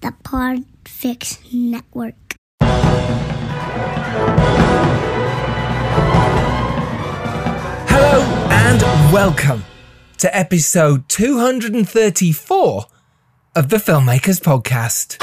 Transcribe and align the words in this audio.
the 0.00 0.14
Podfix 0.22 1.38
Network. 1.52 2.14
Hello 7.90 8.22
and 8.50 8.80
welcome 9.12 9.64
to 10.18 10.36
episode 10.36 11.08
234 11.08 12.84
of 13.56 13.68
the 13.68 13.76
Filmmakers 13.76 14.40
Podcast. 14.40 15.18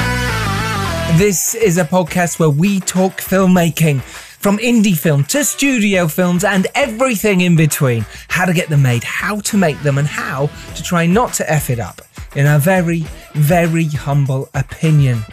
This 1.17 1.55
is 1.55 1.77
a 1.77 1.85
podcast 1.85 2.39
where 2.39 2.49
we 2.49 2.79
talk 2.81 3.13
filmmaking 3.21 4.01
from 4.01 4.57
indie 4.57 4.97
film 4.97 5.23
to 5.25 5.43
studio 5.45 6.07
films 6.07 6.43
and 6.43 6.67
everything 6.75 7.41
in 7.41 7.55
between. 7.55 8.05
How 8.27 8.45
to 8.45 8.53
get 8.53 8.69
them 8.69 8.81
made, 8.81 9.03
how 9.03 9.39
to 9.39 9.57
make 9.57 9.79
them, 9.81 9.97
and 9.97 10.07
how 10.07 10.47
to 10.75 10.83
try 10.83 11.05
not 11.05 11.33
to 11.35 11.49
F 11.51 11.69
it 11.69 11.79
up, 11.79 12.01
in 12.35 12.45
a 12.45 12.59
very, 12.59 13.05
very 13.33 13.85
humble 13.85 14.49
opinion. 14.53 15.23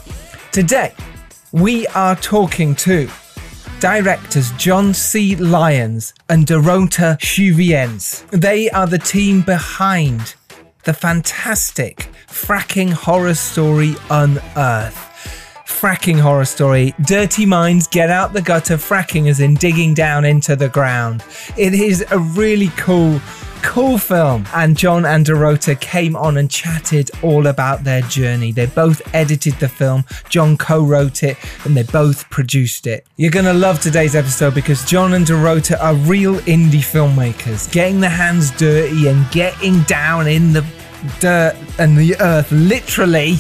Today, 0.53 0.95
we 1.53 1.87
are 1.89 2.17
talking 2.17 2.75
to 2.77 3.09
directors 3.81 4.53
John 4.53 4.95
C. 4.95 5.35
Lyons 5.37 6.15
and 6.29 6.47
Dorota 6.47 7.19
Swies. 7.21 8.25
They 8.31 8.71
are 8.71 8.87
the 8.87 8.99
team 8.99 9.43
behind 9.43 10.35
the 10.85 10.95
fantastic 10.95 12.09
fracking 12.29 12.93
horror 12.93 13.35
story 13.35 13.95
Unearth. 14.11 15.12
Fracking 15.83 16.21
horror 16.21 16.45
story. 16.45 16.95
Dirty 17.07 17.45
minds 17.45 17.89
get 17.89 18.09
out 18.09 18.33
the 18.33 18.41
gutter. 18.41 18.77
Fracking 18.77 19.29
as 19.29 19.41
in 19.41 19.55
digging 19.55 19.95
down 19.95 20.25
into 20.25 20.55
the 20.55 20.69
ground. 20.69 21.25
It 21.59 21.75
is 21.75 22.05
a 22.13 22.21
really 22.21 22.69
cool, 22.77 23.21
cool 23.63 23.99
film. 23.99 24.47
And 24.55 24.79
John 24.79 25.05
and 25.05 25.27
Dorota 25.27 25.75
came 25.81 26.15
on 26.15 26.37
and 26.37 26.49
chatted 26.49 27.11
all 27.21 27.49
about 27.49 27.83
their 27.83 28.03
journey. 28.03 28.53
They 28.53 28.67
both 28.67 29.03
edited 29.13 29.55
the 29.55 29.69
film. 29.69 30.05
John 30.29 30.57
co-wrote 30.57 31.25
it 31.25 31.37
and 31.65 31.77
they 31.77 31.83
both 31.83 32.31
produced 32.31 32.87
it. 32.87 33.05
You're 33.17 33.33
gonna 33.33 33.53
love 33.53 33.81
today's 33.81 34.15
episode 34.15 34.55
because 34.55 34.85
John 34.85 35.15
and 35.15 35.27
Dorota 35.27 35.83
are 35.83 35.95
real 35.95 36.37
indie 36.43 36.75
filmmakers, 36.75 37.69
getting 37.73 37.99
their 37.99 38.09
hands 38.09 38.53
dirty 38.53 39.09
and 39.09 39.29
getting 39.33 39.83
down 39.83 40.29
in 40.29 40.53
the 40.53 40.65
dirt 41.19 41.57
and 41.81 41.99
the 41.99 42.15
earth, 42.21 42.53
literally 42.53 43.39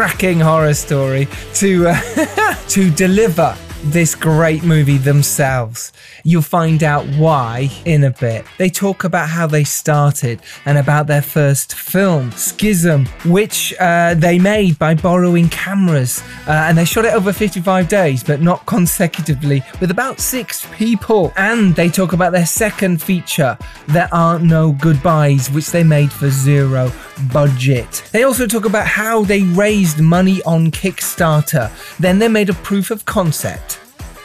fracking 0.00 0.40
horror 0.40 0.72
story 0.72 1.28
to 1.52 1.86
uh, 1.86 2.54
to 2.68 2.90
deliver 2.92 3.54
this 3.84 4.14
great 4.14 4.62
movie 4.62 4.98
themselves. 4.98 5.92
You'll 6.24 6.42
find 6.42 6.82
out 6.82 7.06
why 7.16 7.70
in 7.84 8.04
a 8.04 8.10
bit. 8.10 8.44
They 8.58 8.68
talk 8.68 9.04
about 9.04 9.28
how 9.28 9.46
they 9.46 9.64
started 9.64 10.40
and 10.64 10.78
about 10.78 11.06
their 11.06 11.22
first 11.22 11.74
film, 11.74 12.30
Schism, 12.32 13.06
which 13.24 13.74
uh, 13.80 14.14
they 14.14 14.38
made 14.38 14.78
by 14.78 14.94
borrowing 14.94 15.48
cameras. 15.48 16.22
Uh, 16.46 16.52
and 16.52 16.76
they 16.76 16.84
shot 16.84 17.04
it 17.04 17.14
over 17.14 17.32
55 17.32 17.88
days, 17.88 18.22
but 18.22 18.40
not 18.40 18.66
consecutively, 18.66 19.62
with 19.80 19.90
about 19.90 20.20
six 20.20 20.66
people. 20.74 21.32
And 21.36 21.74
they 21.74 21.88
talk 21.88 22.12
about 22.12 22.32
their 22.32 22.46
second 22.46 23.02
feature, 23.02 23.56
There 23.88 24.08
Aren't 24.12 24.44
No 24.44 24.72
Goodbyes, 24.72 25.50
which 25.50 25.70
they 25.70 25.84
made 25.84 26.12
for 26.12 26.30
zero 26.30 26.92
budget. 27.32 28.04
They 28.12 28.22
also 28.24 28.46
talk 28.46 28.64
about 28.64 28.86
how 28.86 29.24
they 29.24 29.42
raised 29.42 30.00
money 30.00 30.42
on 30.44 30.70
Kickstarter. 30.70 31.70
Then 31.98 32.18
they 32.18 32.28
made 32.28 32.50
a 32.50 32.54
proof 32.54 32.90
of 32.90 33.04
concept. 33.04 33.69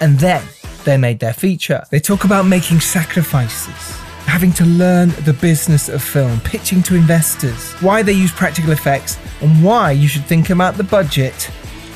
And 0.02 0.20
then 0.20 0.44
they 0.84 0.98
made 0.98 1.20
their 1.20 1.34
feature. 1.34 1.84
They 1.90 2.00
talk 2.00 2.26
about 2.26 2.46
making 2.46 2.80
sacrifices, 2.80 3.98
having 4.26 4.52
to 4.54 4.66
learn 4.66 5.10
the 5.24 5.34
business 5.34 5.90
of 5.90 6.04
film, 6.04 6.40
pitching 6.42 6.84
to 6.84 6.96
investors, 6.96 7.74
why 7.82 8.04
they 8.04 8.14
use 8.14 8.32
practical 8.32 8.72
effects, 8.72 9.18
and 9.42 9.64
why 9.64 9.92
you 9.92 10.08
should 10.08 10.26
think 10.26 10.50
about 10.50 10.76
the 10.76 10.84
budget. 10.84 11.50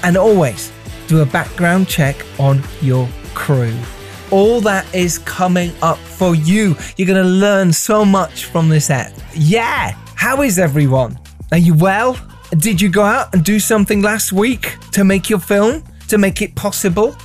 And 0.04 0.18
always 0.18 0.72
do 1.08 1.22
a 1.22 1.26
background 1.26 1.88
check 1.88 2.16
on 2.40 2.62
your 2.82 3.08
crew. 3.34 3.74
All 4.32 4.62
that 4.62 4.94
is 4.94 5.18
coming 5.20 5.72
up 5.82 5.98
for 5.98 6.36
you. 6.36 6.76
You're 6.98 7.08
going 7.08 7.24
to 7.24 7.30
learn 7.30 7.74
so 7.74 8.06
much 8.06 8.46
from 8.46 8.70
this 8.70 8.90
app. 8.90 9.12
Yeah! 9.34 9.92
How 10.16 10.42
is 10.44 10.60
everyone? 10.60 11.20
Are 11.52 11.58
you 11.58 11.74
well? 11.74 12.18
Did 12.52 12.80
you 12.80 12.90
go 12.90 13.04
out 13.04 13.34
and 13.34 13.44
do 13.44 13.60
something 13.60 14.02
last 14.02 14.32
week 14.32 14.78
to 14.92 15.04
make 15.04 15.30
your 15.30 15.40
film? 15.40 15.84
To 16.10 16.18
make 16.18 16.42
it 16.42 16.56
possible? 16.56 17.16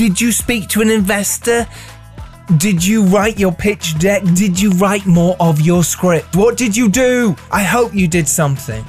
Did 0.00 0.18
you 0.18 0.32
speak 0.32 0.66
to 0.70 0.80
an 0.80 0.88
investor? 0.88 1.66
Did 2.56 2.82
you 2.82 3.04
write 3.04 3.38
your 3.38 3.52
pitch 3.52 3.98
deck? 3.98 4.22
Did 4.32 4.58
you 4.58 4.70
write 4.70 5.04
more 5.04 5.36
of 5.38 5.60
your 5.60 5.84
script? 5.84 6.34
What 6.36 6.56
did 6.56 6.74
you 6.74 6.88
do? 6.88 7.36
I 7.52 7.62
hope 7.62 7.94
you 7.94 8.08
did 8.08 8.26
something. 8.26 8.82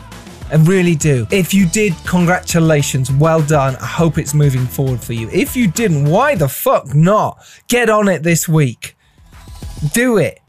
I 0.50 0.56
really 0.56 0.96
do. 0.96 1.28
If 1.30 1.54
you 1.54 1.68
did, 1.68 1.94
congratulations. 2.06 3.12
Well 3.12 3.42
done. 3.42 3.76
I 3.76 3.88
hope 3.88 4.18
it's 4.18 4.34
moving 4.34 4.66
forward 4.66 5.02
for 5.02 5.12
you. 5.12 5.30
If 5.32 5.54
you 5.54 5.68
didn't, 5.68 6.06
why 6.06 6.36
the 6.36 6.48
fuck 6.48 6.96
not? 6.96 7.44
Get 7.68 7.90
on 7.90 8.08
it 8.08 8.24
this 8.24 8.48
week. 8.48 8.96
Do 9.92 10.18
it. 10.18 10.40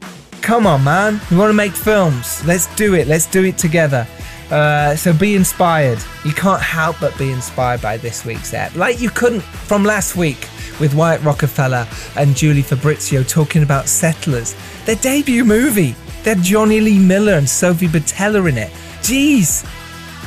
Come 0.41 0.65
on, 0.65 0.85
man. 0.85 1.19
We 1.29 1.35
want 1.35 1.49
to 1.49 1.53
make 1.53 1.73
films. 1.73 2.41
Let's 2.45 2.73
do 2.77 2.95
it. 2.95 3.09
Let's 3.09 3.25
do 3.25 3.43
it 3.43 3.57
together. 3.57 4.07
Uh, 4.49 4.95
so 4.95 5.11
be 5.11 5.35
inspired. 5.35 5.99
You 6.23 6.31
can't 6.31 6.61
help 6.61 7.01
but 7.01 7.17
be 7.17 7.33
inspired 7.33 7.81
by 7.81 7.97
this 7.97 8.23
week's 8.23 8.53
app. 8.53 8.75
Like 8.77 9.01
you 9.01 9.09
couldn't 9.09 9.41
from 9.41 9.83
last 9.83 10.15
week 10.15 10.47
with 10.79 10.93
Wyatt 10.93 11.21
Rockefeller 11.23 11.87
and 12.15 12.35
Julie 12.35 12.61
Fabrizio 12.61 13.23
talking 13.23 13.63
about 13.63 13.87
Settlers, 13.87 14.55
their 14.85 14.95
debut 14.95 15.43
movie. 15.45 15.95
They 16.23 16.35
had 16.35 16.43
Jonny 16.43 16.79
Lee 16.79 16.99
Miller 16.99 17.33
and 17.33 17.49
Sofia 17.49 17.89
Boutella 17.89 18.47
in 18.49 18.57
it. 18.57 18.71
Jeez, 19.01 19.65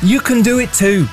you 0.03 0.21
can 0.21 0.43
do 0.43 0.59
it 0.59 0.73
too. 0.73 1.07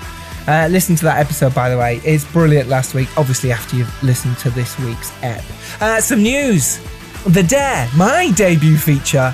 Uh, 0.48 0.68
listen 0.70 0.96
to 0.98 1.06
that 1.06 1.20
episode, 1.20 1.56
by 1.56 1.70
the 1.70 1.78
way. 1.78 2.02
It's 2.04 2.26
brilliant 2.26 2.68
last 2.68 2.94
week, 2.94 3.08
obviously, 3.18 3.52
after 3.52 3.78
you've 3.78 4.04
listened 4.04 4.38
to 4.40 4.50
this 4.50 4.78
week's 4.80 5.12
ep. 5.24 5.44
Uh, 5.80 6.02
some 6.02 6.22
news 6.22 6.80
The 7.28 7.44
Dare, 7.44 7.90
my 7.96 8.32
debut 8.32 8.78
feature, 8.78 9.34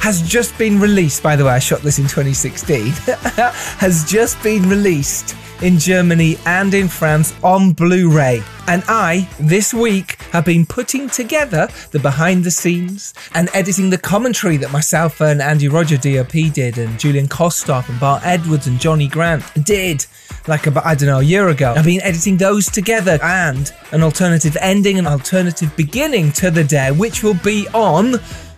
has 0.00 0.22
just 0.22 0.56
been 0.56 0.80
released. 0.80 1.22
By 1.22 1.36
the 1.36 1.44
way, 1.44 1.52
I 1.52 1.58
shot 1.58 1.80
this 1.80 1.98
in 1.98 2.04
2016. 2.04 2.86
has 3.78 4.04
just 4.10 4.42
been 4.42 4.68
released 4.68 5.36
in 5.62 5.78
Germany 5.78 6.36
and 6.46 6.72
in 6.74 6.88
France 6.88 7.34
on 7.42 7.72
Blu 7.72 8.10
ray. 8.10 8.42
And 8.68 8.82
I, 8.88 9.28
this 9.38 9.72
week, 9.72 10.20
have 10.32 10.44
been 10.44 10.66
putting 10.66 11.08
together 11.08 11.68
the 11.92 11.98
behind 11.98 12.44
the 12.44 12.50
scenes 12.50 13.14
and 13.34 13.48
editing 13.54 13.90
the 13.90 13.98
commentary 13.98 14.56
that 14.58 14.72
myself 14.72 15.20
and 15.20 15.40
Andy 15.40 15.68
Roger 15.68 15.96
DOP 15.96 16.52
did, 16.52 16.78
and 16.78 16.98
Julian 16.98 17.28
Kostov 17.28 17.88
and 17.88 17.98
Bart 18.00 18.22
Edwards 18.24 18.66
and 18.66 18.80
Johnny 18.80 19.08
Grant 19.08 19.44
did 19.64 20.04
like 20.48 20.66
about, 20.66 20.86
I 20.86 20.94
don't 20.94 21.08
know, 21.08 21.20
a 21.20 21.22
year 21.22 21.48
ago. 21.48 21.74
I've 21.76 21.84
been 21.84 22.02
editing 22.02 22.36
those 22.36 22.66
together 22.66 23.18
and 23.22 23.72
an 23.92 24.02
alternative 24.02 24.56
ending, 24.60 24.98
an 24.98 25.06
alternative 25.06 25.74
beginning 25.76 26.32
to 26.32 26.50
The 26.50 26.64
Dare, 26.64 26.94
which 26.94 27.22
will 27.22 27.38
be 27.42 27.66
on 27.74 28.12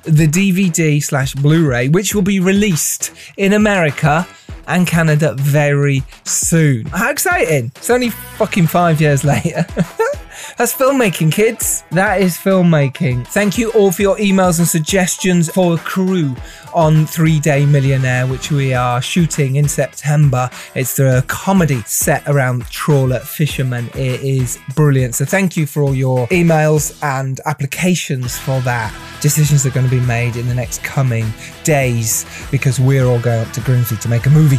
the 0.05 0.27
DVD 0.27 1.03
slash 1.03 1.35
Blu 1.35 1.69
ray, 1.69 1.89
which 1.89 2.15
will 2.15 2.23
be 2.23 2.41
released 2.41 3.13
in 3.37 3.53
America 3.53 4.27
and 4.69 4.87
Canada 4.87 5.34
very 5.34 6.03
soon. 6.25 6.87
How 6.87 7.11
exciting! 7.11 7.73
It's 7.77 7.91
only 7.91 8.11
fucking 8.11 8.69
five 8.69 9.01
years 9.01 9.25
later. 9.25 9.67
That's 10.59 10.75
filmmaking, 10.75 11.31
kids. 11.31 11.85
That 11.93 12.21
is 12.21 12.37
filmmaking. 12.37 13.29
Thank 13.29 13.59
you 13.59 13.71
all 13.75 13.93
for 13.93 14.03
your 14.03 14.17
emails 14.17 14.59
and 14.59 14.67
suggestions 14.67 15.49
for 15.49 15.75
a 15.75 15.79
crew 15.79 16.35
on 16.75 17.07
Three 17.07 17.39
Day 17.39 17.65
Millionaire, 17.65 18.27
which 18.27 18.51
we 18.51 18.75
are 18.75 19.01
shooting 19.01 19.55
in 19.55 19.69
September. 19.69 20.51
It's 20.75 20.97
the 20.97 21.25
comedy 21.29 21.83
set 21.83 22.27
around 22.27 22.67
trawler 22.71 23.21
fishermen. 23.21 23.89
It 23.95 24.21
is 24.21 24.59
brilliant. 24.75 25.15
So 25.15 25.25
thank 25.25 25.57
you 25.57 25.65
for 25.65 25.85
all 25.85 25.95
your 25.95 26.27
emails 26.27 27.01
and 27.05 27.41
applications 27.47 28.37
for 28.37 28.61
that. 28.63 28.93
Decisions 29.21 29.65
are 29.65 29.71
going 29.71 29.87
to 29.87 29.93
be 29.93 30.05
made 30.07 30.35
in 30.35 30.49
the 30.49 30.55
next 30.57 30.83
coming 30.83 31.33
days 31.63 32.27
because 32.51 32.81
we're 32.81 33.05
all 33.05 33.21
going 33.21 33.47
up 33.47 33.53
to 33.53 33.61
Grimsby 33.61 33.99
to 33.99 34.09
make 34.09 34.27
a 34.27 34.31
movie. 34.31 34.59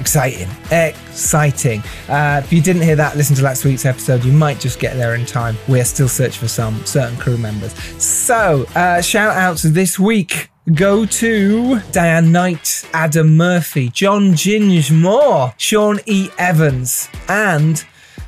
Exciting. 0.00 0.48
Exciting. 0.70 1.82
Uh, 2.08 2.40
if 2.44 2.52
you 2.52 2.60
didn't 2.60 2.82
hear 2.82 2.96
that, 2.96 3.16
listen 3.16 3.34
to 3.36 3.42
last 3.42 3.64
week's 3.64 3.86
episode. 3.86 4.24
You 4.24 4.32
might 4.32 4.60
just 4.60 4.78
get 4.78 4.96
there 4.96 5.14
in 5.14 5.24
time. 5.26 5.56
We're 5.68 5.84
still 5.84 6.08
searching 6.08 6.40
for 6.40 6.48
some 6.48 6.84
certain 6.84 7.16
crew 7.18 7.38
members. 7.38 7.74
So, 8.02 8.66
uh, 8.74 9.00
shout 9.00 9.36
outs 9.36 9.62
this 9.62 9.98
week 9.98 10.50
go 10.74 11.06
to 11.06 11.78
Diane 11.92 12.32
Knight, 12.32 12.84
Adam 12.92 13.36
Murphy, 13.36 13.88
John 13.90 14.32
Ginge 14.32 14.90
Moore, 14.90 15.54
Sean 15.58 16.00
E. 16.06 16.28
Evans, 16.38 17.08
and 17.28 17.78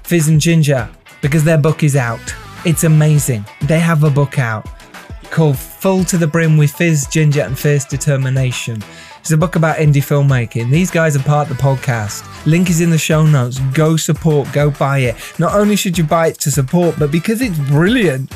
Fizz 0.04 0.28
and 0.28 0.40
Ginger 0.40 0.88
because 1.20 1.42
their 1.44 1.58
book 1.58 1.82
is 1.82 1.96
out. 1.96 2.34
It's 2.64 2.84
amazing. 2.84 3.44
They 3.62 3.80
have 3.80 4.04
a 4.04 4.10
book 4.10 4.38
out 4.38 4.68
called 5.30 5.58
Full 5.58 6.04
to 6.04 6.18
the 6.18 6.26
Brim 6.26 6.56
with 6.56 6.72
Fizz, 6.72 7.06
Ginger, 7.08 7.42
and 7.42 7.58
Fierce 7.58 7.84
Determination. 7.84 8.82
It's 9.20 9.30
a 9.30 9.36
book 9.36 9.56
about 9.56 9.76
indie 9.76 9.96
filmmaking. 9.96 10.70
These 10.70 10.90
guys 10.90 11.16
are 11.16 11.22
part 11.22 11.50
of 11.50 11.56
the 11.56 11.62
podcast. 11.62 12.24
Link 12.46 12.70
is 12.70 12.80
in 12.80 12.90
the 12.90 12.98
show 12.98 13.26
notes. 13.26 13.58
Go 13.74 13.96
support, 13.96 14.50
go 14.52 14.70
buy 14.70 14.98
it. 14.98 15.16
Not 15.38 15.54
only 15.54 15.76
should 15.76 15.98
you 15.98 16.04
buy 16.04 16.28
it 16.28 16.38
to 16.40 16.50
support, 16.50 16.98
but 16.98 17.10
because 17.10 17.40
it's 17.40 17.58
brilliant. 17.58 18.32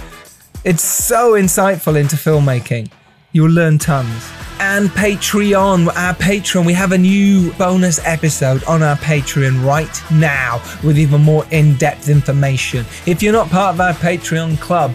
It's 0.64 0.84
so 0.84 1.32
insightful 1.32 1.98
into 1.98 2.16
filmmaking. 2.16 2.90
You'll 3.32 3.50
learn 3.50 3.78
tons. 3.78 4.30
And 4.60 4.90
Patreon, 4.90 5.88
our 5.88 6.14
Patreon, 6.14 6.66
we 6.66 6.74
have 6.74 6.92
a 6.92 6.98
new 6.98 7.52
bonus 7.54 7.98
episode 8.04 8.62
on 8.64 8.82
our 8.82 8.96
Patreon 8.96 9.64
right 9.64 10.02
now 10.12 10.62
with 10.84 10.98
even 10.98 11.22
more 11.22 11.46
in 11.50 11.74
depth 11.76 12.08
information. 12.08 12.84
If 13.06 13.22
you're 13.22 13.32
not 13.32 13.48
part 13.48 13.74
of 13.74 13.80
our 13.80 13.94
Patreon 13.94 14.60
club, 14.60 14.94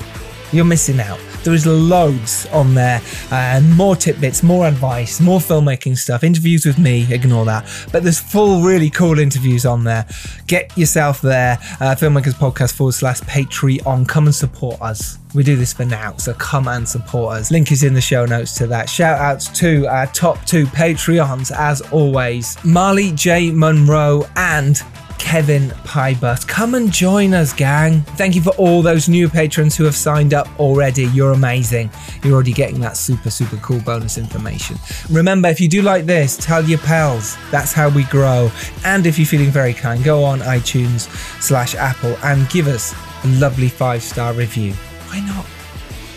you're 0.52 0.64
missing 0.64 1.00
out. 1.00 1.20
There 1.44 1.54
is 1.54 1.66
loads 1.66 2.46
on 2.48 2.74
there, 2.74 3.02
and 3.32 3.76
more 3.76 3.96
tidbits, 3.96 4.44
more 4.44 4.68
advice, 4.68 5.20
more 5.20 5.40
filmmaking 5.40 5.98
stuff, 5.98 6.24
interviews 6.24 6.66
with 6.66 6.78
me. 6.78 7.12
Ignore 7.14 7.46
that, 7.46 7.66
but 7.92 8.04
there's 8.04 8.20
full, 8.20 8.62
really 8.62 8.90
cool 8.90 9.20
interviews 9.20 9.66
on 9.66 9.84
there. 9.84 10.06
Get 10.48 10.78
yourself 10.78 11.22
there. 11.22 11.58
Uh, 11.80 11.96
Filmmakers 11.96 12.34
Podcast 12.34 12.74
forward 12.74 12.94
slash 12.94 13.22
Patreon. 13.22 14.08
Come 14.08 14.26
and 14.26 14.36
support 14.36 14.82
us. 14.82 15.20
We 15.34 15.44
do 15.44 15.56
this 15.56 15.74
for 15.74 15.86
now, 15.86 16.16
so 16.18 16.34
come 16.34 16.68
and 16.68 16.88
support 16.88 17.36
us. 17.36 17.52
Link 17.52 17.72
is 17.72 17.84
in 17.84 17.94
the 17.94 18.02
show 18.02 18.26
notes 18.26 18.56
to 18.58 18.68
that. 18.68 18.90
Shout 18.90 19.20
outs 19.20 19.48
to 19.60 19.86
our 19.88 20.08
top 20.08 20.44
two 20.46 20.66
Patreons, 20.68 21.52
as 21.56 21.82
always 21.92 22.58
Marli 22.64 23.12
J. 23.12 23.52
Monroe 23.52 24.26
and 24.36 24.82
Kevin 25.18 25.70
Pybus. 25.84 26.48
Come 26.48 26.76
and 26.76 26.92
join 26.92 27.34
us, 27.34 27.54
gang. 27.54 28.02
Thank 28.02 28.36
you 28.36 28.42
for 28.42 28.52
all 28.52 28.82
those 28.82 29.10
new 29.10 29.30
patrons 29.30 29.76
who 29.76 29.84
have 29.84 29.96
signed 29.96 30.34
up 30.34 30.48
already. 30.60 31.06
You're 31.08 31.34
amazing. 31.34 31.90
You're 32.24 32.34
already 32.34 32.54
getting 32.54 32.80
that 32.82 32.98
super, 32.98 33.30
super 33.30 33.58
cool 33.58 33.80
bonus 33.82 34.18
information. 34.18 34.78
Remember, 35.10 35.50
if 35.50 35.60
you 35.60 35.68
do 35.68 35.82
like 35.82 36.06
this, 36.06 36.38
tell 36.38 36.64
your 36.64 36.80
pals. 36.80 37.38
That's 37.52 37.74
how 37.74 37.90
we 37.90 38.04
grow. 38.06 38.52
And 38.86 39.06
if 39.06 39.18
you're 39.18 39.26
feeling 39.26 39.52
very 39.52 39.74
kind, 39.74 40.04
go 40.04 40.24
on 40.24 40.40
iTunes 40.40 41.10
slash 41.42 41.76
Apple 41.76 42.18
and 42.24 42.50
give 42.50 42.68
us 42.68 42.94
a 43.24 43.28
lovely 43.40 43.70
five 43.70 44.04
star 44.04 44.34
review. 44.34 44.74
Why 45.08 45.20
not? 45.22 45.46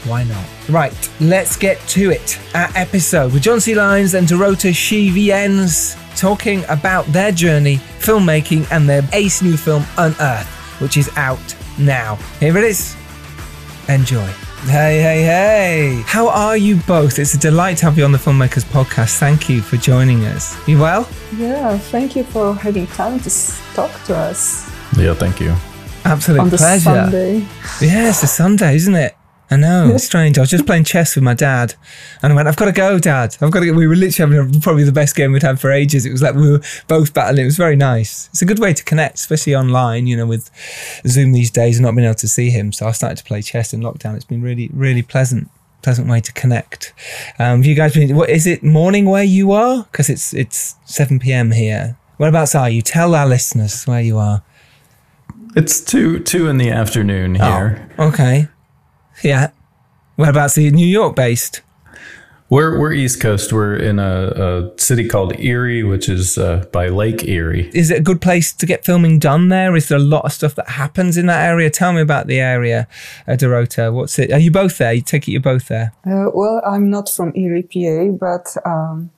Why 0.05 0.25
not? 0.25 0.45
Right, 0.69 1.11
let's 1.21 1.57
get 1.57 1.79
to 1.89 2.11
it. 2.11 2.39
Our 2.55 2.69
episode 2.75 3.33
with 3.33 3.43
John 3.43 3.61
C. 3.61 3.75
Lyons 3.75 4.15
and 4.15 4.27
Dorota 4.27 4.73
Swies 4.73 6.00
talking 6.21 6.63
about 6.69 7.07
their 7.07 7.33
journey, 7.33 7.77
filmmaking, 7.99 8.71
and 8.71 8.87
their 8.87 9.03
ace 9.15 9.41
new 9.41 9.57
film, 9.57 9.83
Unearth, 9.97 10.47
which 10.81 10.97
is 10.99 11.11
out 11.17 11.57
now. 11.79 12.17
Here 12.39 12.57
it 12.59 12.65
is. 12.65 12.95
Enjoy. 13.89 14.27
Hey, 14.67 15.01
hey, 15.01 15.23
hey. 15.23 16.03
How 16.07 16.29
are 16.29 16.57
you 16.59 16.77
both? 16.87 17.19
It's 17.19 17.33
a 17.33 17.39
delight 17.39 17.79
to 17.79 17.87
have 17.87 17.97
you 17.97 18.05
on 18.05 18.13
the 18.13 18.19
Filmmakers 18.19 18.65
Podcast. 18.65 19.17
Thank 19.17 19.49
you 19.49 19.63
for 19.63 19.79
joining 19.79 20.27
us. 20.27 20.55
You 20.69 20.79
well? 20.79 21.09
Yeah, 21.35 21.79
thank 21.79 22.15
you 22.15 22.25
for 22.25 22.55
having 22.55 22.87
time 22.89 23.19
to 23.21 23.31
talk 23.73 23.91
to 24.05 24.15
us 24.15 24.71
Yeah, 24.99 25.15
thank 25.15 25.41
you. 25.41 25.55
Absolute 26.05 26.41
on 26.41 26.51
the 26.51 26.59
pleasure. 26.59 26.81
Sunday. 26.91 27.39
Yeah, 27.81 28.11
it's 28.11 28.23
a 28.23 28.27
Sunday, 28.27 28.75
isn't 28.77 28.95
it? 28.95 29.17
I 29.51 29.57
know, 29.57 29.91
it's 29.95 30.05
strange. 30.13 30.39
I 30.39 30.43
was 30.43 30.51
just 30.51 30.67
playing 30.67 30.85
chess 30.85 31.15
with 31.17 31.25
my 31.25 31.35
dad, 31.35 31.75
and 32.23 32.33
I 32.33 32.37
went, 32.37 32.47
"I've 32.49 32.57
got 32.57 32.67
to 32.67 32.73
go, 32.73 32.99
Dad. 32.99 33.37
I've 33.41 33.51
got 33.51 33.61
to." 33.61 33.67
Go. 33.67 33.73
We 33.73 33.87
were 33.87 33.97
literally 33.97 34.35
having 34.35 34.57
a, 34.57 34.61
probably 34.61 34.85
the 34.85 34.93
best 34.93 35.17
game 35.17 35.33
we'd 35.33 35.43
had 35.43 35.61
for 35.61 35.71
ages. 35.71 36.07
It 36.07 36.13
was 36.13 36.23
like 36.23 36.35
we 36.35 36.51
were 36.51 36.61
both 36.87 37.13
battling. 37.13 37.43
It 37.43 37.47
was 37.47 37.57
very 37.57 37.77
nice. 37.77 38.29
It's 38.29 38.43
a 38.43 38.47
good 38.47 38.59
way 38.59 38.73
to 38.73 38.85
connect, 38.85 39.17
especially 39.17 39.57
online. 39.57 40.07
You 40.07 40.17
know, 40.17 40.27
with 40.27 40.51
Zoom 41.07 41.33
these 41.33 41.51
days, 41.51 41.79
and 41.79 41.85
not 41.87 41.95
being 41.95 42.07
able 42.07 42.15
to 42.17 42.29
see 42.29 42.51
him. 42.51 42.73
So 42.73 42.87
I 42.87 42.93
started 42.93 43.19
to 43.19 43.25
play 43.25 43.43
chess 43.43 43.73
in 43.73 43.81
lockdown. 43.81 44.15
It's 44.15 44.25
been 44.25 44.43
really, 44.43 44.71
really 44.73 45.03
pleasant. 45.03 45.51
Pleasant 45.83 46.09
way 46.09 46.21
to 46.21 46.33
connect. 46.35 46.93
Um, 47.39 47.59
have 47.59 47.67
you 47.67 47.75
guys 47.75 47.95
been? 47.95 48.15
What 48.15 48.29
is 48.29 48.47
it? 48.47 48.63
Morning 48.63 49.07
where 49.07 49.25
you 49.25 49.53
are? 49.53 49.85
Because 49.85 50.11
it's 50.11 50.35
it's 50.35 50.77
seven 50.85 51.19
p.m. 51.19 51.53
here. 51.53 51.97
Whereabouts 52.19 52.55
are 52.55 52.69
you? 52.69 52.83
Tell 52.83 53.15
our 53.15 53.27
listeners 53.27 53.85
where 53.85 54.03
you 54.03 54.19
are. 54.19 54.43
It's 55.57 55.81
two 55.81 56.21
two 56.21 56.49
in 56.49 56.59
the 56.59 56.71
afternoon 56.71 57.37
here. 57.37 57.89
Oh, 57.99 58.09
okay. 58.09 58.49
Yeah. 59.23 59.51
Whereabouts 60.17 60.59
are 60.59 60.63
you? 60.63 60.71
New 60.71 60.87
York 60.87 61.17
based? 61.17 61.63
We're 62.51 62.81
we're 62.81 62.93
East 62.93 63.21
Coast. 63.21 63.53
We're 63.53 63.77
in 63.77 64.01
a, 64.01 64.73
a 64.75 64.79
city 64.79 65.07
called 65.07 65.39
Erie, 65.39 65.85
which 65.85 66.09
is 66.09 66.37
uh, 66.37 66.67
by 66.73 66.89
Lake 66.89 67.29
Erie. 67.29 67.71
Is 67.73 67.93
it 67.93 67.99
a 67.99 68.03
good 68.03 68.21
place 68.21 68.53
to 68.53 68.67
get 68.67 68.85
filming 68.85 69.21
done 69.21 69.51
there? 69.51 69.77
Is 69.77 69.89
there 69.89 69.99
a 69.99 70.03
lot 70.03 70.25
of 70.25 70.33
stuff 70.33 70.57
that 70.57 70.69
happens 70.71 71.17
in 71.17 71.27
that 71.27 71.47
area? 71.47 71.71
Tell 71.71 71.93
me 71.93 72.01
about 72.01 72.27
the 72.27 72.41
area, 72.41 72.89
uh, 73.29 73.33
Dorota. 73.33 73.93
What's 73.93 74.19
it? 74.19 74.33
Are 74.33 74.41
you 74.41 74.51
both 74.51 74.79
there? 74.79 74.93
You 74.93 75.01
take 75.01 75.29
it 75.29 75.31
you're 75.31 75.41
both 75.41 75.69
there. 75.69 75.93
Uh, 76.05 76.31
well, 76.35 76.61
I'm 76.67 76.91
not 76.91 77.09
from 77.09 77.33
Erie, 77.37 77.63
PA, 77.63 78.17
but 78.19 78.57
um, 78.67 79.11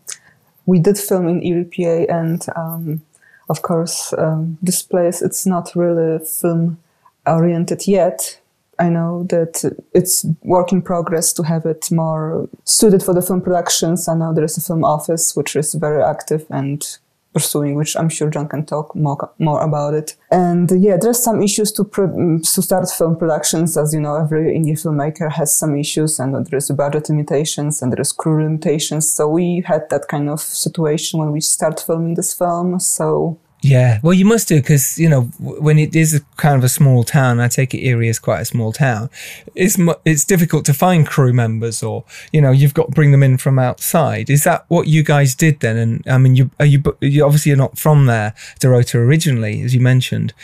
we 0.67 0.79
did 0.79 0.99
film 0.99 1.27
in 1.27 1.43
Erie, 1.43 1.65
PA, 1.65 2.15
and 2.15 2.45
um, 2.55 3.03
of 3.49 3.63
course, 3.63 4.13
um, 4.19 4.59
this 4.61 4.83
place 4.83 5.23
it's 5.23 5.47
not 5.47 5.75
really 5.75 6.23
film 6.23 6.79
oriented 7.27 7.89
yet. 7.89 8.42
I 8.79 8.89
know 8.89 9.25
that 9.29 9.77
it's 9.93 10.25
work 10.43 10.73
in 10.73 10.83
progress 10.83 11.33
to 11.35 11.43
have 11.43 11.67
it 11.67 11.91
more 11.91 12.49
suited 12.65 13.03
for 13.03 13.15
the 13.15 13.23
film 13.23 13.41
productions. 13.41 14.09
I 14.09 14.15
know 14.15 14.33
there 14.33 14.45
is 14.45 14.57
a 14.57 14.61
film 14.61 14.85
office 14.85 15.37
which 15.37 15.55
is 15.57 15.75
very 15.75 16.03
active 16.03 16.47
and 16.51 16.85
pursuing, 17.33 17.75
which 17.75 17.97
I'm 17.97 18.09
sure 18.09 18.29
John 18.31 18.49
can 18.49 18.65
talk 18.67 18.95
more, 18.95 19.31
more 19.39 19.63
about 19.63 19.95
it. 19.95 20.17
And 20.31 20.71
yeah, 20.83 20.97
there's 21.01 21.23
some 21.23 21.43
issues 21.43 21.73
to 21.73 21.85
pro- 21.85 22.39
to 22.39 22.63
start 22.63 22.91
film 22.91 23.17
productions. 23.17 23.77
As 23.77 23.95
you 23.95 24.01
know, 24.01 24.17
every 24.17 24.57
indie 24.59 24.73
filmmaker 24.73 25.31
has 25.33 25.55
some 25.55 25.77
issues, 25.77 26.19
and 26.19 26.35
there 26.47 26.59
is 26.59 26.71
budget 26.71 27.09
limitations 27.09 27.83
and 27.83 27.93
there 27.93 28.01
is 28.01 28.13
crew 28.13 28.43
limitations. 28.43 29.11
So 29.11 29.29
we 29.29 29.63
had 29.67 29.89
that 29.91 30.09
kind 30.09 30.29
of 30.29 30.41
situation 30.41 31.21
when 31.21 31.33
we 31.33 31.41
start 31.41 31.81
filming 31.81 32.15
this 32.15 32.35
film. 32.35 32.79
So 32.81 33.39
Yeah. 33.63 34.01
Well, 34.03 34.13
you 34.13 34.25
must 34.25 34.49
do 34.49 34.57
because 34.57 34.99
you 34.99 35.09
know 35.09 35.23
when 35.39 35.79
it 35.79 35.95
is 35.95 36.21
kind 36.37 36.57
of 36.57 36.65
a 36.65 36.69
small 36.69 37.05
town. 37.05 37.41
I 37.41 37.49
take 37.49 37.73
it 37.73 37.79
Erie 37.79 38.09
is 38.09 38.19
quite 38.19 38.41
a 38.41 38.45
small 38.45 38.73
town. 38.73 39.09
It's 39.55 39.79
it's 40.05 40.25
difficult 40.25 40.65
to 40.67 40.75
find 40.75 41.07
crew 41.07 41.33
members, 41.33 41.83
or 41.83 42.05
you 42.33 42.41
know 42.41 42.51
you've 42.51 42.75
got 42.75 42.87
to 42.87 42.93
bring 42.93 43.13
them 43.13 43.23
in 43.23 43.39
from 43.39 43.59
outside. 43.59 44.29
Is 44.29 44.43
that 44.45 44.65
what 44.69 44.89
you 44.89 45.05
guys 45.05 45.37
did 45.37 45.61
then? 45.61 45.77
And 45.77 46.03
I 46.09 46.19
mean, 46.19 46.35
you 46.35 46.51
are 46.59 46.67
you, 46.67 46.83
you 47.01 47.25
obviously 47.25 47.51
you're 47.51 47.57
not 47.57 47.79
from 47.79 48.07
there, 48.07 48.35
Dorota, 48.61 48.97
originally, 48.97 49.63
as 49.63 49.75
you 49.75 49.81
mentioned. 49.81 50.35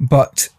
But 0.00 0.50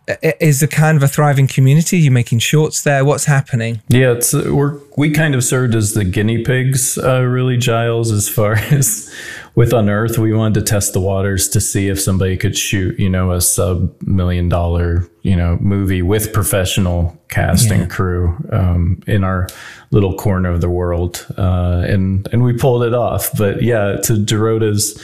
is 0.42 0.62
a 0.62 0.68
kind 0.68 0.98
of 0.98 1.04
a 1.04 1.08
thriving 1.08 1.48
community? 1.48 1.98
You're 1.98 2.12
making 2.12 2.40
shorts 2.40 2.82
there. 2.82 3.06
What's 3.06 3.26
happening? 3.26 3.82
Yeah, 3.88 4.12
it's 4.12 4.34
uh, 4.34 4.52
we're 4.52 4.80
we 4.98 5.12
kind 5.12 5.34
of 5.36 5.44
served 5.44 5.76
as 5.76 5.94
the 5.94 6.04
guinea 6.04 6.44
pigs, 6.44 6.98
uh, 6.98 7.22
really, 7.22 7.56
Giles. 7.56 8.12
As 8.12 8.28
far 8.28 8.54
as 8.72 9.14
with 9.60 9.74
Unearth, 9.74 10.18
we 10.18 10.32
wanted 10.32 10.54
to 10.54 10.66
test 10.66 10.94
the 10.94 11.02
waters 11.02 11.50
to 11.50 11.60
see 11.60 11.90
if 11.90 12.00
somebody 12.00 12.38
could 12.38 12.58
shoot, 12.58 12.98
you 12.98 13.10
know, 13.10 13.34
a 13.34 13.42
sub 13.42 13.94
million 14.08 14.48
dollar, 14.48 15.06
you 15.22 15.36
know, 15.36 15.58
movie 15.60 16.02
with 16.02 16.32
professional 16.32 17.22
cast 17.28 17.68
Yeah. 17.68 17.74
and 17.74 17.92
crew 17.92 18.38
um, 18.54 19.04
in 19.06 19.26
our 19.26 19.48
little 19.92 20.16
corner 20.16 20.50
of 20.50 20.62
the 20.62 20.70
world, 20.70 21.28
uh, 21.38 21.84
and 21.86 22.26
and 22.32 22.42
we 22.42 22.54
pulled 22.54 22.84
it 22.84 22.94
off. 22.94 23.32
But 23.38 23.62
yeah, 23.62 23.98
to 24.04 24.14
Dorota's 24.18 24.98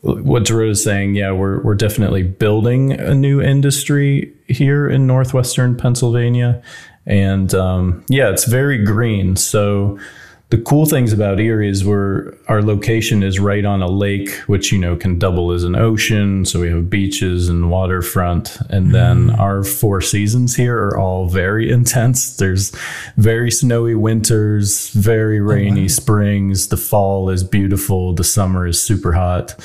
what 0.00 0.46
Dorota's 0.46 0.82
saying, 0.82 1.14
yeah, 1.14 1.30
we're 1.30 1.62
we're 1.62 1.76
definitely 1.76 2.24
building 2.24 2.90
a 2.90 3.14
new 3.14 3.40
industry 3.40 4.32
here 4.48 4.90
in 4.90 5.06
northwestern 5.06 5.76
Pennsylvania, 5.76 6.60
and 7.06 7.54
um, 7.54 8.04
yeah, 8.08 8.30
it's 8.30 8.46
very 8.46 8.84
green. 8.84 9.36
So 9.36 9.96
the 10.52 10.58
cool 10.58 10.84
things 10.84 11.14
about 11.14 11.40
Erie 11.40 11.70
is 11.70 11.82
we're 11.82 12.34
our 12.46 12.60
location 12.60 13.22
is 13.22 13.40
right 13.40 13.64
on 13.64 13.80
a 13.80 13.88
lake, 13.88 14.28
which 14.40 14.70
you 14.70 14.78
know 14.78 14.94
can 14.96 15.18
double 15.18 15.50
as 15.50 15.64
an 15.64 15.74
ocean. 15.74 16.44
So 16.44 16.60
we 16.60 16.68
have 16.68 16.90
beaches 16.90 17.48
and 17.48 17.70
waterfront, 17.70 18.58
and 18.68 18.94
then 18.94 19.30
our 19.30 19.64
four 19.64 20.02
seasons 20.02 20.54
here 20.54 20.76
are 20.76 20.98
all 20.98 21.26
very 21.26 21.70
intense. 21.70 22.36
There's 22.36 22.70
very 23.16 23.50
snowy 23.50 23.94
winters, 23.94 24.90
very 24.90 25.40
rainy 25.40 25.88
springs. 25.88 26.68
The 26.68 26.76
fall 26.76 27.30
is 27.30 27.42
beautiful. 27.42 28.12
The 28.12 28.22
summer 28.22 28.66
is 28.66 28.80
super 28.80 29.12
hot 29.12 29.58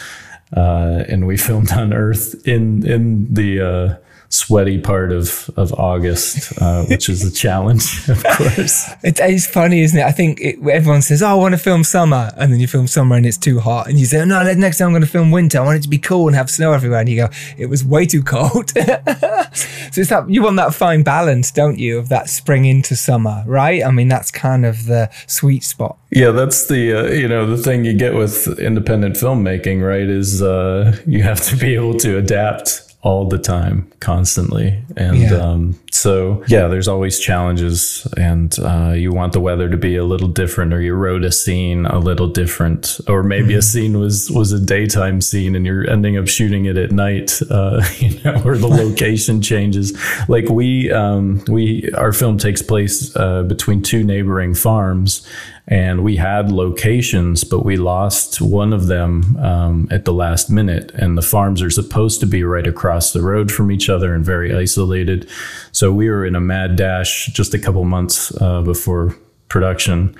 uh, 0.55 1.03
and 1.09 1.27
we 1.27 1.35
filmed 1.47 1.71
on 1.71 1.93
Earth 1.93 2.47
in 2.47 2.85
in 2.85 3.33
the 3.33 3.59
uh, 3.59 3.95
sweaty 4.29 4.79
part 4.79 5.11
of 5.11 5.49
of 5.55 5.73
August, 5.73 6.53
uh, 6.61 6.83
which 6.85 7.09
is 7.09 7.23
a 7.23 7.31
challenge, 7.31 8.07
of 8.09 8.23
course. 8.23 8.89
It's 9.03 9.47
funny, 9.47 9.81
isn't 9.81 9.99
it? 9.99 10.05
I 10.05 10.11
think 10.11 10.39
it, 10.41 10.55
everyone 10.69 11.01
says, 11.01 11.21
"Oh, 11.21 11.27
I 11.27 11.33
want 11.33 11.53
to 11.53 11.57
film 11.57 11.83
summer," 11.83 12.31
and 12.37 12.51
then 12.51 12.59
you 12.59 12.67
film 12.67 12.87
summer 12.87 13.15
and 13.15 13.25
it's 13.25 13.37
too 13.37 13.59
hot, 13.59 13.87
and 13.87 13.99
you 13.99 14.05
say, 14.05 14.23
"No, 14.25 14.43
next 14.53 14.77
time 14.77 14.87
I'm 14.87 14.91
going 14.93 15.01
to 15.01 15.07
film 15.07 15.31
winter. 15.31 15.59
I 15.59 15.61
want 15.65 15.77
it 15.77 15.83
to 15.83 15.89
be 15.89 15.97
cool 15.97 16.27
and 16.27 16.35
have 16.35 16.49
snow 16.49 16.73
everywhere." 16.73 16.99
And 16.99 17.09
you 17.09 17.17
go, 17.17 17.29
"It 17.57 17.67
was 17.67 17.83
way 17.83 18.05
too 18.05 18.23
cold." 18.23 18.69
so 18.75 20.01
it's 20.01 20.09
that 20.09 20.25
you 20.29 20.43
want 20.43 20.57
that 20.57 20.73
fine 20.73 21.03
balance, 21.03 21.51
don't 21.51 21.77
you, 21.77 21.97
of 21.97 22.09
that 22.09 22.29
spring 22.29 22.65
into 22.65 22.95
summer, 22.95 23.43
right? 23.45 23.83
I 23.83 23.91
mean, 23.91 24.07
that's 24.07 24.31
kind 24.31 24.65
of 24.65 24.85
the 24.85 25.09
sweet 25.27 25.63
spot. 25.63 25.97
Yeah, 26.11 26.31
that's 26.31 26.67
the 26.67 26.93
uh, 26.93 27.11
you 27.11 27.27
know 27.27 27.45
the 27.45 27.61
thing 27.61 27.85
you 27.85 27.93
get 27.93 28.13
with 28.15 28.59
independent 28.59 29.15
filmmaking, 29.15 29.85
right? 29.87 30.07
Is 30.07 30.41
uh, 30.41 30.97
you 31.05 31.23
have 31.23 31.41
to 31.45 31.55
be 31.55 31.75
able 31.75 31.97
to 31.99 32.17
adapt 32.17 32.86
all 33.07 33.25
the 33.25 33.37
time, 33.37 33.87
constantly, 34.01 34.77
and 34.97 35.17
Yeah. 35.17 35.37
um, 35.37 35.79
so 35.91 36.43
yeah, 36.49 36.67
there's 36.67 36.89
always 36.89 37.19
challenges, 37.19 38.05
and 38.17 38.53
uh, 38.59 38.91
you 39.03 39.13
want 39.13 39.31
the 39.31 39.39
weather 39.39 39.69
to 39.69 39.77
be 39.77 39.95
a 39.95 40.03
little 40.03 40.27
different, 40.27 40.73
or 40.73 40.81
you 40.81 40.93
wrote 40.93 41.23
a 41.23 41.31
scene 41.31 41.85
a 41.85 41.99
little 41.99 42.27
different, 42.27 42.99
or 43.07 43.23
maybe 43.23 43.53
a 43.55 43.61
scene 43.61 43.97
was 43.97 44.29
was 44.29 44.51
a 44.51 44.59
daytime 44.59 45.21
scene, 45.21 45.55
and 45.55 45.65
you're 45.65 45.89
ending 45.89 46.17
up 46.17 46.27
shooting 46.27 46.65
it 46.65 46.75
at 46.77 46.91
night, 46.91 47.39
uh, 47.49 47.81
you 47.99 48.19
know, 48.23 48.41
or 48.43 48.57
the 48.57 48.67
location 48.67 49.41
changes. 49.41 49.87
Like 50.27 50.49
we 50.49 50.91
um, 50.91 51.41
we 51.47 51.89
our 51.95 52.11
film 52.11 52.37
takes 52.37 52.61
place 52.61 53.15
uh, 53.15 53.43
between 53.43 53.81
two 53.81 54.03
neighboring 54.03 54.53
farms 54.53 55.25
and 55.67 56.03
we 56.03 56.15
had 56.15 56.51
locations, 56.51 57.43
but 57.43 57.65
we 57.65 57.75
lost 57.75 58.39
one 58.39 58.71
of 58.71 58.87
them 58.87 59.35
um, 59.37 59.87
at 59.91 60.05
the 60.05 60.13
last 60.13 60.49
minute. 60.49 60.91
And 60.93 61.17
the 61.17 61.21
farms 61.21 61.61
are 61.61 61.69
supposed 61.69 62.21
to 62.21 62.25
be 62.25 62.43
right 62.43 62.65
across 62.65 63.11
the 63.11 63.21
road 63.21 63.51
from 63.51 63.69
each 63.69 63.89
other 63.89 64.13
and 64.13 64.23
very 64.23 64.55
isolated. 64.55 65.29
So 65.73 65.91
we 65.91 66.09
were 66.09 66.25
in 66.25 66.35
a 66.35 66.39
mad 66.39 66.77
dash 66.77 67.27
just 67.27 67.53
a 67.53 67.59
couple 67.59 67.83
months 67.83 68.33
uh, 68.41 68.61
before 68.61 69.13
production 69.49 70.15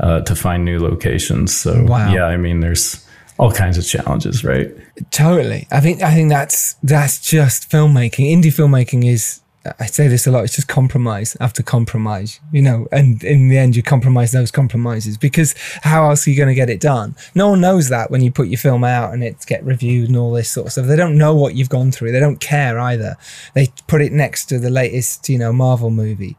uh, 0.00 0.22
to 0.22 0.34
find 0.34 0.64
new 0.64 0.78
locations. 0.78 1.54
So 1.54 1.84
Wow. 1.84 2.12
yeah, 2.12 2.24
I 2.24 2.38
mean, 2.38 2.60
there's 2.60 3.06
all 3.38 3.52
kinds 3.52 3.76
of 3.76 3.86
challenges, 3.86 4.44
right? 4.44 4.74
Totally. 5.10 5.66
I 5.70 5.80
think 5.80 6.02
I 6.02 6.14
think 6.14 6.30
that's 6.30 6.74
that's 6.82 7.20
just 7.20 7.70
filmmaking. 7.70 8.32
Indie 8.32 8.44
filmmaking 8.46 9.04
is 9.06 9.40
I 9.78 9.86
say 9.86 10.08
this 10.08 10.26
a 10.26 10.30
lot, 10.30 10.44
it's 10.44 10.56
just 10.56 10.68
compromise 10.68 11.36
after 11.40 11.62
compromise, 11.62 12.40
you 12.52 12.62
know, 12.62 12.86
and 12.92 13.22
in 13.24 13.48
the 13.48 13.58
end 13.58 13.76
you 13.76 13.82
compromise 13.82 14.32
those 14.32 14.50
compromises 14.50 15.16
because 15.16 15.54
how 15.82 16.08
else 16.08 16.26
are 16.26 16.30
you 16.30 16.36
going 16.36 16.48
to 16.48 16.54
get 16.54 16.70
it 16.70 16.80
done? 16.80 17.14
No 17.34 17.50
one 17.50 17.60
knows 17.60 17.88
that 17.88 18.10
when 18.10 18.22
you 18.22 18.30
put 18.30 18.48
your 18.48 18.58
film 18.58 18.84
out 18.84 19.12
and 19.12 19.22
it's 19.24 19.44
get 19.44 19.64
reviewed 19.64 20.08
and 20.08 20.16
all 20.16 20.32
this 20.32 20.50
sort 20.50 20.66
of 20.66 20.72
stuff. 20.72 20.86
They 20.86 20.96
don't 20.96 21.18
know 21.18 21.34
what 21.34 21.54
you've 21.54 21.68
gone 21.68 21.92
through. 21.92 22.12
They 22.12 22.20
don't 22.20 22.40
care 22.40 22.78
either. 22.78 23.16
They 23.54 23.68
put 23.86 24.02
it 24.02 24.12
next 24.12 24.46
to 24.46 24.58
the 24.58 24.70
latest, 24.70 25.28
you 25.28 25.38
know, 25.38 25.52
Marvel 25.52 25.90
movie 25.90 26.36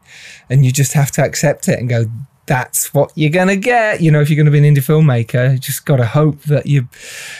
and 0.50 0.64
you 0.64 0.72
just 0.72 0.92
have 0.92 1.10
to 1.12 1.22
accept 1.22 1.68
it 1.68 1.78
and 1.78 1.88
go, 1.88 2.06
that's 2.48 2.92
what 2.92 3.12
you're 3.14 3.30
gonna 3.30 3.56
get. 3.56 4.00
You 4.00 4.10
know, 4.10 4.20
if 4.20 4.28
you're 4.28 4.36
gonna 4.36 4.50
be 4.50 4.58
an 4.58 4.74
indie 4.74 4.78
filmmaker, 4.78 5.52
you 5.52 5.58
just 5.58 5.84
gotta 5.84 6.06
hope 6.06 6.42
that 6.44 6.66
you 6.66 6.88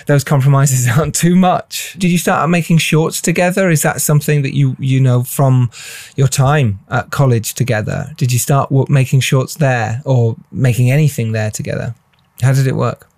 those 0.06 0.22
compromises 0.22 0.86
aren't 0.96 1.14
too 1.14 1.34
much. 1.34 1.94
Did 1.98 2.12
you 2.12 2.18
start 2.18 2.48
making 2.48 2.78
shorts 2.78 3.20
together? 3.20 3.70
Is 3.70 3.82
that 3.82 4.00
something 4.00 4.42
that 4.42 4.54
you 4.54 4.76
you 4.78 5.00
know 5.00 5.24
from 5.24 5.70
your 6.14 6.28
time 6.28 6.78
at 6.90 7.10
college 7.10 7.54
together? 7.54 8.12
Did 8.16 8.32
you 8.32 8.38
start 8.38 8.70
making 8.88 9.20
shorts 9.20 9.56
there 9.56 10.02
or 10.04 10.36
making 10.52 10.90
anything 10.90 11.32
there 11.32 11.50
together? 11.50 11.94
How 12.42 12.52
did 12.52 12.66
it 12.66 12.76
work? 12.76 13.08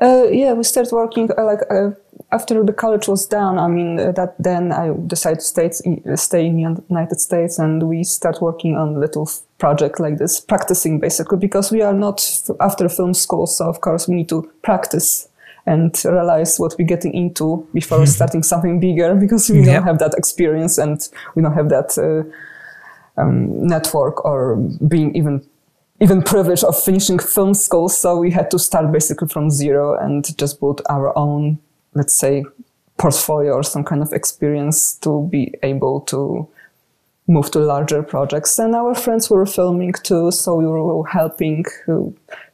Uh, 0.00 0.28
yeah, 0.30 0.52
we 0.52 0.62
started 0.62 0.92
working 0.94 1.28
uh, 1.36 1.44
like 1.44 1.60
uh, 1.70 1.90
after 2.30 2.62
the 2.62 2.72
college 2.72 3.08
was 3.08 3.26
done. 3.26 3.58
I 3.58 3.66
mean, 3.66 3.98
uh, 3.98 4.12
that 4.12 4.36
then 4.38 4.70
I 4.70 4.92
decided 5.08 5.40
to 5.40 5.44
stay 5.44 5.70
stay 6.14 6.46
in 6.46 6.54
the 6.54 6.84
United 6.88 7.18
States, 7.18 7.58
and 7.58 7.82
we 7.82 8.04
start 8.04 8.40
working 8.40 8.76
on 8.76 9.00
little 9.00 9.28
project 9.58 10.00
like 10.00 10.18
this, 10.18 10.40
practicing 10.40 11.00
basically 11.00 11.38
because 11.38 11.70
we 11.72 11.82
are 11.82 11.92
not 11.92 12.24
after 12.60 12.88
film 12.88 13.14
school, 13.14 13.46
so 13.46 13.68
of 13.68 13.80
course 13.80 14.08
we 14.08 14.14
need 14.14 14.28
to 14.28 14.50
practice 14.62 15.28
and 15.66 16.00
realize 16.04 16.58
what 16.58 16.74
we're 16.78 16.86
getting 16.86 17.12
into 17.12 17.66
before 17.74 18.06
starting 18.06 18.42
something 18.42 18.80
bigger 18.80 19.14
because 19.14 19.50
we 19.50 19.62
don't 19.62 19.82
have 19.82 19.98
that 19.98 20.14
experience 20.14 20.78
and 20.78 21.08
we 21.34 21.42
don't 21.42 21.52
have 21.52 21.68
that 21.68 21.98
uh, 21.98 23.20
um, 23.20 23.66
network 23.66 24.24
or 24.24 24.56
being 24.88 25.14
even 25.14 25.44
even 26.00 26.22
privilege 26.22 26.62
of 26.62 26.80
finishing 26.80 27.18
film 27.18 27.54
school. 27.54 27.88
So 27.88 28.16
we 28.16 28.30
had 28.30 28.50
to 28.52 28.58
start 28.58 28.92
basically 28.92 29.28
from 29.28 29.50
zero 29.50 29.98
and 29.98 30.24
just 30.38 30.60
build 30.60 30.80
our 30.88 31.16
own, 31.18 31.58
let's 31.94 32.14
say, 32.14 32.44
portfolio 32.98 33.54
or 33.54 33.64
some 33.64 33.84
kind 33.84 34.00
of 34.00 34.12
experience 34.12 34.94
to 34.98 35.28
be 35.30 35.52
able 35.62 36.02
to 36.02 36.48
move 37.28 37.50
to 37.52 37.60
larger 37.60 38.02
projects. 38.02 38.58
And 38.58 38.74
our 38.74 38.94
friends 38.94 39.30
were 39.30 39.46
filming 39.46 39.92
too, 40.02 40.30
so 40.30 40.56
we 40.56 40.66
were 40.66 41.06
helping 41.06 41.64
uh, 41.86 42.00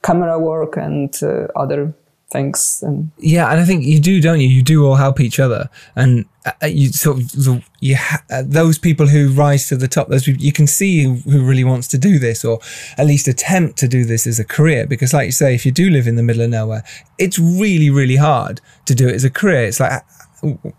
camera 0.02 0.38
work 0.38 0.76
and 0.76 1.14
uh, 1.22 1.46
other 1.56 1.94
things. 2.34 2.82
And 2.82 3.10
Yeah, 3.18 3.50
and 3.50 3.60
I 3.60 3.64
think 3.64 3.84
you 3.84 4.00
do, 4.00 4.20
don't 4.20 4.40
you? 4.40 4.48
You 4.48 4.62
do 4.62 4.84
all 4.84 4.96
help 4.96 5.20
each 5.20 5.38
other, 5.40 5.70
and 5.96 6.26
uh, 6.44 6.66
you 6.66 6.88
sort 6.88 7.18
of 7.18 7.64
you 7.80 7.96
ha- 7.96 8.22
those 8.42 8.78
people 8.78 9.06
who 9.06 9.32
rise 9.32 9.68
to 9.68 9.76
the 9.76 9.88
top. 9.88 10.08
Those 10.08 10.24
people, 10.24 10.42
you 10.42 10.52
can 10.52 10.66
see 10.66 11.04
who 11.04 11.42
really 11.42 11.64
wants 11.64 11.88
to 11.88 11.98
do 11.98 12.18
this, 12.18 12.44
or 12.44 12.58
at 12.98 13.06
least 13.06 13.28
attempt 13.28 13.78
to 13.78 13.88
do 13.88 14.04
this 14.04 14.26
as 14.26 14.38
a 14.38 14.44
career. 14.44 14.86
Because, 14.86 15.14
like 15.14 15.26
you 15.26 15.32
say, 15.32 15.54
if 15.54 15.64
you 15.64 15.72
do 15.72 15.88
live 15.88 16.06
in 16.06 16.16
the 16.16 16.22
middle 16.22 16.42
of 16.42 16.50
nowhere, 16.50 16.84
it's 17.18 17.38
really, 17.38 17.90
really 17.90 18.16
hard 18.16 18.60
to 18.86 18.94
do 18.94 19.08
it 19.08 19.14
as 19.14 19.24
a 19.24 19.30
career. 19.30 19.64
It's 19.64 19.80
like. 19.80 20.02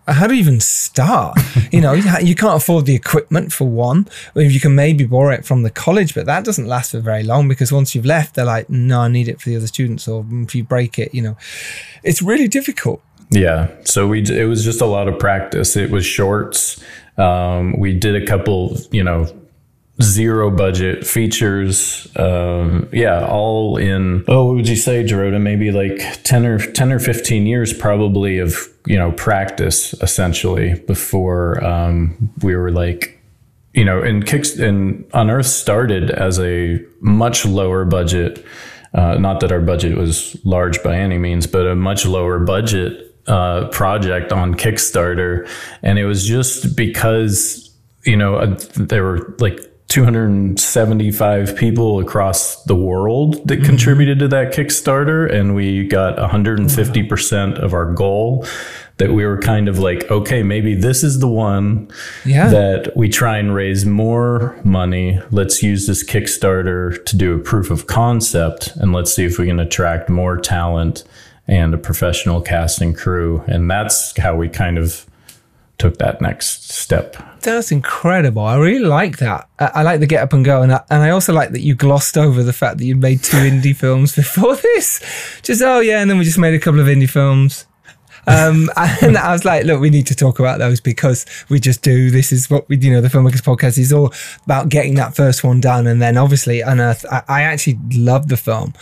How 0.07 0.27
do 0.27 0.33
you 0.33 0.39
even 0.39 0.59
start? 0.59 1.37
You 1.71 1.81
know, 1.81 1.93
you 1.93 2.03
you 2.21 2.35
can't 2.35 2.55
afford 2.55 2.85
the 2.85 2.95
equipment 2.95 3.51
for 3.51 3.67
one. 3.67 4.07
You 4.35 4.59
can 4.59 4.75
maybe 4.75 5.03
borrow 5.03 5.33
it 5.33 5.45
from 5.45 5.63
the 5.63 5.69
college, 5.69 6.13
but 6.13 6.25
that 6.25 6.45
doesn't 6.45 6.67
last 6.67 6.91
for 6.91 7.01
very 7.01 7.23
long 7.23 7.49
because 7.49 7.71
once 7.71 7.93
you've 7.93 8.05
left, 8.05 8.35
they're 8.35 8.45
like, 8.45 8.69
"No, 8.69 9.01
I 9.01 9.07
need 9.09 9.27
it 9.27 9.41
for 9.41 9.49
the 9.49 9.57
other 9.57 9.67
students," 9.67 10.07
or 10.07 10.25
if 10.31 10.55
you 10.55 10.63
break 10.63 10.97
it, 10.97 11.13
you 11.13 11.21
know, 11.21 11.35
it's 12.03 12.21
really 12.21 12.47
difficult. 12.47 13.01
Yeah. 13.29 13.71
So 13.83 14.07
we 14.07 14.21
it 14.21 14.47
was 14.47 14.63
just 14.63 14.79
a 14.79 14.85
lot 14.85 15.07
of 15.07 15.19
practice. 15.19 15.75
It 15.75 15.91
was 15.91 16.05
shorts. 16.05 16.81
Um, 17.17 17.77
we 17.79 17.93
did 17.93 18.15
a 18.21 18.25
couple, 18.25 18.77
you 18.91 19.03
know, 19.03 19.27
zero 20.01 20.49
budget 20.51 21.05
features. 21.05 22.07
Um, 22.15 22.89
yeah, 22.91 23.25
all 23.25 23.77
in. 23.77 24.25
Oh, 24.27 24.45
what 24.45 24.55
would 24.55 24.67
you 24.67 24.75
say, 24.75 25.03
Dorota? 25.03 25.41
Maybe 25.41 25.71
like 25.71 26.23
ten 26.23 26.45
or 26.45 26.59
ten 26.59 26.91
or 26.91 26.99
fifteen 26.99 27.45
years, 27.45 27.73
probably 27.73 28.39
of 28.39 28.55
you 28.85 28.97
know 28.97 29.11
practice 29.13 29.93
essentially 30.01 30.75
before 30.81 31.63
um, 31.63 32.29
we 32.41 32.55
were 32.55 32.71
like. 32.71 33.11
You 33.73 33.83
know, 33.83 34.01
and 34.01 34.25
kicks 34.25 34.57
and 34.57 35.03
Unearth 35.13 35.47
started 35.47 36.09
as 36.09 36.39
a 36.39 36.79
much 37.01 37.45
lower 37.45 37.83
budget. 37.83 38.45
Uh, 38.93 39.15
not 39.15 39.41
that 39.41 39.51
our 39.51 39.59
budget 39.59 39.97
was 39.97 40.37
large 40.45 40.81
by 40.81 40.95
any 40.95 41.17
means, 41.17 41.45
but 41.45 41.67
a 41.67 41.75
much 41.75 42.05
lower 42.05 42.39
budget 42.39 43.13
uh, 43.27 43.67
project 43.67 44.31
on 44.31 44.55
Kickstarter, 44.55 45.45
and 45.83 45.99
it 45.99 46.05
was 46.05 46.25
just 46.25 46.77
because 46.77 47.69
you 48.05 48.15
know 48.15 48.35
uh, 48.35 48.57
there 48.75 49.03
were 49.03 49.35
like 49.39 49.59
275 49.95 51.55
people 51.55 51.99
across 51.99 52.61
the 52.65 52.75
world 52.75 53.47
that 53.47 53.55
mm-hmm. 53.55 53.65
contributed 53.65 54.19
to 54.19 54.27
that 54.27 54.51
Kickstarter, 54.51 55.31
and 55.31 55.55
we 55.55 55.87
got 55.87 56.19
150 56.19 57.03
percent 57.03 57.57
of 57.59 57.73
our 57.73 57.93
goal. 57.93 58.45
That 58.97 59.11
we 59.11 59.25
were 59.25 59.37
kind 59.37 59.67
of 59.67 59.79
like, 59.79 60.09
okay, 60.09 60.41
maybe 60.41 60.73
this 60.73 61.03
is 61.03 61.19
the 61.19 61.27
one 61.27 61.89
Yeah. 62.23 62.47
that 62.47 62.95
we 62.95 63.09
try 63.09 63.37
and 63.37 63.53
raise 63.53 63.85
more 63.85 64.57
money. 64.63 65.19
Let's 65.31 65.61
use 65.61 65.85
this 65.85 66.01
Kickstarter 66.01 67.03
to 67.03 67.17
do 67.17 67.35
a 67.35 67.39
proof 67.39 67.71
of 67.71 67.87
concept 67.87 68.73
and 68.77 68.93
let's 68.93 69.13
see 69.13 69.25
if 69.25 69.37
we 69.37 69.47
can 69.47 69.59
attract 69.59 70.07
more 70.09 70.37
talent 70.37 71.03
and 71.45 71.73
a 71.73 71.77
professional 71.77 72.39
casting 72.39 72.93
crew. 72.93 73.43
And 73.47 73.69
that's 73.69 74.17
how 74.17 74.37
we 74.37 74.47
kind 74.47 74.77
of 74.77 75.05
took 75.77 75.97
that 75.97 76.21
next 76.21 76.71
step. 76.71 77.17
That's 77.45 77.71
incredible. 77.71 78.41
I 78.41 78.57
really 78.57 78.85
like 78.85 79.17
that. 79.17 79.47
I, 79.59 79.65
I 79.75 79.81
like 79.83 79.99
the 79.99 80.07
get 80.07 80.23
up 80.23 80.33
and 80.33 80.43
go, 80.43 80.61
and 80.61 80.73
I, 80.73 80.83
and 80.89 81.03
I 81.03 81.11
also 81.11 81.31
like 81.31 81.51
that 81.51 81.61
you 81.61 81.75
glossed 81.75 82.17
over 82.17 82.43
the 82.43 82.53
fact 82.53 82.79
that 82.79 82.85
you 82.85 82.95
made 82.95 83.23
two 83.23 83.37
indie 83.51 83.75
films 83.75 84.15
before 84.15 84.55
this. 84.55 85.39
Just 85.41 85.61
oh 85.61 85.79
yeah, 85.79 86.01
and 86.01 86.09
then 86.09 86.17
we 86.17 86.23
just 86.23 86.39
made 86.39 86.53
a 86.53 86.59
couple 86.59 86.79
of 86.79 86.87
indie 86.87 87.09
films. 87.09 87.65
Um, 88.27 88.69
and 88.77 89.17
I 89.17 89.31
was 89.31 89.45
like, 89.45 89.65
look, 89.65 89.79
we 89.79 89.89
need 89.89 90.07
to 90.07 90.15
talk 90.15 90.39
about 90.39 90.59
those 90.59 90.81
because 90.81 91.25
we 91.49 91.59
just 91.59 91.81
do. 91.81 92.09
This 92.09 92.31
is 92.31 92.49
what 92.49 92.67
we, 92.67 92.77
you 92.77 92.91
know, 92.91 93.01
the 93.01 93.07
filmmakers 93.07 93.41
podcast 93.41 93.77
is 93.77 93.93
all 93.93 94.11
about 94.45 94.69
getting 94.69 94.95
that 94.95 95.15
first 95.15 95.43
one 95.43 95.61
done, 95.61 95.87
and 95.87 96.01
then 96.01 96.17
obviously 96.17 96.61
Unearth. 96.61 97.05
I, 97.11 97.23
I 97.27 97.41
actually 97.43 97.79
love 97.93 98.27
the 98.27 98.37
film. 98.37 98.73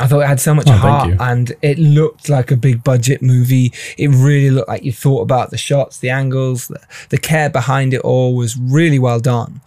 I 0.00 0.06
thought 0.06 0.20
it 0.20 0.28
had 0.28 0.40
so 0.40 0.54
much 0.54 0.66
oh, 0.68 0.72
thank 0.72 0.82
heart 0.82 1.14
and 1.20 1.52
it 1.60 1.78
looked 1.78 2.28
like 2.28 2.50
a 2.50 2.56
big 2.56 2.84
budget 2.84 3.20
movie. 3.20 3.72
It 3.96 4.08
really 4.08 4.50
looked 4.50 4.68
like 4.68 4.84
you 4.84 4.92
thought 4.92 5.22
about 5.22 5.50
the 5.50 5.58
shots, 5.58 5.98
the 5.98 6.10
angles, 6.10 6.68
the, 6.68 6.80
the 7.08 7.18
care 7.18 7.50
behind 7.50 7.92
it 7.92 8.00
all 8.02 8.34
was 8.34 8.56
really 8.56 8.98
well 8.98 9.18
done. 9.18 9.60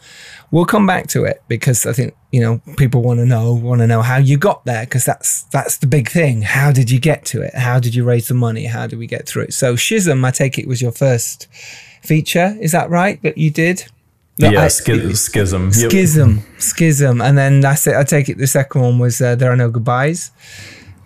We'll 0.49 0.65
come 0.65 0.85
back 0.85 1.07
to 1.07 1.23
it 1.23 1.41
because 1.47 1.85
I 1.85 1.93
think 1.93 2.13
you 2.31 2.41
know 2.41 2.61
people 2.77 3.01
want 3.01 3.19
to 3.19 3.25
know 3.25 3.53
want 3.53 3.79
to 3.79 3.87
know 3.87 4.01
how 4.01 4.17
you 4.17 4.37
got 4.37 4.65
there 4.65 4.85
because 4.85 5.05
that's 5.05 5.43
that's 5.43 5.77
the 5.77 5.87
big 5.87 6.09
thing. 6.09 6.41
How 6.41 6.71
did 6.71 6.91
you 6.91 6.99
get 6.99 7.23
to 7.25 7.41
it? 7.41 7.55
How 7.55 7.79
did 7.79 7.95
you 7.95 8.03
raise 8.03 8.27
the 8.27 8.33
money? 8.33 8.65
How 8.65 8.87
did 8.87 8.99
we 8.99 9.07
get 9.07 9.27
through 9.27 9.43
it? 9.43 9.53
So 9.53 9.75
Schism, 9.75 10.25
I 10.25 10.31
take 10.31 10.57
it 10.57 10.67
was 10.67 10.81
your 10.81 10.91
first 10.91 11.47
feature. 12.01 12.57
Is 12.59 12.73
that 12.73 12.89
right 12.89 13.21
that 13.21 13.37
you 13.37 13.49
did? 13.49 13.85
No, 14.41 14.49
yeah, 14.49 14.63
I- 14.63 14.67
schi- 14.67 15.15
schism. 15.15 15.65
Yep. 15.73 15.91
Schism, 15.91 16.43
schism, 16.57 17.21
and 17.21 17.37
then 17.37 17.61
that's 17.61 17.85
it. 17.87 17.95
I 17.95 18.03
take 18.03 18.29
it 18.29 18.37
the 18.37 18.47
second 18.47 18.81
one 18.81 18.99
was 18.99 19.21
uh, 19.21 19.35
there 19.35 19.51
are 19.51 19.55
no 19.55 19.69
goodbyes. 19.69 20.31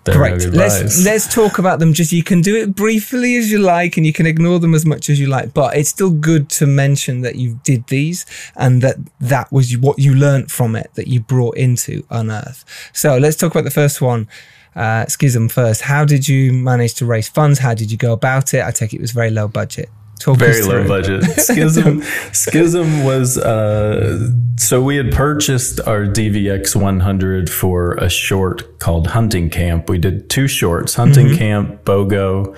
There 0.05 0.15
are 0.15 0.29
no 0.29 0.37
Correct. 0.37 0.55
Let's 0.55 1.03
let's 1.03 1.33
talk 1.33 1.57
about 1.57 1.79
them. 1.79 1.91
Just 1.93 2.11
you 2.11 2.21
can 2.23 2.41
do 2.41 2.55
it 2.55 2.75
briefly 2.75 3.37
as 3.37 3.51
you 3.51 3.57
like, 3.57 3.97
and 3.97 4.05
you 4.05 4.13
can 4.13 4.27
ignore 4.27 4.59
them 4.59 4.75
as 4.75 4.85
much 4.85 5.09
as 5.09 5.19
you 5.19 5.25
like. 5.27 5.53
But 5.53 5.75
it's 5.75 5.89
still 5.89 6.11
good 6.11 6.49
to 6.51 6.67
mention 6.67 7.21
that 7.21 7.35
you 7.35 7.59
did 7.63 7.87
these, 7.87 8.25
and 8.55 8.81
that 8.83 8.97
that 9.19 9.51
was 9.51 9.75
what 9.77 9.97
you 9.97 10.13
learnt 10.13 10.51
from 10.51 10.75
it 10.75 10.91
that 10.93 11.07
you 11.07 11.21
brought 11.21 11.57
into 11.57 12.05
Unearth. 12.11 12.63
So 12.93 13.17
let's 13.17 13.35
talk 13.35 13.51
about 13.51 13.63
the 13.63 13.71
first 13.71 13.99
one. 13.99 14.27
Uh, 14.75 15.05
Schism 15.07 15.49
first. 15.49 15.81
How 15.81 16.05
did 16.05 16.27
you 16.27 16.51
manage 16.53 16.93
to 16.95 17.05
raise 17.05 17.29
funds? 17.29 17.59
How 17.59 17.73
did 17.73 17.91
you 17.91 17.97
go 17.97 18.11
about 18.13 18.53
it? 18.53 18.63
I 18.63 18.71
take 18.71 18.93
it 18.93 19.01
was 19.01 19.11
very 19.11 19.31
low 19.31 19.47
budget. 19.47 19.89
Very 20.23 20.61
low 20.61 20.83
through. 20.83 20.87
budget. 20.87 21.23
Schism, 21.39 22.01
Schism 22.31 23.03
was 23.03 23.37
uh, 23.37 24.29
so 24.57 24.81
we 24.81 24.95
had 24.95 25.11
purchased 25.11 25.79
our 25.85 26.05
DVX 26.05 26.75
100 26.75 27.49
for 27.49 27.93
a 27.95 28.09
short 28.09 28.79
called 28.79 29.07
Hunting 29.07 29.49
Camp. 29.49 29.89
We 29.89 29.97
did 29.97 30.29
two 30.29 30.47
shorts, 30.47 30.95
Hunting 30.95 31.35
Camp, 31.35 31.83
BOGO, 31.83 32.55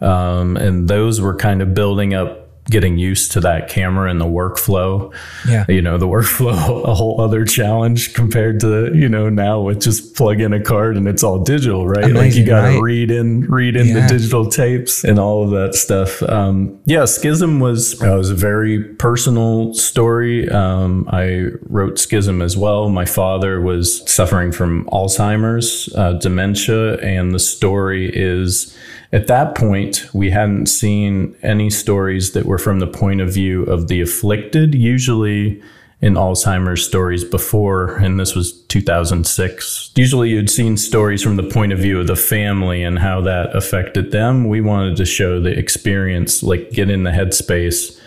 um, 0.00 0.56
and 0.56 0.88
those 0.88 1.20
were 1.20 1.34
kind 1.34 1.60
of 1.60 1.74
building 1.74 2.14
up 2.14 2.41
getting 2.72 2.98
used 2.98 3.30
to 3.32 3.40
that 3.40 3.68
camera 3.68 4.10
and 4.10 4.20
the 4.20 4.24
workflow. 4.26 5.14
Yeah. 5.48 5.64
You 5.68 5.80
know, 5.82 5.98
the 5.98 6.08
workflow, 6.08 6.84
a 6.88 6.94
whole 6.94 7.20
other 7.20 7.44
challenge 7.44 8.14
compared 8.14 8.58
to, 8.60 8.92
you 8.94 9.08
know, 9.08 9.28
now 9.28 9.60
with 9.60 9.80
just 9.80 10.16
plug 10.16 10.40
in 10.40 10.52
a 10.52 10.60
card 10.60 10.96
and 10.96 11.06
it's 11.06 11.22
all 11.22 11.38
digital, 11.38 11.86
right? 11.86 12.10
like 12.12 12.34
you 12.34 12.44
got 12.44 12.62
to 12.62 12.68
right? 12.74 12.80
read 12.82 13.10
in, 13.10 13.42
read 13.42 13.76
in 13.76 13.86
Yeah. 13.86 14.00
the 14.00 14.08
digital 14.08 14.46
tapes 14.48 15.04
and 15.04 15.18
all 15.20 15.44
of 15.44 15.50
that 15.50 15.74
stuff. 15.74 16.22
Um, 16.24 16.80
yeah, 16.86 17.04
Schism 17.04 17.60
was, 17.60 18.02
uh, 18.02 18.16
was 18.16 18.30
a 18.30 18.34
very 18.34 18.82
personal 18.82 19.74
story. 19.74 20.48
Um, 20.48 21.06
I 21.12 21.48
wrote 21.68 21.98
Schism 21.98 22.42
as 22.42 22.56
well. 22.56 22.88
My 22.88 23.04
father 23.04 23.60
was 23.60 24.02
suffering 24.10 24.50
from 24.50 24.86
Alzheimer's, 24.86 25.92
uh, 25.94 26.14
dementia, 26.14 26.96
and 26.98 27.34
the 27.34 27.38
story 27.38 28.10
is 28.14 28.74
at 29.12 29.26
that 29.26 29.54
point, 29.54 30.06
we 30.14 30.30
hadn't 30.30 30.66
seen 30.66 31.36
any 31.42 31.68
stories 31.68 32.32
that 32.32 32.46
were 32.46 32.58
from 32.58 32.78
the 32.78 32.86
point 32.86 33.20
of 33.20 33.32
view 33.32 33.64
of 33.64 33.88
the 33.88 34.00
afflicted. 34.00 34.74
Usually, 34.74 35.62
in 36.00 36.14
Alzheimer's 36.14 36.84
stories 36.84 37.22
before, 37.22 37.96
and 37.98 38.18
this 38.18 38.34
was 38.34 38.60
2006. 38.64 39.92
Usually, 39.94 40.30
you'd 40.30 40.50
seen 40.50 40.76
stories 40.76 41.22
from 41.22 41.36
the 41.36 41.44
point 41.44 41.72
of 41.72 41.78
view 41.78 42.00
of 42.00 42.08
the 42.08 42.16
family 42.16 42.82
and 42.82 42.98
how 42.98 43.20
that 43.20 43.54
affected 43.54 44.10
them. 44.10 44.48
We 44.48 44.60
wanted 44.60 44.96
to 44.96 45.04
show 45.04 45.40
the 45.40 45.56
experience, 45.56 46.42
like 46.42 46.72
get 46.72 46.90
in 46.90 47.04
the 47.04 47.12
headspace 47.12 48.00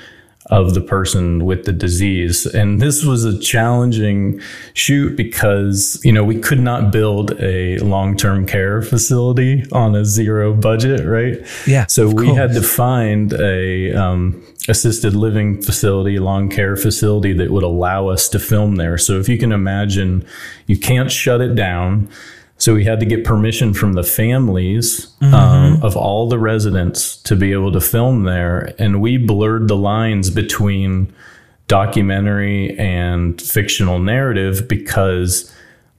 of 0.48 0.76
the 0.76 0.82
person 0.82 1.44
with 1.46 1.66
the 1.66 1.72
disease. 1.72 2.46
And 2.46 2.80
this 2.80 3.04
was 3.04 3.26
a 3.26 3.38
challenging 3.40 4.40
shoot 4.74 5.16
because, 5.16 6.00
you 6.04 6.12
know, 6.12 6.24
we 6.24 6.40
could 6.40 6.60
not 6.60 6.92
build 6.92 7.32
a 7.42 7.80
long 7.80 8.16
term 8.16 8.46
care 8.46 8.82
facility 8.82 9.64
on 9.72 9.96
a 9.96 10.06
zero 10.06 10.54
budget, 10.54 11.06
right? 11.06 11.40
Yeah, 11.66 11.88
So 11.88 12.08
we 12.08 12.26
course. 12.28 12.38
had 12.38 12.54
to 12.54 12.62
find 12.62 13.34
a 13.34 13.94
um, 13.94 14.44
assisted 14.68 15.16
living 15.16 15.62
facility, 15.62 16.20
long 16.20 16.50
care 16.50 16.76
facility 16.76 17.34
that 17.34 17.50
would 17.50 17.64
allow 17.64 18.08
us 18.08 18.30
to 18.30 18.40
film 18.40 18.76
there. 18.76 18.98
So 19.00 19.20
if 19.20 19.28
you 19.28 19.38
can 19.38 19.52
imagine, 19.52 20.26
you 20.68 20.78
can't 20.78 21.12
shut 21.12 21.42
it 21.42 21.56
down. 21.56 22.08
So 22.58 22.74
we 22.74 22.86
had 22.86 23.00
to 23.02 23.06
get 23.06 23.26
permission 23.26 23.74
from 23.74 23.94
the 23.94 24.04
families 24.04 25.14
um, 25.22 25.84
of 25.84 25.98
all 25.98 26.30
the 26.30 26.40
residents 26.40 27.18
to 27.24 27.36
be 27.36 27.52
able 27.52 27.72
to 27.74 27.82
film 27.82 28.24
there, 28.24 28.74
and 28.80 29.02
we 29.02 29.18
blurred 29.18 29.68
the 29.68 29.76
lines 29.76 30.30
between 30.30 31.14
documentary 31.68 32.78
and 32.78 33.42
fictional 33.42 34.00
narrative 34.00 34.68
because 34.68 35.52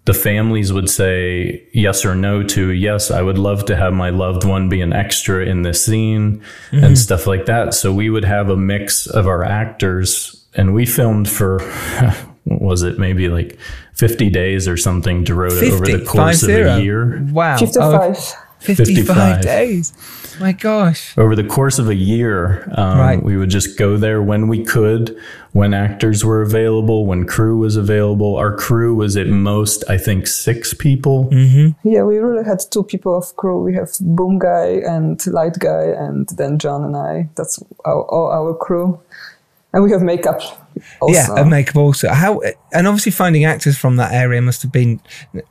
the 0.06 0.14
families 0.14 0.72
would 0.72 0.88
say 0.88 1.62
yes 1.72 2.04
or 2.04 2.14
no 2.14 2.40
to 2.40 2.70
yes 2.70 3.10
i 3.10 3.20
would 3.20 3.36
love 3.36 3.64
to 3.64 3.74
have 3.74 3.92
my 3.92 4.08
loved 4.08 4.44
one 4.44 4.68
be 4.68 4.80
an 4.80 4.92
extra 4.92 5.44
in 5.44 5.62
this 5.62 5.84
scene 5.84 6.40
and 6.70 6.96
stuff 6.96 7.26
like 7.26 7.46
that. 7.46 7.74
So 7.74 7.92
we 7.92 8.08
would 8.10 8.24
have 8.24 8.48
a 8.48 8.56
mix 8.56 9.08
of 9.08 9.26
our 9.26 9.42
actors 9.42 10.46
and 10.54 10.72
we 10.74 10.86
filmed 10.86 11.28
for 11.28 11.58
was 12.46 12.82
it 12.82 12.98
maybe 12.98 13.28
like 13.28 13.58
50 13.94 14.30
days 14.30 14.68
or 14.68 14.76
something 14.76 15.24
Dorota 15.24 15.62
over 15.72 15.84
50, 15.84 15.96
the 15.98 16.04
course 16.04 16.14
five 16.14 16.32
of 16.34 16.38
zero. 16.56 16.70
a 16.76 16.80
year 16.80 17.22
Wow. 17.32 17.58
55. 17.58 18.16
Oh, 18.18 18.42
55, 18.58 18.86
55. 19.06 19.42
days. 19.42 19.92
My 20.40 20.52
gosh. 20.52 21.16
over 21.16 21.34
the 21.34 21.44
course 21.44 21.78
of 21.78 21.88
a 21.88 21.94
year 21.94 22.64
um, 22.76 22.98
Right. 22.98 23.22
we 23.22 23.36
would 23.36 23.48
just 23.50 23.78
go 23.78 23.96
there 23.96 24.20
when 24.22 24.48
we 24.48 24.62
could 24.64 25.16
when 25.52 25.72
actors 25.72 26.24
were 26.24 26.42
available 26.42 27.06
when 27.06 27.24
crew 27.26 27.56
was 27.58 27.76
available 27.76 28.36
our 28.36 28.54
crew 28.54 28.94
was 28.94 29.16
at 29.16 29.28
most 29.28 29.82
i 29.88 29.96
think 29.96 30.26
six 30.26 30.74
people 30.74 31.30
Yeah, 31.84 32.02
we 32.02 32.18
really 32.18 32.44
had 32.44 32.60
two 32.70 32.82
people 32.84 33.16
of 33.16 33.34
crew. 33.36 33.62
We 33.62 33.74
have 33.74 33.90
boom 34.00 34.38
guy 34.38 34.80
and 34.94 35.18
light 35.26 35.58
guy, 35.58 35.84
and 36.04 36.28
then 36.36 36.58
John 36.58 36.84
and 36.84 36.96
I. 36.96 37.28
That's 37.36 37.62
our, 37.86 38.02
all 38.14 38.28
our 38.38 38.54
crew, 38.54 39.00
and 39.76 39.84
we 39.84 39.90
have 39.92 40.00
makeup. 40.00 40.40
Also. 41.00 41.14
Yeah, 41.14 41.40
and 41.40 41.50
makeup 41.50 41.76
also. 41.76 42.08
How 42.08 42.40
and 42.72 42.86
obviously 42.86 43.12
finding 43.12 43.44
actors 43.44 43.76
from 43.76 43.96
that 43.96 44.12
area 44.12 44.40
must 44.40 44.62
have 44.62 44.72
been 44.72 45.00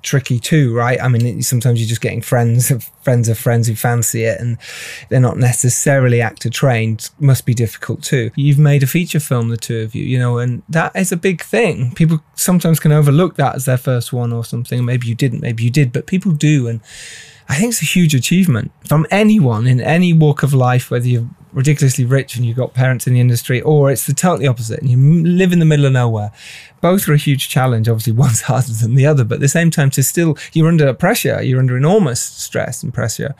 tricky 0.02 0.40
too, 0.40 0.74
right? 0.76 1.00
I 1.00 1.08
mean, 1.10 1.44
sometimes 1.44 1.80
you're 1.80 1.88
just 1.88 2.02
getting 2.02 2.22
friends 2.22 2.72
of 2.72 2.86
friends 3.04 3.30
of 3.30 3.38
friends 3.38 3.68
who 3.68 3.76
fancy 3.76 4.24
it, 4.24 4.42
and 4.42 4.58
they're 5.10 5.20
not 5.20 5.38
necessarily 5.38 6.22
actor 6.22 6.50
trained. 6.50 7.12
Must 7.20 7.46
be 7.46 7.54
difficult 7.54 8.02
too. 8.02 8.32
You've 8.36 8.58
made 8.58 8.82
a 8.82 8.88
feature 8.88 9.20
film, 9.20 9.50
the 9.50 9.58
two 9.58 9.82
of 9.82 9.94
you, 9.94 10.04
you 10.04 10.18
know, 10.18 10.40
and 10.40 10.64
that 10.70 10.96
is 10.96 11.12
a 11.12 11.18
big 11.18 11.44
thing. 11.44 11.94
People 11.94 12.24
sometimes 12.34 12.80
can 12.80 12.92
overlook 12.92 13.36
that 13.36 13.56
as 13.56 13.66
their 13.66 13.78
first 13.78 14.12
one 14.12 14.34
or 14.34 14.44
something. 14.44 14.84
Maybe 14.84 15.08
you 15.08 15.14
didn't, 15.14 15.42
maybe 15.42 15.64
you 15.64 15.70
did, 15.70 15.94
but 15.94 16.08
people 16.08 16.32
do, 16.32 16.68
and 16.68 16.82
I 17.48 17.58
think 17.58 17.74
it's 17.74 17.82
a 17.84 17.86
huge 17.86 18.16
achievement 18.16 18.72
from 18.88 19.06
anyone 19.12 19.68
in 19.68 19.80
any 19.80 20.14
walk 20.14 20.42
of 20.42 20.52
life, 20.52 20.90
whether 20.90 21.08
you're 21.08 21.30
ridiculously 21.56 22.06
rich 22.06 22.36
and 22.36 22.46
you've 22.46 22.58
got 22.58 22.74
parents 22.74 23.08
in 23.08 23.14
the 23.14 23.20
industry, 23.20 23.62
or 23.62 23.90
it's 23.90 24.06
the 24.06 24.14
totally 24.14 24.46
opposite 24.46 24.80
and 24.82 24.90
you 24.90 24.98
live 25.24 25.52
in 25.52 25.60
the 25.60 25.66
middle 25.66 25.86
of 25.86 25.94
nowhere. 25.94 26.32
Both 26.82 27.08
are 27.10 27.14
a 27.14 27.18
huge 27.18 27.50
challenge. 27.50 27.90
Obviously, 27.90 28.14
one's 28.26 28.42
harder 28.42 28.74
than 28.74 28.96
the 28.96 29.08
other, 29.08 29.24
but 29.24 29.36
at 29.36 29.42
the 29.42 29.48
same 29.48 29.72
time, 29.72 29.90
to 29.92 30.04
still, 30.04 30.38
you're 30.54 30.68
under 30.68 30.94
pressure, 30.94 31.42
you're 31.42 31.60
under 31.60 31.78
enormous 31.78 32.22
stress 32.22 32.84
and 32.84 32.94
pressure. 32.94 33.34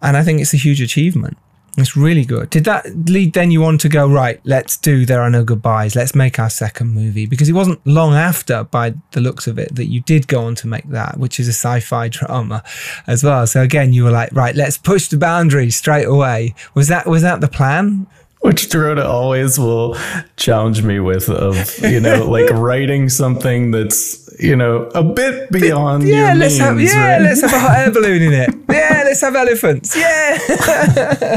And 0.00 0.16
I 0.16 0.22
think 0.22 0.40
it's 0.40 0.54
a 0.54 0.58
huge 0.58 0.80
achievement. 0.80 1.36
It's 1.78 1.96
really 1.96 2.24
good. 2.24 2.50
Did 2.50 2.64
that 2.64 2.86
lead 3.08 3.34
then 3.34 3.50
you 3.52 3.64
on 3.64 3.78
to 3.78 3.88
go, 3.88 4.08
right, 4.08 4.40
let's 4.44 4.76
do 4.76 5.06
There 5.06 5.22
Are 5.22 5.30
No 5.30 5.44
Goodbyes, 5.44 5.94
let's 5.94 6.12
make 6.14 6.38
our 6.38 6.50
second 6.50 6.88
movie? 6.88 7.24
Because 7.24 7.48
it 7.48 7.52
wasn't 7.52 7.86
long 7.86 8.14
after, 8.14 8.64
by 8.64 8.94
the 9.12 9.20
looks 9.20 9.46
of 9.46 9.58
it, 9.60 9.74
that 9.76 9.86
you 9.86 10.00
did 10.00 10.26
go 10.26 10.42
on 10.42 10.56
to 10.56 10.66
make 10.66 10.88
that, 10.90 11.18
which 11.18 11.38
is 11.38 11.46
a 11.46 11.52
sci 11.52 11.78
fi 11.80 12.08
drama 12.16 12.64
as 13.06 13.22
well. 13.22 13.46
So 13.46 13.62
again, 13.62 13.92
you 13.92 14.02
were 14.04 14.10
like, 14.10 14.32
right, 14.32 14.56
let's 14.56 14.76
push 14.76 15.06
the 15.08 15.16
boundaries 15.16 15.76
straight 15.76 16.06
away. 16.06 16.54
Was 16.74 16.88
that 16.88 17.06
was 17.06 17.22
that 17.22 17.40
the 17.40 17.48
plan? 17.48 18.06
which 18.40 18.68
Dorota 18.68 19.04
always 19.04 19.58
will 19.58 19.96
challenge 20.36 20.84
me 20.84 21.00
with 21.00 21.28
of 21.28 21.76
you 21.80 21.98
know 21.98 22.24
like 22.30 22.48
writing 22.50 23.08
something 23.08 23.72
that's 23.72 24.30
you 24.38 24.54
know 24.54 24.84
a 24.94 25.02
bit 25.02 25.50
beyond 25.50 26.06
Yeah, 26.06 26.28
your 26.28 26.34
let's 26.36 26.56
have 26.58 26.80
yeah, 26.80 27.14
right? 27.14 27.22
let's 27.22 27.40
have 27.40 27.52
a 27.52 27.58
hot 27.58 27.76
air 27.78 27.90
balloon 27.92 28.22
in 28.22 28.32
it. 28.32 28.54
Yeah, 28.70 29.02
let's 29.04 29.20
have 29.22 29.34
elephants. 29.34 29.96
Yeah, 29.96 30.38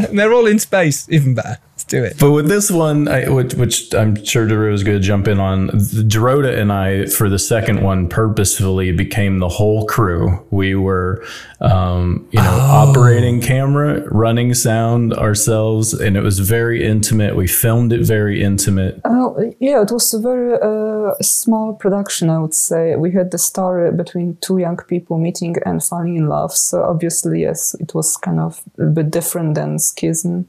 and 0.09 0.17
they're 0.19 0.33
all 0.33 0.47
in 0.47 0.59
space. 0.59 1.07
Even 1.09 1.33
better. 1.35 1.57
Let's 1.91 2.03
do 2.03 2.03
it. 2.03 2.19
But 2.19 2.31
with 2.31 2.47
this 2.47 2.71
one, 2.71 3.07
I, 3.07 3.29
which, 3.29 3.53
which 3.55 3.93
I'm 3.93 4.23
sure 4.23 4.47
Dorota 4.47 4.73
is 4.73 4.83
going 4.83 4.97
to 4.97 5.03
jump 5.03 5.27
in 5.27 5.39
on, 5.39 5.67
the 5.67 6.03
Dorota 6.07 6.57
and 6.57 6.71
I, 6.71 7.05
for 7.07 7.29
the 7.29 7.39
second 7.39 7.81
one, 7.83 8.07
purposefully 8.07 8.91
became 8.91 9.39
the 9.39 9.49
whole 9.49 9.85
crew. 9.85 10.45
We 10.51 10.75
were, 10.75 11.23
um, 11.59 12.27
you 12.31 12.39
know, 12.39 12.51
Oh. 12.61 12.89
operating 12.89 13.41
camera, 13.41 14.03
running 14.11 14.53
sound 14.53 15.13
ourselves, 15.13 15.93
and 15.93 16.15
it 16.17 16.21
was 16.21 16.39
very 16.39 16.85
intimate. 16.85 17.35
We 17.35 17.47
filmed 17.47 17.93
it 17.93 18.01
very 18.05 18.41
intimate. 18.43 18.99
Oh, 19.05 19.53
yeah, 19.59 19.81
it 19.81 19.91
was 19.91 20.13
a 20.13 20.19
very 20.19 20.53
uh, 20.61 21.13
small 21.21 21.73
production, 21.73 22.29
I 22.29 22.39
would 22.39 22.53
say. 22.53 22.95
We 22.95 23.11
had 23.11 23.31
the 23.31 23.37
story 23.37 23.91
between 23.91 24.37
two 24.41 24.57
young 24.57 24.77
people 24.77 25.17
meeting 25.17 25.55
and 25.65 25.83
falling 25.83 26.17
in 26.17 26.27
love. 26.27 26.51
So 26.53 26.83
obviously, 26.83 27.41
yes, 27.41 27.75
it 27.79 27.93
was 27.93 28.17
kind 28.17 28.39
of 28.39 28.61
a 28.79 28.85
bit 28.85 29.11
different 29.11 29.55
than 29.55 29.79
Schism. 29.79 30.47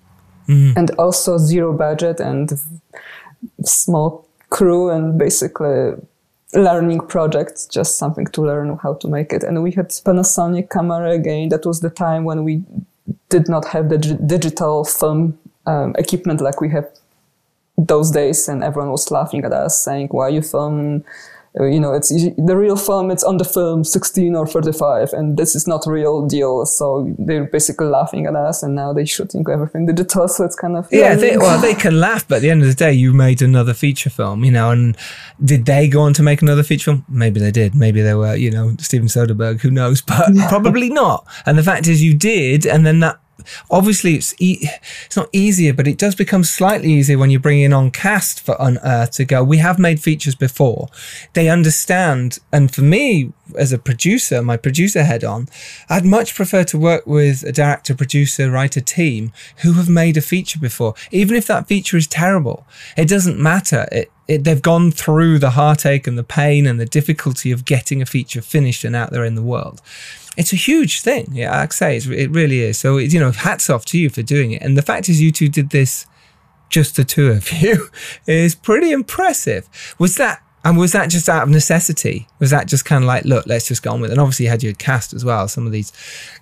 And 0.48 0.90
also 0.98 1.38
zero 1.38 1.72
budget 1.72 2.20
and 2.20 2.52
small 3.64 4.28
crew 4.50 4.90
and 4.90 5.18
basically 5.18 5.94
learning 6.54 7.00
projects, 7.08 7.66
just 7.66 7.96
something 7.96 8.26
to 8.26 8.42
learn 8.42 8.78
how 8.82 8.94
to 8.94 9.08
make 9.08 9.32
it. 9.32 9.42
And 9.42 9.62
we 9.62 9.72
had 9.72 9.88
Panasonic 9.88 10.70
camera 10.70 11.12
again. 11.12 11.48
That 11.48 11.64
was 11.64 11.80
the 11.80 11.90
time 11.90 12.24
when 12.24 12.44
we 12.44 12.62
did 13.28 13.48
not 13.48 13.66
have 13.68 13.88
the 13.88 13.98
gi- 13.98 14.18
digital 14.26 14.84
film 14.84 15.38
um, 15.66 15.94
equipment 15.98 16.40
like 16.40 16.60
we 16.60 16.68
have 16.70 16.86
those 17.78 18.10
days 18.10 18.48
and 18.48 18.62
everyone 18.62 18.90
was 18.90 19.10
laughing 19.10 19.44
at 19.44 19.52
us 19.52 19.82
saying 19.82 20.08
why 20.10 20.28
you 20.28 20.42
film 20.42 21.04
uh, 21.60 21.64
you 21.64 21.80
know 21.80 21.92
it's 21.92 22.08
the 22.08 22.56
real 22.56 22.76
film 22.76 23.10
it's 23.10 23.24
on 23.24 23.36
the 23.36 23.44
film 23.44 23.84
16 23.84 24.34
or 24.34 24.46
35 24.46 25.12
and 25.12 25.36
this 25.36 25.54
is 25.54 25.66
not 25.66 25.84
real 25.86 26.26
deal 26.26 26.64
so 26.64 27.14
they're 27.18 27.44
basically 27.44 27.86
laughing 27.86 28.26
at 28.26 28.34
us 28.34 28.62
and 28.62 28.74
now 28.74 28.92
they're 28.92 29.06
shooting 29.06 29.44
everything 29.50 29.86
digital 29.86 30.28
so 30.28 30.44
it's 30.44 30.56
kind 30.56 30.76
of 30.76 30.88
Yeah, 30.90 31.14
they, 31.14 31.36
well, 31.36 31.60
they 31.60 31.74
can 31.74 32.00
laugh, 32.00 32.26
but 32.26 32.36
at 32.36 32.42
the 32.42 32.50
end 32.50 32.62
of 32.62 32.68
the 32.68 32.74
day, 32.74 32.92
you 32.92 33.12
made 33.12 33.42
another 33.42 33.74
feature 33.74 34.10
film, 34.10 34.44
you 34.44 34.50
know. 34.50 34.70
And 34.70 34.96
did 35.42 35.66
they 35.66 35.88
go 35.88 36.02
on 36.02 36.12
to 36.14 36.22
make 36.22 36.42
another 36.42 36.62
feature 36.62 36.92
film? 36.92 37.04
Maybe 37.08 37.40
they 37.40 37.50
did. 37.50 37.74
Maybe 37.74 38.02
they 38.02 38.14
were, 38.14 38.34
you 38.34 38.50
know, 38.50 38.76
Steven 38.78 39.08
Soderbergh. 39.08 39.60
Who 39.60 39.70
knows? 39.70 40.02
But 40.02 40.34
probably 40.48 40.90
not. 40.90 41.26
And 41.46 41.56
the 41.56 41.62
fact 41.62 41.86
is, 41.86 42.02
you 42.02 42.14
did, 42.16 42.66
and 42.66 42.84
then 42.86 43.00
that. 43.00 43.18
Obviously, 43.70 44.14
it's 44.14 44.34
e- 44.38 44.68
it's 45.06 45.16
not 45.16 45.28
easier, 45.32 45.72
but 45.72 45.88
it 45.88 45.98
does 45.98 46.14
become 46.14 46.44
slightly 46.44 46.92
easier 46.92 47.18
when 47.18 47.30
you're 47.30 47.40
bringing 47.40 47.72
on 47.72 47.90
cast 47.90 48.40
for 48.40 48.56
Unearth 48.58 49.12
to 49.12 49.24
go. 49.24 49.42
We 49.42 49.58
have 49.58 49.78
made 49.78 50.00
features 50.00 50.34
before; 50.34 50.88
they 51.34 51.48
understand. 51.48 52.38
And 52.52 52.74
for 52.74 52.82
me, 52.82 53.32
as 53.56 53.72
a 53.72 53.78
producer, 53.78 54.42
my 54.42 54.56
producer 54.56 55.04
head 55.04 55.24
on, 55.24 55.48
I'd 55.88 56.04
much 56.04 56.34
prefer 56.34 56.64
to 56.64 56.78
work 56.78 57.06
with 57.06 57.42
a 57.42 57.52
director, 57.52 57.94
producer, 57.94 58.50
writer 58.50 58.80
team 58.80 59.32
who 59.58 59.74
have 59.74 59.88
made 59.88 60.16
a 60.16 60.20
feature 60.22 60.58
before. 60.58 60.94
Even 61.10 61.36
if 61.36 61.46
that 61.46 61.68
feature 61.68 61.96
is 61.96 62.06
terrible, 62.06 62.66
it 62.96 63.08
doesn't 63.08 63.38
matter. 63.38 63.88
It, 63.92 64.10
it, 64.32 64.44
they've 64.44 64.62
gone 64.62 64.90
through 64.90 65.38
the 65.38 65.50
heartache 65.50 66.06
and 66.06 66.18
the 66.18 66.24
pain 66.24 66.66
and 66.66 66.80
the 66.80 66.86
difficulty 66.86 67.50
of 67.50 67.64
getting 67.64 68.02
a 68.02 68.06
feature 68.06 68.42
finished 68.42 68.84
and 68.84 68.96
out 68.96 69.10
there 69.10 69.24
in 69.24 69.34
the 69.34 69.42
world. 69.42 69.80
It's 70.36 70.52
a 70.52 70.56
huge 70.56 71.02
thing. 71.02 71.28
Yeah, 71.32 71.60
I 71.60 71.66
say 71.68 71.96
it 71.96 72.30
really 72.30 72.60
is. 72.60 72.78
So, 72.78 72.96
it, 72.96 73.12
you 73.12 73.20
know, 73.20 73.32
hats 73.32 73.68
off 73.68 73.84
to 73.86 73.98
you 73.98 74.08
for 74.08 74.22
doing 74.22 74.52
it. 74.52 74.62
And 74.62 74.76
the 74.76 74.82
fact 74.82 75.08
is, 75.08 75.20
you 75.20 75.30
two 75.30 75.48
did 75.48 75.70
this 75.70 76.06
just 76.70 76.96
the 76.96 77.04
two 77.04 77.30
of 77.30 77.52
you 77.62 77.88
is 78.26 78.54
pretty 78.54 78.92
impressive. 78.92 79.68
Was 79.98 80.16
that 80.16 80.42
and 80.64 80.78
was 80.78 80.92
that 80.92 81.10
just 81.10 81.28
out 81.28 81.42
of 81.42 81.48
necessity? 81.48 82.28
Was 82.38 82.50
that 82.50 82.68
just 82.68 82.84
kind 82.84 83.02
of 83.02 83.08
like, 83.08 83.24
look, 83.24 83.46
let's 83.46 83.66
just 83.66 83.82
go 83.82 83.90
on 83.90 84.00
with 84.00 84.10
it? 84.10 84.14
And 84.14 84.20
obviously 84.20 84.44
you 84.44 84.50
had 84.50 84.62
your 84.62 84.74
cast 84.74 85.12
as 85.12 85.24
well. 85.24 85.48
Some 85.48 85.66
of 85.66 85.72
these 85.72 85.92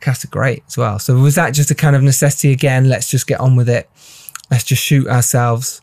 casts 0.01 0.25
are 0.25 0.29
great 0.29 0.63
as 0.69 0.77
well. 0.77 0.99
So 0.99 1.17
was 1.17 1.37
that 1.37 1.55
just 1.55 1.71
a 1.71 1.75
kind 1.75 1.97
of 1.97 2.03
necessity 2.03 2.53
again? 2.53 2.89
Let's 2.89 3.09
just 3.09 3.27
get 3.27 3.41
on 3.41 3.57
with 3.57 3.69
it. 3.69 3.89
Let's 4.51 4.65
just 4.65 4.83
shoot 4.83 5.07
ourselves. 5.09 5.81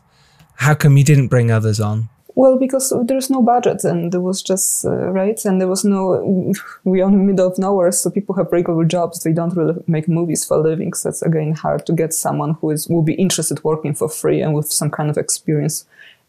How 0.58 0.74
come 0.74 0.96
you 0.96 1.04
didn't 1.04 1.28
bring 1.28 1.52
others 1.52 1.80
on? 1.80 2.08
Well, 2.34 2.56
because 2.56 2.92
there's 3.06 3.30
no 3.30 3.42
budget 3.42 3.84
and 3.84 4.12
there 4.12 4.20
was 4.20 4.42
just, 4.42 4.84
uh, 4.84 4.90
right? 4.90 5.44
And 5.44 5.60
there 5.60 5.68
was 5.68 5.84
no, 5.84 6.52
we 6.84 7.00
are 7.00 7.08
in 7.08 7.18
the 7.18 7.24
middle 7.24 7.46
of 7.46 7.58
nowhere, 7.58 7.92
so 7.92 8.10
people 8.10 8.34
have 8.34 8.52
regular 8.52 8.84
jobs. 8.84 9.22
They 9.22 9.32
don't 9.32 9.56
really 9.56 9.82
make 9.86 10.08
movies 10.08 10.44
for 10.44 10.56
a 10.56 10.60
living. 10.60 10.94
So 10.94 11.10
it's 11.10 11.22
again 11.22 11.54
hard 11.54 11.86
to 11.86 11.92
get 11.92 12.12
someone 12.12 12.54
who 12.60 12.70
is, 12.70 12.88
will 12.88 13.02
be 13.02 13.14
interested 13.14 13.62
working 13.62 13.94
for 13.94 14.08
free 14.08 14.40
and 14.40 14.52
with 14.54 14.70
some 14.70 14.90
kind 14.90 15.10
of 15.10 15.16
experience 15.16 15.84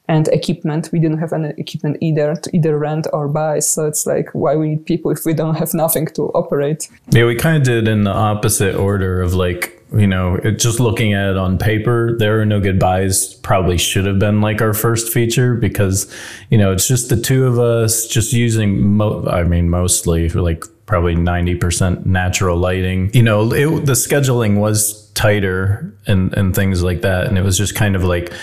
and 0.09 0.27
equipment. 0.29 0.89
We 0.91 0.99
didn't 0.99 1.19
have 1.19 1.33
any 1.33 1.53
equipment 1.57 1.97
either 2.01 2.35
to 2.35 2.55
either 2.55 2.77
rent 2.77 3.07
or 3.13 3.27
buy. 3.27 3.59
So 3.59 3.85
it's 3.85 4.07
like, 4.07 4.33
why 4.33 4.55
we 4.55 4.69
need 4.69 4.85
people 4.87 5.11
if 5.11 5.23
we 5.23 5.35
don't 5.35 5.55
have 5.55 5.73
nothing 5.73 6.07
to 6.15 6.23
operate? 6.33 6.89
Yeah, 7.11 7.25
we 7.25 7.35
kind 7.35 7.57
of 7.57 7.63
did 7.63 7.87
in 7.87 8.03
the 8.03 8.11
opposite 8.11 8.75
order 8.75 9.21
of 9.21 9.35
like, 9.35 9.79
you 9.95 10.07
know, 10.07 10.35
it, 10.35 10.53
just 10.53 10.79
looking 10.79 11.13
at 11.13 11.29
it 11.29 11.37
on 11.37 11.59
paper, 11.59 12.17
there 12.17 12.41
are 12.41 12.45
no 12.45 12.59
goodbyes 12.59 13.35
probably 13.35 13.77
should 13.77 14.07
have 14.07 14.17
been 14.17 14.41
like 14.41 14.63
our 14.63 14.73
first 14.73 15.13
feature 15.13 15.53
because, 15.53 16.11
you 16.49 16.57
know, 16.57 16.71
it's 16.71 16.87
just 16.87 17.09
the 17.09 17.21
two 17.21 17.45
of 17.45 17.59
us 17.59 18.07
just 18.07 18.33
using, 18.33 18.81
mo- 18.97 19.27
I 19.27 19.43
mean, 19.43 19.69
mostly 19.69 20.27
like 20.29 20.63
probably 20.87 21.15
90% 21.15 22.07
natural 22.07 22.57
lighting. 22.57 23.11
You 23.13 23.21
know, 23.21 23.53
it, 23.53 23.85
the 23.85 23.93
scheduling 23.93 24.57
was 24.57 25.07
tighter 25.11 25.93
and, 26.07 26.33
and 26.33 26.55
things 26.55 26.81
like 26.81 27.01
that. 27.01 27.27
And 27.27 27.37
it 27.37 27.43
was 27.43 27.59
just 27.59 27.75
kind 27.75 27.95
of 27.95 28.03
like, 28.03 28.33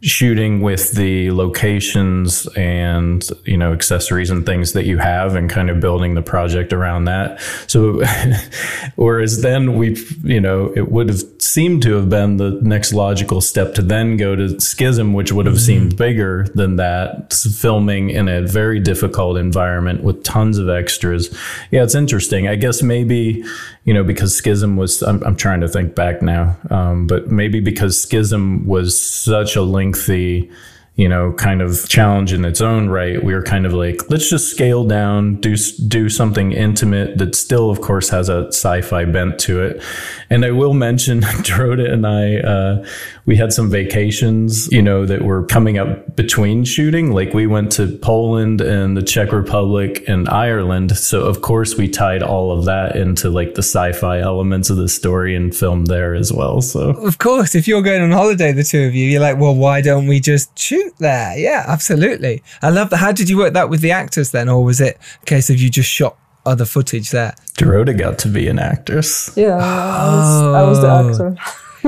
shooting 0.00 0.60
with 0.60 0.92
the 0.92 1.30
locations 1.32 2.46
and 2.56 3.28
you 3.44 3.56
know 3.56 3.72
accessories 3.72 4.30
and 4.30 4.46
things 4.46 4.72
that 4.72 4.84
you 4.84 4.96
have 4.98 5.34
and 5.34 5.50
kind 5.50 5.70
of 5.70 5.80
building 5.80 6.14
the 6.14 6.22
project 6.22 6.72
around 6.72 7.04
that. 7.04 7.40
So 7.66 8.04
whereas 8.96 9.42
then 9.42 9.76
we 9.76 9.96
you 10.22 10.40
know 10.40 10.72
it 10.76 10.92
would 10.92 11.08
have 11.08 11.22
seemed 11.38 11.82
to 11.82 11.94
have 11.94 12.08
been 12.08 12.36
the 12.36 12.60
next 12.62 12.92
logical 12.92 13.40
step 13.40 13.74
to 13.74 13.82
then 13.82 14.16
go 14.16 14.36
to 14.36 14.60
schism 14.60 15.14
which 15.14 15.32
would 15.32 15.46
have 15.46 15.56
mm-hmm. 15.56 15.64
seemed 15.64 15.96
bigger 15.96 16.46
than 16.54 16.76
that 16.76 17.32
filming 17.32 18.10
in 18.10 18.28
a 18.28 18.42
very 18.42 18.78
difficult 18.78 19.36
environment 19.36 20.04
with 20.04 20.22
tons 20.22 20.58
of 20.58 20.68
extras. 20.68 21.36
Yeah 21.72 21.82
it's 21.82 21.96
interesting. 21.96 22.46
I 22.46 22.54
guess 22.54 22.82
maybe 22.82 23.44
you 23.88 23.94
know, 23.94 24.04
because 24.04 24.36
Schism 24.36 24.76
was, 24.76 25.02
I'm, 25.02 25.22
I'm 25.22 25.34
trying 25.34 25.62
to 25.62 25.68
think 25.68 25.94
back 25.94 26.20
now, 26.20 26.58
um, 26.68 27.06
but 27.06 27.28
maybe 27.28 27.58
because 27.58 27.98
Schism 27.98 28.66
was 28.66 29.00
such 29.00 29.56
a 29.56 29.62
lengthy, 29.88 30.50
you 30.98 31.08
know, 31.08 31.32
kind 31.34 31.62
of 31.62 31.88
challenge 31.88 32.32
in 32.32 32.44
its 32.44 32.60
own 32.60 32.88
right. 32.88 33.22
We 33.22 33.32
were 33.32 33.44
kind 33.44 33.66
of 33.66 33.72
like, 33.72 34.10
let's 34.10 34.28
just 34.28 34.50
scale 34.50 34.82
down, 34.82 35.36
do 35.36 35.54
do 35.86 36.08
something 36.08 36.50
intimate 36.50 37.18
that 37.18 37.36
still, 37.36 37.70
of 37.70 37.80
course, 37.80 38.08
has 38.08 38.28
a 38.28 38.48
sci-fi 38.48 39.04
bent 39.04 39.38
to 39.40 39.62
it. 39.62 39.80
And 40.28 40.44
I 40.44 40.50
will 40.50 40.74
mention, 40.74 41.20
Dorota 41.46 41.88
and 41.88 42.04
I, 42.04 42.38
uh, 42.38 42.84
we 43.26 43.36
had 43.36 43.52
some 43.52 43.70
vacations, 43.70 44.66
you 44.72 44.82
know, 44.82 45.06
that 45.06 45.22
were 45.22 45.44
coming 45.46 45.78
up 45.78 46.16
between 46.16 46.64
shooting. 46.64 47.12
Like 47.12 47.32
we 47.32 47.46
went 47.46 47.70
to 47.72 47.96
Poland 47.98 48.60
and 48.60 48.96
the 48.96 49.02
Czech 49.02 49.30
Republic 49.30 50.02
and 50.08 50.28
Ireland. 50.28 50.96
So 50.96 51.20
of 51.20 51.42
course 51.42 51.76
we 51.76 51.88
tied 51.88 52.24
all 52.24 52.50
of 52.50 52.64
that 52.64 52.96
into 52.96 53.30
like 53.30 53.54
the 53.54 53.62
sci-fi 53.62 54.18
elements 54.18 54.68
of 54.68 54.78
the 54.78 54.88
story 54.88 55.36
and 55.36 55.54
filmed 55.54 55.86
there 55.86 56.16
as 56.16 56.32
well. 56.32 56.60
So 56.60 56.90
of 56.90 57.18
course, 57.18 57.54
if 57.54 57.68
you're 57.68 57.82
going 57.82 58.02
on 58.02 58.10
holiday, 58.10 58.50
the 58.50 58.64
two 58.64 58.82
of 58.82 58.96
you, 58.96 59.04
you're 59.04 59.20
like, 59.20 59.38
well, 59.38 59.54
why 59.54 59.80
don't 59.80 60.08
we 60.08 60.18
just 60.18 60.58
shoot? 60.58 60.87
There. 60.98 61.36
Yeah, 61.38 61.64
absolutely. 61.66 62.42
I 62.62 62.70
love 62.70 62.90
that. 62.90 62.98
How 62.98 63.12
did 63.12 63.28
you 63.28 63.36
work 63.36 63.54
that 63.54 63.68
with 63.70 63.80
the 63.80 63.92
actors 63.92 64.30
then, 64.30 64.48
or 64.48 64.64
was 64.64 64.80
it 64.80 64.98
a 65.22 65.24
case 65.24 65.50
of 65.50 65.58
you 65.58 65.70
just 65.70 65.90
shot 65.90 66.16
other 66.46 66.64
footage 66.64 67.10
there? 67.10 67.34
Dorota 67.54 67.96
got 67.96 68.18
to 68.20 68.28
be 68.28 68.48
an 68.48 68.58
actress. 68.58 69.30
Yeah, 69.36 69.56
I, 69.56 70.14
was, 70.14 70.54
I 70.54 70.62
was 70.62 70.80
the 70.80 70.90
oh. 70.90 71.36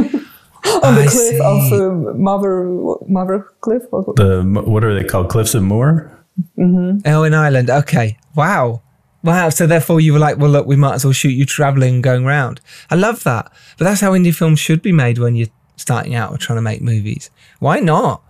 actor. 0.03 0.27
on 0.83 0.95
the 0.95 1.03
I 1.03 1.07
cliff 1.07 1.13
see. 1.13 1.41
of 1.41 1.73
uh, 1.73 2.15
Mother 2.15 2.65
Mother 3.07 3.53
Cliff. 3.61 3.83
The 3.91 4.43
what 4.67 4.85
are 4.85 4.95
they 4.95 5.05
called? 5.05 5.31
Cliffs 5.31 5.55
of 5.55 5.63
Moher. 5.63 6.17
Mm-hmm. 6.59 7.07
Oh, 7.07 7.25
in 7.25 7.35
Ireland. 7.35 7.71
Okay. 7.71 8.19
Wow. 8.35 8.83
Wow. 9.23 9.51
So 9.51 9.67
therefore, 9.67 10.01
you 10.01 10.13
were 10.13 10.19
like, 10.19 10.39
well, 10.39 10.51
look, 10.51 10.67
we 10.67 10.77
might 10.77 10.95
as 10.95 11.05
well 11.05 11.13
shoot 11.13 11.31
you 11.31 11.45
traveling, 11.45 12.01
going 12.01 12.25
around. 12.25 12.61
I 12.91 12.95
love 12.95 13.25
that. 13.25 13.53
But 13.79 13.85
that's 13.85 14.01
how 14.01 14.13
indie 14.13 14.35
films 14.35 14.59
should 14.59 14.83
be 14.83 14.93
made 14.93 15.19
when 15.19 15.37
you're 15.37 15.49
starting 15.77 16.15
out 16.15 16.31
or 16.31 16.39
trying 16.39 16.59
to 16.59 16.63
make 16.63 16.83
movies. 16.83 17.31
Why 17.59 17.81
not? 17.81 18.23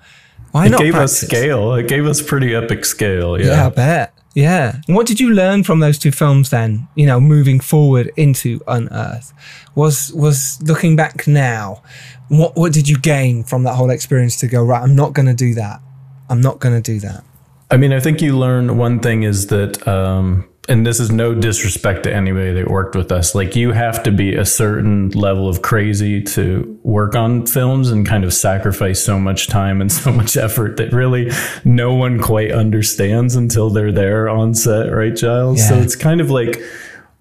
Why 0.52 0.66
it 0.66 0.70
not? 0.70 0.80
It 0.80 0.84
gave 0.84 0.92
practice? 0.94 1.22
us 1.22 1.28
scale. 1.28 1.74
It 1.74 1.88
gave 1.88 2.06
us 2.06 2.22
pretty 2.22 2.54
epic 2.54 2.84
scale. 2.84 3.40
Yeah. 3.40 3.46
Yeah, 3.46 3.66
I 3.66 3.70
bet. 3.70 4.14
Yeah. 4.34 4.80
what 4.86 5.06
did 5.06 5.18
you 5.18 5.30
learn 5.30 5.64
from 5.64 5.80
those 5.80 5.98
two 5.98 6.12
films 6.12 6.50
then? 6.50 6.88
You 6.94 7.06
know, 7.06 7.20
moving 7.20 7.58
forward 7.60 8.12
into 8.16 8.60
Unearth, 8.68 9.32
was 9.74 10.12
was 10.12 10.60
looking 10.62 10.96
back 10.96 11.26
now. 11.26 11.82
What 12.28 12.56
what 12.56 12.72
did 12.72 12.88
you 12.88 12.98
gain 12.98 13.42
from 13.44 13.64
that 13.64 13.74
whole 13.74 13.90
experience 13.90 14.36
to 14.36 14.46
go 14.46 14.62
right? 14.62 14.82
I'm 14.82 14.94
not 14.94 15.14
going 15.14 15.26
to 15.26 15.34
do 15.34 15.54
that. 15.54 15.80
I'm 16.28 16.40
not 16.40 16.60
going 16.60 16.80
to 16.80 16.92
do 16.92 17.00
that. 17.00 17.24
I 17.72 17.76
mean, 17.76 17.92
I 17.92 18.00
think 18.00 18.20
you 18.20 18.36
learn 18.36 18.76
one 18.76 19.00
thing 19.00 19.22
is 19.22 19.48
that 19.48 19.86
um, 19.86 20.48
and 20.70 20.86
this 20.86 21.00
is 21.00 21.10
no 21.10 21.34
disrespect 21.34 22.04
to 22.04 22.14
anybody 22.14 22.52
that 22.52 22.70
worked 22.70 22.94
with 22.94 23.10
us. 23.10 23.34
Like 23.34 23.56
you 23.56 23.72
have 23.72 24.04
to 24.04 24.12
be 24.12 24.36
a 24.36 24.44
certain 24.44 25.10
level 25.10 25.48
of 25.48 25.62
crazy 25.62 26.22
to 26.22 26.78
work 26.84 27.16
on 27.16 27.44
films 27.44 27.90
and 27.90 28.06
kind 28.06 28.22
of 28.22 28.32
sacrifice 28.32 29.02
so 29.02 29.18
much 29.18 29.48
time 29.48 29.80
and 29.80 29.90
so 30.02 30.12
much 30.12 30.36
effort 30.36 30.76
that 30.76 30.92
really 30.92 31.32
no 31.64 31.92
one 31.92 32.20
quite 32.20 32.52
understands 32.52 33.34
until 33.34 33.68
they're 33.68 33.90
there 33.90 34.28
on 34.28 34.54
set, 34.54 34.94
right, 34.94 35.16
Giles? 35.16 35.58
Yeah. 35.58 35.70
So 35.70 35.74
it's 35.78 35.96
kind 35.96 36.20
of 36.20 36.30
like 36.30 36.60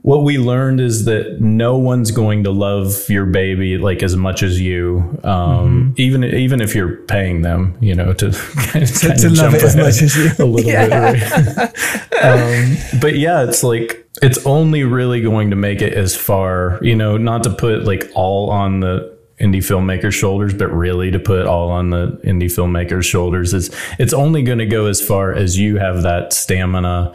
what 0.01 0.23
we 0.23 0.37
learned 0.37 0.79
is 0.79 1.05
that 1.05 1.41
no 1.41 1.77
one's 1.77 2.11
going 2.11 2.45
to 2.45 2.51
love 2.51 3.09
your 3.09 3.25
baby 3.25 3.77
like 3.77 4.01
as 4.01 4.15
much 4.15 4.43
as 4.43 4.59
you, 4.59 5.19
um, 5.23 5.93
mm-hmm. 5.93 5.93
even 5.97 6.23
even 6.23 6.61
if 6.61 6.73
you're 6.73 6.97
paying 7.03 7.41
them, 7.41 7.77
you 7.81 7.93
know, 7.93 8.13
to 8.13 8.31
kind 8.55 8.83
of, 8.83 9.17
to, 9.17 9.29
love 9.29 9.53
it 9.53 9.63
as 9.63 9.75
much 9.75 10.01
as 10.01 10.15
you 10.15 10.31
a 10.39 10.47
little 10.47 10.71
yeah. 10.71 11.13
bit. 11.13 11.75
Um, 12.19 12.75
but 12.99 13.15
yeah, 13.15 13.43
it's 13.43 13.63
like 13.63 14.05
it's 14.21 14.45
only 14.45 14.83
really 14.83 15.21
going 15.21 15.51
to 15.51 15.55
make 15.55 15.81
it 15.81 15.93
as 15.93 16.17
far, 16.17 16.77
you 16.81 16.93
know, 16.93 17.15
not 17.15 17.43
to 17.43 17.49
put 17.49 17.85
like 17.85 18.11
all 18.13 18.49
on 18.49 18.81
the 18.81 19.17
indie 19.39 19.63
filmmakers' 19.63 20.13
shoulders, 20.13 20.53
but 20.53 20.67
really 20.67 21.11
to 21.11 21.19
put 21.19 21.45
all 21.45 21.69
on 21.71 21.91
the 21.91 22.19
indie 22.25 22.51
filmmakers' 22.51 23.05
shoulders 23.05 23.53
is 23.53 23.73
it's 23.99 24.11
only 24.11 24.43
going 24.43 24.57
to 24.57 24.65
go 24.65 24.87
as 24.87 25.01
far 25.01 25.33
as 25.33 25.57
you 25.57 25.77
have 25.77 26.03
that 26.03 26.33
stamina 26.33 27.13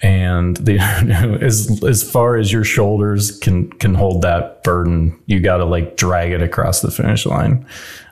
and 0.00 0.56
the 0.58 0.78
as 1.40 1.82
as 1.84 2.08
far 2.08 2.36
as 2.36 2.52
your 2.52 2.64
shoulders 2.64 3.38
can 3.38 3.70
can 3.72 3.94
hold 3.94 4.22
that 4.22 4.62
burden 4.62 5.18
you 5.26 5.40
got 5.40 5.58
to 5.58 5.64
like 5.64 5.96
drag 5.96 6.32
it 6.32 6.42
across 6.42 6.80
the 6.80 6.90
finish 6.90 7.26
line 7.26 7.66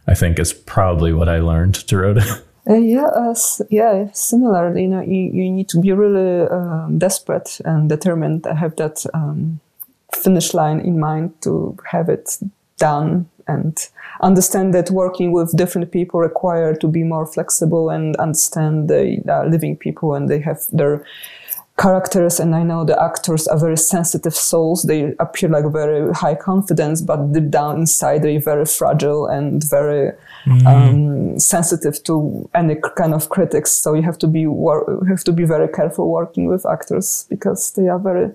i 0.06 0.14
think 0.14 0.38
is 0.38 0.52
probably 0.52 1.12
what 1.12 1.28
i 1.28 1.38
learned 1.38 1.74
Dorota. 1.74 2.42
Uh, 2.68 2.74
yeah, 2.74 3.06
uh, 3.06 3.34
yeah, 3.70 4.10
similar. 4.12 4.76
You 4.76 4.88
know, 4.88 5.00
you, 5.00 5.30
you 5.32 5.52
need 5.52 5.68
to 5.68 5.80
be 5.80 5.92
really 5.92 6.48
um, 6.48 6.98
desperate 6.98 7.60
and 7.64 7.88
determined 7.88 8.42
to 8.42 8.56
have 8.56 8.74
that 8.74 9.06
um, 9.14 9.60
finish 10.12 10.52
line 10.52 10.80
in 10.80 10.98
mind 10.98 11.40
to 11.42 11.76
have 11.88 12.08
it 12.08 12.38
done 12.78 13.28
and 13.48 13.88
understand 14.20 14.74
that 14.74 14.90
working 14.90 15.32
with 15.32 15.56
different 15.56 15.92
people 15.92 16.20
require 16.20 16.74
to 16.74 16.88
be 16.88 17.04
more 17.04 17.26
flexible 17.26 17.90
and 17.90 18.16
understand 18.16 18.88
the 18.88 19.22
are 19.28 19.48
living 19.48 19.76
people 19.76 20.14
and 20.14 20.28
they 20.28 20.40
have 20.40 20.60
their 20.72 21.04
characters 21.78 22.40
and 22.40 22.54
I 22.54 22.62
know 22.62 22.84
the 22.84 23.00
actors 23.00 23.46
are 23.46 23.58
very 23.58 23.76
sensitive 23.76 24.34
souls. 24.34 24.84
They 24.84 25.14
appear 25.18 25.50
like 25.50 25.70
very 25.70 26.12
high 26.14 26.34
confidence, 26.34 27.02
but 27.02 27.32
deep 27.32 27.50
down 27.50 27.76
inside 27.76 28.22
they're 28.22 28.40
very 28.40 28.64
fragile 28.64 29.26
and 29.26 29.62
very 29.62 30.12
mm. 30.46 30.66
um, 30.66 31.38
sensitive 31.38 32.02
to 32.04 32.48
any 32.54 32.76
kind 32.96 33.12
of 33.12 33.28
critics. 33.28 33.72
So 33.72 33.92
you 33.92 34.02
have 34.02 34.18
to 34.18 34.26
be 34.26 34.46
wor- 34.46 35.04
have 35.08 35.24
to 35.24 35.32
be 35.32 35.44
very 35.44 35.68
careful 35.68 36.10
working 36.10 36.46
with 36.46 36.64
actors 36.64 37.26
because 37.28 37.72
they 37.72 37.88
are 37.88 37.98
very 37.98 38.30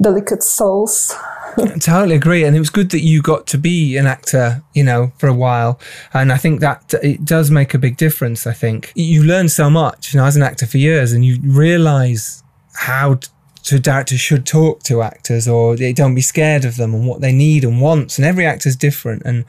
delicate 0.00 0.44
souls. 0.44 1.14
totally 1.80 2.14
agree. 2.14 2.44
And 2.44 2.54
it 2.54 2.60
was 2.60 2.70
good 2.70 2.90
that 2.90 3.00
you 3.00 3.22
got 3.22 3.46
to 3.48 3.58
be 3.58 3.96
an 3.96 4.06
actor, 4.06 4.62
you 4.72 4.84
know, 4.84 5.12
for 5.18 5.28
a 5.28 5.34
while. 5.34 5.80
And 6.12 6.32
I 6.32 6.36
think 6.36 6.60
that 6.60 6.94
it 7.02 7.24
does 7.24 7.50
make 7.50 7.74
a 7.74 7.78
big 7.78 7.96
difference. 7.96 8.46
I 8.46 8.52
think 8.52 8.92
you 8.94 9.24
learn 9.24 9.48
so 9.48 9.68
much, 9.68 10.14
you 10.14 10.20
know, 10.20 10.26
as 10.26 10.36
an 10.36 10.42
actor 10.42 10.66
for 10.66 10.78
years 10.78 11.12
and 11.12 11.24
you 11.24 11.38
realize 11.42 12.43
how 12.74 13.18
to 13.64 13.78
directors 13.78 14.20
should 14.20 14.44
talk 14.44 14.82
to 14.82 15.00
actors 15.00 15.48
or 15.48 15.74
they 15.76 15.92
don't 15.92 16.14
be 16.14 16.20
scared 16.20 16.66
of 16.66 16.76
them 16.76 16.92
and 16.94 17.06
what 17.06 17.22
they 17.22 17.32
need 17.32 17.64
and 17.64 17.80
wants 17.80 18.18
and 18.18 18.26
every 18.26 18.44
actor's 18.44 18.76
different 18.76 19.22
and 19.24 19.44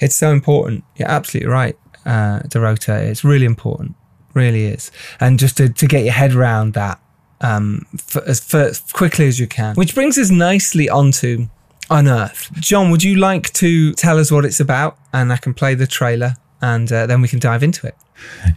it's 0.00 0.16
so 0.16 0.32
important. 0.32 0.82
You're 0.96 1.08
absolutely 1.08 1.50
right 1.50 1.76
uh, 2.04 2.40
Dorota. 2.40 2.98
It's 2.98 3.24
really 3.24 3.46
important. 3.46 3.94
Really 4.34 4.66
is. 4.66 4.90
And 5.18 5.38
just 5.38 5.56
to, 5.56 5.68
to 5.68 5.86
get 5.86 6.04
your 6.04 6.12
head 6.12 6.34
around 6.34 6.74
that 6.74 7.00
um, 7.40 7.86
for, 7.98 8.22
as, 8.28 8.40
for, 8.40 8.70
quickly 8.92 9.26
as 9.26 9.38
you 9.38 9.46
can. 9.46 9.74
Which 9.74 9.94
brings 9.94 10.18
us 10.18 10.30
nicely 10.30 10.88
onto 10.88 11.48
Unearth 11.92 12.52
John 12.54 12.90
would 12.92 13.02
you 13.02 13.16
like 13.16 13.52
to 13.54 13.92
tell 13.94 14.18
us 14.18 14.30
what 14.30 14.44
it's 14.44 14.60
about? 14.60 14.96
And 15.12 15.32
I 15.32 15.36
can 15.36 15.54
play 15.54 15.74
the 15.74 15.88
trailer 15.88 16.36
and 16.62 16.92
uh, 16.92 17.06
then 17.06 17.20
we 17.20 17.28
can 17.28 17.38
dive 17.38 17.62
into 17.62 17.86
it. 17.86 17.94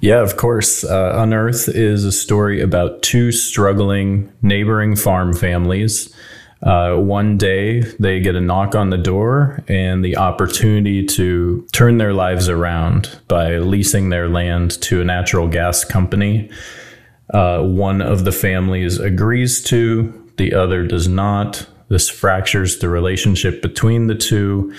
Yeah, 0.01 0.21
of 0.21 0.37
course. 0.37 0.83
Uh, 0.83 1.13
Unearth 1.15 1.69
is 1.69 2.03
a 2.03 2.11
story 2.11 2.61
about 2.61 3.01
two 3.01 3.31
struggling 3.31 4.31
neighboring 4.41 4.95
farm 4.95 5.33
families. 5.33 6.13
Uh, 6.61 6.95
one 6.95 7.37
day 7.37 7.81
they 7.99 8.21
get 8.21 8.35
a 8.35 8.41
knock 8.41 8.73
on 8.73 8.89
the 8.89 8.97
door 8.97 9.61
and 9.67 10.03
the 10.03 10.15
opportunity 10.15 11.05
to 11.05 11.67
turn 11.73 11.97
their 11.97 12.13
lives 12.13 12.47
around 12.47 13.19
by 13.27 13.57
leasing 13.57 14.09
their 14.09 14.29
land 14.29 14.81
to 14.81 15.01
a 15.01 15.05
natural 15.05 15.47
gas 15.47 15.83
company. 15.83 16.49
Uh, 17.33 17.61
one 17.61 18.01
of 18.01 18.23
the 18.23 18.31
families 18.31 18.97
agrees 18.99 19.61
to, 19.63 20.31
the 20.37 20.53
other 20.53 20.85
does 20.87 21.07
not. 21.07 21.67
This 21.89 22.09
fractures 22.09 22.79
the 22.79 22.89
relationship 22.89 23.61
between 23.61 24.07
the 24.07 24.15
two. 24.15 24.73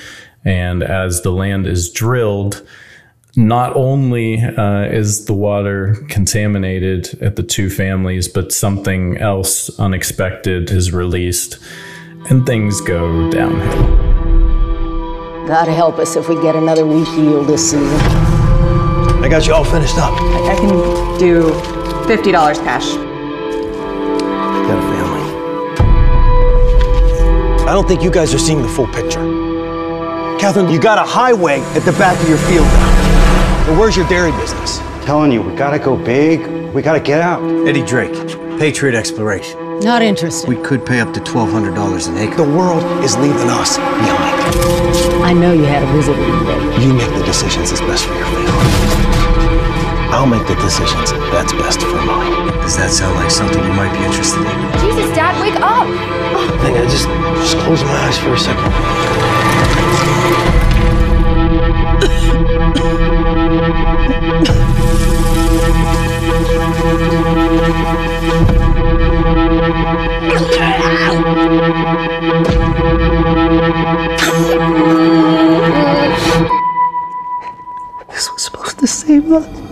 And 0.45 0.83
as 0.83 1.23
the 1.23 1.33
land 1.33 1.67
is 1.67 1.91
drilled, 1.91 2.67
not 3.37 3.75
only 3.75 4.41
uh, 4.41 4.85
is 4.85 5.25
the 5.25 5.35
water 5.35 5.97
contaminated 6.09 7.21
at 7.21 7.37
the 7.37 7.43
two 7.43 7.69
families, 7.69 8.29
but 8.29 8.53
something 8.53 9.17
else 9.19 9.71
unexpected 9.79 10.71
is 10.71 10.93
released 10.93 11.59
and 12.31 12.47
things 12.47 12.81
go 12.81 13.31
downhill. 13.31 14.05
God 15.47 15.69
help 15.69 15.99
us 15.99 16.17
if 16.17 16.29
we 16.29 16.37
get 16.41 16.57
another 16.57 16.87
weak 16.87 17.09
yield 17.09 17.47
this 17.47 17.73
season. 17.73 18.01
I 19.23 19.29
got 19.29 19.47
you 19.47 19.55
all 19.55 19.65
finished 19.65 19.99
up. 19.99 20.13
I 20.13 20.55
can 20.57 21.19
do 21.19 21.51
$50 22.07 22.33
cash. 22.65 22.95
Got 24.65 24.79
a 24.79 24.83
family. 24.83 25.25
I 27.67 27.73
don't 27.73 27.89
think 27.89 28.03
you 28.03 28.11
guys 28.11 28.33
are 28.33 28.39
seeing 28.39 28.63
the 28.63 28.69
full 28.69 28.87
picture. 28.87 29.23
Catherine, 30.39 30.71
you 30.71 30.81
got 30.81 30.99
a 30.99 31.05
highway 31.05 31.61
at 31.75 31.81
the 31.81 31.93
back 31.93 32.21
of 32.23 32.29
your 32.29 32.39
field 32.39 32.67
now. 32.67 32.94
But 33.67 33.79
where's 33.79 33.97
your 33.97 34.07
dairy 34.09 34.31
business? 34.33 34.77
Telling 35.09 35.33
you, 35.33 35.41
we 35.41 35.57
gotta 35.57 35.79
go 35.79 35.97
big. 35.97 36.47
We 36.75 36.83
gotta 36.83 37.01
get 37.01 37.23
out. 37.23 37.41
Eddie 37.67 37.83
Drake, 37.83 38.13
Patriot 38.61 38.95
Exploration. 38.95 39.81
Not 39.81 40.03
interested. 40.03 40.47
We 40.47 40.57
could 40.57 40.85
pay 40.85 41.01
up 41.01 41.15
to 41.15 41.21
$1,200 41.21 41.73
an 42.09 42.19
acre. 42.19 42.37
The 42.37 42.43
world 42.45 42.85
is 43.03 43.17
leaving 43.17 43.49
us 43.49 43.79
behind. 43.79 45.25
I 45.25 45.33
know 45.33 45.55
you 45.55 45.65
had 45.65 45.83
a 45.83 45.87
visit 45.97 46.13
with 46.13 46.29
today. 46.41 46.85
You 46.85 46.93
make 46.93 47.09
the 47.17 47.25
decisions 47.25 47.71
that's 47.71 47.81
best 47.81 48.05
for 48.05 48.13
your 48.13 48.27
family. 48.27 48.53
I'll 50.13 50.27
make 50.27 50.47
the 50.47 50.57
decisions 50.57 51.13
that's 51.33 51.55
best 51.55 51.81
for 51.81 52.05
mine. 52.05 52.53
Does 52.61 52.77
that 52.77 52.91
sound 52.91 53.17
like 53.17 53.31
something 53.31 53.65
you 53.65 53.73
might 53.73 53.97
be 53.97 54.05
interested 54.05 54.45
in? 54.45 54.57
Jesus, 54.85 55.09
Dad, 55.17 55.41
wake 55.41 55.57
up! 55.65 55.89
Hang 56.61 56.77
on, 56.77 56.85
just, 56.93 57.09
just 57.41 57.57
close 57.65 57.83
my 57.83 57.97
eyes 58.05 58.19
for 58.19 58.35
a 58.35 58.39
second. 58.39 60.24
Supposed 79.25 79.64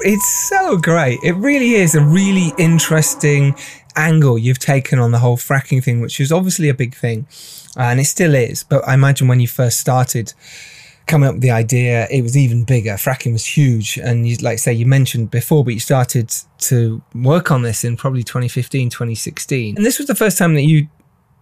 It's 0.00 0.48
so 0.48 0.76
great. 0.76 1.18
It 1.22 1.32
really 1.32 1.74
is 1.74 1.94
a 1.94 2.02
really 2.02 2.52
interesting 2.58 3.54
angle 3.96 4.38
you've 4.38 4.58
taken 4.58 4.98
on 4.98 5.12
the 5.12 5.18
whole 5.18 5.36
fracking 5.36 5.82
thing, 5.82 6.00
which 6.00 6.20
is 6.20 6.32
obviously 6.32 6.68
a 6.68 6.74
big 6.74 6.94
thing, 6.94 7.26
and 7.76 8.00
it 8.00 8.04
still 8.06 8.34
is. 8.34 8.64
But 8.64 8.86
I 8.86 8.94
imagine 8.94 9.28
when 9.28 9.40
you 9.40 9.48
first 9.48 9.80
started 9.80 10.32
coming 11.06 11.28
up 11.28 11.34
with 11.34 11.42
the 11.42 11.50
idea, 11.50 12.06
it 12.10 12.22
was 12.22 12.36
even 12.36 12.64
bigger. 12.64 12.92
Fracking 12.92 13.32
was 13.32 13.44
huge, 13.44 13.98
and 13.98 14.26
you 14.26 14.36
like 14.36 14.58
say 14.58 14.72
you 14.72 14.86
mentioned 14.86 15.30
before, 15.30 15.64
but 15.64 15.74
you 15.74 15.80
started 15.80 16.32
to 16.58 17.02
work 17.14 17.50
on 17.50 17.62
this 17.62 17.84
in 17.84 17.96
probably 17.96 18.22
2015, 18.22 18.90
2016, 18.90 19.76
and 19.76 19.84
this 19.84 19.98
was 19.98 20.06
the 20.06 20.14
first 20.14 20.38
time 20.38 20.54
that 20.54 20.62
you 20.62 20.88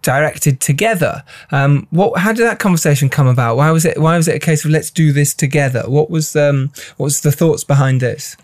directed 0.01 0.59
together. 0.59 1.23
Um, 1.51 1.87
what? 1.91 2.19
How 2.19 2.33
did 2.33 2.45
that 2.45 2.59
conversation 2.59 3.09
come 3.09 3.27
about? 3.27 3.57
Why 3.57 3.71
was 3.71 3.85
it? 3.85 3.99
Why 3.99 4.17
was 4.17 4.27
it 4.27 4.35
a 4.35 4.39
case 4.39 4.65
of 4.65 4.71
let's 4.71 4.91
do 4.91 5.11
this 5.11 5.33
together? 5.33 5.83
What 5.87 6.09
was 6.09 6.35
um, 6.35 6.71
what 6.97 7.05
was 7.05 7.21
the 7.21 7.31
thoughts 7.31 7.63
behind 7.63 8.01
this? 8.01 8.37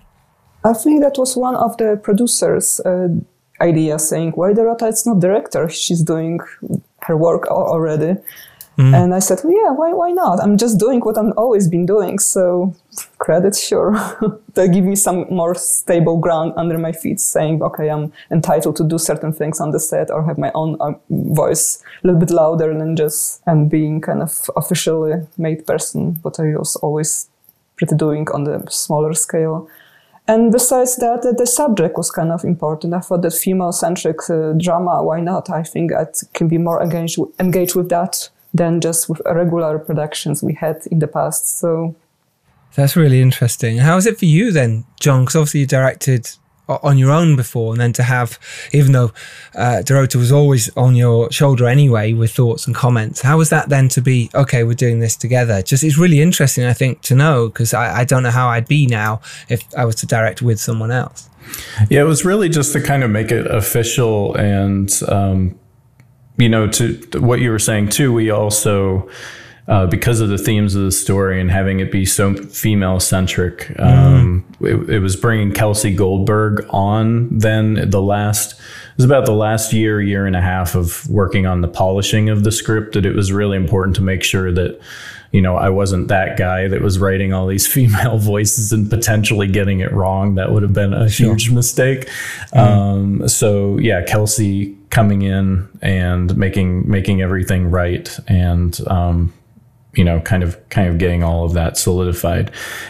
I 0.63 0.74
think 0.74 1.02
that 1.02 1.17
was 1.17 1.38
one 1.38 1.56
of 1.56 1.78
the 1.78 2.00
producers' 2.02 2.80
uh, 2.82 3.10
idea, 3.62 4.00
saying, 4.00 4.32
"Why 4.32 4.54
Dorota 4.54 4.89
is 4.89 5.06
not 5.06 5.20
director? 5.20 5.70
She's 5.70 6.04
doing 6.04 6.39
her 7.02 7.15
work 7.15 7.48
al- 7.50 7.74
already." 8.77 9.03
And 9.03 9.15
I 9.15 9.19
said, 9.19 9.39
well, 9.43 9.53
"Yeah, 9.53 9.71
why? 9.71 9.93
Why 9.93 10.11
not? 10.11 10.39
I'm 10.41 10.57
just 10.57 10.79
doing 10.79 10.99
what 11.01 11.17
I've 11.17 11.33
always 11.37 11.67
been 11.67 11.85
doing. 11.85 12.19
So, 12.19 12.73
credit, 13.17 13.55
sure. 13.55 13.95
they 14.53 14.67
give 14.67 14.85
me 14.85 14.95
some 14.95 15.25
more 15.29 15.55
stable 15.55 16.17
ground 16.17 16.53
under 16.57 16.77
my 16.77 16.91
feet, 16.91 17.19
saying, 17.19 17.61
"Okay, 17.61 17.89
I'm 17.89 18.11
entitled 18.31 18.75
to 18.77 18.83
do 18.83 18.97
certain 18.97 19.33
things 19.33 19.59
on 19.59 19.71
the 19.71 19.79
set 19.79 20.11
or 20.11 20.23
have 20.23 20.37
my 20.37 20.51
own 20.53 20.77
um, 20.79 20.95
voice 21.09 21.83
a 22.03 22.07
little 22.07 22.19
bit 22.19 22.31
louder 22.31 22.73
than 22.77 22.95
just 22.95 23.41
and 23.45 23.69
being 23.69 24.01
kind 24.01 24.21
of 24.21 24.49
officially 24.55 25.27
made 25.37 25.65
person, 25.65 26.19
what 26.21 26.39
I 26.39 26.55
was 26.57 26.75
always 26.77 27.29
pretty 27.75 27.95
doing 27.95 28.27
on 28.31 28.43
the 28.43 28.63
smaller 28.69 29.13
scale." 29.13 29.67
And 30.29 30.51
besides 30.51 30.97
that, 30.97 31.35
the 31.37 31.45
subject 31.47 31.97
was 31.97 32.11
kind 32.11 32.31
of 32.31 32.43
important. 32.43 32.93
I 32.93 32.99
thought 32.99 33.21
that 33.21 33.33
female-centric 33.33 34.29
uh, 34.29 34.51
drama, 34.57 35.01
why 35.01 35.21
not? 35.21 35.49
I 35.49 35.63
think 35.63 35.93
I 35.93 36.05
can 36.33 36.49
be 36.49 36.57
more 36.57 36.83
engaged 36.83 37.17
engaged 37.39 37.75
with 37.75 37.87
that 37.89 38.29
than 38.53 38.81
just 38.81 39.10
with 39.10 39.21
regular 39.25 39.79
productions 39.79 40.41
we 40.43 40.53
had 40.53 40.86
in 40.91 40.99
the 40.99 41.07
past. 41.07 41.60
So 41.60 41.95
That's 42.75 42.95
really 42.95 43.21
interesting. 43.21 43.79
How 43.79 43.97
is 43.97 44.05
it 44.05 44.17
for 44.19 44.25
you 44.25 44.51
then, 44.51 44.86
John? 44.99 45.21
Because 45.23 45.36
obviously 45.36 45.62
you 45.62 45.67
directed 45.67 46.29
on 46.69 46.97
your 46.97 47.12
own 47.12 47.36
before, 47.36 47.71
and 47.71 47.79
then 47.79 47.93
to 47.93 48.03
have, 48.03 48.38
even 48.73 48.91
though 48.91 49.12
uh, 49.55 49.81
Dorota 49.83 50.15
was 50.17 50.31
always 50.31 50.69
on 50.75 50.95
your 50.95 51.31
shoulder 51.31 51.65
anyway 51.67 52.13
with 52.13 52.31
thoughts 52.31 52.67
and 52.67 52.75
comments, 52.75 53.21
how 53.21 53.38
was 53.38 53.49
that 53.49 53.69
then 53.69 53.88
to 53.89 54.01
be 54.01 54.29
okay? 54.36 54.63
We're 54.63 54.73
doing 54.73 54.99
this 54.99 55.15
together. 55.15 55.62
Just 55.62 55.83
it's 55.83 55.97
really 55.97 56.21
interesting, 56.21 56.65
I 56.65 56.73
think, 56.73 57.01
to 57.03 57.15
know 57.15 57.47
because 57.47 57.73
I, 57.73 57.99
I 57.99 58.03
don't 58.03 58.23
know 58.23 58.31
how 58.31 58.49
I'd 58.49 58.67
be 58.67 58.86
now 58.86 59.21
if 59.49 59.63
I 59.77 59.86
was 59.86 59.95
to 59.95 60.05
direct 60.05 60.41
with 60.41 60.60
someone 60.60 60.91
else. 60.91 61.29
Yeah, 61.89 62.01
it 62.01 62.05
was 62.05 62.25
really 62.25 62.49
just 62.49 62.73
to 62.73 62.81
kind 62.81 63.03
of 63.03 63.10
make 63.10 63.31
it 63.31 63.47
official 63.47 64.36
and, 64.36 64.91
um, 65.07 65.57
you 66.38 66.50
know, 66.50 66.67
to 66.67 66.95
what 67.19 67.39
you 67.39 67.52
were 67.52 67.60
saying 67.60 67.89
too. 67.89 68.13
We 68.13 68.30
also, 68.30 69.10
uh, 69.67 69.88
because 69.88 70.21
of 70.21 70.30
the 70.30 70.38
themes 70.38 70.76
of 70.76 70.84
the 70.84 70.91
story 70.91 71.41
and 71.41 71.52
having 71.52 71.80
it 71.80 71.91
be 71.91 72.06
so 72.06 72.34
female 72.34 73.00
centric, 73.00 73.78
um, 73.80 74.45
it, 74.62 74.89
it 74.89 75.00
was 75.00 75.15
bringing 75.15 75.52
Kelsey 75.52 75.93
Goldberg 75.93 76.65
on. 76.69 77.38
Then 77.38 77.89
the 77.89 78.02
last 78.02 78.54
it 78.54 78.97
was 78.97 79.06
about 79.06 79.26
the 79.26 79.34
last 79.34 79.73
year, 79.73 80.02
year 80.02 80.26
and 80.26 80.36
a 80.36 80.41
half 80.41 80.73
of 80.73 81.08
working 81.10 81.45
on 81.45 81.62
the 81.62 81.67
polishing 81.67 82.30
of 82.30 82.43
the 82.43 82.52
script 82.52 82.93
that 82.93 83.06
it 83.06 83.15
was 83.15 83.32
really 83.32 83.58
important 83.58 83.95
to 83.97 84.02
make 84.02 84.23
sure 84.23 84.52
that 84.52 84.80
you 85.38 85.43
know, 85.43 85.56
I 85.56 85.69
wasn't 85.69 86.08
that 86.08 86.36
guy 86.36 86.67
that 86.67 86.82
was 86.82 86.97
writing 86.97 87.32
all 87.32 87.45
these 87.45 87.67
female 87.71 88.17
voices 88.17 88.71
and 88.71 88.89
potentially 88.89 89.45
getting 89.45 89.82
it 89.82 89.91
wrong. 89.93 90.34
That 90.34 90.52
would 90.52 90.63
have 90.63 90.73
been 90.73 90.95
a 90.95 91.08
huge 91.08 91.52
mistake. 91.52 92.10
Um, 92.54 93.28
so 93.30 93.78
yeah, 93.78 94.02
Kelsey 94.02 94.76
coming 94.89 95.21
in 95.21 95.69
and 95.80 96.36
making 96.36 96.89
making 96.89 97.21
everything 97.21 97.69
right 97.69 98.17
and 98.28 98.80
um, 98.88 99.32
you 99.93 100.04
know, 100.04 100.19
kind 100.21 100.41
of 100.41 100.58
kind 100.69 100.89
of 100.89 100.97
getting 100.97 101.23
all 101.23 101.45
of 101.45 101.54
that 101.54 101.78
solidified. 101.78 102.50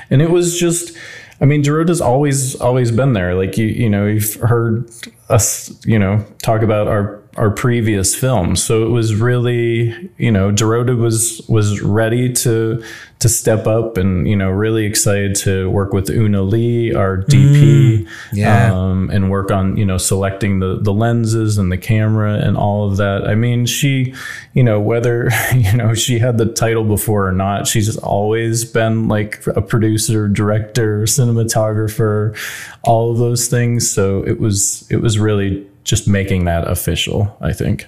And 0.10 0.22
it 0.22 0.30
was 0.30 0.58
just 0.58 0.98
I 1.42 1.46
mean, 1.46 1.64
Dorota's 1.64 2.00
always 2.00 2.56
always 2.62 2.92
been 2.92 3.12
there. 3.12 3.36
Like 3.36 3.58
you, 3.58 3.68
you 3.68 3.90
know, 3.90 4.08
you've 4.08 4.36
heard 4.36 4.90
us, 5.28 5.86
you 5.86 6.00
know, 6.00 6.26
talk 6.42 6.62
about 6.62 6.88
our 6.88 7.22
our 7.38 7.52
previous 7.52 8.16
films. 8.16 8.64
So 8.64 8.84
it 8.84 8.90
was 8.90 9.14
really, 9.16 10.10
you 10.18 10.32
know, 10.32 10.52
Dorota 10.52 10.98
was 10.98 11.42
was 11.48 11.82
ready 11.82 12.34
to 12.34 12.84
to 13.20 13.28
step 13.30 13.66
up 13.66 13.98
and 13.98 14.28
you 14.28 14.36
know 14.36 14.48
really 14.48 14.86
excited 14.86 15.34
to 15.36 15.70
work 15.72 15.92
with 15.92 16.08
Una 16.10 16.44
Lee, 16.44 16.94
our 16.94 17.18
DP, 17.18 17.58
Mm, 17.58 18.08
yeah. 18.32 18.72
um, 18.72 19.10
and 19.12 19.32
work 19.32 19.52
on 19.52 19.76
you 19.76 19.86
know 19.86 19.98
selecting 19.98 20.60
the 20.60 20.80
the 20.82 20.94
lenses 20.94 21.58
and 21.58 21.72
the 21.72 21.78
camera 21.78 22.36
and 22.36 22.58
all 22.58 22.88
of 22.90 22.98
that. 22.98 23.28
I 23.28 23.34
mean, 23.36 23.66
she, 23.66 24.14
you 24.54 24.64
know, 24.64 24.80
whether 24.80 25.30
you 25.56 25.74
know 25.74 25.94
she 25.94 26.20
had 26.20 26.38
the 26.38 26.46
title 26.46 26.84
before 26.84 27.28
or 27.28 27.32
not, 27.32 27.68
she's 27.68 27.98
always 27.98 28.66
been 28.66 29.08
like 29.08 29.46
a 29.48 29.62
producer, 29.62 30.28
director, 30.28 31.02
cinematographer, 31.04 32.36
all 32.84 33.12
of 33.12 33.18
those 33.18 33.48
things. 33.48 33.90
So 33.90 34.24
it 34.26 34.40
was 34.40 34.86
it 34.90 34.98
was 35.02 35.18
really 35.20 35.66
just 35.88 36.08
making 36.08 36.46
that 36.46 36.68
official. 36.68 37.38
I 37.42 37.54
think. 37.54 37.88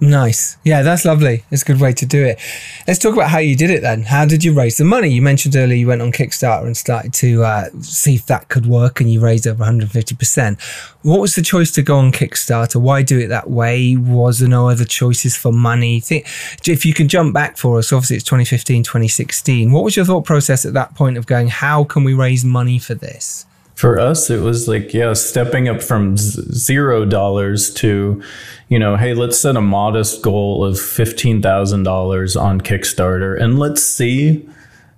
Nice. 0.00 0.58
Yeah, 0.64 0.82
that's 0.82 1.04
lovely. 1.04 1.44
It's 1.50 1.62
a 1.62 1.64
good 1.64 1.80
way 1.80 1.92
to 1.94 2.04
do 2.04 2.24
it. 2.24 2.38
Let's 2.86 2.98
talk 2.98 3.14
about 3.14 3.30
how 3.30 3.38
you 3.38 3.56
did 3.56 3.70
it 3.70 3.80
then. 3.80 4.02
How 4.02 4.26
did 4.26 4.42
you 4.42 4.52
raise 4.52 4.76
the 4.76 4.84
money? 4.84 5.08
You 5.08 5.22
mentioned 5.22 5.54
earlier 5.54 5.76
you 5.76 5.86
went 5.86 6.02
on 6.02 6.10
Kickstarter 6.10 6.66
and 6.66 6.76
started 6.76 7.14
to 7.14 7.44
uh, 7.44 7.70
see 7.80 8.16
if 8.16 8.26
that 8.26 8.48
could 8.48 8.66
work 8.66 9.00
and 9.00 9.10
you 9.10 9.20
raised 9.20 9.46
over 9.46 9.64
150%. 9.64 10.60
What 11.02 11.20
was 11.20 11.36
the 11.36 11.42
choice 11.42 11.70
to 11.72 11.82
go 11.82 11.96
on 11.96 12.10
Kickstarter? 12.10 12.76
Why 12.76 13.02
do 13.02 13.18
it 13.18 13.28
that 13.28 13.48
way? 13.48 13.96
Was 13.96 14.40
there 14.40 14.48
no 14.48 14.68
other 14.68 14.84
choices 14.84 15.36
for 15.36 15.52
money? 15.52 16.00
Think, 16.00 16.26
if 16.66 16.84
you 16.84 16.92
can 16.92 17.08
jump 17.08 17.32
back 17.32 17.56
for 17.56 17.78
us, 17.78 17.92
obviously 17.92 18.16
it's 18.16 18.24
2015, 18.24 18.82
2016. 18.82 19.72
What 19.72 19.84
was 19.84 19.96
your 19.96 20.04
thought 20.04 20.24
process 20.24 20.66
at 20.66 20.74
that 20.74 20.94
point 20.96 21.16
of 21.16 21.26
going, 21.26 21.48
how 21.48 21.84
can 21.84 22.04
we 22.04 22.14
raise 22.14 22.44
money 22.44 22.78
for 22.78 22.94
this? 22.94 23.46
For 23.74 23.98
us, 23.98 24.30
it 24.30 24.40
was 24.40 24.68
like, 24.68 24.94
yeah, 24.94 25.12
stepping 25.14 25.68
up 25.68 25.82
from 25.82 26.16
zero 26.16 27.04
dollars 27.04 27.74
to, 27.74 28.22
you 28.68 28.78
know, 28.78 28.96
hey, 28.96 29.14
let's 29.14 29.36
set 29.38 29.56
a 29.56 29.60
modest 29.60 30.22
goal 30.22 30.64
of 30.64 30.74
$15,000 30.76 32.40
on 32.40 32.60
Kickstarter 32.60 33.40
and 33.40 33.58
let's 33.58 33.82
see 33.82 34.48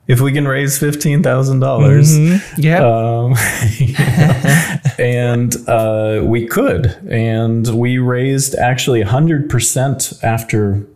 if 0.09 0.21
we 0.21 0.31
can 0.33 0.47
raise 0.47 0.79
$15,000. 0.79 1.59
dollars 1.61 2.17
Yeah. 2.59 2.85
Um, 2.87 3.35
and 4.99 5.57
uh, 5.69 6.23
we 6.25 6.47
could. 6.47 6.87
And 7.09 7.67
we 7.69 7.99
raised 7.99 8.55
actually 8.55 9.03
100% 9.03 10.23
after, 10.23 10.87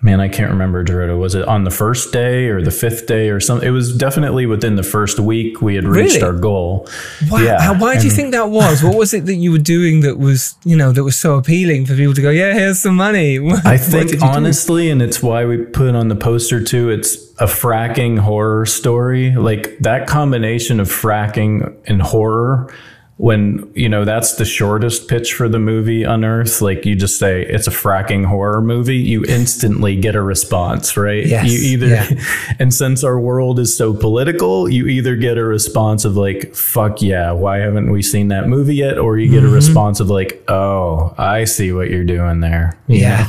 man, 0.00 0.20
I 0.20 0.28
can't 0.28 0.50
remember, 0.50 0.84
Dorota. 0.84 1.18
Was 1.18 1.34
it 1.34 1.46
on 1.48 1.64
the 1.64 1.70
first 1.70 2.12
day 2.12 2.46
or 2.46 2.62
the 2.62 2.70
fifth 2.70 3.06
day 3.06 3.30
or 3.30 3.40
something? 3.40 3.66
It 3.66 3.72
was 3.72 3.96
definitely 3.96 4.46
within 4.46 4.76
the 4.76 4.82
first 4.84 5.18
week 5.18 5.60
we 5.60 5.74
had 5.74 5.84
reached 5.84 6.14
Really? 6.16 6.26
our 6.26 6.32
goal. 6.32 6.88
Wow. 7.30 7.38
Yeah, 7.38 7.60
How, 7.60 7.78
why 7.78 7.98
do 7.98 8.04
you 8.04 8.10
think 8.12 8.30
that 8.32 8.48
was? 8.50 8.82
What 8.82 8.96
was 8.96 9.12
it 9.12 9.26
that 9.26 9.34
you 9.34 9.50
were 9.50 9.58
doing 9.58 10.00
that 10.02 10.18
was, 10.18 10.54
you 10.64 10.76
know, 10.76 10.92
that 10.92 11.02
was 11.02 11.18
so 11.18 11.34
appealing 11.36 11.86
for 11.86 11.94
people 11.94 12.14
to 12.14 12.22
go, 12.22 12.30
yeah, 12.30 12.52
here's 12.54 12.80
some 12.80 12.94
money? 12.96 13.38
What- 13.48 13.66
I 13.66 13.76
think 13.76 14.12
you 14.12 14.18
do? 14.18 14.24
honestly, 14.26 14.90
and 14.90 15.02
it's 15.02 15.22
why 15.22 15.44
we 15.44 15.58
put 15.58 15.94
on 15.94 16.08
the 16.08 16.16
poster 16.16 16.62
too, 16.62 16.90
it's 16.90 17.16
a 17.40 17.46
fracking 17.46 18.18
horror 18.18 18.66
story. 18.66 19.34
Like 19.34 19.78
that 19.80 20.06
combination 20.06 20.80
of 20.80 20.88
fracking 20.88 21.74
and 21.86 22.00
horror, 22.02 22.72
when, 23.18 23.70
you 23.74 23.88
know, 23.88 24.04
that's 24.04 24.36
the 24.36 24.44
shortest 24.44 25.08
pitch 25.08 25.34
for 25.34 25.48
the 25.48 25.58
movie 25.58 26.04
Unearth. 26.04 26.62
Like 26.62 26.86
you 26.86 26.94
just 26.94 27.18
say 27.18 27.42
it's 27.44 27.66
a 27.66 27.70
fracking 27.72 28.24
horror 28.24 28.62
movie, 28.62 28.96
you 28.96 29.24
instantly 29.24 29.96
get 29.96 30.14
a 30.14 30.22
response, 30.22 30.96
right? 30.96 31.26
Yes, 31.26 31.44
You 31.50 31.58
either, 31.72 31.86
yeah. 31.88 32.08
and 32.60 32.72
since 32.72 33.02
our 33.02 33.18
world 33.18 33.58
is 33.58 33.76
so 33.76 33.92
political, 33.92 34.68
you 34.68 34.86
either 34.86 35.16
get 35.16 35.36
a 35.36 35.44
response 35.44 36.04
of 36.04 36.16
like, 36.16 36.54
fuck 36.54 37.02
yeah, 37.02 37.32
why 37.32 37.58
haven't 37.58 37.90
we 37.90 38.02
seen 38.02 38.28
that 38.28 38.46
movie 38.46 38.76
yet? 38.76 38.98
Or 38.98 39.18
you 39.18 39.28
get 39.28 39.42
Mm-hmm. 39.42 39.52
a 39.52 39.54
response 39.54 39.98
of 40.00 40.10
like, 40.10 40.42
oh, 40.48 41.12
I 41.18 41.42
see 41.44 41.72
what 41.72 41.90
you're 41.90 42.04
doing 42.04 42.40
there. 42.40 42.78
You 42.86 43.00
Yeah. 43.00 43.26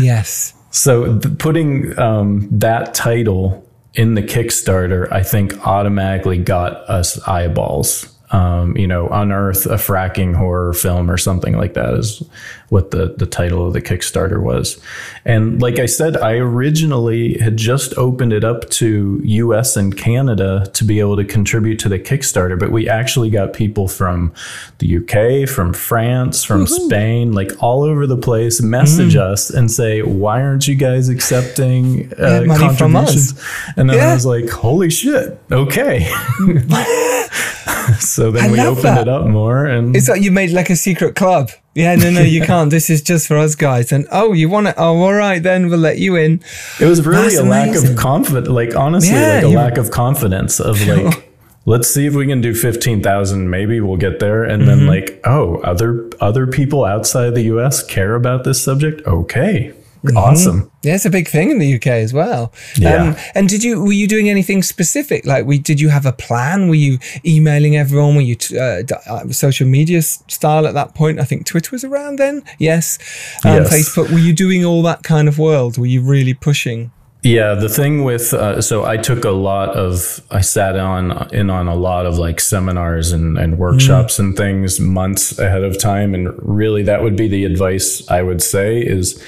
yes. 0.00 0.54
So 0.70 1.18
th- 1.18 1.36
putting 1.38 1.98
um, 1.98 2.46
that 2.52 2.94
title 2.94 3.66
in 3.94 4.14
the 4.14 4.22
Kickstarter, 4.22 5.10
I 5.12 5.22
think 5.24 5.66
automatically 5.66 6.38
got 6.38 6.74
us 6.88 7.20
eyeballs. 7.26 8.09
Um, 8.32 8.76
you 8.76 8.86
know, 8.86 9.08
unearth 9.08 9.66
a 9.66 9.74
fracking 9.74 10.36
horror 10.36 10.72
film 10.72 11.10
or 11.10 11.16
something 11.16 11.56
like 11.56 11.74
that 11.74 11.94
is 11.94 12.22
what 12.70 12.90
the 12.92 13.14
the 13.18 13.26
title 13.26 13.66
of 13.66 13.72
the 13.74 13.80
Kickstarter 13.82 14.40
was. 14.42 14.80
And 15.24 15.60
like 15.60 15.78
I 15.78 15.86
said, 15.86 16.16
I 16.16 16.34
originally 16.36 17.36
had 17.38 17.56
just 17.56 17.92
opened 17.98 18.32
it 18.32 18.44
up 18.44 18.68
to 18.70 19.20
U.S. 19.24 19.76
and 19.76 19.96
Canada 19.96 20.66
to 20.74 20.84
be 20.84 20.98
able 21.00 21.16
to 21.16 21.24
contribute 21.24 21.78
to 21.80 21.88
the 21.88 21.98
Kickstarter, 21.98 22.58
but 22.58 22.70
we 22.72 22.88
actually 22.88 23.28
got 23.28 23.52
people 23.52 23.88
from 23.88 24.32
the 24.78 24.86
U.K., 24.86 25.46
from 25.46 25.72
France, 25.74 26.42
from 26.44 26.66
Spain, 26.66 27.32
like 27.32 27.50
all 27.62 27.82
over 27.82 28.06
the 28.06 28.16
place, 28.16 28.62
message 28.62 29.16
us 29.16 29.50
and 29.50 29.70
say, 29.70 30.02
"Why 30.02 30.40
aren't 30.40 30.66
you 30.68 30.74
guys 30.76 31.08
accepting 31.08 32.12
uh, 32.18 32.40
Yeah, 32.40 32.40
money 32.46 32.76
from 32.76 32.96
us. 32.96 33.32
contributions?" 33.32 33.74
And 33.76 33.90
then 33.90 33.96
Yeah. 33.98 34.10
I 34.10 34.14
was 34.14 34.26
like, 34.26 34.48
"Holy 34.48 34.90
shit! 34.90 35.38
Okay." 35.50 36.08
so 37.98 38.30
then 38.30 38.44
I 38.44 38.52
we 38.52 38.60
opened 38.60 38.84
that. 38.84 39.02
it 39.02 39.08
up 39.08 39.26
more, 39.26 39.64
and 39.66 39.94
It's 39.96 40.08
like 40.08 40.22
you 40.22 40.30
made 40.30 40.50
like 40.50 40.70
a 40.70 40.76
secret 40.76 41.14
club. 41.16 41.50
Yeah, 41.80 41.94
no, 41.96 42.10
no, 42.10 42.20
you 42.20 42.42
can't. 42.52 42.70
This 42.70 42.90
is 42.90 43.02
just 43.02 43.26
for 43.26 43.36
us 43.38 43.54
guys. 43.54 43.92
And 43.92 44.06
oh, 44.12 44.32
you 44.32 44.48
want 44.48 44.68
it? 44.68 44.74
Oh, 44.76 45.00
all 45.02 45.14
right, 45.14 45.42
then 45.42 45.68
we'll 45.68 45.78
let 45.78 45.98
you 45.98 46.16
in. 46.16 46.40
It 46.80 46.84
was 46.86 47.04
really 47.06 47.22
That's 47.34 47.38
a 47.38 47.44
lack 47.44 47.74
of 47.74 47.96
confidence. 47.96 48.48
Like 48.48 48.74
honestly, 48.76 49.12
Yeah, 49.14 49.34
like 49.36 49.44
a 49.44 49.48
you- 49.50 49.56
lack 49.56 49.78
of 49.78 49.90
confidence 49.90 50.60
of 50.60 50.80
like, 50.86 51.28
let's 51.66 51.88
see 51.88 52.06
if 52.06 52.14
we 52.14 52.26
can 52.26 52.40
do 52.40 52.54
fifteen 52.54 53.02
thousand. 53.02 53.50
Maybe 53.50 53.80
we'll 53.80 53.96
get 53.96 54.18
there. 54.20 54.44
And 54.44 54.62
Mm-hmm. 54.62 54.68
then 54.70 54.86
like, 54.86 55.20
oh, 55.24 55.56
other 55.58 56.08
other 56.20 56.46
people 56.46 56.84
outside 56.84 57.34
the 57.34 57.42
U.S. 57.54 57.82
care 57.82 58.14
about 58.14 58.44
this 58.44 58.62
subject. 58.62 59.06
Okay, 59.06 59.72
Mm-hmm. 60.02 60.16
awesome. 60.16 60.70
Yeah, 60.82 60.94
it's 60.94 61.04
a 61.04 61.10
big 61.10 61.28
thing 61.28 61.50
in 61.50 61.58
the 61.58 61.74
UK 61.74 61.88
as 61.88 62.14
well. 62.14 62.52
Um, 62.76 62.82
Yeah. 62.82 63.20
and 63.34 63.48
did 63.48 63.62
you 63.62 63.82
were 63.82 63.92
you 63.92 64.08
doing 64.08 64.30
anything 64.30 64.62
specific? 64.62 65.26
Like, 65.26 65.44
we 65.44 65.58
did 65.58 65.78
you 65.80 65.90
have 65.90 66.06
a 66.06 66.12
plan? 66.12 66.68
Were 66.68 66.74
you 66.86 66.98
emailing 67.24 67.76
everyone? 67.76 68.14
Were 68.16 68.22
you 68.22 68.34
t- 68.36 68.58
uh, 68.58 68.82
d- 68.82 68.94
uh, 69.06 69.28
social 69.28 69.66
media 69.68 70.00
style 70.02 70.66
at 70.66 70.72
that 70.74 70.94
point? 70.94 71.20
I 71.20 71.24
think 71.24 71.44
Twitter 71.44 71.70
was 71.72 71.84
around 71.84 72.16
then. 72.18 72.42
Yes, 72.58 72.98
um, 73.44 73.54
Yes. 73.56 73.70
Facebook. 73.72 74.10
Were 74.10 74.18
you 74.18 74.32
doing 74.32 74.64
all 74.64 74.82
that 74.84 75.02
kind 75.02 75.28
of 75.28 75.38
world? 75.38 75.76
Were 75.76 75.86
you 75.86 76.00
really 76.00 76.32
pushing? 76.34 76.90
Yeah, 77.22 77.52
the 77.52 77.68
thing 77.68 78.02
with 78.04 78.32
uh, 78.32 78.62
so 78.62 78.86
I 78.86 78.96
took 78.96 79.26
a 79.26 79.30
lot 79.32 79.68
of 79.76 80.22
I 80.30 80.40
sat 80.40 80.78
on 80.78 81.28
in 81.34 81.50
on 81.50 81.68
a 81.68 81.74
lot 81.74 82.06
of 82.06 82.16
like 82.16 82.40
seminars 82.40 83.12
and, 83.12 83.36
and 83.36 83.58
workshops 83.58 84.18
and 84.18 84.34
things 84.34 84.80
months 84.80 85.38
ahead 85.38 85.62
of 85.62 85.78
time, 85.78 86.14
and 86.14 86.28
really 86.38 86.82
that 86.84 87.02
would 87.02 87.16
be 87.16 87.28
the 87.28 87.44
advice 87.44 88.02
I 88.08 88.22
would 88.22 88.40
say 88.40 88.80
is 88.80 89.22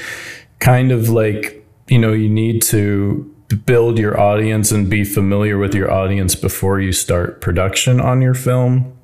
kind 0.63 0.93
of 0.93 1.09
like 1.09 1.67
you 1.89 1.99
know 1.99 2.13
you 2.13 2.29
need 2.29 2.63
to 2.63 3.29
build 3.67 3.99
your 3.99 4.19
audience 4.19 4.71
and 4.71 4.89
be 4.89 5.05
familiar 5.05 5.59
with 5.59 5.75
your 5.75 5.91
audience 5.91 6.35
before 6.35 6.81
you 6.81 6.93
start 6.93 7.41
production 7.41 8.01
on 8.01 8.23
your 8.23 8.33
film. 8.33 8.97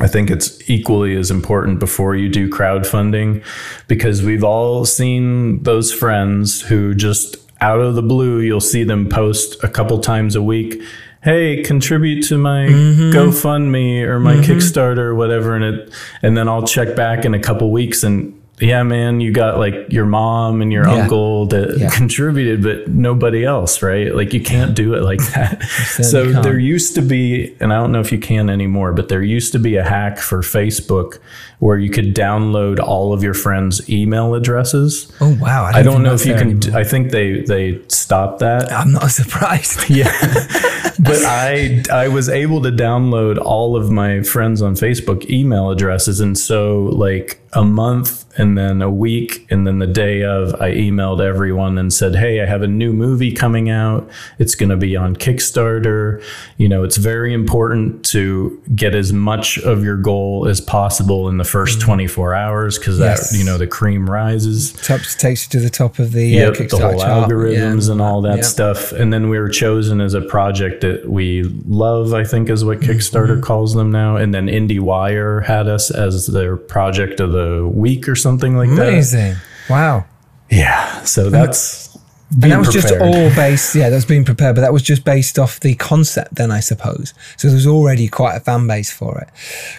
I 0.00 0.08
think 0.08 0.30
it's 0.30 0.68
equally 0.68 1.16
as 1.16 1.30
important 1.30 1.80
before 1.80 2.14
you 2.14 2.28
do 2.28 2.50
crowdfunding 2.50 3.44
because 3.86 4.22
we've 4.22 4.44
all 4.44 4.84
seen 4.84 5.62
those 5.62 5.92
friends 5.92 6.60
who 6.62 6.94
just 6.94 7.36
out 7.60 7.80
of 7.80 7.94
the 7.94 8.02
blue, 8.02 8.40
you'll 8.40 8.60
see 8.60 8.84
them 8.84 9.08
post 9.08 9.62
a 9.64 9.68
couple 9.68 9.98
times 10.00 10.36
a 10.36 10.42
week. 10.42 10.80
Hey, 11.22 11.62
contribute 11.62 12.22
to 12.26 12.38
my 12.38 12.66
mm-hmm. 12.66 13.10
GoFundMe 13.10 14.02
or 14.02 14.20
my 14.20 14.34
mm-hmm. 14.34 14.52
Kickstarter 14.52 14.98
or 14.98 15.14
whatever. 15.16 15.56
And 15.56 15.64
it, 15.64 15.92
and 16.22 16.36
then 16.36 16.48
I'll 16.48 16.66
check 16.66 16.94
back 16.94 17.24
in 17.24 17.34
a 17.34 17.40
couple 17.40 17.72
weeks 17.72 18.04
and 18.04 18.37
yeah, 18.60 18.82
man, 18.82 19.20
you 19.20 19.32
got 19.32 19.58
like 19.58 19.86
your 19.90 20.06
mom 20.06 20.62
and 20.62 20.72
your 20.72 20.86
Yeah. 20.86 21.02
uncle 21.02 21.46
that 21.46 21.78
Yeah. 21.78 21.90
contributed, 21.90 22.62
but 22.62 22.88
nobody 22.88 23.44
else, 23.44 23.82
right? 23.82 24.14
Like 24.14 24.32
you 24.34 24.40
can't 24.40 24.74
do 24.74 24.94
it 24.94 25.02
like 25.02 25.20
that. 25.34 25.62
so 26.02 26.32
there 26.42 26.58
used 26.58 26.94
to 26.96 27.02
be, 27.02 27.54
and 27.60 27.72
I 27.72 27.76
don't 27.76 27.92
know 27.92 28.00
if 28.00 28.10
you 28.12 28.18
can 28.18 28.50
anymore, 28.50 28.92
but 28.92 29.08
there 29.08 29.22
used 29.22 29.52
to 29.52 29.58
be 29.58 29.76
a 29.76 29.84
hack 29.84 30.18
for 30.18 30.40
Facebook 30.42 31.18
where 31.58 31.76
you 31.76 31.90
could 31.90 32.14
download 32.14 32.78
all 32.78 33.12
of 33.12 33.22
your 33.22 33.34
friends' 33.34 33.88
email 33.90 34.34
addresses. 34.34 35.10
Oh 35.20 35.36
wow! 35.40 35.64
I 35.64 35.82
don't 35.82 36.02
know 36.02 36.14
if 36.14 36.24
you 36.24 36.34
can. 36.34 36.58
anymore. 36.62 36.78
I 36.78 36.84
think 36.84 37.10
they 37.10 37.42
they 37.42 37.82
stopped 37.88 38.40
that. 38.40 38.72
I'm 38.72 38.92
not 38.92 39.10
surprised. 39.10 39.90
Yeah. 39.90 40.12
but 41.00 41.24
I 41.24 41.82
I 41.92 42.08
was 42.08 42.28
able 42.28 42.62
to 42.62 42.70
download 42.70 43.38
all 43.38 43.76
of 43.76 43.90
my 43.90 44.22
friends 44.22 44.62
on 44.62 44.74
Facebook 44.74 45.28
email 45.30 45.70
addresses 45.70 46.20
and 46.20 46.38
so 46.38 46.84
like 46.92 47.40
a 47.54 47.64
month 47.64 48.26
and 48.38 48.58
then 48.58 48.82
a 48.82 48.90
week 48.90 49.46
and 49.50 49.66
then 49.66 49.78
the 49.78 49.86
day 49.86 50.22
of 50.22 50.54
I 50.60 50.72
emailed 50.72 51.20
everyone 51.20 51.78
and 51.78 51.92
said, 51.92 52.14
"Hey, 52.14 52.40
I 52.40 52.46
have 52.46 52.62
a 52.62 52.68
new 52.68 52.92
movie 52.92 53.32
coming 53.32 53.70
out. 53.70 54.08
It's 54.38 54.54
going 54.54 54.68
to 54.68 54.76
be 54.76 54.96
on 54.96 55.16
Kickstarter. 55.16 56.22
You 56.56 56.68
know, 56.68 56.84
it's 56.84 56.98
very 56.98 57.32
important 57.32 58.04
to 58.06 58.60
get 58.74 58.94
as 58.94 59.12
much 59.12 59.58
of 59.58 59.82
your 59.82 59.96
goal 59.96 60.46
as 60.46 60.60
possible 60.60 61.28
in 61.28 61.38
the 61.38 61.44
first 61.48 61.80
24 61.80 62.34
hours 62.34 62.78
because 62.78 62.98
that 62.98 63.18
you 63.32 63.44
know 63.44 63.56
the 63.58 63.66
cream 63.66 64.08
rises 64.08 64.72
Top, 64.72 65.00
takes 65.18 65.44
you 65.46 65.50
to 65.58 65.60
the 65.60 65.70
top 65.70 65.98
of 65.98 66.12
the 66.12 66.42
uh, 66.42 66.50
the 66.50 66.56
Kickstarter 66.58 66.90
whole 66.92 67.00
chart. 67.00 67.30
algorithms 67.30 67.86
Yeah. 67.86 67.92
and 67.92 68.00
all 68.02 68.20
that 68.22 68.36
Yeah. 68.38 68.42
stuff. 68.42 68.92
And 68.92 69.12
then 69.12 69.28
we 69.28 69.38
were 69.38 69.48
chosen 69.48 70.00
as 70.00 70.14
a 70.14 70.20
project 70.20 70.82
that 70.82 71.08
we 71.08 71.42
love, 71.66 72.12
I 72.14 72.24
think 72.24 72.50
is 72.50 72.64
what 72.64 72.80
Kickstarter 72.80 73.28
Mm-hmm. 73.32 73.40
calls 73.40 73.74
them 73.74 73.90
now. 73.90 74.16
And 74.16 74.34
then 74.34 74.46
IndieWire 74.46 75.44
had 75.46 75.66
us 75.68 75.90
as 75.90 76.26
their 76.28 76.56
project 76.56 77.20
of 77.20 77.32
the 77.32 77.66
week 77.72 78.08
or 78.08 78.14
something 78.14 78.56
like 78.56 78.70
that. 78.76 78.88
Amazing. 78.88 79.36
Wow. 79.70 80.04
Yeah. 80.50 81.02
So 81.04 81.28
that's 81.30 81.87
And 82.30 82.52
that 82.52 82.58
was 82.58 82.68
just 82.68 82.92
all 82.92 83.30
based, 83.34 83.74
yeah, 83.74 83.88
that's 83.88 84.04
being 84.04 84.24
prepared, 84.24 84.54
but 84.54 84.60
that 84.60 84.72
was 84.72 84.82
just 84.82 85.02
based 85.04 85.38
off 85.38 85.60
the 85.60 85.74
concept 85.74 86.34
then, 86.34 86.50
I 86.50 86.60
suppose. 86.60 87.14
So 87.38 87.48
there's 87.48 87.66
already 87.66 88.06
quite 88.06 88.36
a 88.36 88.40
fan 88.40 88.66
base 88.66 88.92
for 88.92 89.18
it. 89.18 89.28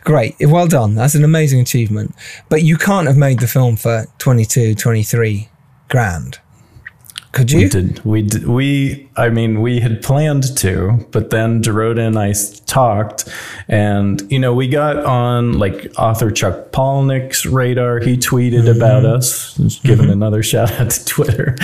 Great. 0.04 0.36
Well 0.41 0.68
done. 0.68 0.95
That's 0.95 1.14
an 1.14 1.24
amazing 1.24 1.60
achievement. 1.60 2.16
But 2.50 2.64
you 2.64 2.76
can't 2.76 3.08
have 3.08 3.18
made 3.18 3.39
the 3.39 3.47
film 3.47 3.76
for 3.76 4.08
22, 4.18 4.74
23 4.76 5.47
grand. 5.89 6.39
Could 7.32 7.51
you? 7.51 7.59
We 7.59 7.69
did. 7.69 8.05
We 8.05 8.21
did. 8.23 8.47
We. 8.47 9.09
I 9.15 9.30
mean, 9.30 9.61
we 9.61 9.82
had 9.82 10.01
planned 10.01 10.57
to, 10.57 11.05
but 11.11 11.30
then 11.30 11.61
Dorota 11.61 12.07
and 12.07 12.17
I 12.17 12.34
talked, 12.65 13.30
and 13.67 14.19
you 14.32 14.39
know, 14.39 14.53
we 14.55 14.67
got 14.67 14.97
on 15.05 15.59
like 15.59 15.91
author 15.97 16.32
Chuck 16.32 16.71
Palahniuk's 16.71 17.45
radar. 17.45 17.99
He 17.99 18.17
tweeted 18.17 18.63
mm-hmm. 18.63 18.77
about 18.77 19.05
us, 19.05 19.53
just 19.55 19.80
mm-hmm. 19.80 19.88
giving 19.88 20.09
another 20.09 20.41
shout 20.51 20.71
out 20.80 20.89
to 20.89 21.05
Twitter. 21.05 21.55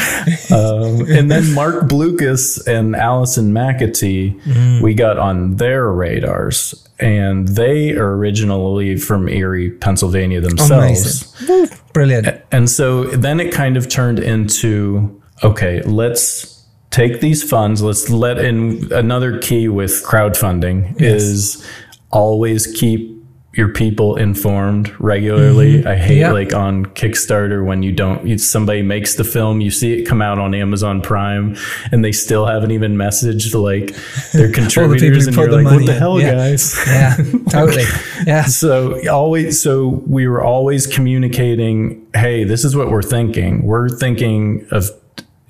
um, 0.51 1.01
and 1.09 1.31
then 1.31 1.51
Marc 1.55 1.85
Blucas 1.85 2.65
and 2.67 2.95
Allison 2.95 3.51
McAtee, 3.51 4.39
mm-hmm. 4.41 4.83
we 4.83 4.93
got 4.93 5.17
on 5.17 5.55
their 5.55 5.91
radars. 5.91 6.81
And 6.97 7.49
they 7.49 7.91
are 7.91 8.15
originally 8.15 8.95
from 8.95 9.27
Erie, 9.27 9.71
Pennsylvania 9.71 10.39
themselves. 10.39 11.33
Amazing. 11.49 11.77
Brilliant. 11.91 12.41
And 12.53 12.69
so 12.69 13.03
then 13.05 13.41
it 13.41 13.51
kind 13.51 13.75
of 13.75 13.89
turned 13.89 14.19
into 14.19 15.21
okay, 15.43 15.81
let's 15.83 16.65
take 16.91 17.19
these 17.21 17.43
funds, 17.47 17.81
let's 17.81 18.09
let 18.09 18.37
in 18.39 18.91
another 18.93 19.37
key 19.39 19.67
with 19.67 20.03
crowdfunding 20.05 20.99
is 21.01 21.65
always 22.11 22.67
keep 22.67 23.13
your 23.53 23.69
people 23.69 24.17
informed 24.17 24.93
regularly. 24.99 25.85
I 25.85 25.95
hate 25.95 26.17
Yeah. 26.19 26.31
like 26.33 26.53
on 26.53 26.85
Kickstarter 26.87 27.65
when 27.65 27.83
you 27.83 27.93
don't 27.93 28.25
you, 28.27 28.37
somebody 28.37 28.81
makes 28.81 29.15
the 29.15 29.23
film, 29.23 29.61
you 29.61 29.71
see 29.71 29.93
it 29.93 30.03
come 30.03 30.21
out 30.21 30.39
on 30.39 30.53
Amazon 30.53 31.01
Prime 31.01 31.55
and 31.91 32.03
they 32.03 32.11
still 32.11 32.45
haven't 32.45 32.71
even 32.71 32.97
messaged 32.97 33.53
like 33.61 33.95
their 34.33 34.51
contributors 34.59 35.23
who 35.23 35.27
and 35.29 35.35
you're 35.37 35.47
the 35.47 35.55
like 35.63 35.65
what 35.65 35.85
the 35.85 35.93
hell 35.93 36.19
Yeah. 36.19 36.33
guys? 36.33 36.77
Yeah, 36.85 37.15
totally. 37.49 37.85
Yeah. 38.27 38.43
so 38.45 38.99
always 39.09 39.61
so 39.61 40.01
we 40.05 40.27
were 40.27 40.43
always 40.43 40.85
communicating 40.87 42.05
hey 42.13 42.43
this 42.43 42.65
is 42.65 42.75
what 42.75 42.89
we're 42.89 43.01
thinking 43.03 43.63
we're 43.63 43.87
thinking 43.89 44.65
of 44.71 44.89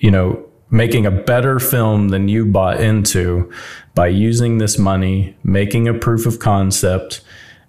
you 0.05 0.11
know 0.11 0.27
making 0.69 1.05
a 1.05 1.11
better 1.11 1.59
film 1.59 2.09
than 2.09 2.27
you 2.27 2.45
bought 2.45 2.79
into 2.79 3.51
by 3.93 4.07
using 4.07 4.59
this 4.59 4.77
money 4.77 5.35
making 5.43 5.87
a 5.87 5.93
proof 5.93 6.25
of 6.25 6.39
concept 6.39 7.21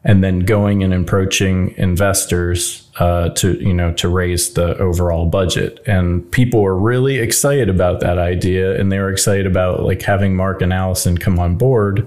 and 0.05 0.23
then 0.23 0.41
going 0.41 0.85
and 0.85 0.95
approaching 0.95 1.75
investors 1.77 2.89
uh, 2.99 3.29
to 3.31 3.55
you 3.69 3.75
know 3.75 3.93
to 3.95 4.09
raise 4.09 4.45
the 4.55 4.77
overall 4.79 5.27
budget 5.27 5.81
and 5.87 6.31
people 6.31 6.61
were 6.63 6.79
really 6.93 7.17
excited 7.19 7.69
about 7.69 8.01
that 8.01 8.19
idea 8.19 8.79
and 8.79 8.93
they 8.93 8.99
were 8.99 9.11
excited 9.11 9.47
about 9.47 9.83
like 9.83 10.03
having 10.03 10.37
mark 10.37 10.63
and 10.63 10.73
allison 10.73 11.17
come 11.19 11.39
on 11.39 11.57
board 11.57 12.07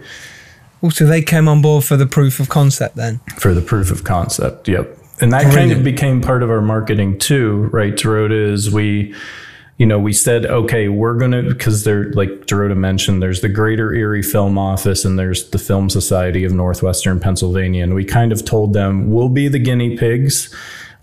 Also, 0.81 1.05
they 1.05 1.21
came 1.21 1.47
on 1.49 1.61
board 1.61 1.83
for 1.83 1.97
the 1.97 2.07
proof 2.07 2.39
of 2.39 2.47
concept 2.49 2.95
then. 2.95 3.19
for 3.37 3.53
the 3.53 3.61
proof 3.61 3.91
of 3.91 4.03
concept. 4.05 4.67
Yep. 4.67 4.97
And 5.21 5.33
that 5.33 5.53
kind 5.53 5.73
of 5.73 5.83
became 5.83 6.21
part 6.21 6.41
of 6.41 6.49
our 6.49 6.61
marketing 6.61 7.19
too, 7.19 7.69
right? 7.73 7.93
Dorota 7.93 8.53
is 8.53 8.71
we, 8.71 9.13
you 9.79 9.85
know, 9.85 9.97
we 9.97 10.11
said, 10.11 10.45
okay, 10.45 10.89
we're 10.89 11.17
going 11.17 11.31
to, 11.31 11.41
because 11.41 11.85
they're 11.85 12.11
like 12.11 12.29
Dorota 12.45 12.75
mentioned, 12.75 13.23
there's 13.23 13.39
the 13.39 13.47
Greater 13.47 13.93
Erie 13.93 14.21
Film 14.21 14.57
Office 14.57 15.05
and 15.05 15.17
there's 15.17 15.49
the 15.51 15.57
Film 15.57 15.89
Society 15.89 16.43
of 16.43 16.51
Northwestern 16.51 17.17
Pennsylvania. 17.17 17.83
And 17.85 17.95
we 17.95 18.03
kind 18.03 18.33
of 18.33 18.43
told 18.43 18.73
them, 18.73 19.09
we'll 19.09 19.29
be 19.29 19.47
the 19.47 19.57
guinea 19.57 19.97
pigs. 19.97 20.53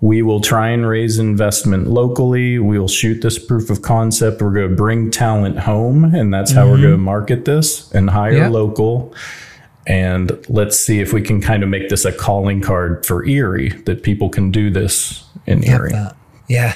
We 0.03 0.21
will 0.21 0.43
try 0.43 0.69
and 0.69 0.87
raise 0.87 1.19
investment 1.19 1.87
locally. 1.87 2.59
We 2.59 2.79
will 2.79 2.87
shoot 2.87 3.23
this 3.23 3.39
proof 3.39 3.71
of 3.71 3.81
concept. 3.81 4.43
We're 4.43 4.53
going 4.53 4.69
to 4.69 4.77
bring 4.77 5.11
talent 5.11 5.59
home, 5.59 6.15
and 6.15 6.33
that's 6.33 6.53
how 6.53 6.67
we're 6.67 6.75
mm-hmm. 6.75 6.83
going 6.83 6.95
to 6.95 6.99
market 6.99 7.47
this 7.47 7.91
and 7.93 8.11
hire 8.11 8.37
Yeah. 8.37 8.49
local 8.49 9.15
and 9.87 10.45
let's 10.49 10.79
see 10.79 11.01
if 11.01 11.13
we 11.13 11.23
can 11.23 11.41
kind 11.41 11.63
of 11.63 11.69
make 11.69 11.89
this 11.89 12.05
a 12.05 12.13
calling 12.13 12.61
card 12.61 13.07
for 13.07 13.25
Erie 13.25 13.69
that 13.87 14.03
people 14.03 14.29
can 14.29 14.51
do 14.51 14.69
this 14.69 15.25
in 15.47 15.63
Erie. 15.65 15.93
that. 15.93 16.17
Yeah. 16.49 16.75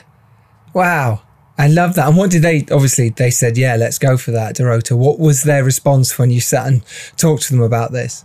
Wow. 0.75 1.21
I 1.61 1.67
love 1.67 1.95
that. 1.97 2.09
And 2.09 2.17
what 2.17 2.31
did 2.31 2.41
they, 2.41 2.65
obviously, 2.73 3.11
they 3.11 3.31
said, 3.31 3.59
yeah, 3.59 3.77
let's 3.77 3.99
go 3.99 4.17
for 4.17 4.31
that, 4.31 4.57
Dorota. 4.57 4.97
What 4.97 5.19
was 5.19 5.43
their 5.43 5.63
response 5.63 6.19
when 6.19 6.31
you 6.31 6.41
sat 6.41 6.67
and 6.67 6.83
talked 7.19 7.43
to 7.43 7.53
them 7.53 7.63
about 7.63 7.93
this? 7.93 8.25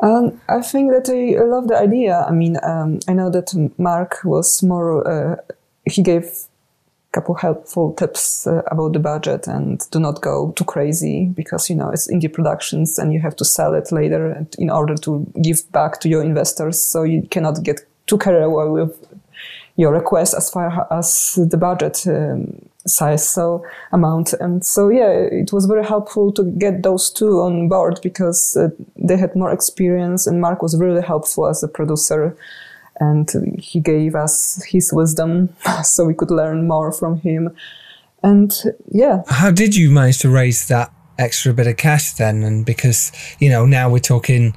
Um, 0.00 0.40
I 0.48 0.62
think 0.62 0.90
that 0.92 1.10
I 1.10 1.44
love 1.44 1.68
the 1.68 1.76
idea. 1.76 2.24
I 2.26 2.30
mean, 2.32 2.56
um, 2.62 3.00
I 3.06 3.12
know 3.12 3.28
that 3.28 3.52
Marc 3.76 4.20
was 4.24 4.62
more, 4.62 5.06
uh, 5.06 5.36
he 5.84 6.02
gave 6.02 6.24
a 6.24 7.12
couple 7.12 7.34
helpful 7.34 7.92
tips 7.92 8.46
uh, 8.46 8.62
about 8.70 8.94
the 8.94 9.00
budget 9.00 9.46
and 9.46 9.78
do 9.90 10.00
not 10.00 10.22
go 10.22 10.52
too 10.52 10.64
crazy 10.64 11.26
because, 11.26 11.68
you 11.68 11.76
know, 11.76 11.90
it's 11.90 12.10
indie 12.10 12.32
productions 12.32 12.98
and 12.98 13.12
you 13.12 13.20
have 13.20 13.36
to 13.36 13.44
sell 13.44 13.74
it 13.74 13.92
later 13.92 14.46
in 14.58 14.70
order 14.70 14.94
to 14.94 15.30
give 15.42 15.70
back 15.72 16.00
to 16.00 16.08
your 16.08 16.22
investors. 16.22 16.80
So 16.80 17.02
you 17.02 17.20
cannot 17.30 17.62
get 17.62 17.80
too 18.06 18.16
carried 18.16 18.44
away 18.44 18.68
with 18.68 18.98
your 19.76 19.92
request 19.92 20.34
as 20.34 20.50
far 20.50 20.86
as 20.90 21.38
the 21.50 21.56
budget 21.56 22.06
um, 22.06 22.66
size 22.86 23.28
so 23.28 23.64
amount. 23.92 24.32
And 24.34 24.64
so 24.64 24.88
yeah 24.88 25.10
it 25.10 25.52
was 25.52 25.66
very 25.66 25.84
helpful 25.84 26.32
to 26.32 26.44
get 26.44 26.82
those 26.82 27.10
two 27.10 27.40
on 27.40 27.68
board 27.68 28.00
because 28.02 28.56
uh, 28.56 28.68
they 28.96 29.16
had 29.16 29.36
more 29.36 29.52
experience 29.52 30.26
and 30.26 30.40
mark 30.40 30.62
was 30.62 30.78
really 30.78 31.02
helpful 31.02 31.46
as 31.46 31.62
a 31.62 31.68
producer. 31.68 32.36
And 32.98 33.30
he 33.58 33.80
gave 33.80 34.14
us 34.14 34.64
his 34.66 34.92
wisdom 34.92 35.50
so 35.82 36.04
we 36.06 36.14
could 36.14 36.30
learn 36.30 36.66
more 36.66 36.92
from 36.92 37.20
him. 37.20 37.54
And 38.22 38.52
yeah. 38.90 39.22
How 39.28 39.50
did 39.50 39.76
you 39.76 39.90
manage 39.90 40.18
to 40.20 40.30
raise 40.30 40.68
that 40.68 40.90
extra 41.18 41.52
bit 41.52 41.66
of 41.66 41.76
cash 41.76 42.12
then? 42.14 42.42
And 42.42 42.64
because, 42.64 43.12
you 43.38 43.50
know, 43.50 43.66
now 43.66 43.90
we're 43.90 43.98
talking 43.98 44.56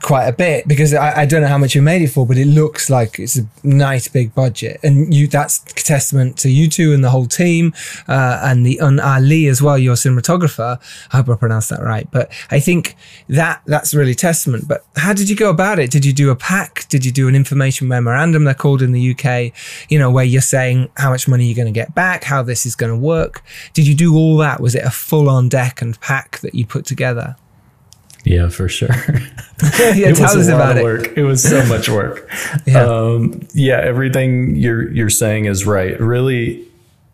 quite 0.00 0.26
a 0.26 0.32
bit 0.32 0.66
because 0.66 0.94
I, 0.94 1.22
I 1.22 1.26
don't 1.26 1.42
know 1.42 1.48
how 1.48 1.58
much 1.58 1.74
you 1.74 1.82
made 1.82 2.02
it 2.02 2.08
for, 2.08 2.26
but 2.26 2.38
it 2.38 2.46
looks 2.46 2.88
like 2.88 3.18
it's 3.18 3.38
a 3.38 3.46
nice 3.62 4.08
big 4.08 4.34
budget, 4.34 4.80
and 4.82 5.12
you 5.12 5.26
that's 5.26 5.58
testament 5.58 6.38
to 6.38 6.50
you 6.50 6.68
two 6.68 6.94
and 6.94 7.04
the 7.04 7.10
whole 7.10 7.26
team, 7.26 7.74
uh, 8.08 8.40
and 8.42 8.64
the 8.64 8.78
and 8.78 9.00
Ali 9.00 9.46
as 9.48 9.60
well, 9.60 9.76
your 9.76 9.94
cinematographer. 9.94 10.80
I 11.12 11.16
hope 11.16 11.28
I 11.28 11.36
pronounced 11.36 11.70
that 11.70 11.82
right, 11.82 12.10
but 12.10 12.32
I 12.50 12.60
think 12.60 12.96
that 13.28 13.60
that's 13.66 13.94
really 13.94 14.14
testament. 14.14 14.66
But 14.66 14.84
how 14.96 15.12
did 15.12 15.28
you 15.28 15.36
go 15.36 15.50
about 15.50 15.78
it? 15.78 15.90
Did 15.90 16.04
you 16.04 16.12
do 16.12 16.30
a 16.30 16.36
pack? 16.36 16.88
Did 16.88 17.04
you 17.04 17.12
do 17.12 17.28
an 17.28 17.34
information 17.34 17.86
memorandum? 17.88 18.44
They're 18.44 18.54
called 18.54 18.82
in 18.82 18.92
the 18.92 19.10
UK, 19.10 19.52
you 19.90 19.98
know, 19.98 20.10
where 20.10 20.24
you're 20.24 20.40
saying 20.40 20.88
how 20.96 21.10
much 21.10 21.28
money 21.28 21.46
you're 21.46 21.56
going 21.56 21.72
to 21.72 21.78
get 21.78 21.94
back, 21.94 22.24
how 22.24 22.42
this 22.42 22.64
is 22.64 22.74
going 22.74 22.92
to 22.92 22.98
work. 22.98 23.42
Did 23.74 23.86
you 23.86 23.94
do 23.94 24.14
all 24.16 24.38
that? 24.38 24.60
Was 24.60 24.74
it 24.74 24.84
a 24.84 24.90
full 24.90 25.28
on 25.28 25.48
deck 25.48 25.82
and 25.82 26.00
pack 26.00 26.38
that 26.40 26.54
you 26.54 26.64
put 26.64 26.86
together? 26.86 27.36
Yeah, 28.26 28.48
for 28.48 28.68
sure. 28.68 28.88
yeah, 29.94 30.08
it 30.08 30.16
tell 30.16 30.36
was 30.36 30.48
us 30.48 30.48
a 30.48 30.56
lot 30.56 30.56
about 30.56 30.70
of 30.72 30.76
it. 30.78 30.82
work. 30.82 31.16
It 31.16 31.22
was 31.22 31.42
so 31.42 31.64
much 31.66 31.88
work. 31.88 32.28
Yeah. 32.66 32.84
Um, 32.84 33.46
yeah, 33.54 33.78
everything 33.80 34.56
you're 34.56 34.90
you're 34.90 35.10
saying 35.10 35.44
is 35.44 35.64
right. 35.66 35.98
Really, 36.00 36.66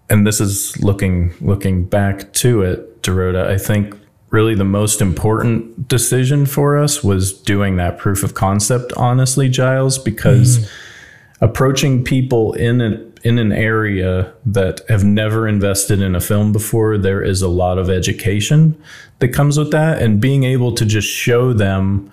and 0.09 0.27
this 0.27 0.41
is 0.41 0.83
looking 0.83 1.35
looking 1.41 1.85
back 1.85 2.33
to 2.35 2.63
it, 2.63 3.03
Dorota. 3.03 3.47
I 3.47 3.59
think 3.59 3.95
really 4.31 4.55
the 4.55 4.65
most 4.65 5.03
important 5.03 5.89
decision 5.89 6.47
for 6.47 6.79
us 6.79 7.05
was 7.05 7.33
doing 7.35 7.77
that 7.77 7.99
proof 7.99 8.23
of 8.23 8.33
concept. 8.33 8.93
Honestly, 8.97 9.51
Giles, 9.51 9.99
because 9.99 10.71
approaching 11.43 12.03
people 12.03 12.55
in 12.55 12.81
an 12.81 13.12
in 13.25 13.39
an 13.39 13.53
area 13.53 14.33
that 14.47 14.81
have 14.89 15.05
never 15.05 15.47
invested 15.49 16.01
in 16.01 16.15
a 16.15 16.21
film 16.21 16.53
before, 16.53 16.99
there 16.99 17.23
is 17.23 17.43
a 17.43 17.49
lot 17.49 17.79
of 17.79 17.89
education 17.89 18.81
that 19.21 19.29
comes 19.29 19.59
with 19.59 19.71
that, 19.71 20.03
and 20.03 20.21
being 20.21 20.45
able 20.45 20.73
to 20.75 20.85
just 20.85 21.09
show 21.09 21.53
them. 21.53 22.11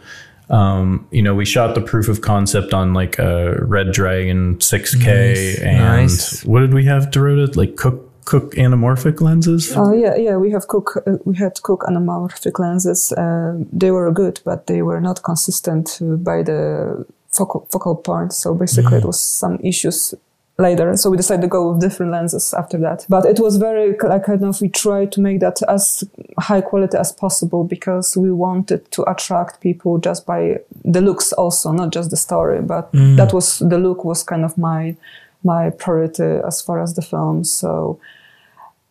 Um, 0.49 1.07
you 1.11 1.21
know, 1.21 1.35
we 1.35 1.45
shot 1.45 1.75
the 1.75 1.81
proof 1.81 2.07
of 2.07 2.21
concept 2.21 2.73
on 2.73 2.93
like 2.95 3.19
a 3.19 3.63
Red 3.65 3.91
Dragon 3.91 4.57
6K, 4.57 5.05
Nice, 5.05 5.59
and 5.59 5.77
nice. 5.77 6.43
what 6.43 6.61
did 6.61 6.73
we 6.73 6.85
have, 6.85 7.11
Dorota? 7.11 7.55
Like 7.55 7.75
Cooke 7.75 8.09
Cooke 8.25 8.53
anamorphic 8.55 9.21
lenses. 9.21 9.73
Oh 9.75 9.93
yeah, 9.93 10.15
yeah. 10.15 10.37
We 10.37 10.51
have 10.51 10.67
Cooke. 10.67 11.03
Uh, 11.07 11.17
we 11.25 11.35
had 11.37 11.61
Cooke 11.63 11.83
anamorphic 11.87 12.59
lenses. 12.59 13.11
Uh, 13.11 13.57
they 13.71 13.91
were 13.91 14.11
good, 14.11 14.39
but 14.45 14.67
they 14.67 14.81
were 14.83 15.01
not 15.01 15.23
consistent 15.23 15.99
uh, 16.01 16.15
by 16.15 16.43
the 16.43 17.05
focal 17.31 17.67
focal 17.71 17.95
point. 17.95 18.33
So 18.33 18.53
basically, 18.53 18.97
it 18.99 19.05
was 19.05 19.19
some 19.19 19.59
issues 19.63 20.13
later. 20.59 20.95
So 20.97 21.09
we 21.09 21.17
decided 21.17 21.41
to 21.41 21.47
go 21.47 21.71
with 21.71 21.81
different 21.81 22.11
lenses 22.11 22.53
after 22.53 22.77
that. 22.79 23.05
But 23.09 23.25
it 23.25 23.39
was 23.39 23.57
very 23.57 23.95
like 24.03 24.25
kind 24.25 24.43
of 24.43 24.61
we 24.61 24.69
tried 24.69 25.11
to 25.13 25.21
make 25.21 25.39
that 25.39 25.61
as 25.67 26.03
high 26.37 26.61
quality 26.61 26.97
as 26.97 27.11
possible 27.11 27.63
because 27.63 28.15
we 28.17 28.31
wanted 28.31 28.91
to 28.91 29.09
attract 29.09 29.61
people 29.61 29.97
just 29.97 30.25
by 30.25 30.59
the 30.83 31.01
looks 31.01 31.33
also 31.33 31.71
not 31.71 31.91
just 31.91 32.09
the 32.09 32.17
story 32.17 32.61
but 32.61 32.91
mm. 32.93 33.15
that 33.17 33.33
was 33.33 33.59
the 33.59 33.77
look 33.77 34.03
was 34.03 34.23
kind 34.23 34.45
of 34.45 34.57
my 34.57 34.95
my 35.43 35.69
priority 35.69 36.23
as 36.23 36.61
far 36.61 36.81
as 36.81 36.95
the 36.95 37.01
film 37.01 37.43
so 37.43 37.99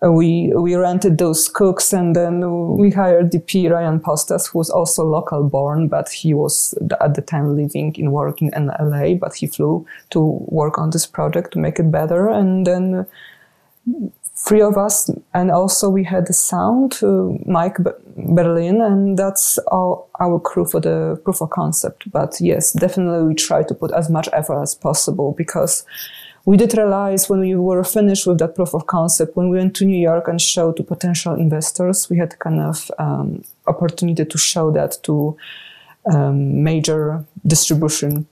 we 0.02 0.52
we 0.54 0.76
rented 0.76 1.18
those 1.18 1.48
Cookes 1.48 1.92
and 1.92 2.14
then 2.14 2.76
we 2.76 2.90
hired 2.90 3.32
DP 3.32 3.70
Ryan 3.70 3.98
Postas 3.98 4.48
who 4.48 4.58
was 4.58 4.70
also 4.70 5.04
local 5.04 5.42
born 5.42 5.88
but 5.88 6.08
he 6.08 6.32
was 6.34 6.74
at 7.00 7.14
the 7.14 7.22
time 7.22 7.56
living 7.56 7.94
in 7.96 8.12
working 8.12 8.52
in 8.54 8.68
LA 8.78 9.14
but 9.14 9.34
he 9.34 9.48
flew 9.48 9.84
to 10.10 10.20
work 10.46 10.78
on 10.78 10.90
this 10.90 11.06
project 11.06 11.52
to 11.52 11.58
make 11.58 11.80
it 11.80 11.90
better. 11.90 12.28
And 12.28 12.64
then 12.64 13.06
three 14.36 14.62
of 14.62 14.78
us 14.78 15.10
and 15.34 15.50
also 15.50 15.90
we 15.90 16.04
had 16.04 16.28
the 16.28 16.32
sound 16.32 17.00
uh, 17.02 17.30
Mike 17.44 17.78
Berlin 18.16 18.80
and 18.80 19.18
that's 19.18 19.58
our, 19.72 20.04
our 20.20 20.38
crew 20.38 20.64
for 20.64 20.78
the 20.78 21.20
proof 21.24 21.42
of 21.42 21.50
concept. 21.50 22.08
But 22.12 22.36
yes 22.40 22.72
definitely 22.72 23.26
we 23.26 23.34
try 23.34 23.64
to 23.64 23.74
put 23.74 23.92
as 23.92 24.08
much 24.08 24.28
effort 24.32 24.62
as 24.62 24.76
possible 24.76 25.34
because 25.36 25.84
we 26.48 26.56
did 26.56 26.74
realize 26.78 27.28
when 27.28 27.40
we 27.40 27.54
were 27.54 27.84
finished 27.84 28.26
with 28.26 28.38
that 28.38 28.54
proof 28.54 28.72
of 28.72 28.86
concept, 28.86 29.36
when 29.36 29.50
we 29.50 29.58
went 29.58 29.76
to 29.76 29.84
New 29.84 30.00
York 30.10 30.28
and 30.28 30.40
showed 30.40 30.78
to 30.78 30.82
potential 30.82 31.34
investors, 31.34 32.08
we 32.08 32.16
had 32.16 32.38
kind 32.38 32.58
of 32.58 32.90
um, 32.98 33.44
opportunity 33.66 34.24
to 34.24 34.38
show 34.38 34.70
that 34.70 34.96
to 35.02 35.36
um, 36.10 36.62
major 36.62 37.22
distribution 37.46 38.26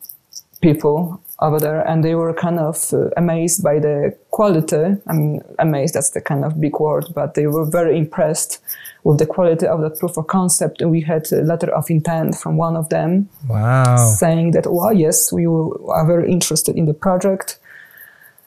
people 0.62 1.20
over 1.40 1.60
there, 1.60 1.86
and 1.86 2.02
they 2.02 2.14
were 2.14 2.32
kind 2.32 2.58
of 2.58 2.90
uh, 2.94 3.10
amazed 3.18 3.62
by 3.62 3.78
the 3.78 4.16
quality. 4.30 4.96
I 5.06 5.12
mean, 5.12 5.42
amazed, 5.58 5.92
that's 5.92 6.12
the 6.12 6.22
kind 6.22 6.42
of 6.42 6.58
big 6.58 6.80
word, 6.80 7.08
but 7.14 7.34
they 7.34 7.46
were 7.46 7.66
very 7.66 7.98
impressed 7.98 8.62
with 9.04 9.18
the 9.18 9.26
quality 9.26 9.66
of 9.66 9.82
that 9.82 9.98
proof 9.98 10.16
of 10.16 10.26
concept. 10.26 10.80
And 10.80 10.90
we 10.90 11.02
had 11.02 11.30
a 11.32 11.42
letter 11.42 11.70
of 11.70 11.90
intent 11.90 12.36
from 12.36 12.56
one 12.56 12.76
of 12.76 12.88
them. 12.88 13.28
Wow. 13.46 14.14
Saying 14.16 14.52
that, 14.52 14.72
well, 14.72 14.94
yes, 14.94 15.30
we 15.30 15.44
are 15.44 16.06
very 16.06 16.32
interested 16.32 16.76
in 16.78 16.86
the 16.86 16.94
project. 16.94 17.58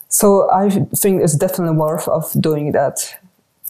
So 0.09 0.49
I 0.51 0.69
think 0.69 1.21
it's 1.21 1.35
definitely 1.35 1.77
worth 1.77 2.07
of 2.07 2.29
doing 2.41 2.71
that 2.73 3.15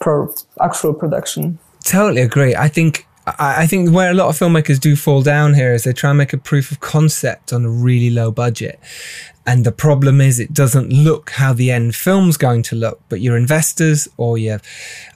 for 0.02 0.34
actual 0.62 0.94
production. 0.94 1.60
Totally 1.84 2.22
agree. 2.22 2.56
I 2.56 2.70
think 2.70 3.06
I 3.38 3.68
think 3.68 3.92
where 3.92 4.10
a 4.10 4.14
lot 4.14 4.30
of 4.30 4.40
filmmakers 4.40 4.80
do 4.80 4.96
fall 4.96 5.22
down 5.22 5.54
here 5.54 5.74
is 5.74 5.84
they 5.84 5.94
try 5.94 6.10
and 6.10 6.18
make 6.18 6.34
a 6.34 6.38
proof 6.38 6.72
of 6.72 6.80
concept 6.80 7.54
on 7.54 7.66
a 7.66 7.70
really 7.70 8.10
low 8.10 8.32
budget. 8.32 8.80
And 9.50 9.66
the 9.66 9.72
problem 9.72 10.22
is, 10.22 10.40
it 10.40 10.54
doesn't 10.54 10.94
look 10.94 11.32
how 11.32 11.54
the 11.54 11.72
end 11.72 11.96
film's 11.96 12.38
going 12.38 12.62
to 12.62 12.76
look. 12.76 13.02
But 13.10 13.20
your 13.20 13.36
investors 13.36 14.08
or 14.16 14.38
your 14.38 14.62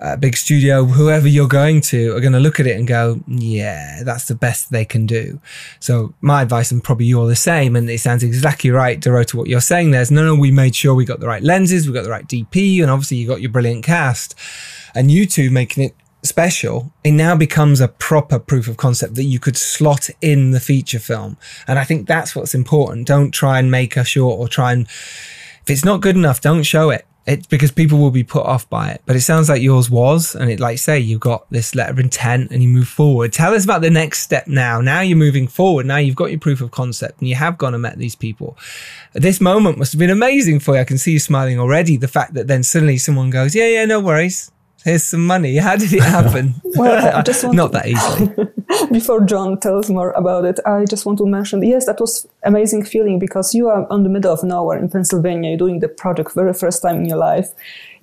uh, 0.01 0.15
big 0.15 0.35
studio, 0.35 0.85
whoever 0.85 1.27
you're 1.27 1.47
going 1.47 1.81
to, 1.81 2.15
are 2.15 2.19
going 2.19 2.33
to 2.33 2.39
look 2.39 2.59
at 2.59 2.65
it 2.65 2.75
and 2.75 2.87
go, 2.87 3.21
yeah, 3.27 4.01
that's 4.01 4.25
the 4.25 4.33
best 4.33 4.71
they 4.71 4.85
can 4.85 5.05
do. 5.05 5.39
So, 5.79 6.15
my 6.21 6.41
advice, 6.41 6.71
and 6.71 6.83
probably 6.83 7.05
you're 7.05 7.27
the 7.27 7.35
same, 7.35 7.75
and 7.75 7.87
it 7.87 7.99
sounds 7.99 8.23
exactly 8.23 8.71
right, 8.71 8.99
Dorota, 8.99 9.35
what 9.35 9.49
you're 9.49 9.61
saying 9.61 9.91
there 9.91 10.01
is 10.01 10.09
no, 10.09 10.25
no, 10.25 10.33
we 10.33 10.49
made 10.49 10.75
sure 10.75 10.95
we 10.95 11.05
got 11.05 11.19
the 11.19 11.27
right 11.27 11.43
lenses, 11.43 11.85
we 11.85 11.93
got 11.93 12.03
the 12.03 12.09
right 12.09 12.27
DP, 12.27 12.81
and 12.81 12.89
obviously 12.89 13.17
you 13.17 13.27
got 13.27 13.39
your 13.39 13.51
brilliant 13.51 13.85
cast. 13.85 14.33
And 14.95 15.11
you 15.11 15.27
two 15.27 15.51
making 15.51 15.83
it 15.83 15.95
special, 16.23 16.93
it 17.03 17.11
now 17.11 17.35
becomes 17.35 17.81
a 17.81 17.87
proper 17.87 18.39
proof 18.39 18.67
of 18.67 18.77
concept 18.77 19.15
that 19.15 19.23
you 19.23 19.39
could 19.39 19.57
slot 19.57 20.09
in 20.21 20.51
the 20.51 20.59
feature 20.59 20.99
film. 20.99 21.37
And 21.67 21.77
I 21.77 21.83
think 21.83 22.07
that's 22.07 22.35
what's 22.35 22.55
important. 22.55 23.07
Don't 23.07 23.31
try 23.31 23.59
and 23.59 23.69
make 23.69 23.97
a 23.97 24.03
short 24.03 24.39
or 24.39 24.47
try 24.47 24.71
and, 24.73 24.83
if 24.83 25.69
it's 25.69 25.85
not 25.85 26.01
good 26.01 26.15
enough, 26.15 26.41
don't 26.41 26.63
show 26.63 26.89
it. 26.89 27.05
It's 27.25 27.47
because 27.47 27.71
people 27.71 27.99
will 27.99 28.11
be 28.11 28.25
put 28.25 28.45
off 28.45 28.69
by 28.69 28.89
it. 28.91 29.01
But 29.05 29.15
it 29.15 29.21
sounds 29.21 29.47
like 29.47 29.61
yours 29.61 29.89
was. 29.89 30.35
And 30.35 30.51
it, 30.51 30.59
like 30.59 30.77
say, 30.77 30.99
you 30.99 31.17
got 31.17 31.49
this 31.49 31.73
letter 31.73 31.93
of 31.93 31.99
intent 31.99 32.51
and 32.51 32.61
you 32.61 32.67
move 32.67 32.89
forward. 32.89 33.31
Tell 33.31 33.53
us 33.53 33.63
about 33.63 33.81
the 33.81 33.89
next 33.89 34.19
step 34.19 34.45
now. 34.47 34.81
Now 34.81 34.99
you're 34.99 35.17
moving 35.17 35.47
forward. 35.47 35.85
Now 35.85 35.97
you've 35.97 36.17
got 36.17 36.31
your 36.31 36.39
proof 36.39 36.59
of 36.59 36.71
concept 36.71 37.19
and 37.19 37.29
you 37.29 37.35
have 37.35 37.57
gone 37.57 37.73
and 37.73 37.81
met 37.81 37.97
these 37.97 38.15
people. 38.15 38.57
This 39.13 39.39
moment 39.39 39.77
must 39.77 39.93
have 39.93 39.99
been 39.99 40.09
amazing 40.09 40.59
for 40.59 40.75
you. 40.75 40.81
I 40.81 40.83
can 40.83 40.97
see 40.97 41.13
you 41.13 41.19
smiling 41.19 41.59
already. 41.59 41.95
The 41.95 42.09
fact 42.09 42.33
that 42.33 42.47
then 42.47 42.61
suddenly 42.61 42.97
someone 42.97 43.29
goes, 43.29 43.55
yeah, 43.55 43.67
yeah, 43.67 43.85
no 43.85 44.01
worries 44.01 44.51
here's 44.83 45.03
some 45.03 45.25
money. 45.25 45.57
How 45.67 45.75
did 45.75 45.93
it 45.93 46.03
happen? 46.17 46.55
well, 46.75 47.17
I 47.17 47.21
just 47.29 47.43
want 47.43 47.55
not 47.55 47.71
that 47.73 47.87
easily. 47.87 48.29
before 48.91 49.21
John 49.21 49.59
tells 49.59 49.89
more 49.89 50.11
about 50.11 50.45
it, 50.45 50.59
I 50.65 50.85
just 50.85 51.05
want 51.05 51.17
to 51.19 51.25
mention 51.25 51.63
yes, 51.63 51.85
that 51.85 51.99
was 51.99 52.27
amazing 52.45 52.83
feeling 52.83 53.19
because 53.19 53.53
you 53.53 53.69
are 53.69 53.87
on 53.91 54.03
the 54.03 54.09
middle 54.09 54.33
of 54.33 54.43
nowhere 54.43 54.77
in 54.77 54.89
Pennsylvania, 54.89 55.51
you're 55.51 55.57
doing 55.57 55.79
the 55.79 55.87
project 55.87 56.33
very 56.33 56.53
first 56.53 56.81
time 56.81 56.97
in 56.97 57.05
your 57.05 57.17
life, 57.17 57.53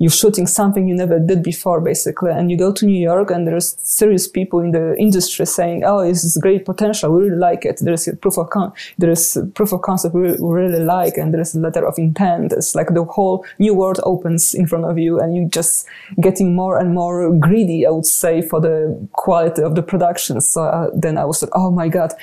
you're 0.00 0.10
shooting 0.10 0.46
something 0.46 0.88
you 0.88 0.94
never 0.94 1.18
did 1.18 1.42
before, 1.42 1.78
basically. 1.78 2.30
And 2.30 2.50
you 2.50 2.56
go 2.56 2.72
to 2.72 2.86
New 2.86 2.98
York 2.98 3.30
and 3.30 3.46
there's 3.46 3.76
serious 3.82 4.26
people 4.26 4.60
in 4.60 4.70
the 4.70 4.96
industry 4.98 5.44
saying, 5.44 5.84
oh, 5.84 6.02
this 6.02 6.24
is 6.24 6.38
great 6.38 6.64
potential. 6.64 7.12
We 7.12 7.24
really 7.24 7.36
like 7.36 7.66
it. 7.66 7.80
There's 7.82 8.08
proof 8.22 8.38
of 8.38 8.48
con- 8.48 8.72
there's 8.96 9.36
proof 9.54 9.72
of 9.72 9.82
concept 9.82 10.14
we 10.14 10.34
really 10.40 10.82
like. 10.82 11.18
And 11.18 11.34
there's 11.34 11.54
a 11.54 11.60
letter 11.60 11.86
of 11.86 11.98
intent. 11.98 12.52
It's 12.52 12.74
like 12.74 12.94
the 12.94 13.04
whole 13.04 13.44
new 13.58 13.74
world 13.74 14.00
opens 14.04 14.54
in 14.54 14.66
front 14.66 14.86
of 14.86 14.96
you 14.96 15.20
and 15.20 15.36
you 15.36 15.46
just 15.50 15.86
getting 16.18 16.54
more 16.54 16.78
and 16.78 16.94
more 16.94 17.30
greedy, 17.36 17.86
I 17.86 17.90
would 17.90 18.06
say, 18.06 18.40
for 18.40 18.58
the 18.58 19.06
quality 19.12 19.62
of 19.62 19.74
the 19.74 19.82
production. 19.82 20.40
So 20.40 20.64
uh, 20.64 20.88
then 20.94 21.18
I 21.18 21.26
was 21.26 21.42
like, 21.42 21.50
oh 21.54 21.70
my 21.70 21.88
God, 21.88 22.14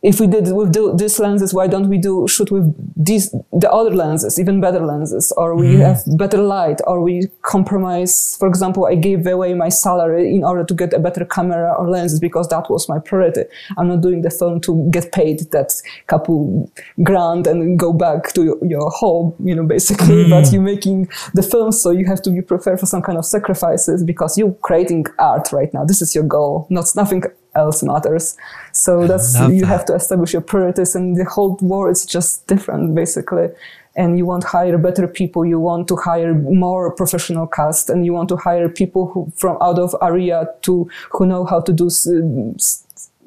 if 0.00 0.20
we 0.20 0.28
did 0.28 0.52
with 0.54 0.72
the, 0.72 0.94
these 0.96 1.18
lenses, 1.18 1.52
why 1.52 1.66
don't 1.66 1.88
we 1.88 1.98
do 1.98 2.28
shoot 2.28 2.52
with 2.52 2.72
these 2.96 3.34
the 3.52 3.70
other 3.70 3.90
lenses, 3.90 4.38
even 4.38 4.60
better 4.60 4.84
lenses, 4.84 5.32
or 5.36 5.56
we 5.56 5.74
mm. 5.74 5.80
have 5.80 6.00
better 6.16 6.38
light, 6.38 6.80
or 6.86 7.02
we 7.02 7.26
compromise. 7.42 8.36
For 8.38 8.46
example, 8.46 8.86
I 8.86 8.94
gave 8.94 9.26
away 9.26 9.54
my 9.54 9.68
salary 9.68 10.32
in 10.34 10.44
order 10.44 10.64
to 10.64 10.74
get 10.74 10.92
a 10.92 11.00
better 11.00 11.24
camera 11.24 11.74
or 11.76 11.90
lenses 11.90 12.20
because 12.20 12.48
that 12.48 12.70
was 12.70 12.88
my 12.88 13.00
priority. 13.00 13.44
I'm 13.76 13.88
not 13.88 14.00
doing 14.00 14.22
the 14.22 14.30
film 14.30 14.60
to 14.62 14.88
get 14.92 15.10
paid 15.10 15.40
that 15.50 15.74
couple 16.06 16.70
grand 17.02 17.48
and 17.48 17.76
go 17.76 17.92
back 17.92 18.32
to 18.34 18.44
your, 18.44 18.64
your 18.64 18.90
home, 18.90 19.34
you 19.40 19.54
know, 19.54 19.64
basically. 19.64 20.24
Mm. 20.24 20.30
But 20.30 20.52
you're 20.52 20.62
making 20.62 21.08
the 21.34 21.42
film, 21.42 21.72
so 21.72 21.90
you 21.90 22.06
have 22.06 22.22
to 22.22 22.30
be 22.30 22.40
prepared 22.40 22.78
for 22.78 22.86
some 22.86 23.02
kind 23.02 23.18
of 23.18 23.24
sacrifices 23.24 24.04
because 24.04 24.38
you're 24.38 24.54
creating 24.62 25.06
art 25.18 25.50
right 25.52 25.74
now. 25.74 25.84
This 25.84 26.02
is 26.02 26.14
your 26.14 26.24
goal, 26.24 26.68
not 26.70 26.86
nothing 26.94 27.24
else 27.58 27.82
matters. 27.82 28.36
So 28.72 29.06
that's 29.06 29.38
you 29.40 29.60
that. 29.60 29.66
have 29.66 29.84
to 29.86 29.94
establish 29.94 30.32
your 30.32 30.42
priorities, 30.42 30.94
and 30.94 31.16
the 31.16 31.24
whole 31.24 31.58
world 31.60 31.92
is 31.96 32.06
just 32.06 32.46
different, 32.46 32.94
basically. 32.94 33.48
And 33.96 34.16
you 34.16 34.26
want 34.26 34.42
to 34.42 34.48
hire 34.48 34.78
better 34.78 35.08
people, 35.08 35.44
you 35.44 35.58
want 35.58 35.88
to 35.88 35.96
hire 35.96 36.32
more 36.34 36.94
professional 36.94 37.46
cast, 37.46 37.90
and 37.90 38.06
you 38.06 38.12
want 38.12 38.28
to 38.28 38.36
hire 38.36 38.68
people 38.68 39.08
who 39.10 39.32
from 39.36 39.56
out 39.60 39.78
of 39.78 39.94
area 40.00 40.46
to 40.62 40.88
who 41.10 41.26
know 41.26 41.44
how 41.44 41.60
to 41.60 41.72
do. 41.72 41.88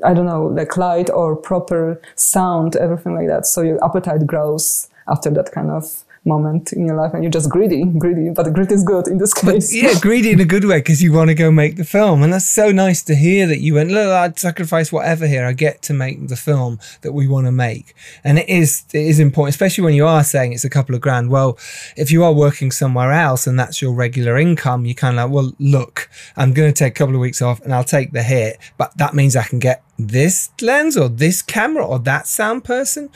I 0.03 0.13
don't 0.15 0.25
know, 0.25 0.45
like 0.45 0.77
light 0.77 1.09
or 1.11 1.35
proper 1.35 2.01
sound, 2.15 2.75
everything 2.75 3.13
like 3.13 3.27
that. 3.27 3.45
So 3.45 3.61
your 3.61 3.83
appetite 3.83 4.25
grows 4.25 4.89
after 5.07 5.29
that 5.31 5.51
kind 5.51 5.69
of 5.69 6.03
moment 6.23 6.71
in 6.71 6.85
your 6.85 6.95
life 6.95 7.13
and 7.13 7.23
you're 7.23 7.31
just 7.31 7.49
greedy, 7.49 7.83
greedy, 7.83 8.29
but 8.29 8.51
greed 8.53 8.71
is 8.71 8.83
good 8.83 9.07
in 9.07 9.17
this 9.17 9.33
case. 9.33 9.71
But, 9.71 9.75
yeah, 9.75 9.99
greedy 9.99 10.31
in 10.31 10.39
a 10.39 10.45
good 10.45 10.65
way 10.65 10.77
because 10.77 11.01
you 11.01 11.11
want 11.11 11.29
to 11.29 11.35
go 11.35 11.49
make 11.49 11.77
the 11.77 11.83
film. 11.83 12.21
And 12.21 12.31
that's 12.31 12.47
so 12.47 12.71
nice 12.71 13.01
to 13.03 13.15
hear 13.15 13.47
that 13.47 13.59
you 13.59 13.75
went, 13.75 13.89
look, 13.89 14.07
I'd 14.07 14.37
sacrifice 14.37 14.91
whatever 14.91 15.25
here. 15.25 15.45
I 15.45 15.53
get 15.53 15.81
to 15.83 15.93
make 15.93 16.27
the 16.27 16.35
film 16.35 16.79
that 17.01 17.13
we 17.13 17.27
want 17.27 17.47
to 17.47 17.51
make. 17.51 17.95
And 18.23 18.37
it 18.37 18.47
is, 18.47 18.83
it 18.93 19.01
is 19.01 19.19
important, 19.19 19.55
especially 19.55 19.83
when 19.83 19.95
you 19.95 20.05
are 20.05 20.23
saying 20.23 20.53
it's 20.53 20.63
a 20.63 20.69
couple 20.69 20.93
of 20.93 21.01
grand. 21.01 21.29
Well, 21.31 21.57
if 21.97 22.11
you 22.11 22.23
are 22.23 22.33
working 22.33 22.71
somewhere 22.71 23.11
else 23.11 23.47
and 23.47 23.59
that's 23.59 23.81
your 23.81 23.93
regular 23.93 24.37
income, 24.37 24.85
you 24.85 24.93
kind 24.93 25.17
of 25.17 25.31
like, 25.31 25.33
well, 25.33 25.53
look, 25.59 26.09
I'm 26.37 26.53
going 26.53 26.71
to 26.71 26.77
take 26.77 26.91
a 26.91 26.97
couple 26.97 27.15
of 27.15 27.21
weeks 27.21 27.41
off 27.41 27.61
and 27.61 27.73
I'll 27.73 27.83
take 27.83 28.11
the 28.11 28.23
hit, 28.23 28.59
but 28.77 28.95
that 28.97 29.15
means 29.15 29.35
I 29.35 29.43
can 29.43 29.59
get 29.59 29.83
this 30.07 30.49
lens 30.61 30.97
or 30.97 31.09
this 31.09 31.41
camera 31.41 31.85
or 31.85 31.99
that 31.99 32.27
sound 32.27 32.63
person. 32.63 33.09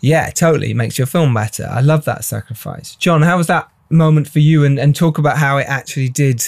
Yeah, 0.00 0.30
totally. 0.30 0.70
It 0.70 0.76
makes 0.76 0.98
your 0.98 1.06
film 1.06 1.34
better. 1.34 1.68
I 1.70 1.80
love 1.80 2.04
that 2.04 2.24
sacrifice. 2.24 2.96
John, 2.96 3.22
how 3.22 3.36
was 3.36 3.46
that 3.48 3.70
moment 3.90 4.28
for 4.28 4.40
you? 4.40 4.64
And, 4.64 4.78
and 4.78 4.94
talk 4.94 5.18
about 5.18 5.38
how 5.38 5.58
it 5.58 5.66
actually 5.68 6.08
did 6.08 6.44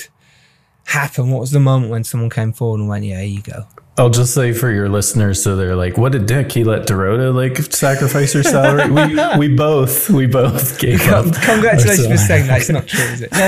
happen. 0.85 1.31
What 1.31 1.41
was 1.41 1.51
the 1.51 1.61
moment 1.61 1.91
when 1.91 2.05
someone 2.05 2.31
came 2.31 2.53
forward 2.53 2.81
and 2.81 2.89
went, 2.89 3.05
yeah, 3.05 3.23
you 3.23 3.43
go? 3.43 3.67
I'll 3.99 4.11
just 4.11 4.35
say 4.35 4.53
for 4.53 4.71
your 4.71 4.91
listeners, 4.91 5.43
so 5.43 5.57
they're 5.57 5.75
like, 5.75 5.97
"What 5.97 6.13
did 6.13 6.27
Dick? 6.27 6.53
He 6.53 6.65
let 6.65 6.87
Dorota 6.87 7.35
like 7.35 7.57
sacrifice 7.73 8.35
her 8.35 8.43
salary." 8.43 8.91
we 8.91 9.19
we 9.39 9.49
both 9.57 10.11
we 10.11 10.27
both 10.27 10.79
gave 10.79 11.01
up. 11.09 11.25
Congratulations 11.25 12.07
for 12.07 12.19
saying 12.19 12.47
that. 12.49 12.61
It's 12.61 12.69
not 12.69 12.87
true, 12.87 13.05
is 13.05 13.23
it? 13.23 13.31
but 13.31 13.41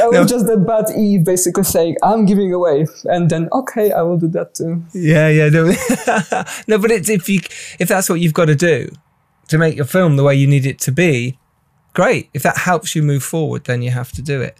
I 0.00 0.08
was 0.08 0.12
no. 0.12 0.26
just 0.26 0.46
a 0.50 0.58
bad 0.58 0.90
E, 0.94 1.16
basically 1.16 1.64
saying, 1.64 1.96
"I'm 2.02 2.26
giving 2.26 2.52
away," 2.52 2.86
and 3.04 3.30
then 3.30 3.48
okay, 3.52 3.92
I 3.92 4.02
will 4.02 4.18
do 4.18 4.28
that 4.28 4.54
too. 4.54 4.84
Yeah, 4.92 5.28
yeah, 5.28 5.48
no, 5.48 5.64
no 6.68 6.78
but 6.78 6.90
it's 6.90 7.08
if 7.08 7.30
you 7.30 7.40
if 7.78 7.88
that's 7.88 8.10
what 8.10 8.20
you've 8.20 8.34
got 8.34 8.46
to 8.46 8.54
do 8.54 8.90
to 9.48 9.56
make 9.56 9.76
your 9.76 9.86
film 9.86 10.16
the 10.16 10.24
way 10.24 10.34
you 10.34 10.46
need 10.46 10.66
it 10.66 10.78
to 10.80 10.92
be, 10.92 11.38
great. 11.96 12.28
If 12.34 12.42
that 12.42 12.58
helps 12.58 12.94
you 12.94 13.02
move 13.02 13.24
forward, 13.24 13.64
then 13.64 13.80
you 13.80 13.90
have 13.90 14.12
to 14.12 14.22
do 14.22 14.42
it. 14.42 14.58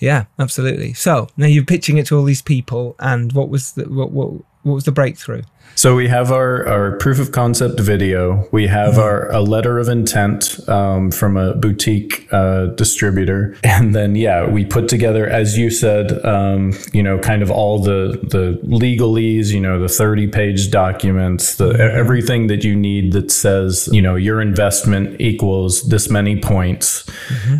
Yeah, 0.00 0.24
absolutely. 0.40 0.92
So 0.92 1.28
now 1.36 1.46
you're 1.46 1.64
pitching 1.64 1.98
it 1.98 2.06
to 2.08 2.18
all 2.18 2.24
these 2.24 2.42
people, 2.42 2.96
and 2.98 3.32
what 3.32 3.48
was 3.48 3.72
the, 3.72 3.84
what 3.88 4.10
what 4.10 4.32
what 4.64 4.74
was 4.74 4.84
the 4.84 4.92
breakthrough? 4.92 5.42
So 5.76 5.96
we 5.96 6.08
have 6.08 6.30
our, 6.30 6.66
our 6.68 6.96
proof 6.98 7.18
of 7.18 7.32
concept 7.32 7.80
video. 7.80 8.48
We 8.52 8.68
have 8.68 8.96
our 8.96 9.30
a 9.32 9.40
letter 9.40 9.78
of 9.78 9.88
intent 9.88 10.66
um, 10.68 11.10
from 11.10 11.36
a 11.36 11.54
boutique 11.54 12.28
uh, 12.32 12.66
distributor, 12.66 13.56
and 13.64 13.94
then 13.94 14.14
yeah, 14.14 14.46
we 14.46 14.64
put 14.64 14.88
together, 14.88 15.26
as 15.28 15.58
you 15.58 15.70
said, 15.70 16.24
um, 16.24 16.72
you 16.92 17.02
know, 17.02 17.18
kind 17.18 17.42
of 17.42 17.50
all 17.50 17.80
the 17.80 18.20
the 18.22 18.58
legalese, 18.64 19.48
you 19.48 19.60
know, 19.60 19.80
the 19.80 19.88
thirty 19.88 20.28
page 20.28 20.70
documents, 20.70 21.56
the 21.56 21.70
everything 21.70 22.46
that 22.46 22.62
you 22.62 22.76
need 22.76 23.12
that 23.12 23.32
says, 23.32 23.88
you 23.92 24.00
know, 24.00 24.14
your 24.14 24.40
investment 24.40 25.20
equals 25.20 25.82
this 25.88 26.08
many 26.08 26.40
points, 26.40 27.10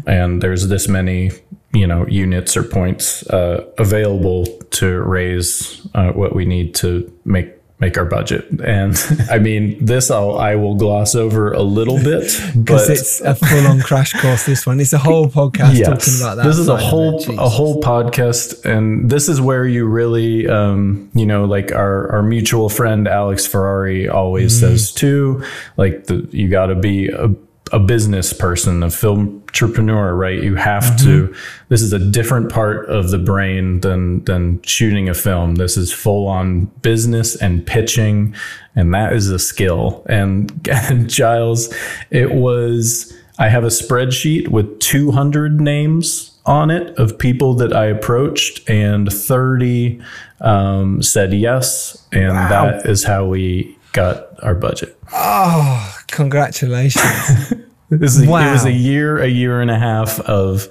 and 0.07 0.41
there's 0.41 0.69
this 0.69 0.89
many 0.89 1.33
you 1.75 1.87
know 1.87 2.07
units 2.07 2.57
or 2.57 2.63
points 2.63 3.27
uh, 3.31 3.65
available 3.79 4.47
to 4.71 5.01
raise 5.03 5.87
uh, 5.95 6.13
what 6.13 6.35
we 6.35 6.45
need 6.45 6.75
to 6.77 7.11
make 7.25 7.49
make 7.81 7.99
our 7.99 8.05
budget 8.05 8.49
and 8.65 8.95
i 9.31 9.37
mean 9.39 9.85
this 9.85 10.09
I'll, 10.11 10.39
i 10.39 10.55
will 10.55 10.77
gloss 10.77 11.17
over 11.17 11.53
a 11.53 11.61
little 11.63 11.99
bit 11.99 12.23
Because 12.57 12.87
but 12.87 12.91
it's 12.97 13.21
a 13.21 13.35
full-on 13.35 13.81
crash 13.81 14.13
course. 14.23 14.47
This 14.47 14.65
one, 14.65 14.79
it's 14.81 14.93
a 14.93 14.99
whole 14.99 15.27
podcast 15.29 15.75
yes, 15.77 15.89
talking 15.89 16.15
about 16.23 16.37
that. 16.37 16.45
this 16.47 16.57
is 16.59 16.69
a 16.69 16.77
whole 16.77 17.19
a 17.37 17.49
whole 17.49 17.83
podcast 17.83 18.65
and 18.65 19.11
this 19.11 19.29
is 19.29 19.41
where 19.41 19.67
you 19.67 19.87
really 19.87 20.47
um 20.49 21.11
you 21.15 21.27
know 21.27 21.45
like 21.47 21.73
our 21.73 22.11
our 22.13 22.23
mutual 22.23 22.69
friend 22.69 23.09
alex 23.09 23.45
ferrari 23.47 24.09
always 24.09 24.53
Mm-hmm. 24.55 24.69
says 24.77 24.93
too 24.93 25.43
like 25.77 26.07
the 26.07 26.29
you 26.31 26.49
got 26.49 26.67
to 26.67 26.77
be 26.77 27.09
a 27.09 27.29
a 27.73 27.79
business 27.79 28.33
person, 28.33 28.83
a 28.83 28.91
film 28.91 29.43
entrepreneur, 29.49 30.15
right? 30.15 30.43
You 30.43 30.57
have 30.57 30.97
to. 30.99 31.29
Mm-hmm. 31.29 31.65
This 31.69 31.81
is 31.81 31.93
a 31.93 31.99
different 31.99 32.51
part 32.51 32.89
of 32.89 33.11
the 33.11 33.19
brain 33.19 33.81
than 33.81 34.25
than 34.25 34.61
shooting 34.63 35.09
a 35.09 35.15
film. 35.15 35.55
This 35.55 35.77
is 35.77 35.93
full 35.93 36.27
on 36.27 36.67
business 36.83 37.37
and 37.37 37.67
pitching, 37.67 38.35
and 38.75 38.93
that 38.95 39.13
is 39.13 39.31
a 39.31 39.39
skill. 39.39 40.05
And, 40.09 40.69
and 40.71 41.09
Giles, 41.09 41.73
it 42.11 42.33
was. 42.33 43.13
I 43.37 43.49
have 43.49 43.65
a 43.65 43.69
spreadsheet 43.69 44.47
with 44.47 44.79
200 44.79 45.61
names 45.61 46.39
on 46.47 46.71
it 46.71 46.97
of 46.99 47.19
people 47.19 47.55
that 47.55 47.73
I 47.73 47.87
approached, 47.87 48.69
and 48.69 49.13
30 49.13 50.01
um, 50.41 51.03
said 51.03 51.33
yes, 51.33 52.07
and 52.13 52.31
that 52.31 52.87
is 52.87 53.03
how 53.03 53.27
we 53.27 53.77
got 53.95 54.43
our 54.45 54.55
budget. 54.55 54.99
Oh, 55.13 55.99
congratulations! 56.09 57.55
This 57.91 58.17
is 58.17 58.23
a, 58.23 58.25
it 58.25 58.29
was 58.29 58.65
a 58.65 58.73
year, 58.73 59.19
a 59.19 59.29
year 59.29 59.61
and 59.61 59.71
a 59.71 59.79
half 59.79 60.19
of 60.21 60.69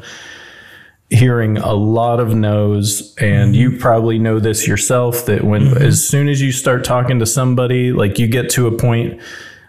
hearing 1.10 1.58
a 1.58 1.74
lot 1.74 2.20
of 2.20 2.34
no's 2.34 3.16
and 3.18 3.56
you 3.56 3.78
probably 3.78 4.18
know 4.18 4.40
this 4.40 4.68
yourself 4.68 5.28
that 5.28 5.44
when 5.44 5.62
mm-hmm. 5.62 5.84
as 5.84 6.06
soon 6.06 6.28
as 6.28 6.42
you 6.42 6.52
start 6.52 6.84
talking 6.84 7.20
to 7.20 7.26
somebody 7.26 7.94
like 7.94 8.18
you 8.18 8.28
get 8.28 8.50
to 8.50 8.66
a 8.66 8.76
point 8.76 9.22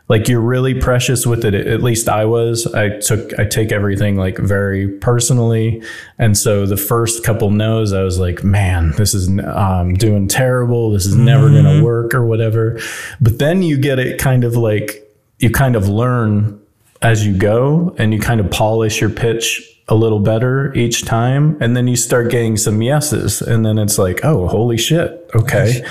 like 0.08 0.28
you're 0.28 0.40
really 0.40 0.74
precious 0.78 1.26
with 1.26 1.44
it. 1.44 1.54
At 1.54 1.82
least 1.82 2.08
i 2.08 2.24
was. 2.24 2.66
I 2.74 2.98
took 2.98 3.38
i 3.38 3.44
take 3.44 3.72
everything 3.72 4.16
like 4.16 4.38
very 4.38 4.88
personally. 4.88 5.82
And 6.18 6.36
so 6.36 6.66
the 6.66 6.76
first 6.76 7.24
couple 7.24 7.50
no's 7.50 7.92
i 7.92 8.02
was 8.02 8.18
like 8.18 8.44
man 8.44 8.92
this 8.92 9.14
is 9.14 9.28
um, 9.44 9.94
doing 9.94 10.28
terrible. 10.28 10.90
This 10.90 11.06
is 11.06 11.16
never 11.16 11.48
going 11.48 11.64
to 11.64 11.82
work 11.82 12.14
or 12.14 12.26
whatever. 12.26 12.78
But 13.20 13.38
then 13.38 13.62
you 13.62 13.78
get 13.78 13.98
it 13.98 14.18
kind 14.18 14.44
of 14.44 14.56
like 14.56 15.00
you 15.38 15.50
kind 15.50 15.76
of 15.76 15.88
learn 15.88 16.60
as 17.02 17.26
you 17.26 17.36
go 17.36 17.94
and 17.98 18.14
you 18.14 18.20
kind 18.20 18.40
of 18.40 18.50
polish 18.50 19.00
your 19.00 19.10
pitch 19.10 19.73
a 19.88 19.94
little 19.94 20.20
better 20.20 20.72
each 20.74 21.04
time 21.04 21.58
and 21.60 21.76
then 21.76 21.86
you 21.86 21.94
start 21.94 22.30
getting 22.30 22.56
some 22.56 22.80
yeses 22.80 23.42
and 23.42 23.66
then 23.66 23.76
it's 23.76 23.98
like 23.98 24.24
oh 24.24 24.48
holy 24.48 24.78
shit 24.78 25.20
okay. 25.34 25.82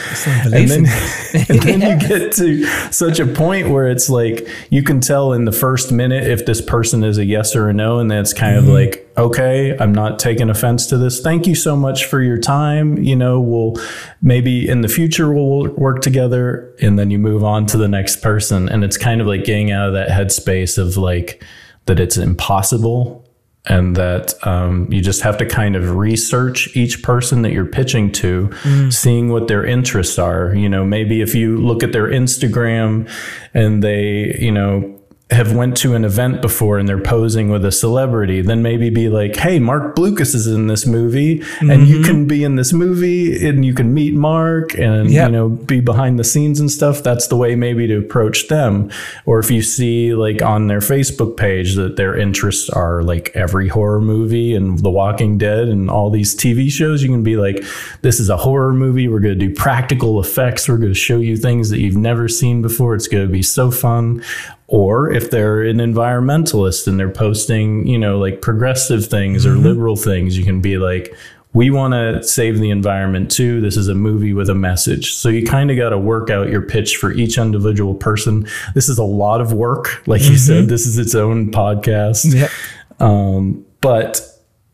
And 0.46 0.70
then, 0.70 0.86
and 1.34 1.62
then 1.62 1.82
you 1.82 2.08
get 2.08 2.32
to 2.34 2.66
such 2.92 3.20
a 3.20 3.28
point 3.28 3.70
where 3.70 3.88
it's 3.88 4.10
like 4.10 4.48
you 4.72 4.82
can 4.82 5.00
tell 5.00 5.34
in 5.34 5.46
the 5.46 5.52
first 5.52 5.92
minute 5.92 6.26
if 6.26 6.46
this 6.46 6.60
person 6.60 7.04
is 7.04 7.20
a 7.20 7.26
yes 7.26 7.56
or 7.56 7.70
a 7.70 7.74
no 7.74 8.00
and 8.00 8.10
that's 8.10 8.34
kind 8.34 8.58
of 8.58 8.68
like 8.68 9.08
okay 9.18 9.78
i'm 9.78 9.94
not 9.94 10.18
taking 10.18 10.50
offense 10.50 10.88
to 10.88 10.98
this. 10.98 11.20
Thank 11.20 11.46
you 11.46 11.54
so 11.54 11.76
much 11.76 12.06
for 12.06 12.22
your 12.22 12.40
time. 12.40 12.98
You 12.98 13.16
know 13.16 13.40
we'll 13.40 13.76
maybe 14.24 14.68
in 14.68 14.82
the 14.82 14.88
future 14.88 15.32
we'll 15.32 15.70
work 15.74 16.02
together 16.02 16.74
and 16.82 16.98
then 16.98 17.12
you 17.12 17.20
move 17.20 17.44
on 17.44 17.68
to 17.68 17.78
the 17.78 17.88
next 17.88 18.18
person. 18.24 18.70
And 18.70 18.84
it's 18.84 18.98
kind 18.98 19.22
of 19.22 19.28
like 19.28 19.44
getting 19.44 19.72
out 19.72 19.90
of 19.90 19.94
that 19.94 20.10
headspace 20.10 20.80
of 20.80 20.98
like 20.98 21.44
that 21.86 22.00
it's 22.00 22.18
impossible 22.18 23.23
and 23.66 23.96
that 23.96 24.34
um, 24.46 24.92
you 24.92 25.02
just 25.02 25.22
have 25.22 25.38
to 25.38 25.46
kind 25.46 25.76
of 25.76 25.96
research 25.96 26.76
each 26.76 27.02
person 27.02 27.44
that 27.44 27.54
you're 27.54 27.66
pitching 27.66 28.12
to, 28.12 28.50
seeing 28.92 29.30
what 29.30 29.48
their 29.48 29.66
interests 29.66 30.20
are. 30.20 30.54
You 30.54 30.68
know, 30.68 30.84
maybe 30.84 31.22
if 31.22 31.34
you 31.34 31.58
look 31.58 31.82
at 31.82 31.94
their 31.94 32.08
Instagram 32.08 33.10
and 33.54 33.82
they, 33.82 34.38
you 34.40 34.52
know, 34.52 35.00
have 35.34 35.54
went 35.54 35.76
to 35.78 35.96
an 35.96 36.06
event 36.06 36.42
before 36.42 36.78
and 36.78 36.88
they're 36.88 37.02
posing 37.02 37.50
with 37.50 37.66
a 37.66 37.72
celebrity, 37.72 38.42
then 38.42 38.62
maybe 38.62 38.90
be 38.90 39.10
like, 39.10 39.36
"Hey, 39.36 39.60
Marc 39.60 39.96
Blucas 39.96 40.34
is 40.36 40.48
in 40.48 40.68
this 40.68 40.86
movie, 40.86 41.44
and 41.60 41.88
you 41.88 41.98
mm-hmm. 41.98 42.06
can 42.06 42.28
be 42.28 42.44
in 42.44 42.56
this 42.56 42.74
movie, 42.74 43.48
and 43.48 43.66
you 43.66 43.74
can 43.74 43.94
meet 43.94 44.14
Marc, 44.14 44.78
and 44.78 45.12
Yep. 45.12 45.28
you 45.28 45.32
know, 45.32 45.50
be 45.50 45.80
behind 45.80 46.20
the 46.20 46.24
scenes 46.24 46.60
and 46.60 46.70
stuff." 46.72 47.04
That's 47.04 47.28
the 47.28 47.36
way 47.36 47.56
maybe 47.56 47.88
to 47.88 47.98
approach 47.98 48.48
them. 48.48 48.90
Or 49.26 49.40
if 49.40 49.50
you 49.52 49.62
see 49.62 50.14
like 50.14 50.42
on 50.42 50.68
their 50.68 50.80
Facebook 50.80 51.38
page 51.38 51.76
that 51.76 51.96
their 51.96 52.16
interests 52.16 52.70
are 52.70 53.04
like 53.04 53.32
every 53.36 53.68
horror 53.68 54.02
movie 54.02 54.54
and 54.56 54.80
The 54.80 54.92
Walking 54.92 55.38
Dead 55.38 55.68
and 55.68 55.90
all 55.90 56.10
these 56.10 56.36
TV 56.36 56.70
shows, 56.70 57.04
you 57.04 57.10
can 57.10 57.24
be 57.24 57.38
like, 57.38 57.64
"This 58.02 58.20
is 58.20 58.30
a 58.30 58.38
horror 58.38 58.74
movie. 58.74 59.08
We're 59.08 59.20
going 59.20 59.38
to 59.40 59.48
do 59.48 59.54
practical 59.54 60.20
effects. 60.20 60.70
We're 60.70 60.78
going 60.78 60.94
to 60.94 61.00
show 61.00 61.20
you 61.20 61.38
things 61.38 61.70
that 61.70 61.80
you've 61.80 61.98
never 61.98 62.28
seen 62.28 62.62
before. 62.62 62.96
It's 62.96 63.08
going 63.08 63.26
to 63.26 63.32
be 63.32 63.44
so 63.44 63.72
fun." 63.72 64.22
Or 64.74 65.12
if 65.12 65.30
they're 65.30 65.62
an 65.62 65.78
environmentalist 65.78 66.88
and 66.88 67.00
they're 67.00 67.08
posting, 67.08 67.86
you 67.86 68.00
know, 68.00 68.18
like 68.18 68.42
progressive 68.42 69.06
things 69.06 69.46
or 69.46 69.52
liberal 69.52 69.96
things, 69.96 70.36
you 70.36 70.44
can 70.44 70.62
be 70.62 70.80
like, 70.80 71.16
we 71.54 71.70
want 71.70 71.94
to 71.94 72.24
save 72.24 72.58
the 72.58 72.72
environment 72.72 73.30
too. 73.30 73.62
This 73.62 73.78
is 73.78 73.88
a 73.88 73.94
movie 73.94 74.34
with 74.34 74.50
a 74.50 74.56
message. 74.56 75.14
So 75.14 75.30
you 75.30 75.46
kind 75.46 75.70
of 75.70 75.78
got 75.78 75.90
to 75.90 76.00
work 76.00 76.32
out 76.32 76.50
your 76.50 76.64
pitch 76.64 76.98
for 76.98 77.12
each 77.12 77.38
individual 77.38 77.94
person. 77.94 78.48
This 78.74 78.90
is 78.90 78.98
a 78.98 79.04
lot 79.04 79.42
of 79.42 79.54
work. 79.54 80.02
Like 80.08 80.24
you 80.24 80.38
said, 80.38 80.70
this 80.70 80.88
is 80.88 80.98
its 80.98 81.14
own 81.14 81.52
podcast. 81.52 82.34
Yep. 82.34 82.50
Um, 83.00 83.64
but 83.80 84.28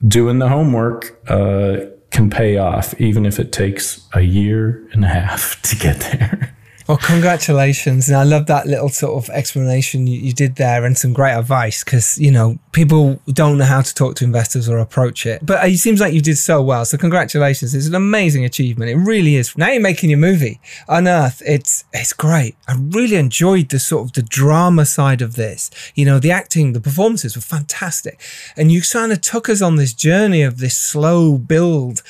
doing 0.08 0.39
the 0.39 0.47
homework 0.47 1.20
uh, 1.30 1.88
can 2.12 2.30
pay 2.30 2.58
off, 2.58 2.97
even 3.02 3.26
if 3.26 3.38
it 3.38 3.52
takes 3.52 4.08
a 4.14 4.22
year 4.22 4.88
and 4.93 5.04
a 5.04 5.10
half 5.10 5.62
to 5.64 5.76
get 5.76 6.00
there. 6.00 6.56
Well, 6.89 6.97
congratulations. 6.97 8.07
And 8.07 8.17
I 8.17 8.23
love 8.23 8.47
that 8.47 8.65
little 8.65 8.89
sort 8.89 9.23
of 9.23 9.29
explanation 9.29 10.07
you, 10.07 10.19
you 10.19 10.33
did 10.33 10.55
there 10.55 10.85
and 10.85 10.97
some 10.97 11.13
great 11.13 11.35
advice 11.35 11.83
because, 11.83 12.17
you 12.17 12.31
know, 12.31 12.57
people 12.71 13.21
don't 13.27 13.59
know 13.59 13.65
how 13.65 13.81
to 13.81 13.93
talk 13.93 14.15
to 14.15 14.25
investors 14.25 14.67
or 14.67 14.79
approach 14.79 15.27
it. 15.27 15.45
But 15.45 15.63
it 15.69 15.77
seems 15.77 16.01
like 16.01 16.15
you 16.15 16.21
did 16.21 16.39
so 16.39 16.63
well. 16.63 16.83
So 16.85 16.97
congratulations. 16.97 17.75
It's 17.75 17.85
an 17.85 17.93
amazing 17.93 18.43
achievement. 18.43 18.89
It 18.89 18.95
really 18.95 19.35
is. 19.35 19.55
Now 19.55 19.69
you're 19.69 19.83
making 19.83 20.09
your 20.09 20.17
movie, 20.17 20.59
Unearth. 20.87 21.43
It's, 21.45 21.85
it's 21.93 22.11
great. 22.11 22.55
I 22.67 22.73
really 22.75 23.17
enjoyed 23.17 23.69
the 23.69 23.77
sort 23.77 24.07
of 24.07 24.13
the 24.13 24.23
drama 24.23 24.83
side 24.87 25.21
of 25.21 25.35
this. 25.35 25.69
You 25.93 26.05
know, 26.05 26.17
the 26.17 26.31
acting, 26.31 26.73
the 26.73 26.81
performances 26.81 27.35
were 27.35 27.43
fantastic. 27.43 28.19
And 28.57 28.71
you 28.71 28.81
kind 28.81 29.11
of 29.11 29.21
took 29.21 29.47
us 29.47 29.61
on 29.61 29.75
this 29.75 29.93
journey 29.93 30.41
of 30.41 30.57
this 30.57 30.75
slow 30.75 31.37
build 31.37 32.01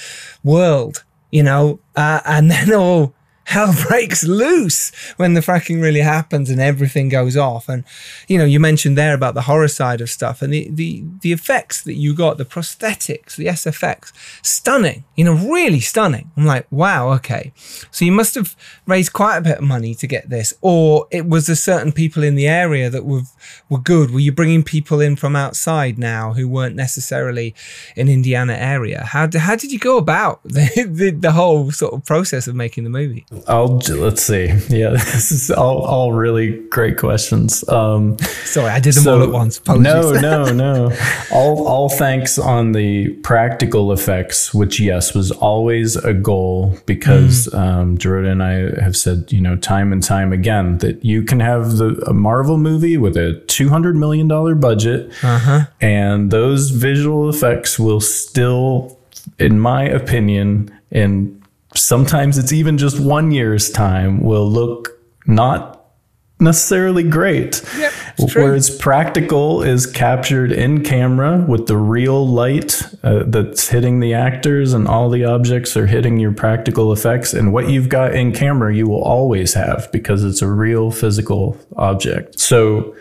world, 0.41 1.03
you 1.31 1.43
know, 1.43 1.81
uh, 1.97 2.21
and 2.23 2.49
then 2.49 2.71
all 2.73 3.13
hell 3.49 3.73
breaks 3.87 4.23
loose 4.23 4.91
when 5.17 5.33
the 5.33 5.41
fracking 5.41 5.81
really 5.81 6.01
happens 6.01 6.51
and 6.51 6.61
everything 6.61 7.09
goes 7.09 7.35
off. 7.35 7.67
And 7.67 7.83
you 8.27 8.37
know, 8.37 8.45
you 8.45 8.59
mentioned 8.59 8.97
there 8.97 9.15
about 9.15 9.33
the 9.33 9.41
horror 9.41 9.67
side 9.67 10.01
of 10.01 10.09
stuff 10.09 10.41
and 10.41 10.53
the 10.53 10.69
the 10.71 11.03
the 11.21 11.33
effects 11.33 11.83
that 11.83 11.95
you 11.95 12.13
got, 12.13 12.37
the 12.37 12.45
prosthetics, 12.45 13.35
the 13.35 13.47
SFX, 13.47 14.11
stunning. 14.43 15.03
You 15.15 15.25
know, 15.25 15.33
really 15.33 15.79
stunning. 15.79 16.31
I'm 16.37 16.45
like, 16.45 16.67
wow, 16.71 17.11
okay. 17.13 17.51
So 17.91 18.05
you 18.05 18.11
must 18.11 18.35
have 18.35 18.55
raised 18.85 19.13
quite 19.13 19.37
a 19.37 19.41
bit 19.41 19.57
of 19.57 19.63
money 19.63 19.95
to 19.95 20.07
get 20.07 20.29
this, 20.29 20.53
or 20.61 21.07
it 21.11 21.25
was 21.25 21.49
a 21.49 21.55
certain 21.55 21.91
people 21.91 22.23
in 22.23 22.35
the 22.35 22.47
area 22.47 22.89
that 22.89 23.05
were 23.05 23.23
were 23.67 23.79
good. 23.79 24.11
Were 24.11 24.19
you 24.19 24.31
bringing 24.31 24.63
people 24.63 25.01
in 25.01 25.15
from 25.15 25.35
outside 25.35 25.97
now 25.97 26.33
who 26.33 26.47
weren't 26.47 26.75
necessarily 26.75 27.55
in 27.95 28.09
Indiana 28.09 28.53
area? 28.53 29.05
How 29.05 29.27
how 29.35 29.55
did 29.55 29.71
you 29.71 29.79
go 29.79 29.97
about 29.97 30.41
the, 30.43 30.87
the 30.87 31.09
the 31.09 31.31
whole 31.31 31.71
sort 31.71 31.93
of 31.93 32.05
process 32.05 32.47
of 32.47 32.53
making 32.53 32.83
the 32.83 32.91
movie? 32.91 33.25
I'll 33.47 33.77
let's 33.89 34.21
see. 34.23 34.47
Yeah, 34.69 34.89
this 34.91 35.31
is 35.31 35.49
all, 35.51 35.81
all 35.81 36.13
really 36.13 36.59
great 36.69 36.97
questions. 36.97 37.67
Um, 37.69 38.17
Sorry, 38.45 38.69
I 38.69 38.79
did 38.79 38.93
them 38.93 39.07
all 39.07 39.23
at 39.23 39.31
once. 39.31 39.57
Apologies. 39.57 40.21
No, 40.21 40.45
no, 40.45 40.53
no. 40.89 40.97
all 41.31 41.67
all 41.67 41.89
thanks 41.89 42.37
on 42.37 42.71
the 42.73 43.09
practical 43.23 43.91
effects, 43.91 44.53
which 44.53 44.79
yes 44.79 45.13
was 45.13 45.31
always 45.31 45.95
a 45.95 46.13
goal 46.13 46.77
because 46.85 47.47
Mm. 47.47 47.59
um, 47.59 47.97
Dorota 47.97 48.31
and 48.31 48.43
I 48.43 48.81
have 48.83 48.95
said 48.95 49.31
you 49.31 49.41
know 49.41 49.55
time 49.55 49.91
and 49.93 50.03
time 50.03 50.31
again 50.33 50.77
that 50.79 51.03
you 51.05 51.23
can 51.23 51.39
have 51.39 51.77
the 51.77 52.01
a 52.07 52.13
Marvel 52.13 52.57
movie 52.57 52.97
with 52.97 53.17
a 53.17 53.33
two 53.47 53.69
hundred 53.69 53.95
million 53.95 54.27
dollar 54.27 54.55
budget, 54.55 55.11
Uh-huh. 55.23 55.65
and 55.81 56.31
those 56.31 56.69
visual 56.71 57.29
effects 57.29 57.77
will 57.79 58.01
still, 58.01 58.97
in 59.39 59.59
my 59.59 59.83
opinion, 59.83 60.71
and 60.91 61.38
sometimes 61.79 62.37
it's 62.37 62.51
even 62.51 62.77
just 62.77 62.99
one 62.99 63.31
year's 63.31 63.69
time 63.69 64.21
will 64.21 64.49
look 64.49 64.99
not 65.25 65.75
necessarily 66.41 67.03
great. 67.03 67.61
Yep. 67.77 67.93
Whereas 68.33 68.69
practical 68.69 69.61
is 69.61 69.85
captured 69.85 70.51
in 70.51 70.83
camera 70.83 71.37
with 71.47 71.67
the 71.67 71.77
real 71.77 72.25
light 72.27 72.81
uh, 73.03 73.23
that's 73.27 73.67
hitting 73.69 73.99
the 73.99 74.13
actors, 74.13 74.73
and 74.73 74.87
all 74.87 75.09
the 75.09 75.25
objects 75.25 75.75
are 75.75 75.85
hitting 75.85 76.17
your 76.19 76.31
practical 76.31 76.91
effects. 76.93 77.33
And 77.33 77.51
what 77.53 77.69
you've 77.69 77.89
got 77.89 78.13
in 78.13 78.31
camera, 78.31 78.73
you 78.73 78.87
will 78.87 79.03
always 79.03 79.53
have 79.53 79.91
because 79.91 80.23
it's 80.23 80.41
a 80.41 80.47
real 80.47 80.91
physical 80.91 81.57
object. 81.75 82.39
So, 82.39 82.95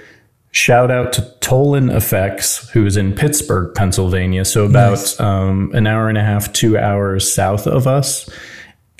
shout 0.50 0.90
out 0.90 1.12
to 1.14 1.22
Tolin 1.40 1.92
FX, 1.92 2.68
who 2.70 2.86
is 2.86 2.96
in 2.96 3.12
Pittsburgh, 3.14 3.74
Pennsylvania. 3.74 4.44
So, 4.44 4.64
about 4.64 4.90
Nice. 4.90 5.20
um, 5.20 5.70
an 5.74 5.86
hour 5.86 6.08
and 6.08 6.18
a 6.18 6.24
half, 6.24 6.52
two 6.52 6.76
hours 6.76 7.32
south 7.32 7.66
of 7.66 7.86
us. 7.86 8.28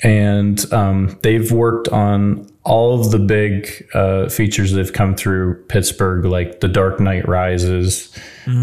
And 0.01 0.71
um, 0.71 1.19
they've 1.23 1.51
worked 1.51 1.89
on 1.89 2.49
all 2.63 2.99
of 2.99 3.11
the 3.11 3.19
big 3.19 3.87
uh, 3.93 4.29
features 4.29 4.71
that 4.71 4.79
have 4.79 4.93
come 4.93 5.15
through 5.15 5.55
Pittsburgh, 5.65 6.23
like 6.25 6.59
The 6.59 6.67
Dark 6.67 6.99
Knight 6.99 7.27
Rises, 7.27 8.15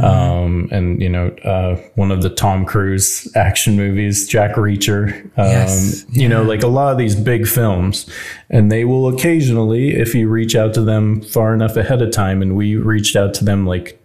um, 0.02 0.68
and 0.70 1.00
you 1.02 1.08
know 1.08 1.28
uh, 1.44 1.76
one 1.94 2.10
of 2.10 2.22
the 2.22 2.30
Tom 2.30 2.64
Cruise 2.64 3.30
action 3.34 3.76
movies, 3.76 4.26
Jack 4.28 4.54
Reacher. 4.54 5.24
Um, 5.36 5.46
Yes, 5.46 6.04
You 6.10 6.28
know, 6.28 6.42
like 6.42 6.62
a 6.62 6.68
lot 6.68 6.92
of 6.92 6.98
these 6.98 7.14
big 7.14 7.46
films, 7.46 8.08
and 8.48 8.70
they 8.70 8.84
will 8.84 9.08
occasionally, 9.08 9.90
if 9.96 10.14
you 10.14 10.28
reach 10.28 10.54
out 10.54 10.72
to 10.74 10.82
them 10.82 11.20
far 11.22 11.52
enough 11.52 11.76
ahead 11.76 12.00
of 12.00 12.12
time, 12.12 12.42
and 12.42 12.56
we 12.56 12.76
reached 12.76 13.16
out 13.16 13.34
to 13.34 13.44
them 13.44 13.66
like 13.66 14.00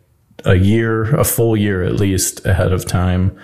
a 0.46 0.56
year, 0.56 1.16
a 1.16 1.24
full 1.24 1.56
year 1.56 1.84
at 1.84 1.96
least 1.96 2.46
ahead 2.46 2.74
of 2.74 2.86
time, 2.86 3.38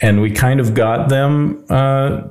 and 0.00 0.20
we 0.20 0.30
kind 0.30 0.60
of 0.60 0.74
got 0.74 1.08
them. 1.08 1.64
Uh, 1.70 2.22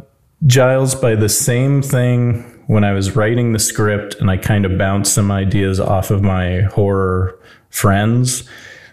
Giles 0.46 0.94
by 0.94 1.16
the 1.16 1.30
same 1.30 1.82
thing 1.82 2.44
when 2.68 2.84
I 2.84 2.94
was 2.94 3.16
writing 3.16 3.54
the 3.54 3.60
script 3.60 4.16
and 4.16 4.30
I 4.30 4.38
kind 4.38 4.66
of 4.66 4.78
bounced 4.78 5.14
some 5.14 5.32
ideas 5.32 5.80
off 5.80 6.12
of 6.12 6.22
my 6.22 6.62
horror 6.62 7.40
friends. 7.70 8.48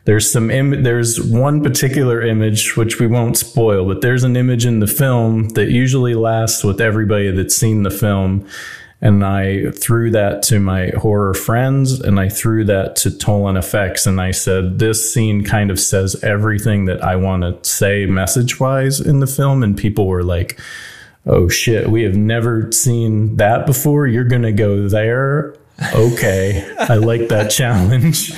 There's 0.06 0.30
some 0.30 0.50
Im- 0.50 0.82
there's 0.82 1.22
one 1.22 1.62
particular 1.62 2.22
image 2.22 2.76
which 2.76 2.98
we 2.98 3.06
won't 3.06 3.36
spoil, 3.36 3.86
but 3.86 4.00
there's 4.00 4.24
an 4.24 4.36
image 4.36 4.64
in 4.64 4.80
the 4.80 4.86
film 4.86 5.50
that 5.50 5.70
usually 5.70 6.14
lasts 6.14 6.64
with 6.64 6.80
everybody 6.80 7.30
that's 7.30 7.56
seen 7.56 7.82
the 7.82 7.90
film. 7.90 8.46
And 9.00 9.22
I 9.22 9.70
threw 9.70 10.10
that 10.12 10.42
to 10.44 10.60
my 10.60 10.92
horror 10.96 11.34
friends 11.34 12.00
and 12.00 12.18
I 12.18 12.30
threw 12.30 12.64
that 12.64 12.96
to 12.96 13.10
Tolin 13.10 13.58
FX. 13.58 14.06
And 14.06 14.18
I 14.18 14.30
said, 14.30 14.78
This 14.78 15.12
scene 15.12 15.44
kind 15.44 15.70
of 15.70 15.78
says 15.78 16.22
everything 16.22 16.86
that 16.86 17.04
I 17.04 17.16
want 17.16 17.42
to 17.42 17.68
say 17.68 18.06
message 18.06 18.60
wise 18.60 19.00
in 19.00 19.20
the 19.20 19.26
film. 19.26 19.62
And 19.62 19.76
people 19.76 20.06
were 20.06 20.22
like, 20.22 20.58
oh 21.26 21.48
shit, 21.48 21.90
we 21.90 22.02
have 22.02 22.16
never 22.16 22.70
seen 22.72 23.36
that 23.36 23.66
before. 23.66 24.06
You're 24.06 24.24
going 24.24 24.42
to 24.42 24.52
go 24.52 24.88
there. 24.88 25.54
Okay. 25.94 26.74
I 26.78 26.94
like 26.96 27.28
that 27.28 27.50
challenge. 27.50 28.32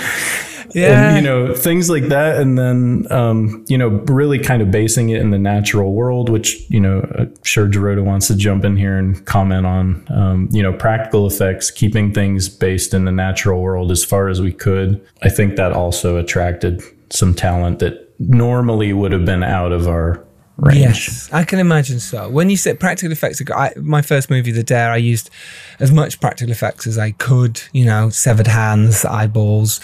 Yeah. 0.74 1.08
And, 1.08 1.16
you 1.16 1.22
know, 1.22 1.54
things 1.54 1.88
like 1.88 2.08
that. 2.08 2.38
And 2.38 2.58
then, 2.58 3.06
um, 3.10 3.64
you 3.66 3.78
know, 3.78 3.88
really 3.88 4.38
kind 4.38 4.60
of 4.60 4.70
basing 4.70 5.08
it 5.08 5.20
in 5.20 5.30
the 5.30 5.38
natural 5.38 5.94
world, 5.94 6.28
which, 6.28 6.68
you 6.70 6.80
know, 6.80 7.00
I'm 7.18 7.34
sure 7.44 7.66
Dorota 7.66 8.04
wants 8.04 8.26
to 8.28 8.36
jump 8.36 8.64
in 8.64 8.76
here 8.76 8.98
and 8.98 9.24
comment 9.24 9.64
on, 9.64 10.06
um, 10.10 10.48
you 10.52 10.62
know, 10.62 10.72
practical 10.72 11.26
effects, 11.26 11.70
keeping 11.70 12.12
things 12.12 12.48
based 12.48 12.92
in 12.92 13.06
the 13.06 13.12
natural 13.12 13.62
world 13.62 13.90
as 13.90 14.04
far 14.04 14.28
as 14.28 14.42
we 14.42 14.52
could. 14.52 15.04
I 15.22 15.30
think 15.30 15.56
that 15.56 15.72
also 15.72 16.18
attracted 16.18 16.82
some 17.10 17.32
talent 17.32 17.78
that 17.78 18.12
normally 18.18 18.92
would 18.92 19.12
have 19.12 19.24
been 19.24 19.42
out 19.42 19.72
of 19.72 19.88
our 19.88 20.25
range. 20.56 20.80
Yes, 20.80 21.30
I 21.32 21.44
can 21.44 21.58
imagine 21.58 22.00
so. 22.00 22.28
When 22.28 22.50
you 22.50 22.56
said 22.56 22.80
practical 22.80 23.12
effects, 23.12 23.42
I, 23.50 23.72
my 23.76 24.02
first 24.02 24.30
movie, 24.30 24.50
The 24.50 24.62
Dare, 24.62 24.90
I 24.90 24.96
used 24.96 25.30
as 25.78 25.92
much 25.92 26.20
practical 26.20 26.50
effects 26.50 26.86
as 26.86 26.98
I 26.98 27.12
could. 27.12 27.60
You 27.72 27.84
know, 27.84 28.10
severed 28.10 28.46
hands, 28.46 29.04
eyeballs, 29.04 29.80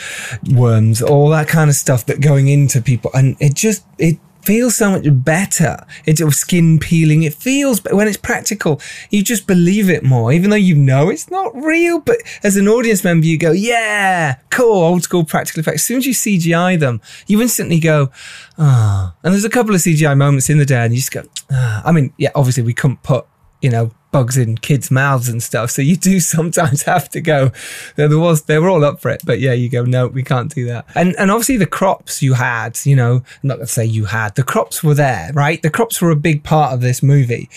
worms, 0.51 1.03
all 1.03 1.29
that 1.31 1.49
kind 1.49 1.68
of 1.70 1.77
stuff 1.77 2.07
that 2.07 2.20
going 2.20 2.49
into 2.49 2.81
people, 2.81 3.11
and 3.14 3.37
it 3.41 3.55
just 3.55 3.85
it 3.99 4.18
feels 4.45 4.76
so 4.76 4.90
much 4.90 5.05
better. 5.24 5.86
It's 6.05 6.22
skin 6.36 6.78
peeling. 6.78 7.22
It 7.22 7.34
feels 7.34 7.80
but 7.80 7.95
when 7.95 8.09
it's 8.09 8.16
practical, 8.16 8.80
you 9.11 9.22
just 9.22 9.47
believe 9.47 9.90
it 9.90 10.03
more, 10.03 10.32
even 10.32 10.51
though 10.51 10.57
you 10.57 10.74
know 10.74 11.09
it's 11.09 11.30
not 11.30 11.55
real. 11.55 12.01
But 12.01 12.18
as 12.43 12.57
an 12.57 12.68
audience 12.68 13.05
member, 13.05 13.26
you 13.26 13.38
go, 13.38 13.53
"Yeah, 13.53 14.36
cool, 14.51 14.82
old 14.82 15.03
school 15.03 15.24
practical 15.24 15.61
effects." 15.61 15.82
As 15.82 15.84
soon 15.84 15.99
as 15.99 16.07
you 16.07 16.14
CGI 16.14 16.76
them, 16.78 17.01
you 17.26 17.40
instantly 17.40 17.78
go, 17.78 18.11
"Ah." 18.59 19.14
And 19.22 19.32
there's 19.32 19.45
a 19.45 19.51
couple 19.51 19.74
of 19.74 19.80
CGI 19.80 20.14
moments 20.14 20.51
in 20.51 20.59
the 20.59 20.66
day, 20.66 20.84
and 20.84 20.93
you 20.93 20.99
just 20.99 21.12
go, 21.12 21.22
ah. 21.51 21.82
I 21.84 21.93
mean, 21.93 22.12
yeah, 22.16 22.30
obviously 22.34 22.62
we 22.62 22.74
couldn't 22.74 23.03
put, 23.03 23.26
you 23.61 23.70
know, 23.70 23.93
bugs 24.13 24.37
in 24.37 24.57
kids' 24.59 24.91
mouths 24.91 25.29
and 25.29 25.43
stuff, 25.43 25.71
so 25.71 25.83
you 25.83 25.97
do 25.97 26.21
sometimes 26.35 26.83
have 26.83 27.09
to 27.11 27.21
go. 27.21 27.51
There 27.97 28.17
was, 28.19 28.43
they 28.43 28.59
were 28.59 28.69
all 28.69 28.85
up 28.85 29.01
for 29.01 29.11
it, 29.11 29.23
but 29.25 29.41
yeah, 29.41 29.53
you 29.53 29.69
go, 29.69 29.85
no, 29.85 30.07
we 30.07 30.23
can't 30.23 30.55
do 30.55 30.67
that. 30.67 30.87
And 30.95 31.17
and 31.17 31.31
obviously 31.31 31.57
the 31.57 31.67
crops 31.67 32.23
you 32.23 32.35
had, 32.35 32.79
you 32.85 32.95
know, 32.95 33.17
I'm 33.17 33.49
not 33.49 33.57
gonna 33.57 33.67
say 33.67 33.85
you 33.85 34.05
had, 34.05 34.35
the 34.37 34.45
crops 34.45 34.85
were 34.85 34.95
there, 34.95 35.33
right? 35.35 35.61
The 35.61 35.71
crops 35.71 36.01
were 36.01 36.11
a 36.11 36.17
big 36.17 36.45
part 36.45 36.73
of 36.73 36.81
this 36.81 37.03
movie. 37.03 37.49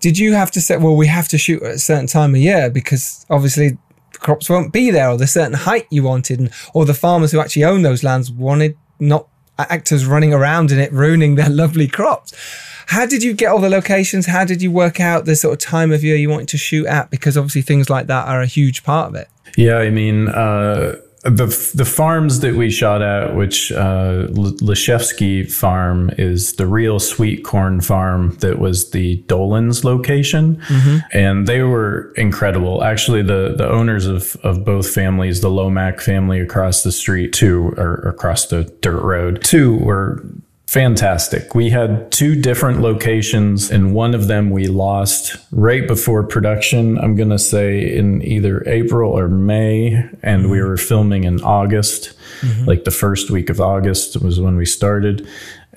Did 0.00 0.18
you 0.18 0.32
have 0.32 0.50
to 0.52 0.60
say, 0.60 0.76
well, 0.76 0.96
we 0.96 1.06
have 1.06 1.28
to 1.28 1.38
shoot 1.38 1.62
at 1.62 1.74
a 1.74 1.78
certain 1.78 2.06
time 2.06 2.34
of 2.34 2.40
year 2.40 2.70
because 2.70 3.24
obviously 3.30 3.78
the 4.12 4.18
crops 4.18 4.50
won't 4.50 4.72
be 4.72 4.90
there, 4.90 5.10
or 5.10 5.16
the 5.16 5.26
certain 5.26 5.54
height 5.54 5.86
you 5.90 6.02
wanted, 6.02 6.40
and 6.40 6.50
or 6.74 6.84
the 6.84 6.94
farmers 6.94 7.32
who 7.32 7.40
actually 7.40 7.64
own 7.64 7.82
those 7.82 8.02
lands 8.02 8.30
wanted 8.30 8.76
not 8.98 9.28
actors 9.58 10.06
running 10.06 10.32
around 10.32 10.70
in 10.70 10.78
it 10.78 10.92
ruining 10.92 11.34
their 11.34 11.50
lovely 11.62 11.88
crops. 11.88 12.32
How 12.88 13.04
did 13.04 13.22
you 13.22 13.34
get 13.34 13.48
all 13.48 13.60
the 13.60 13.68
locations? 13.68 14.24
How 14.24 14.46
did 14.46 14.62
you 14.62 14.70
work 14.70 14.98
out 14.98 15.26
the 15.26 15.36
sort 15.36 15.52
of 15.52 15.58
time 15.58 15.92
of 15.92 16.02
year 16.02 16.16
you 16.16 16.30
wanted 16.30 16.48
to 16.48 16.56
shoot 16.56 16.86
at? 16.86 17.10
Because 17.10 17.36
obviously 17.36 17.60
things 17.60 17.90
like 17.90 18.06
that 18.06 18.26
are 18.26 18.40
a 18.40 18.46
huge 18.46 18.82
part 18.82 19.10
of 19.10 19.14
it. 19.14 19.28
Yeah, 19.58 19.76
I 19.76 19.90
mean, 19.90 20.28
uh, 20.28 20.96
the 21.22 21.72
the 21.74 21.84
farms 21.84 22.40
that 22.40 22.54
we 22.54 22.70
shot 22.70 23.02
at, 23.02 23.34
which 23.34 23.70
uh, 23.72 24.28
Leshevsky 24.30 25.52
Farm 25.52 26.10
is 26.16 26.54
the 26.54 26.66
real 26.66 26.98
sweet 26.98 27.44
corn 27.44 27.82
farm 27.82 28.36
that 28.36 28.58
was 28.58 28.92
the 28.92 29.16
Dolan's 29.26 29.84
location, 29.84 30.62
and 31.12 31.46
they 31.46 31.62
were 31.62 32.12
incredible. 32.16 32.82
Actually, 32.82 33.22
the 33.22 33.54
the 33.54 33.68
owners 33.68 34.06
of 34.06 34.34
of 34.42 34.64
both 34.64 34.88
families, 34.88 35.42
the 35.42 35.50
Lomack 35.50 36.00
family 36.00 36.40
across 36.40 36.84
the 36.84 36.92
street, 36.92 37.34
two 37.34 37.74
or 37.76 37.96
across 38.08 38.46
the 38.46 38.64
dirt 38.80 39.02
road, 39.02 39.42
two 39.42 39.76
were 39.76 40.24
fantastic. 40.68 41.54
We 41.54 41.70
had 41.70 42.12
two 42.12 42.38
different 42.40 42.80
locations, 42.80 43.70
and 43.70 43.94
one 43.94 44.14
of 44.14 44.28
them 44.28 44.50
we 44.50 44.66
lost 44.66 45.36
right 45.50 45.88
before 45.88 46.22
production. 46.24 46.98
I'm 46.98 47.16
going 47.16 47.30
to 47.30 47.38
say 47.38 47.96
in 47.96 48.22
either 48.22 48.62
April 48.68 49.10
or 49.10 49.28
May, 49.28 49.94
and 50.22 50.50
we 50.50 50.58
mm-hmm. 50.58 50.68
were 50.68 50.76
filming 50.76 51.24
in 51.24 51.40
August, 51.40 52.12
mm-hmm. 52.42 52.66
like 52.66 52.84
the 52.84 52.90
first 52.90 53.30
week 53.30 53.48
of 53.48 53.62
August 53.62 54.20
was 54.20 54.40
when 54.40 54.56
we 54.56 54.66
started. 54.66 55.26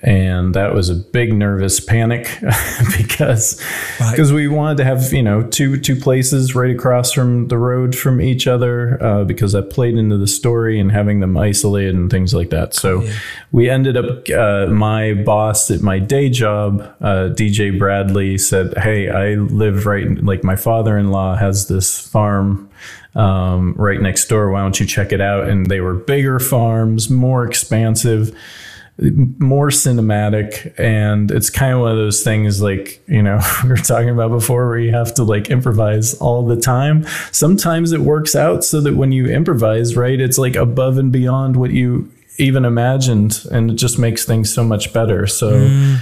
And 0.02 0.52
that 0.56 0.74
was 0.74 0.88
a 0.88 0.96
big 0.96 1.32
nervous 1.32 1.78
panic 1.78 2.26
because 2.96 3.62
because 4.10 4.32
we 4.32 4.48
wanted 4.48 4.78
to 4.78 4.84
have 4.84 5.12
you 5.12 5.22
know 5.22 5.44
two 5.44 5.78
two 5.78 5.94
places 5.94 6.56
right 6.56 6.74
across 6.74 7.12
from 7.12 7.46
the 7.46 7.56
road 7.56 7.94
from 7.94 8.20
each 8.20 8.48
other 8.48 9.00
uh, 9.00 9.22
because 9.22 9.52
that 9.52 9.70
played 9.70 9.96
into 9.96 10.18
the 10.18 10.26
story 10.26 10.80
and 10.80 10.90
having 10.90 11.20
them 11.20 11.36
isolated 11.36 11.94
and 11.94 12.10
things 12.10 12.34
like 12.34 12.50
that. 12.50 12.74
So 12.74 13.08
we 13.52 13.70
ended 13.70 13.96
up 13.96 14.28
uh, 14.28 14.66
my 14.72 15.14
boss 15.14 15.70
at 15.70 15.82
my 15.82 16.00
day 16.00 16.28
job, 16.28 16.80
uh, 17.00 17.28
DJ 17.28 17.78
Bradley, 17.78 18.38
said, 18.38 18.76
"Hey, 18.78 19.08
I 19.08 19.34
live 19.34 19.86
right 19.86 20.20
like 20.24 20.42
my 20.42 20.56
father-in-law 20.56 21.36
has 21.36 21.68
this 21.68 22.00
farm." 22.00 22.68
Um, 23.14 23.74
right 23.74 24.00
next 24.00 24.26
door. 24.28 24.50
Why 24.50 24.60
don't 24.60 24.80
you 24.80 24.86
check 24.86 25.12
it 25.12 25.20
out? 25.20 25.46
And 25.46 25.66
they 25.66 25.82
were 25.82 25.92
bigger 25.92 26.40
farms, 26.40 27.10
more 27.10 27.44
expansive 27.46 28.34
more 29.38 29.68
cinematic 29.68 30.78
and 30.78 31.30
it's 31.30 31.48
kind 31.48 31.72
of 31.72 31.80
one 31.80 31.90
of 31.90 31.96
those 31.96 32.22
things 32.22 32.60
like 32.60 33.02
you 33.08 33.22
know 33.22 33.40
we 33.62 33.70
were 33.70 33.76
talking 33.76 34.10
about 34.10 34.30
before 34.30 34.68
where 34.68 34.78
you 34.78 34.92
have 34.92 35.14
to 35.14 35.24
like 35.24 35.50
improvise 35.50 36.14
all 36.14 36.44
the 36.44 36.56
time. 36.56 37.04
Sometimes 37.32 37.92
it 37.92 38.00
works 38.00 38.36
out 38.36 38.64
so 38.64 38.80
that 38.82 38.94
when 38.94 39.10
you 39.10 39.26
improvise 39.26 39.96
right 39.96 40.20
it's 40.20 40.38
like 40.38 40.56
above 40.56 40.98
and 40.98 41.10
beyond 41.10 41.56
what 41.56 41.70
you 41.70 42.10
even 42.38 42.64
imagined 42.64 43.44
and 43.50 43.70
it 43.70 43.74
just 43.74 43.98
makes 43.98 44.24
things 44.24 44.52
so 44.52 44.62
much 44.62 44.92
better. 44.92 45.26
So 45.26 45.52
mm. 45.52 46.00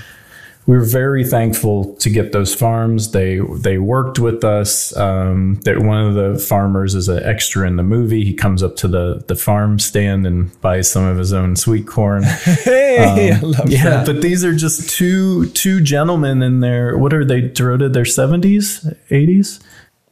We 0.71 0.77
were 0.77 0.85
very 0.85 1.25
thankful 1.25 1.97
to 1.97 2.09
get 2.09 2.31
those 2.31 2.55
farms. 2.55 3.11
They 3.11 3.41
they 3.57 3.79
worked 3.79 4.21
with 4.21 4.45
us. 4.45 4.97
Um, 4.97 5.57
that 5.65 5.81
one 5.81 6.07
of 6.07 6.15
the 6.15 6.39
farmers 6.39 6.95
is 6.95 7.09
an 7.09 7.25
extra 7.25 7.67
in 7.67 7.75
the 7.75 7.83
movie. 7.83 8.25
He 8.25 8.35
comes 8.35 8.63
up 8.63 8.77
to 8.77 8.87
the 8.87 9.25
the 9.27 9.35
farm 9.35 9.81
stand 9.81 10.29
and 10.29 10.61
buys 10.61 10.89
some 10.89 11.03
of 11.03 11.19
his 11.19 11.33
own 11.33 11.57
sweet 11.57 11.89
corn. 11.89 12.23
Hey, 12.71 13.33
I 13.33 13.41
love 13.41 13.69
yeah, 13.69 13.83
that. 13.83 14.07
but 14.07 14.23
these 14.23 14.45
are 14.45 14.55
just 14.55 14.89
two 14.89 15.47
two 15.49 15.81
gentlemen 15.81 16.41
in 16.41 16.61
their 16.61 16.97
what 16.97 17.13
are 17.13 17.25
they? 17.25 17.43
Dorota, 17.43 17.93
their 17.93 18.05
seventies, 18.05 18.87
eighties. 19.11 19.59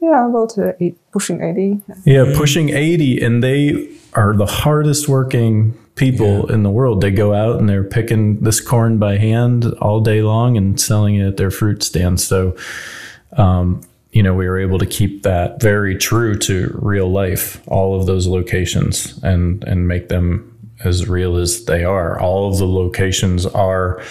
Yeah, 0.01 0.27
about 0.27 0.57
uh, 0.57 0.73
eight, 0.81 0.97
pushing 1.11 1.41
80. 1.41 1.81
Yeah, 2.05 2.33
pushing 2.35 2.69
80, 2.69 3.21
and 3.21 3.43
they 3.43 3.89
are 4.13 4.33
the 4.33 4.45
hardest 4.45 5.09
working 5.09 5.77
people 5.99 6.51
in 6.51 6.63
the 6.63 6.71
world. 6.71 7.01
They 7.01 7.11
go 7.11 7.33
out 7.33 7.59
and 7.59 7.69
they're 7.69 7.83
picking 7.83 8.39
this 8.39 8.59
corn 8.59 8.97
by 8.97 9.17
hand 9.17 9.65
all 9.79 9.99
day 9.99 10.23
long 10.23 10.57
and 10.57 10.79
selling 10.81 11.15
it 11.15 11.27
at 11.27 11.37
their 11.37 11.51
fruit 11.51 11.83
stands. 11.83 12.25
So 12.25 12.55
um, 13.33 13.81
you 14.11 14.23
know, 14.23 14.33
we 14.33 14.47
were 14.47 14.59
able 14.59 14.79
to 14.79 14.85
keep 14.85 15.23
that 15.23 15.61
very 15.61 15.95
true 15.95 16.35
to 16.39 16.75
real 16.81 17.09
life, 17.11 17.61
all 17.67 17.99
of 17.99 18.07
those 18.07 18.25
locations, 18.27 19.21
and 19.23 19.63
and 19.65 19.87
make 19.87 20.09
them 20.09 20.45
as 20.83 21.07
real 21.07 21.37
as 21.37 21.65
they 21.65 21.83
are. 21.83 22.19
All 22.19 22.49
of 22.49 22.57
the 22.57 22.65
locations 22.67 23.45
are, 23.45 24.01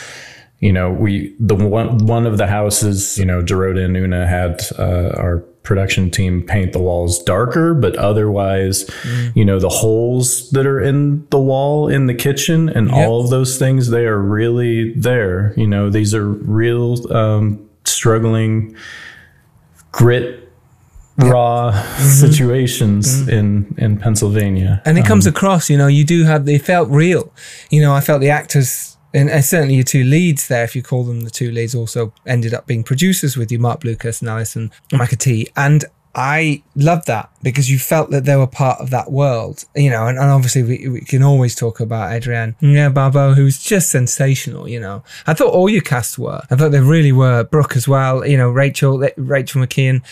you 0.61 0.72
know, 0.72 0.93
we 0.93 1.34
the 1.41 1.57
one 1.57 1.99
one 2.07 2.26
of 2.26 2.39
the 2.39 2.47
houses, 2.47 3.18
you 3.18 3.24
know, 3.24 3.43
Dorota 3.43 3.84
and 3.84 3.97
Una 3.97 4.26
had 4.26 4.62
uh, 4.78 5.11
our 5.16 5.45
production 5.69 6.11
team 6.11 6.43
paint 6.43 6.73
the 6.73 6.79
walls 6.79 7.23
darker, 7.23 7.75
but 7.75 7.95
otherwise, 7.97 8.85
mm. 8.87 9.37
you 9.37 9.45
know, 9.45 9.61
the 9.61 9.69
holes 9.69 10.51
that 10.51 10.66
are 10.66 10.81
in 10.81 11.29
the 11.29 11.39
wall 11.39 11.89
in 11.89 12.07
the 12.07 12.14
kitchen 12.14 12.71
and 12.71 12.89
yep. 12.89 12.97
all 12.97 13.21
of 13.21 13.29
those 13.29 13.59
things, 13.59 13.91
they 13.91 14.07
are 14.07 14.19
really 14.19 14.95
there. 14.95 15.53
You 15.59 15.66
know, 15.66 15.91
these 15.91 16.14
are 16.14 16.27
real 16.27 17.14
um, 17.14 17.69
struggling 17.85 18.75
grit 19.93 20.49
raw 21.19 21.73
mm-hmm. 21.75 22.03
situations 22.03 23.23
mm-hmm. 23.23 23.31
in 23.31 23.75
in 23.77 23.99
Pennsylvania. 23.99 24.81
And 24.85 24.97
it 24.97 25.03
um, 25.03 25.07
comes 25.07 25.27
across, 25.27 25.69
you 25.69 25.77
know, 25.77 25.87
you 25.87 26.05
do 26.05 26.25
have 26.25 26.47
they 26.47 26.59
felt 26.59 26.89
real. 26.89 27.31
You 27.71 27.83
know, 27.83 27.95
I 27.95 28.01
felt 28.01 28.21
the 28.21 28.31
actors 28.31 28.97
and, 29.15 29.45
certainly 29.45 29.75
your 29.75 29.85
two 29.85 30.05
leads 30.05 30.49
there, 30.49 30.65
if 30.65 30.77
you 30.77 30.83
call 30.83 31.05
them 31.05 31.23
the 31.23 31.31
two 31.31 31.51
leads, 31.51 31.75
also 31.75 32.13
ended 32.27 32.53
up 32.55 32.67
being 32.67 32.85
producers 32.85 33.37
with 33.37 33.51
you, 33.51 33.59
Marc 33.59 33.81
Blucas 33.81 34.21
and 34.21 34.29
Allison 34.29 34.71
McAtee. 34.93 35.51
And 35.57 35.85
I 36.15 36.63
love 36.75 37.05
that 37.05 37.31
because 37.43 37.71
you 37.71 37.79
felt 37.79 38.11
that 38.11 38.25
they 38.25 38.37
were 38.37 38.47
part 38.47 38.81
of 38.81 38.91
that 38.91 39.13
world, 39.13 39.65
you 39.77 39.89
know, 39.89 40.09
and, 40.09 40.19
and 40.19 40.31
obviously 40.31 40.63
we, 40.63 40.89
we, 40.89 41.01
can 41.03 41.23
always 41.23 41.55
talk 41.55 41.81
about 41.81 42.13
Adrienne 42.13 42.57
yeah, 42.61 42.89
Barbeau, 42.89 43.35
who's 43.35 43.63
just 43.63 43.91
sensational, 43.91 44.69
you 44.69 44.81
know. 44.81 45.05
I 45.27 45.35
thought 45.35 45.53
all 45.53 45.69
your 45.69 45.83
cast 45.83 46.19
were. 46.19 46.43
I 46.51 46.57
thought 46.57 46.73
they 46.73 46.81
really 46.81 47.13
were. 47.13 47.45
Brooke 47.45 47.77
as 47.77 47.87
well, 47.87 48.27
you 48.27 48.37
know, 48.37 48.51
Rachel, 48.51 48.99
Rachel 49.17 49.63
McKeon, 49.63 50.03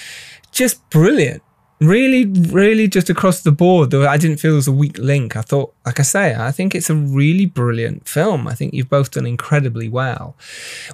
just 0.53 0.89
brilliant 0.91 1.43
really, 1.81 2.24
really 2.24 2.89
just 2.89 3.11
across 3.11 3.43
the 3.43 3.53
board, 3.53 3.91
though 3.91 4.07
I 4.07 4.16
didn't 4.16 4.39
feel 4.39 4.53
there 4.53 4.57
was 4.57 4.68
a 4.68 4.72
weak 4.72 4.99
link. 4.99 5.37
I 5.37 5.43
thought, 5.43 5.74
like 5.85 6.01
I 6.01 6.03
say, 6.03 6.35
I 6.35 6.51
think 6.51 6.74
it's 6.74 6.91
a 6.91 6.95
really 6.95 7.47
brilliant 7.47 8.09
film. 8.09 8.47
I 8.49 8.55
think 8.55 8.72
you've 8.74 8.89
both 8.89 9.11
done 9.11 9.27
incredibly 9.27 9.89
well. 9.89 10.37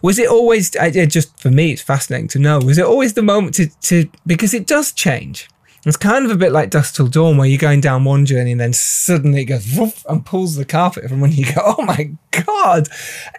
Was 0.03 0.19
it 0.19 0.29
always, 0.29 0.75
I, 0.77 0.91
just 1.07 1.39
for 1.39 1.51
me, 1.51 1.73
it's 1.73 1.83
fascinating 1.83 2.29
to 2.29 2.39
know, 2.39 2.59
was 2.59 2.79
it 2.79 2.85
always 2.85 3.15
the 3.15 3.23
moment 3.23 3.55
to, 3.57 3.69
to 3.83 4.09
because 4.27 4.55
it 4.55 4.67
does 4.67 4.93
change. 4.93 5.49
It's 5.85 5.97
kind 5.97 6.25
of 6.25 6.31
a 6.31 6.37
bit 6.37 6.53
like 6.53 6.71
Dusk 6.71 6.95
Till 6.95 7.09
Dawn, 7.09 7.37
where 7.37 7.49
you're 7.49 7.59
going 7.59 7.81
down 7.81 8.05
one 8.05 8.25
journey 8.25 8.53
and 8.53 8.61
then 8.61 8.73
suddenly 8.73 9.43
it 9.43 9.47
goes 9.47 10.05
and 10.09 10.25
pulls 10.25 10.55
the 10.55 10.65
carpet 10.65 11.09
from 11.09 11.21
when 11.21 11.33
you 11.33 11.45
go, 11.45 11.61
oh 11.77 11.83
my 11.83 12.13
God, 12.31 12.89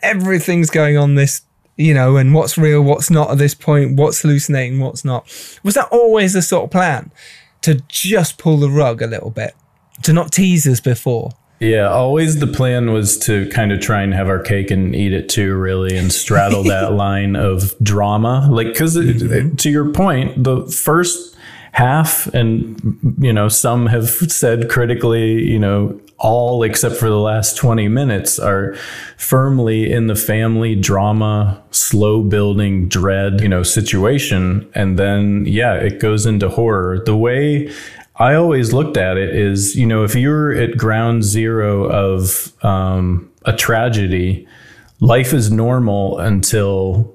everything's 0.02 0.70
going 0.70 0.98
on 0.98 1.16
this 1.16 1.44
you 1.76 1.94
know, 1.94 2.18
and 2.18 2.34
what's 2.34 2.58
real, 2.58 2.82
what's 2.82 3.10
not 3.10 3.32
at 3.32 3.38
this 3.38 3.56
point, 3.56 3.98
what's 3.98 4.22
hallucinating, 4.22 4.80
what's 4.80 5.04
not. 5.04 5.26
Was 5.64 5.76
that 5.76 5.88
always 5.92 6.34
the 6.34 6.42
sort 6.42 6.66
of 6.66 6.72
plan 6.72 7.12
to 7.62 7.82
just 7.88 8.38
pull 8.38 8.58
the 8.58 8.70
rug 8.70 9.02
a 9.02 9.08
little 9.08 9.32
bit, 9.32 9.56
to 10.04 10.14
not 10.14 10.32
tease 10.32 10.68
us 10.68 10.80
before? 10.80 11.32
Yeah, 11.60 11.88
always 11.88 12.40
the 12.40 12.48
plan 12.48 12.92
was 12.92 13.18
to 13.20 13.48
kind 13.50 13.72
of 13.72 13.80
try 13.80 14.02
and 14.02 14.14
have 14.14 14.28
our 14.28 14.40
cake 14.40 14.70
and 14.70 14.94
eat 14.94 15.14
it 15.14 15.30
too, 15.30 15.56
really, 15.56 15.98
and 15.98 16.12
straddle 16.12 16.64
that 16.66 16.94
line 16.94 17.36
of 17.36 17.74
drama. 17.82 18.48
Like, 18.52 18.68
because 18.68 18.98
mm-hmm. 18.98 19.56
to 19.56 19.70
your 19.70 19.90
point, 19.92 20.44
the 20.44 20.66
first 20.66 21.38
half, 21.72 22.28
and, 22.28 23.18
you 23.18 23.32
know, 23.32 23.48
some 23.48 23.88
have 23.88 24.10
said 24.10 24.70
critically, 24.70 25.42
you 25.44 25.58
know, 25.58 26.00
all 26.18 26.64
except 26.64 26.96
for 26.96 27.10
the 27.10 27.20
last 27.20 27.58
20 27.58 27.88
minutes 27.88 28.40
are 28.40 28.76
firmly 29.18 29.92
in 29.92 30.08
the 30.08 30.16
family 30.16 30.76
drama, 30.76 31.62
slow 31.72 32.24
building 32.24 32.88
dread, 32.88 33.42
you 33.42 33.50
know, 33.50 33.64
situation. 33.64 34.70
And 34.74 34.98
then, 34.98 35.46
yeah, 35.46 35.74
it 35.74 36.00
goes 36.00 36.26
into 36.26 36.50
horror. 36.50 37.04
The 37.04 37.18
way 37.18 37.72
I 38.16 38.36
always 38.36 38.74
looked 38.74 38.98
at 38.98 39.18
it 39.18 39.36
is, 39.36 39.76
you 39.76 39.86
know, 39.86 40.04
if 40.04 40.16
you're 40.16 40.54
at 40.54 40.78
ground 40.78 41.24
zero 41.24 41.86
of 41.86 42.54
um, 42.64 43.32
a 43.46 43.54
tragedy, 43.54 44.48
life 45.00 45.34
is 45.34 45.52
normal 45.52 46.20
until 46.20 47.13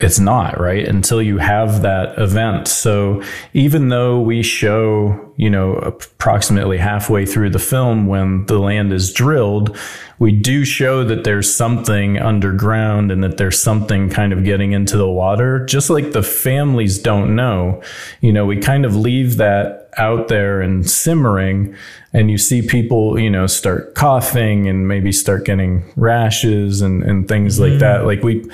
it's 0.00 0.18
not 0.18 0.58
right 0.58 0.86
until 0.86 1.20
you 1.20 1.38
have 1.38 1.82
that 1.82 2.18
event. 2.18 2.66
So 2.68 3.22
even 3.52 3.88
though 3.88 4.20
we 4.20 4.42
show, 4.42 5.32
you 5.36 5.50
know, 5.50 5.74
approximately 5.74 6.78
halfway 6.78 7.26
through 7.26 7.50
the 7.50 7.58
film 7.58 8.06
when 8.06 8.46
the 8.46 8.58
land 8.58 8.92
is 8.92 9.12
drilled, 9.12 9.76
we 10.18 10.32
do 10.32 10.64
show 10.64 11.04
that 11.04 11.24
there's 11.24 11.54
something 11.54 12.18
underground 12.18 13.10
and 13.10 13.22
that 13.24 13.36
there's 13.36 13.62
something 13.62 14.08
kind 14.08 14.32
of 14.32 14.44
getting 14.44 14.72
into 14.72 14.96
the 14.96 15.08
water, 15.08 15.64
just 15.66 15.90
like 15.90 16.12
the 16.12 16.22
families 16.22 16.98
don't 16.98 17.34
know. 17.34 17.82
You 18.20 18.32
know, 18.32 18.46
we 18.46 18.58
kind 18.58 18.84
of 18.84 18.96
leave 18.96 19.36
that 19.36 19.90
out 19.96 20.28
there 20.28 20.60
and 20.60 20.88
simmering 20.88 21.74
and 22.12 22.30
you 22.30 22.38
see 22.38 22.62
people, 22.62 23.18
you 23.18 23.30
know, 23.30 23.46
start 23.46 23.94
coughing 23.94 24.68
and 24.68 24.88
maybe 24.88 25.12
start 25.12 25.44
getting 25.44 25.84
rashes 25.96 26.80
and, 26.80 27.02
and 27.02 27.28
things 27.28 27.58
mm. 27.58 27.70
like 27.70 27.80
that. 27.80 28.04
Like 28.04 28.22
we, 28.22 28.48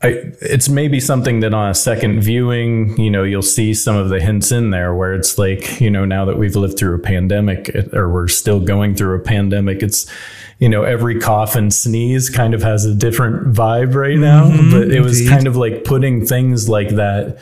I, 0.00 0.32
it's 0.40 0.68
maybe 0.68 1.00
something 1.00 1.40
that 1.40 1.52
on 1.52 1.70
a 1.70 1.74
second 1.74 2.20
viewing, 2.20 2.96
you 3.00 3.10
know, 3.10 3.24
you'll 3.24 3.42
see 3.42 3.74
some 3.74 3.96
of 3.96 4.10
the 4.10 4.20
hints 4.20 4.52
in 4.52 4.70
there 4.70 4.94
where 4.94 5.12
it's 5.12 5.38
like, 5.38 5.80
you 5.80 5.90
know, 5.90 6.04
now 6.04 6.24
that 6.24 6.38
we've 6.38 6.54
lived 6.54 6.78
through 6.78 6.94
a 6.94 7.00
pandemic 7.00 7.74
or 7.92 8.08
we're 8.08 8.28
still 8.28 8.60
going 8.60 8.94
through 8.94 9.16
a 9.16 9.20
pandemic, 9.20 9.82
it's, 9.82 10.06
you 10.60 10.68
know, 10.68 10.84
every 10.84 11.18
cough 11.18 11.56
and 11.56 11.74
sneeze 11.74 12.30
kind 12.30 12.54
of 12.54 12.62
has 12.62 12.84
a 12.84 12.94
different 12.94 13.52
vibe 13.52 13.94
right 13.94 14.18
now. 14.18 14.44
Mm-hmm, 14.48 14.70
but 14.70 14.90
it 14.92 15.00
was 15.00 15.28
kind 15.28 15.48
of 15.48 15.56
like 15.56 15.82
putting 15.82 16.24
things 16.24 16.68
like 16.68 16.90
that 16.90 17.38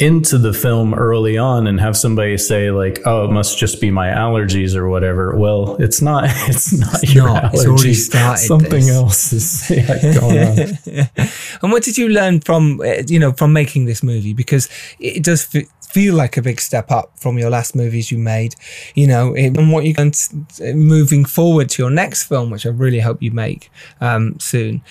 into 0.00 0.38
the 0.38 0.52
film 0.52 0.92
early 0.92 1.38
on 1.38 1.68
and 1.68 1.80
have 1.80 1.96
somebody 1.96 2.36
say 2.36 2.72
like 2.72 3.00
oh 3.06 3.26
it 3.26 3.30
must 3.30 3.56
just 3.56 3.80
be 3.80 3.92
my 3.92 4.08
allergies 4.08 4.74
or 4.74 4.88
whatever. 4.88 5.36
Well 5.36 5.76
it's 5.76 6.02
not 6.02 6.24
it's 6.48 6.72
not 6.72 7.02
it's 7.02 7.14
your 7.14 7.26
not. 7.26 7.52
allergies. 7.52 8.38
something 8.38 8.70
this. 8.70 8.90
else 8.90 9.32
is 9.32 9.70
yeah, 9.70 10.18
going 10.18 10.38
on. 10.38 11.08
And 11.62 11.72
what 11.72 11.84
did 11.84 11.96
you 11.96 12.08
learn 12.08 12.40
from 12.40 12.80
eh, 12.84 13.04
you 13.06 13.20
know 13.20 13.32
from 13.32 13.52
making 13.52 13.84
this 13.84 14.02
movie? 14.02 14.34
Because 14.34 14.68
it 14.98 15.22
does 15.22 15.54
f- 15.54 15.68
feel 15.94 16.14
like 16.16 16.36
a 16.36 16.42
big 16.42 16.60
step 16.60 16.90
up 16.90 17.16
from 17.16 17.38
your 17.38 17.50
last 17.50 17.76
movies 17.76 18.10
you 18.10 18.18
made 18.18 18.56
you 18.96 19.06
know 19.06 19.32
and 19.36 19.70
what 19.70 19.84
you're 19.84 19.94
going 19.94 20.10
to, 20.10 20.74
moving 20.74 21.24
forward 21.24 21.68
to 21.68 21.80
your 21.80 21.90
next 21.90 22.24
film 22.24 22.50
which 22.50 22.66
i 22.66 22.68
really 22.68 22.98
hope 22.98 23.22
you 23.22 23.30
make 23.30 23.70
um, 24.00 24.36
soon 24.40 24.82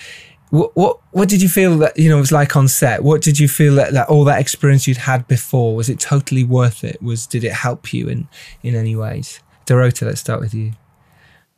what, 0.50 0.76
what 0.76 0.98
what 1.10 1.28
did 1.28 1.42
you 1.42 1.48
feel 1.48 1.78
that 1.78 1.98
you 1.98 2.08
know 2.08 2.18
was 2.18 2.32
like 2.32 2.56
on 2.56 2.68
set? 2.68 3.02
What 3.02 3.22
did 3.22 3.38
you 3.38 3.48
feel 3.48 3.74
that, 3.76 3.92
that 3.92 4.08
all 4.08 4.24
that 4.24 4.40
experience 4.40 4.86
you'd 4.86 4.98
had 4.98 5.26
before 5.26 5.74
was 5.74 5.88
it 5.88 5.98
totally 5.98 6.44
worth 6.44 6.84
it? 6.84 7.02
Was 7.02 7.26
did 7.26 7.44
it 7.44 7.52
help 7.52 7.92
you 7.92 8.08
in 8.08 8.28
in 8.62 8.74
any 8.74 8.96
ways? 8.96 9.40
Dorota, 9.66 10.06
let's 10.06 10.20
start 10.20 10.40
with 10.40 10.54
you. 10.54 10.72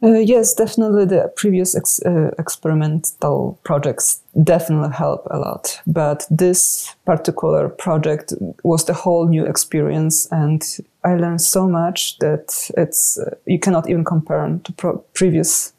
Uh, 0.03 0.19
yes, 0.19 0.53
definitely. 0.53 1.07
The 1.07 1.33
previous 1.37 1.75
ex- 1.75 2.03
uh, 2.05 2.31
experimental 2.39 3.59
projects 3.65 4.23
definitely 4.45 4.93
help 4.95 5.27
a 5.31 5.39
lot, 5.39 5.81
but 5.87 6.27
this 6.31 6.95
particular 7.07 7.71
project 7.71 8.35
was 8.63 8.85
the 8.85 8.93
whole 8.93 9.27
new 9.27 9.47
experience, 9.47 10.29
and 10.31 10.63
I 11.03 11.15
learned 11.15 11.41
so 11.41 11.67
much 11.67 12.19
that 12.19 12.71
it's 12.77 13.19
uh, 13.19 13.35
you 13.47 13.59
cannot 13.59 13.89
even 13.89 14.05
compare 14.05 14.61
to 14.65 14.73
pro- 14.73 14.99
previous 15.15 15.73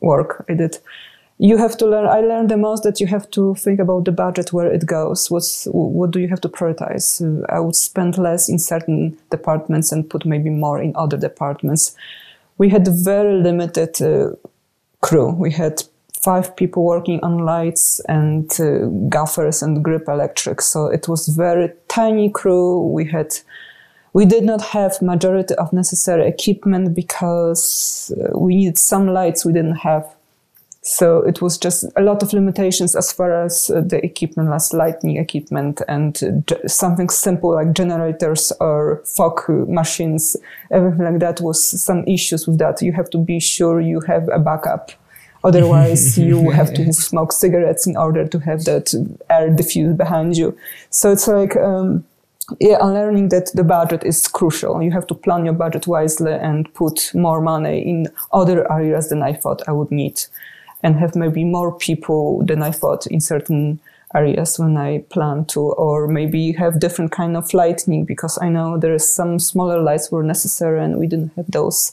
work 0.00 0.44
I 0.48 0.54
did 0.54 0.78
you 1.38 1.56
have 1.56 1.76
to 1.76 1.86
learn 1.86 2.06
i 2.06 2.20
learned 2.20 2.48
the 2.48 2.56
most 2.56 2.82
that 2.82 3.00
you 3.00 3.06
have 3.06 3.30
to 3.30 3.54
think 3.54 3.78
about 3.78 4.04
the 4.04 4.12
budget 4.12 4.52
where 4.52 4.72
it 4.72 4.84
goes. 4.86 5.30
What's 5.30 5.66
what 5.70 6.10
do 6.10 6.20
you 6.20 6.28
have 6.28 6.40
to 6.40 6.48
prioritize? 6.48 7.22
Uh, 7.22 7.46
i 7.48 7.60
would 7.60 7.76
spend 7.76 8.18
less 8.18 8.48
in 8.48 8.58
certain 8.58 9.16
departments 9.30 9.92
and 9.92 10.08
put 10.10 10.26
maybe 10.26 10.50
more 10.50 10.82
in 10.82 10.92
other 10.96 11.16
departments. 11.16 11.94
We 12.58 12.70
had 12.70 12.88
very 12.88 13.40
limited 13.40 14.02
uh, 14.02 14.34
crew. 15.00 15.30
We 15.30 15.52
had 15.52 15.84
five 16.20 16.56
people 16.56 16.84
working 16.84 17.20
on 17.22 17.38
lights 17.38 18.00
and 18.08 18.50
uh, 18.60 18.86
gaffers 19.08 19.62
and 19.62 19.84
grip 19.84 20.08
electric 20.08 20.60
so 20.60 20.88
it 20.88 21.06
was 21.06 21.28
very 21.28 21.72
tiny 21.86 22.30
crew. 22.30 22.82
We 22.88 23.04
had 23.04 23.38
we 24.12 24.26
did 24.26 24.42
not 24.42 24.62
have 24.62 25.00
majority 25.00 25.54
of 25.54 25.72
necessary 25.72 26.26
equipment 26.26 26.96
because 26.96 28.12
uh, 28.16 28.36
we 28.36 28.56
needed 28.56 28.78
some 28.78 29.06
lights 29.06 29.44
we 29.44 29.52
didn't 29.52 29.76
have 29.76 30.17
so 30.88 31.18
it 31.18 31.42
was 31.42 31.58
just 31.58 31.84
a 31.96 32.00
lot 32.00 32.22
of 32.22 32.32
limitations 32.32 32.96
as 32.96 33.12
far 33.12 33.44
as 33.44 33.68
uh, 33.68 33.82
the 33.82 34.02
equipment, 34.02 34.50
as 34.54 34.72
lightning 34.72 35.18
equipment 35.18 35.82
and 35.86 36.18
uh, 36.50 36.66
something 36.66 37.10
simple 37.10 37.54
like 37.54 37.74
generators 37.74 38.52
or 38.58 39.02
fog 39.04 39.44
machines, 39.68 40.34
everything 40.70 41.04
like 41.04 41.18
that 41.18 41.42
was 41.42 41.62
some 41.62 42.04
issues 42.06 42.46
with 42.46 42.56
that. 42.60 42.80
You 42.80 42.92
have 42.94 43.10
to 43.10 43.18
be 43.18 43.38
sure 43.38 43.82
you 43.82 44.00
have 44.00 44.30
a 44.32 44.38
backup. 44.38 44.92
Otherwise, 45.44 46.16
you 46.16 46.50
have 46.50 46.72
to 46.72 46.90
smoke 46.92 47.32
cigarettes 47.32 47.86
in 47.86 47.94
order 47.94 48.26
to 48.26 48.38
have 48.38 48.64
that 48.64 48.94
air 49.28 49.50
diffuse 49.50 49.94
behind 49.94 50.38
you. 50.38 50.56
So 50.88 51.12
it's 51.12 51.28
like, 51.28 51.54
um, 51.56 52.04
yeah, 52.60 52.78
I'm 52.80 52.94
learning 52.94 53.28
that 53.28 53.52
the 53.54 53.62
budget 53.62 54.04
is 54.04 54.26
crucial. 54.26 54.82
You 54.82 54.90
have 54.92 55.06
to 55.08 55.14
plan 55.14 55.44
your 55.44 55.54
budget 55.54 55.86
wisely 55.86 56.32
and 56.32 56.72
put 56.72 57.10
more 57.14 57.42
money 57.42 57.78
in 57.86 58.08
other 58.32 58.70
areas 58.72 59.10
than 59.10 59.22
I 59.22 59.34
thought 59.34 59.62
I 59.68 59.72
would 59.72 59.90
need 59.90 60.18
and 60.82 60.96
have 60.96 61.14
maybe 61.16 61.44
more 61.44 61.76
people 61.76 62.44
than 62.44 62.62
I 62.62 62.70
thought 62.70 63.06
in 63.06 63.20
certain 63.20 63.80
areas 64.14 64.58
when 64.58 64.76
I 64.76 64.98
plan 65.10 65.44
to, 65.46 65.60
or 65.60 66.08
maybe 66.08 66.52
have 66.52 66.80
different 66.80 67.12
kind 67.12 67.36
of 67.36 67.52
lighting 67.52 68.04
because 68.04 68.38
I 68.40 68.48
know 68.48 68.78
there 68.78 68.94
is 68.94 69.12
some 69.14 69.38
smaller 69.38 69.80
lights 69.82 70.10
were 70.10 70.22
necessary 70.22 70.82
and 70.82 70.98
we 70.98 71.06
didn't 71.06 71.32
have 71.36 71.50
those. 71.50 71.92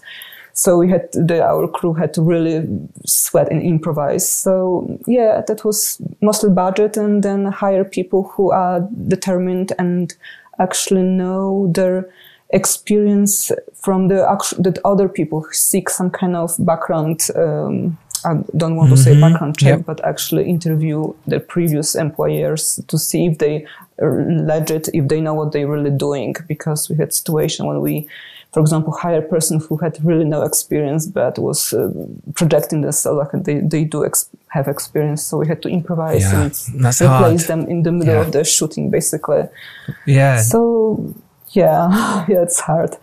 So 0.53 0.77
we 0.77 0.89
had 0.89 1.11
the, 1.11 1.43
our 1.43 1.67
crew 1.67 1.93
had 1.93 2.13
to 2.13 2.21
really 2.21 2.65
sweat 3.05 3.51
and 3.51 3.61
improvise. 3.61 4.29
So 4.29 4.99
yeah, 5.05 5.41
that 5.47 5.65
was 5.65 6.01
mostly 6.21 6.49
budget 6.49 6.95
and 6.95 7.21
then 7.21 7.45
hire 7.45 7.83
people 7.83 8.23
who 8.23 8.51
are 8.51 8.87
determined 9.07 9.73
and 9.77 10.15
actually 10.57 11.03
know 11.03 11.69
their 11.73 12.09
experience 12.51 13.51
from 13.73 14.07
the 14.07 14.15
that 14.59 14.79
other 14.85 15.09
people 15.09 15.45
seek 15.51 15.89
some 15.89 16.09
kind 16.09 16.37
of 16.37 16.55
background. 16.59 17.27
Um, 17.35 17.97
I 18.25 18.33
don't 18.61 18.75
want 18.75 18.89
to 18.91 18.97
say 18.97 19.11
Mhm. 19.15 19.21
background 19.21 19.57
check, 19.57 19.77
Yep. 19.77 19.85
but 19.85 19.97
actually 20.11 20.43
interview 20.49 21.13
the 21.27 21.39
previous 21.39 21.95
employers 21.95 22.79
to 22.87 22.97
see 22.97 23.21
if 23.29 23.37
they 23.37 23.55
are 24.01 24.25
legit, 24.51 24.89
if 24.93 25.07
they 25.07 25.19
know 25.21 25.33
what 25.39 25.51
they're 25.51 25.67
really 25.75 25.91
doing. 26.07 26.35
Because 26.47 26.89
we 26.89 26.95
had 27.01 27.13
situation 27.13 27.65
when 27.67 27.79
we, 27.81 28.07
for 28.53 28.59
example, 28.61 28.91
hire 28.93 29.19
a 29.19 29.27
person 29.35 29.59
who 29.69 29.77
had 29.77 29.93
really 30.03 30.25
no 30.35 30.41
experience 30.43 31.05
but 31.19 31.37
was 31.39 31.73
uh, 31.73 31.89
projecting 32.39 32.81
themselves 32.81 33.17
like 33.21 33.43
they, 33.43 33.59
they 33.73 33.83
do 33.83 33.99
ex- 34.05 34.29
have 34.47 34.67
experience. 34.75 35.21
So 35.23 35.37
we 35.37 35.47
had 35.47 35.61
to 35.61 35.69
improvise 35.69 36.21
Yeah, 36.23 36.41
and 36.41 36.51
replace 36.73 36.99
hard. 36.99 37.39
them 37.51 37.61
in 37.73 37.83
the 37.83 37.91
middle 37.91 38.15
Yeah. 38.15 38.21
of 38.25 38.31
the 38.31 38.43
shooting, 38.43 38.89
basically. 38.89 39.43
Yeah. 40.05 40.41
So 40.41 40.59
yeah, 41.51 42.25
yeah, 42.31 42.41
it's 42.43 42.59
hard. 42.59 42.95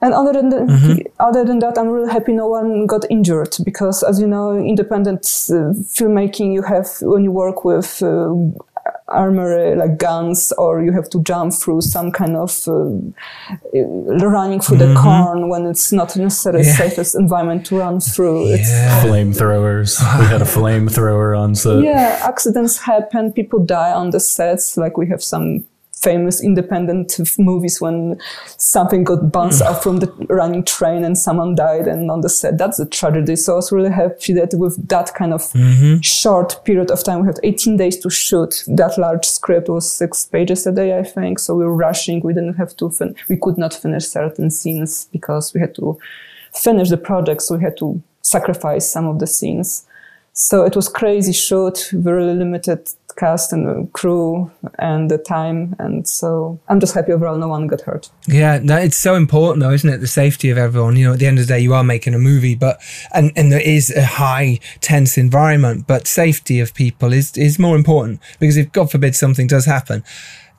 And 0.00 0.14
other 0.14 0.32
than 0.32 0.48
the, 0.50 0.56
Mhm. 0.58 1.06
other 1.18 1.44
than 1.44 1.58
that, 1.58 1.76
I'm 1.78 1.88
really 1.88 2.12
happy 2.12 2.32
no 2.32 2.46
one 2.48 2.86
got 2.86 3.04
injured 3.10 3.56
because, 3.64 4.02
as 4.04 4.20
you 4.20 4.26
know, 4.28 4.56
independent 4.56 5.22
uh, 5.50 5.74
filmmaking, 5.96 6.52
you 6.52 6.62
have 6.62 6.86
when 7.02 7.24
you 7.24 7.32
work 7.32 7.64
with 7.64 8.00
uh, 8.02 8.32
armory 9.08 9.74
like 9.74 9.98
guns, 9.98 10.52
or 10.58 10.82
you 10.82 10.92
have 10.92 11.08
to 11.10 11.18
jump 11.22 11.52
through 11.52 11.80
some 11.80 12.10
kind 12.12 12.36
of 12.36 12.52
uh, 12.68 12.72
uh, 13.74 14.28
running 14.28 14.60
through 14.60 14.78
the 14.78 14.86
Mhm. 14.86 15.02
corn 15.02 15.48
when 15.48 15.66
it's 15.66 15.92
not 15.92 16.16
necessarily 16.16 16.64
Yeah. 16.64 16.76
safest 16.76 17.14
environment 17.16 17.66
to 17.66 17.78
run 17.78 18.00
through. 18.00 18.46
It's, 18.54 18.70
Flamethrowers. 19.04 19.98
we 20.20 20.26
had 20.26 20.42
a 20.42 20.44
flamethrower 20.56 21.36
on 21.38 21.54
set. 21.54 21.82
yeah, 21.82 22.18
accidents 22.22 22.78
happen. 22.78 23.32
People 23.32 23.58
die 23.60 23.92
on 23.92 24.10
the 24.10 24.20
sets. 24.20 24.76
Like 24.76 24.96
we 24.96 25.06
have 25.08 25.22
some 25.22 25.64
famous 26.02 26.42
independent 26.42 27.18
movies 27.38 27.80
when 27.80 28.18
something 28.56 29.04
got 29.04 29.32
bounced 29.32 29.62
off 29.62 29.82
from 29.82 29.98
the 29.98 30.06
running 30.28 30.64
train 30.64 31.04
and 31.04 31.16
someone 31.18 31.54
died 31.54 31.86
and 31.86 32.10
on 32.10 32.20
the 32.20 32.28
set. 32.28 32.58
That's 32.58 32.78
a 32.78 32.86
tragedy. 32.86 33.36
So 33.36 33.54
I 33.54 33.56
was 33.56 33.72
really 33.72 33.90
happy 33.90 34.32
that 34.34 34.54
with 34.54 34.88
that 34.88 35.14
kind 35.14 35.32
of 35.32 35.42
Mhm. 35.52 36.02
short 36.02 36.60
period 36.64 36.90
of 36.90 37.02
time, 37.02 37.20
we 37.20 37.26
had 37.26 37.40
18 37.42 37.76
days 37.76 37.96
to 37.98 38.10
shoot. 38.10 38.64
That 38.68 38.96
large 38.98 39.26
script 39.26 39.68
was 39.68 39.90
six 39.90 40.26
pages 40.26 40.66
a 40.66 40.72
day, 40.72 40.98
I 40.98 41.02
think. 41.02 41.38
So 41.38 41.54
we 41.54 41.64
were 41.64 41.74
rushing. 41.74 42.20
We 42.22 42.32
didn't 42.34 42.54
have 42.54 42.76
to 42.76 42.90
fin- 42.90 43.14
we 43.28 43.36
could 43.36 43.58
not 43.58 43.74
finish 43.74 44.06
certain 44.08 44.50
scenes 44.50 45.08
because 45.12 45.52
we 45.54 45.60
had 45.60 45.74
to 45.76 45.98
finish 46.54 46.90
the 46.90 46.96
project. 46.96 47.42
So 47.42 47.56
we 47.56 47.62
had 47.64 47.76
to 47.78 48.00
sacrifice 48.22 48.90
some 48.90 49.06
of 49.08 49.18
the 49.18 49.26
scenes. 49.26 49.84
So 50.40 50.62
it 50.62 50.76
was 50.76 50.88
crazy 50.88 51.32
shoot, 51.32 51.90
very 51.92 52.24
limited 52.32 52.88
cast 53.16 53.52
and 53.52 53.92
crew 53.92 54.52
and 54.78 55.10
the 55.10 55.18
time. 55.18 55.74
And 55.80 56.08
so 56.08 56.60
I'm 56.68 56.78
just 56.78 56.94
happy 56.94 57.10
overall 57.10 57.36
no 57.36 57.48
one 57.48 57.66
got 57.66 57.80
hurt. 57.80 58.08
Yeah, 58.28 58.60
no, 58.62 58.76
it's 58.76 58.96
so 58.96 59.16
important 59.16 59.64
though, 59.64 59.72
isn't 59.72 59.90
it? 59.90 59.98
The 59.98 60.06
safety 60.06 60.48
of 60.50 60.56
everyone. 60.56 60.94
You 60.94 61.06
know, 61.06 61.12
at 61.14 61.18
the 61.18 61.26
end 61.26 61.40
of 61.40 61.48
the 61.48 61.54
day, 61.54 61.58
you 61.58 61.74
are 61.74 61.82
making 61.82 62.14
a 62.14 62.20
movie, 62.20 62.54
but 62.54 62.80
and 63.12 63.32
and 63.34 63.50
there 63.50 63.60
is 63.60 63.90
a 63.90 64.04
high 64.04 64.60
tense 64.80 65.18
environment, 65.18 65.88
but 65.88 66.06
safety 66.06 66.60
of 66.60 66.72
people 66.72 67.12
is 67.12 67.36
is 67.36 67.58
more 67.58 67.74
important 67.74 68.20
because 68.38 68.56
if 68.56 68.70
God 68.70 68.92
forbid 68.92 69.16
something 69.16 69.48
does 69.48 69.64
happen, 69.64 70.04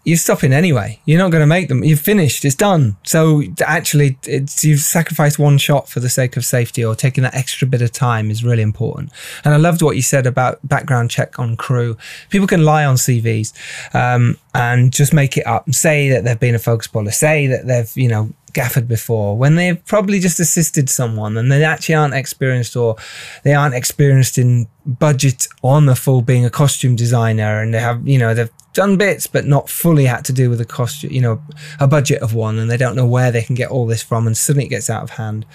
you're 0.05 0.17
stopping 0.17 0.53
anyway. 0.53 0.99
You're 1.05 1.19
not 1.19 1.31
going 1.31 1.41
to 1.41 1.47
make 1.47 1.67
them. 1.67 1.83
You've 1.83 1.99
finished. 1.99 2.45
It's 2.45 2.55
done. 2.55 2.97
So 3.03 3.43
actually, 3.65 4.17
it's 4.23 4.63
you've 4.63 4.79
sacrificed 4.79 5.37
one 5.37 5.57
shot 5.57 5.89
for 5.89 5.99
the 5.99 6.09
sake 6.09 6.37
of 6.37 6.45
safety, 6.45 6.83
or 6.83 6.95
taking 6.95 7.23
that 7.23 7.35
extra 7.35 7.67
bit 7.67 7.81
of 7.81 7.91
time 7.91 8.31
is 8.31 8.43
really 8.43 8.63
important. 8.63 9.11
And 9.43 9.53
I 9.53 9.57
loved 9.57 9.81
what 9.81 9.95
you 9.95 10.01
said 10.01 10.25
about 10.25 10.65
background 10.67 11.11
check 11.11 11.37
on 11.37 11.57
crew. 11.57 11.97
People 12.29 12.47
can 12.47 12.63
lie 12.63 12.85
on 12.85 12.95
CVs 12.95 13.53
um, 13.93 14.37
and 14.53 14.91
just 14.93 15.13
make 15.13 15.37
it 15.37 15.45
up 15.45 15.65
and 15.65 15.75
say 15.75 16.09
that 16.09 16.23
they've 16.23 16.39
been 16.39 16.55
a 16.55 16.59
focus 16.59 16.87
puller, 16.87 17.11
say 17.11 17.47
that 17.47 17.67
they've 17.67 17.91
you 17.95 18.07
know 18.07 18.33
gaffered 18.53 18.87
before 18.87 19.37
when 19.37 19.55
they've 19.55 19.85
probably 19.85 20.19
just 20.19 20.39
assisted 20.39 20.89
someone 20.89 21.37
and 21.37 21.51
they 21.51 21.63
actually 21.63 21.95
aren't 21.95 22.13
experienced 22.13 22.75
or 22.75 22.95
they 23.43 23.53
aren't 23.53 23.75
experienced 23.75 24.37
in 24.37 24.67
budget 24.85 25.47
on 25.61 25.85
the 25.85 25.95
full 25.95 26.21
being 26.21 26.45
a 26.45 26.49
costume 26.49 26.95
designer 26.95 27.61
and 27.61 27.73
they 27.73 27.79
have 27.79 28.07
you 28.07 28.17
know 28.17 28.33
they've 28.33 28.51
done 28.73 28.97
bits 28.97 29.27
but 29.27 29.45
not 29.45 29.69
fully 29.69 30.05
had 30.05 30.23
to 30.25 30.33
do 30.33 30.49
with 30.49 30.61
a 30.61 30.65
cost, 30.65 31.03
you 31.03 31.21
know 31.21 31.41
a 31.79 31.87
budget 31.87 32.21
of 32.21 32.33
one 32.33 32.59
and 32.59 32.69
they 32.69 32.77
don't 32.77 32.95
know 32.95 33.05
where 33.05 33.31
they 33.31 33.41
can 33.41 33.55
get 33.55 33.69
all 33.69 33.85
this 33.85 34.03
from 34.03 34.27
and 34.27 34.37
suddenly 34.37 34.65
it 34.65 34.69
gets 34.69 34.89
out 34.89 35.03
of 35.03 35.11
hand. 35.11 35.45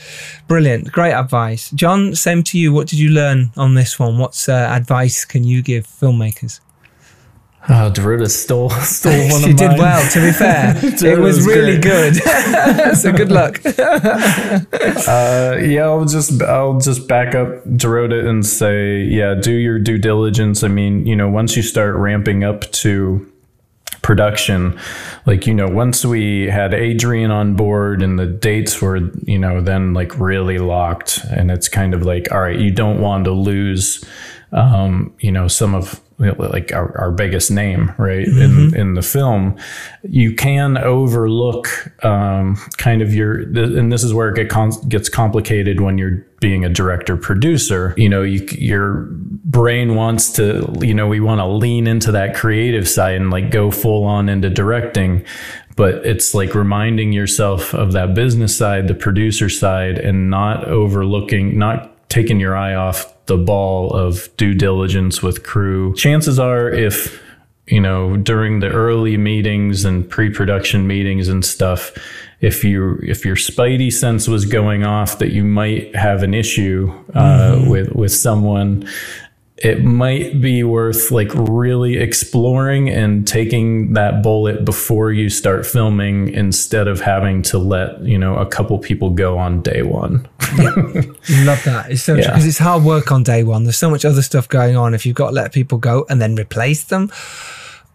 Brilliant. 0.48 0.92
Great 0.92 1.12
advice. 1.12 1.70
John 1.70 2.14
same 2.14 2.42
to 2.44 2.58
you. 2.58 2.72
What 2.72 2.88
did 2.88 2.98
you 2.98 3.10
learn 3.10 3.52
on 3.56 3.74
this 3.74 3.98
one? 3.98 4.18
What's 4.18 4.48
uh, 4.48 4.68
advice 4.72 5.24
can 5.24 5.44
you 5.44 5.62
give 5.62 5.86
filmmakers 5.86 6.60
Oh, 7.66 7.90
Dorota 7.90 8.30
stole 8.30 8.70
stole 8.82 9.12
one 9.18 9.20
she 9.20 9.34
of 9.34 9.40
mine. 9.40 9.40
She 9.40 9.54
did 9.54 9.78
well 9.78 10.10
to 10.10 10.20
be 10.20 10.32
fair 10.32 10.74
it 10.82 11.18
was, 11.18 11.36
was 11.38 11.46
really 11.46 11.80
great. 11.80 12.14
good 12.14 12.96
so 12.96 13.12
good 13.12 13.30
luck 13.32 13.60
uh, 15.08 15.56
yeah, 15.60 15.84
I'll 15.84 16.04
just 16.04 16.42
I'll 16.42 16.78
just 16.78 17.08
back 17.08 17.34
up 17.34 17.64
Dorota 17.64 18.26
and 18.26 18.44
say, 18.44 19.02
yeah, 19.02 19.34
do 19.34 19.52
your 19.52 19.78
due 19.78 19.98
diligence. 19.98 20.62
I 20.62 20.68
mean, 20.68 21.06
you 21.06 21.16
know, 21.16 21.28
once 21.28 21.56
you 21.56 21.62
start 21.62 21.94
ramping 21.96 22.44
up 22.44 22.62
to 22.72 23.30
production, 24.02 24.78
like 25.26 25.46
you 25.46 25.54
know, 25.54 25.68
once 25.68 26.04
we 26.04 26.48
had 26.48 26.74
Adrienne 26.74 27.30
on 27.30 27.54
board 27.54 28.02
and 28.02 28.18
the 28.18 28.26
dates 28.26 28.80
were, 28.80 29.10
you 29.24 29.38
know, 29.38 29.60
then 29.60 29.94
like 29.94 30.18
really 30.18 30.58
locked, 30.58 31.24
and 31.30 31.50
it's 31.50 31.68
kind 31.68 31.94
of 31.94 32.02
like, 32.02 32.30
all 32.32 32.40
right, 32.40 32.58
you 32.58 32.70
don't 32.70 33.00
want 33.00 33.24
to 33.24 33.32
lose, 33.32 34.04
um, 34.52 35.14
you 35.20 35.32
know, 35.32 35.48
some 35.48 35.74
of 35.74 36.00
like 36.18 36.72
our, 36.72 36.96
our 36.98 37.10
biggest 37.10 37.50
name 37.50 37.92
right 37.98 38.28
in 38.28 38.74
in 38.76 38.94
the 38.94 39.02
film 39.02 39.56
you 40.02 40.34
can 40.34 40.78
overlook 40.78 41.92
um, 42.04 42.56
kind 42.76 43.02
of 43.02 43.12
your 43.14 43.40
and 43.40 43.90
this 43.90 44.04
is 44.04 44.14
where 44.14 44.28
it 44.28 44.36
get 44.36 44.88
gets 44.88 45.08
complicated 45.08 45.80
when 45.80 45.98
you're 45.98 46.24
being 46.40 46.64
a 46.64 46.68
director 46.68 47.16
producer. 47.16 47.94
You 47.96 48.10
know 48.10 48.22
you, 48.22 48.46
your 48.58 49.06
brain 49.10 49.94
wants 49.94 50.30
to 50.32 50.70
you 50.80 50.92
know 50.92 51.08
we 51.08 51.20
want 51.20 51.40
to 51.40 51.46
lean 51.46 51.86
into 51.86 52.12
that 52.12 52.34
creative 52.34 52.88
side 52.88 53.16
and 53.16 53.30
like 53.30 53.50
go 53.50 53.70
full 53.70 54.04
on 54.04 54.28
into 54.28 54.50
directing 54.50 55.24
but 55.76 56.06
it's 56.06 56.34
like 56.34 56.54
reminding 56.54 57.12
yourself 57.12 57.74
of 57.74 57.92
that 57.92 58.14
business 58.14 58.56
side 58.56 58.88
the 58.88 58.94
producer 58.94 59.48
side 59.48 59.98
and 59.98 60.30
not 60.30 60.64
overlooking 60.66 61.58
not 61.58 62.08
taking 62.10 62.38
your 62.38 62.56
eye 62.56 62.74
off 62.74 63.13
the 63.26 63.36
ball 63.36 63.90
of 63.90 64.28
due 64.36 64.54
diligence 64.54 65.22
with 65.22 65.42
crew. 65.44 65.94
Chances 65.94 66.38
are, 66.38 66.68
if 66.70 67.20
you 67.66 67.80
know 67.80 68.16
during 68.18 68.60
the 68.60 68.68
early 68.68 69.16
meetings 69.16 69.84
and 69.86 70.08
pre-production 70.08 70.86
meetings 70.86 71.28
and 71.28 71.44
stuff, 71.44 71.92
if 72.40 72.62
you 72.62 72.98
if 73.02 73.24
your 73.24 73.36
spidey 73.36 73.90
sense 73.92 74.28
was 74.28 74.44
going 74.44 74.84
off 74.84 75.18
that 75.18 75.32
you 75.32 75.42
might 75.44 75.94
have 75.96 76.22
an 76.22 76.34
issue 76.34 76.92
uh, 77.14 77.56
Mhm. 77.56 77.68
with 77.70 77.92
with 77.92 78.12
someone. 78.12 78.86
It 79.58 79.84
might 79.84 80.40
be 80.40 80.64
worth 80.64 81.12
like 81.12 81.30
really 81.32 81.96
exploring 81.96 82.90
and 82.90 83.26
taking 83.26 83.92
that 83.92 84.20
bullet 84.20 84.64
before 84.64 85.12
you 85.12 85.30
start 85.30 85.64
filming 85.64 86.28
instead 86.28 86.88
of 86.88 87.00
having 87.00 87.40
to 87.42 87.58
let, 87.58 88.00
you 88.02 88.18
know, 88.18 88.36
a 88.36 88.46
couple 88.46 88.76
people 88.80 89.10
go 89.10 89.38
on 89.38 89.62
day 89.62 89.82
one. 89.82 90.26
Love 91.44 91.62
that. 91.64 91.86
It's 91.88 92.02
so 92.02 92.14
Yeah. 92.14 92.26
because 92.26 92.44
it's 92.46 92.58
hard 92.58 92.82
work 92.82 93.12
on 93.12 93.22
day 93.22 93.44
one. 93.44 93.62
There's 93.62 93.76
so 93.78 93.90
much 93.90 94.04
other 94.04 94.22
stuff 94.22 94.48
going 94.48 94.76
on. 94.76 94.92
If 94.92 95.06
you've 95.06 95.14
got 95.14 95.28
to 95.28 95.34
let 95.34 95.52
people 95.52 95.78
go 95.78 96.04
and 96.10 96.20
then 96.20 96.34
replace 96.34 96.84
them, 96.84 97.12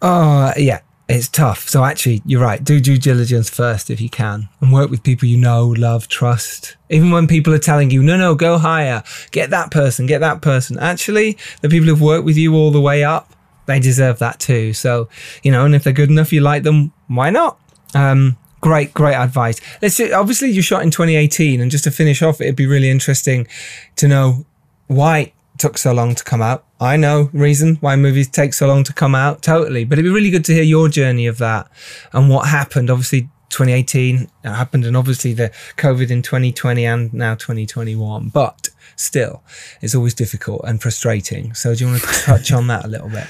oh 0.00 0.52
yeah, 0.56 0.80
it's 1.10 1.28
tough. 1.28 1.68
So 1.68 1.84
actually, 1.84 2.22
you're 2.24 2.40
right. 2.40 2.62
Do 2.62 2.80
due 2.80 2.96
diligence 2.96 3.50
first 3.50 3.90
if 3.90 4.00
you 4.00 4.08
can, 4.08 4.48
and 4.60 4.72
work 4.72 4.90
with 4.90 5.02
people 5.02 5.26
you 5.26 5.36
know, 5.36 5.66
love, 5.66 6.08
trust. 6.08 6.76
Even 6.88 7.10
when 7.10 7.26
people 7.26 7.52
are 7.52 7.58
telling 7.58 7.90
you, 7.90 8.02
no, 8.02 8.16
no, 8.16 8.34
go 8.34 8.58
higher, 8.58 9.02
get 9.32 9.50
that 9.50 9.70
person, 9.70 10.06
get 10.06 10.20
that 10.20 10.40
person. 10.40 10.78
Actually, 10.78 11.36
the 11.62 11.68
people 11.68 11.88
who've 11.88 12.00
worked 12.00 12.24
with 12.24 12.36
you 12.36 12.54
all 12.54 12.70
the 12.70 12.80
way 12.80 13.02
up, 13.02 13.32
they 13.66 13.80
deserve 13.80 14.20
that 14.20 14.38
too. 14.38 14.72
So 14.72 15.08
you 15.42 15.50
know, 15.50 15.64
and 15.64 15.74
if 15.74 15.84
they're 15.84 15.92
good 15.92 16.10
enough, 16.10 16.32
you 16.32 16.40
like 16.42 16.62
them, 16.62 16.92
why 17.08 17.30
not? 17.30 17.58
Um, 17.94 18.36
great, 18.60 18.94
great 18.94 19.16
advice. 19.16 19.60
Let's 19.82 19.96
see, 19.96 20.12
obviously 20.12 20.50
you 20.50 20.62
shot 20.62 20.82
in 20.82 20.92
2018, 20.92 21.60
and 21.60 21.70
just 21.70 21.84
to 21.84 21.90
finish 21.90 22.22
off, 22.22 22.40
it'd 22.40 22.56
be 22.56 22.66
really 22.66 22.88
interesting 22.88 23.48
to 23.96 24.06
know 24.06 24.46
why 24.86 25.18
it 25.18 25.32
took 25.58 25.76
so 25.76 25.92
long 25.92 26.14
to 26.14 26.22
come 26.22 26.40
out. 26.40 26.64
I 26.80 26.96
know 26.96 27.28
reason 27.34 27.76
why 27.76 27.94
movies 27.96 28.28
take 28.28 28.54
so 28.54 28.66
long 28.66 28.84
to 28.84 28.92
come 28.94 29.14
out, 29.14 29.42
totally. 29.42 29.84
But 29.84 29.98
it'd 29.98 30.08
be 30.08 30.14
really 30.14 30.30
good 30.30 30.46
to 30.46 30.54
hear 30.54 30.62
your 30.62 30.88
journey 30.88 31.26
of 31.26 31.36
that 31.38 31.70
and 32.12 32.30
what 32.30 32.48
happened. 32.48 32.88
Obviously, 32.88 33.28
2018 33.50 34.30
happened, 34.44 34.86
and 34.86 34.96
obviously 34.96 35.34
the 35.34 35.50
COVID 35.76 36.10
in 36.10 36.22
2020 36.22 36.86
and 36.86 37.12
now 37.12 37.34
2021. 37.34 38.30
But 38.30 38.70
still, 38.96 39.42
it's 39.82 39.94
always 39.94 40.14
difficult 40.14 40.62
and 40.64 40.80
frustrating. 40.80 41.52
So, 41.52 41.74
do 41.74 41.84
you 41.84 41.90
want 41.90 42.02
to 42.02 42.08
touch 42.08 42.50
on 42.50 42.68
that 42.68 42.86
a 42.86 42.88
little 42.88 43.10
bit? 43.10 43.26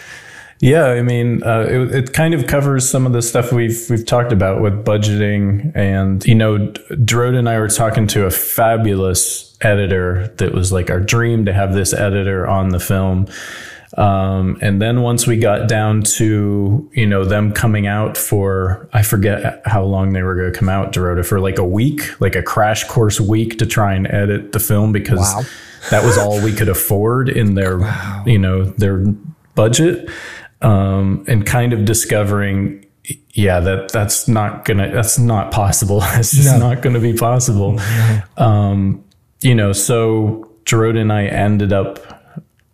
Yeah, 0.61 0.89
I 0.89 1.01
mean, 1.03 1.43
uh, 1.43 1.67
it, 1.69 1.95
it 1.95 2.13
kind 2.13 2.35
of 2.35 2.47
covers 2.47 2.89
some 2.89 3.07
of 3.07 3.13
the 3.13 3.23
stuff 3.23 3.51
we've 3.51 3.87
we've 3.89 4.05
talked 4.05 4.31
about 4.31 4.61
with 4.61 4.85
budgeting, 4.85 5.75
and 5.75 6.25
you 6.27 6.35
know, 6.35 6.59
Dorota 6.91 7.39
and 7.39 7.49
I 7.49 7.59
were 7.59 7.69
talking 7.69 8.07
to 8.09 8.27
a 8.27 8.31
fabulous 8.31 9.57
editor 9.63 10.29
that 10.37 10.53
was 10.53 10.71
like 10.71 10.91
our 10.91 11.01
dream 11.01 11.47
to 11.47 11.55
have 11.55 11.73
this 11.73 11.95
editor 11.95 12.47
on 12.47 12.69
the 12.71 12.81
film. 12.81 13.27
Um, 13.97 14.57
and 14.61 14.81
then 14.81 15.01
once 15.01 15.27
we 15.27 15.37
got 15.39 15.67
down 15.67 16.03
to 16.03 16.91
you 16.93 17.07
know 17.07 17.25
them 17.25 17.53
coming 17.53 17.87
out 17.87 18.19
for 18.19 18.87
I 18.93 19.03
forget 19.03 19.63
how 19.65 19.83
long 19.83 20.13
they 20.13 20.23
were 20.23 20.35
going 20.35 20.53
to 20.53 20.59
come 20.59 20.69
out, 20.69 20.93
Dorota, 20.93 21.25
for 21.25 21.41
like 21.41 21.59
a 21.59 21.65
week, 21.65 22.21
like 22.21 22.37
a 22.37 22.43
crash 22.43 22.85
course 22.85 23.19
week 23.19 23.59
to 23.61 23.67
try 23.67 23.95
and 23.95 24.07
edit 24.07 24.53
the 24.53 24.61
film 24.61 24.93
because 24.93 25.19
Wow. 25.21 25.43
that 25.91 26.05
was 26.05 26.19
all 26.19 26.39
we 26.45 26.53
could 26.53 26.69
afford 26.69 27.31
in 27.31 27.55
their 27.55 27.81
you 28.27 28.39
know 28.39 28.65
their 28.65 29.07
budget 29.55 30.09
um, 30.63 31.25
and 31.29 31.47
kind 31.47 31.73
of 31.73 31.85
discovering 31.85 32.85
yeah 33.33 33.61
that 33.61 33.91
that's 33.93 34.29
not 34.29 34.65
gonna 34.65 34.91
that's 34.93 35.19
not 35.19 35.51
possible 35.51 36.01
it's 36.05 36.33
just 36.33 36.59
No. 36.59 36.69
not 36.69 36.83
gonna 36.83 37.01
be 37.01 37.15
possible 37.15 37.81
um, 38.37 39.03
you 39.41 39.55
know 39.55 39.73
so 39.73 40.47
Dorota 40.65 41.01
and 41.01 41.13
I 41.13 41.25
ended 41.27 41.73
up 41.73 41.99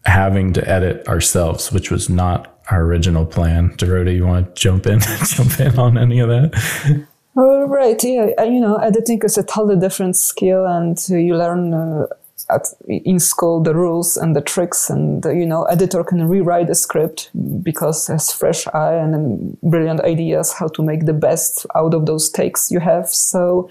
having 0.04 0.52
to 0.54 0.68
edit 0.68 1.06
ourselves 1.08 1.72
which 1.72 1.90
was 1.90 2.08
not 2.08 2.60
our 2.70 2.82
original 2.82 3.24
plan 3.26 3.70
Dorota 3.76 4.14
you 4.14 4.26
want 4.26 4.54
to 4.54 4.60
jump 4.60 4.86
in 4.86 5.00
jump 5.24 5.58
in 5.60 5.78
on 5.78 5.96
any 5.98 6.18
of 6.20 6.28
that 6.28 7.06
Oh, 7.38 7.66
right. 7.68 8.02
Yeah. 8.02 8.28
Uh, 8.38 8.44
You 8.44 8.60
know, 8.62 8.76
editing 8.76 9.20
is 9.22 9.36
a 9.36 9.42
totally 9.42 9.78
different 9.78 10.16
skill, 10.16 10.64
and 10.64 10.96
you 11.10 11.36
learn 11.36 11.74
uh, 11.74 12.06
at, 12.50 12.66
in 12.88 13.18
school 13.18 13.62
the 13.62 13.74
rules 13.74 14.16
and 14.16 14.36
the 14.36 14.40
tricks. 14.40 14.90
And 14.90 15.24
you 15.24 15.46
know, 15.46 15.64
editor 15.64 16.04
can 16.04 16.28
rewrite 16.28 16.68
the 16.68 16.74
script 16.74 17.30
because 17.62 18.06
has 18.06 18.32
fresh 18.32 18.66
eye 18.68 18.94
and 18.94 19.60
brilliant 19.62 20.00
ideas 20.00 20.52
how 20.52 20.68
to 20.68 20.82
make 20.82 21.06
the 21.06 21.12
best 21.12 21.66
out 21.74 21.94
of 21.94 22.06
those 22.06 22.30
takes 22.30 22.70
you 22.70 22.80
have. 22.80 23.08
So. 23.08 23.68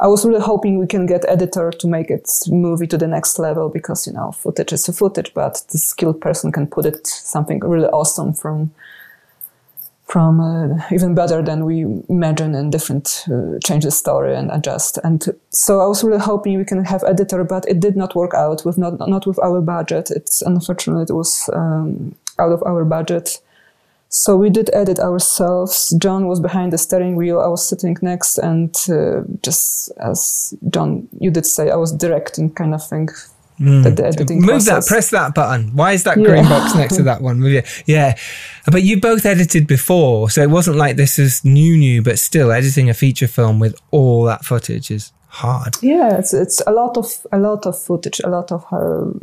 I 0.00 0.08
was 0.08 0.24
really 0.24 0.40
hoping 0.40 0.80
we 0.80 0.88
can 0.88 1.06
get 1.06 1.24
editor 1.28 1.70
to 1.70 1.86
make 1.86 2.10
it 2.10 2.28
movie 2.48 2.88
to 2.88 2.98
the 2.98 3.06
next 3.06 3.38
level 3.38 3.68
because 3.68 4.04
you 4.04 4.12
know 4.12 4.32
footage 4.32 4.72
is 4.72 4.88
a 4.88 4.92
footage, 4.92 5.32
but 5.32 5.62
the 5.70 5.78
skilled 5.78 6.20
person 6.20 6.50
can 6.50 6.66
put 6.66 6.86
it 6.86 7.06
something 7.06 7.60
really 7.60 7.86
awesome 7.86 8.32
from 8.32 8.72
from 10.12 10.40
uh, 10.40 10.78
even 10.92 11.14
better 11.14 11.40
than 11.42 11.64
we 11.64 11.86
imagine 12.10 12.54
and 12.54 12.70
different 12.70 13.24
uh, 13.32 13.58
change 13.64 13.84
the 13.84 13.90
story 13.90 14.36
and 14.36 14.50
adjust. 14.50 14.98
And 15.04 15.24
so 15.48 15.80
i 15.80 15.86
was 15.86 16.04
really 16.04 16.20
hoping 16.20 16.58
we 16.58 16.66
can 16.66 16.84
have 16.84 17.02
editor 17.04 17.44
but 17.44 17.64
it 17.66 17.80
did 17.80 17.96
not 17.96 18.14
work 18.14 18.34
out 18.34 18.62
with 18.66 18.76
not 18.76 19.08
not 19.08 19.26
with 19.26 19.38
our 19.38 19.62
budget. 19.62 20.10
It's 20.10 20.42
unfortunately 20.42 21.04
it 21.04 21.14
was 21.14 21.48
um, 21.54 22.14
out 22.38 22.52
of 22.52 22.62
our 22.66 22.84
budget. 22.84 23.40
So 24.10 24.36
we 24.36 24.50
did 24.50 24.68
edit 24.74 24.98
ourselves. 24.98 25.94
John 25.98 26.26
was 26.26 26.40
behind 26.40 26.74
the 26.74 26.78
steering 26.78 27.16
wheel. 27.16 27.40
I 27.40 27.48
was 27.48 27.66
sitting 27.66 27.96
next 28.02 28.36
and 28.36 28.76
uh, 28.90 29.22
just 29.42 29.90
as 29.96 30.54
john 30.68 31.08
you 31.20 31.30
did 31.30 31.46
say 31.46 31.70
i 31.70 31.76
was 31.76 31.92
directing 31.92 32.50
kind 32.50 32.74
of 32.74 32.86
thing 32.86 33.08
that 33.82 33.96
the 33.96 34.06
editing 34.06 34.40
Move 34.40 34.64
that, 34.66 34.86
press 34.86 35.10
that 35.10 35.34
button. 35.34 35.70
Why 35.74 35.92
is 35.92 36.04
that 36.04 36.18
Yeah. 36.18 36.26
green 36.26 36.44
box 36.48 36.74
next 36.82 36.96
to 36.96 37.02
that 37.04 37.20
one? 37.22 37.42
Yeah. 37.86 38.14
But 38.70 38.82
you 38.82 39.00
both 39.00 39.24
edited 39.26 39.66
before, 39.66 40.30
so 40.30 40.42
it 40.42 40.50
wasn't 40.50 40.76
like 40.76 40.96
this 40.96 41.18
is 41.18 41.44
new, 41.44 41.76
new, 41.76 42.02
but 42.02 42.18
still 42.18 42.52
editing 42.52 42.88
a 42.90 42.94
feature 42.94 43.26
film 43.28 43.58
with 43.58 43.74
all 43.90 44.24
that 44.24 44.44
footage 44.44 44.90
is 44.90 45.12
hard. 45.28 45.76
Yeah, 45.82 46.18
it's 46.18 46.34
it's 46.34 46.60
a 46.66 46.72
lot 46.72 46.96
of 46.96 47.06
a 47.32 47.38
lot 47.38 47.66
of 47.66 47.78
footage, 47.78 48.20
a 48.24 48.28
lot 48.28 48.52
of 48.52 48.64
uh, 48.72 49.18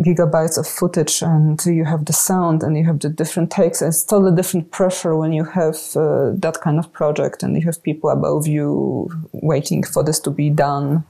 gigabytes 0.00 0.58
of 0.58 0.66
footage, 0.66 1.22
and 1.22 1.64
you 1.66 1.84
have 1.84 2.04
the 2.04 2.12
sound, 2.12 2.62
and 2.62 2.76
you 2.76 2.84
have 2.84 3.00
the 3.00 3.08
different 3.08 3.50
takes. 3.50 3.80
It's 3.82 4.04
totally 4.04 4.34
different 4.36 4.70
pressure 4.70 5.16
when 5.16 5.32
you 5.32 5.44
have 5.44 5.76
uh, 5.96 6.32
that 6.34 6.60
kind 6.62 6.78
of 6.78 6.92
project, 6.92 7.42
and 7.42 7.56
you 7.56 7.62
have 7.64 7.82
people 7.82 8.10
above 8.10 8.46
you 8.46 9.08
waiting 9.32 9.82
for 9.82 10.04
this 10.04 10.20
to 10.20 10.30
be 10.30 10.50
done, 10.50 11.04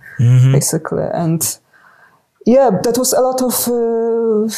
basically. 0.52 1.06
And 1.12 1.42
yeah, 2.46 2.70
that 2.82 2.98
was 2.98 3.12
a 3.12 3.20
lot 3.20 3.42
of. 3.42 3.68
Uh, 3.68 4.54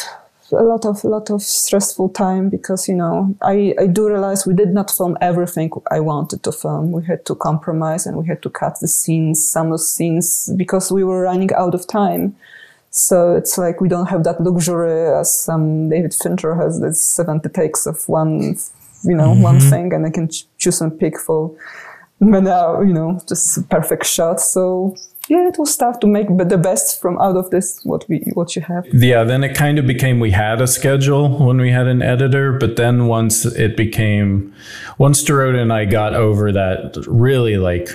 a 0.51 0.63
lot 0.63 0.85
of 0.85 1.03
a 1.03 1.07
lot 1.07 1.29
of 1.29 1.41
stressful 1.41 2.07
time 2.09 2.49
because 2.49 2.87
you 2.87 2.95
know 2.95 3.35
I, 3.41 3.75
I 3.79 3.87
do 3.87 4.07
realize 4.07 4.45
we 4.45 4.53
did 4.53 4.69
not 4.69 4.89
film 4.89 5.17
everything 5.19 5.69
I 5.91 5.99
wanted 5.99 6.43
to 6.43 6.51
film. 6.51 6.93
We 6.93 7.03
had 7.05 7.25
to 7.25 7.35
compromise 7.35 8.05
and 8.05 8.15
we 8.15 8.25
had 8.27 8.41
to 8.43 8.49
cut 8.49 8.79
the 8.79 8.87
scenes, 8.87 9.45
some 9.45 9.73
of 9.73 9.79
the 9.79 9.83
scenes 9.83 10.49
because 10.55 10.89
we 10.89 11.03
were 11.03 11.21
running 11.21 11.53
out 11.53 11.75
of 11.75 11.85
time. 11.85 12.35
So 12.97 13.35
it's 13.35 13.57
like 13.57 13.79
we 13.79 13.87
don't 13.87 14.07
have 14.07 14.23
that 14.23 14.41
luxury 14.41 15.07
as 15.19 15.33
some 15.33 15.89
David 15.89 16.13
Fincher 16.13 16.55
has. 16.55 16.81
This 16.81 17.01
seventy 17.01 17.49
takes 17.49 17.85
of 17.85 18.09
one, 18.09 18.57
you 19.03 19.15
know, 19.15 19.33
one 19.35 19.59
mm-hmm. 19.59 19.69
thing, 19.69 19.93
and 19.93 20.05
I 20.05 20.09
can 20.09 20.29
ch- 20.29 20.47
choose 20.57 20.81
and 20.81 20.99
pick 20.99 21.19
for 21.19 21.55
many, 22.19 22.49
hour, 22.49 22.83
you 22.83 22.93
know, 22.93 23.21
just 23.27 23.69
perfect 23.69 24.05
shots. 24.05 24.51
So 24.51 24.95
yeah, 25.29 25.47
it 25.47 25.59
was 25.59 25.75
tough 25.77 25.99
to 25.99 26.07
make 26.07 26.27
the 26.27 26.57
best 26.57 26.99
from 27.01 27.19
out 27.19 27.35
of 27.35 27.49
this 27.49 27.81
what 27.83 28.05
we 28.09 28.23
what 28.33 28.55
you 28.55 28.61
have. 28.63 28.85
Yeah, 28.91 29.23
then 29.23 29.43
it 29.43 29.55
kind 29.55 29.77
of 29.77 29.85
became 29.85 30.19
we 30.19 30.31
had 30.31 30.61
a 30.61 30.67
schedule 30.67 31.45
when 31.45 31.57
we 31.57 31.69
had 31.69 31.87
an 31.87 32.01
editor, 32.01 32.53
but 32.53 32.77
then 32.77 33.07
once 33.07 33.45
it 33.45 33.77
became, 33.77 34.53
once 34.97 35.23
Dorota 35.23 35.61
and 35.61 35.71
I 35.71 35.85
got 35.85 36.13
over 36.13 36.51
that, 36.51 36.95
really 37.07 37.57
like, 37.57 37.89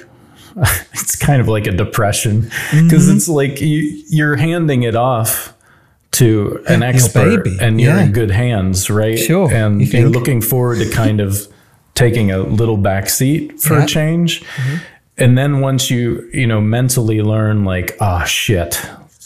it's 0.93 1.17
kind 1.17 1.41
of 1.41 1.49
like 1.49 1.67
a 1.67 1.73
depression 1.73 2.51
because 2.71 3.09
it's 3.09 3.29
like 3.29 3.61
you, 3.61 4.03
you're 4.09 4.37
handing 4.37 4.83
it 4.83 4.95
off 4.95 5.55
to 6.13 6.63
an 6.69 6.83
expert 6.83 7.47
and 7.61 7.81
you're 7.81 7.95
yeah. 7.95 8.05
in 8.05 8.13
good 8.13 8.31
hands, 8.31 8.91
right? 8.91 9.19
Sure, 9.19 9.53
And 9.53 9.81
you 9.81 10.07
are 10.07 10.11
looking 10.11 10.43
forward 10.43 10.79
to 10.79 10.91
kind 10.91 11.21
of 11.21 11.49
taking 11.95 12.31
a 12.31 12.39
little 12.39 12.77
back 12.77 13.09
seat 13.09 13.61
for 13.61 13.79
Yeah. 13.79 13.85
a 13.85 13.87
change. 13.87 14.45
And 15.19 15.37
then 15.39 15.61
once 15.61 15.91
you, 15.91 16.29
you 16.33 16.47
know, 16.47 16.61
mentally 16.61 17.23
learn 17.23 17.65
like, 17.65 17.97
oh 18.01 18.25
shit, 18.25 18.81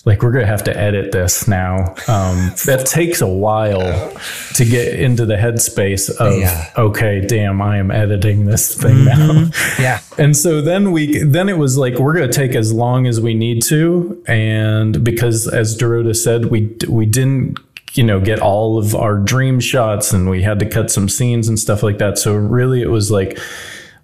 like 0.07 0.23
we're 0.23 0.31
gonna 0.31 0.47
have 0.47 0.65
to 0.65 0.77
edit 0.77 1.13
this 1.13 1.47
now. 1.49 1.95
Um, 2.09 2.53
that 2.65 2.87
takes 2.87 3.21
a 3.21 3.27
while 3.27 4.13
to 4.55 4.65
get 4.65 4.99
into 4.99 5.27
the 5.27 5.35
headspace 5.35 6.09
of 6.17 6.39
Yeah. 6.39 6.71
okay, 6.79 7.21
damn, 7.27 7.61
I 7.61 7.77
am 7.79 7.91
editing 7.91 8.47
this 8.47 8.75
thing 8.75 9.05
now. 9.05 9.51
Yeah. 9.79 10.01
And 10.17 10.35
so 10.37 10.63
then 10.63 10.93
we 10.93 11.19
then 11.23 11.49
it 11.51 11.59
was 11.59 11.77
like 11.77 11.99
we're 11.99 12.15
going 12.15 12.31
to 12.31 12.33
take 12.35 12.55
as 12.55 12.73
long 12.73 13.07
as 13.07 13.21
we 13.21 13.35
need 13.35 13.63
to 13.65 14.23
and 14.27 15.05
because 15.05 15.47
as 15.49 15.77
Dorota 15.77 16.17
said 16.17 16.47
we 16.47 16.75
we 16.89 17.05
didn't 17.05 17.59
you 17.93 18.03
know 18.05 18.21
get 18.21 18.39
all 18.41 18.79
of 18.79 18.95
our 18.95 19.17
dream 19.19 19.59
shots 19.61 20.13
and 20.13 20.31
we 20.31 20.43
had 20.43 20.59
to 20.61 20.67
cut 20.67 20.91
some 20.91 21.09
scenes 21.09 21.49
and 21.49 21.59
stuff 21.59 21.83
like 21.83 21.99
that. 21.99 22.17
So 22.19 22.35
really 22.35 22.81
it 22.81 22.91
was 22.91 23.11
like 23.11 23.39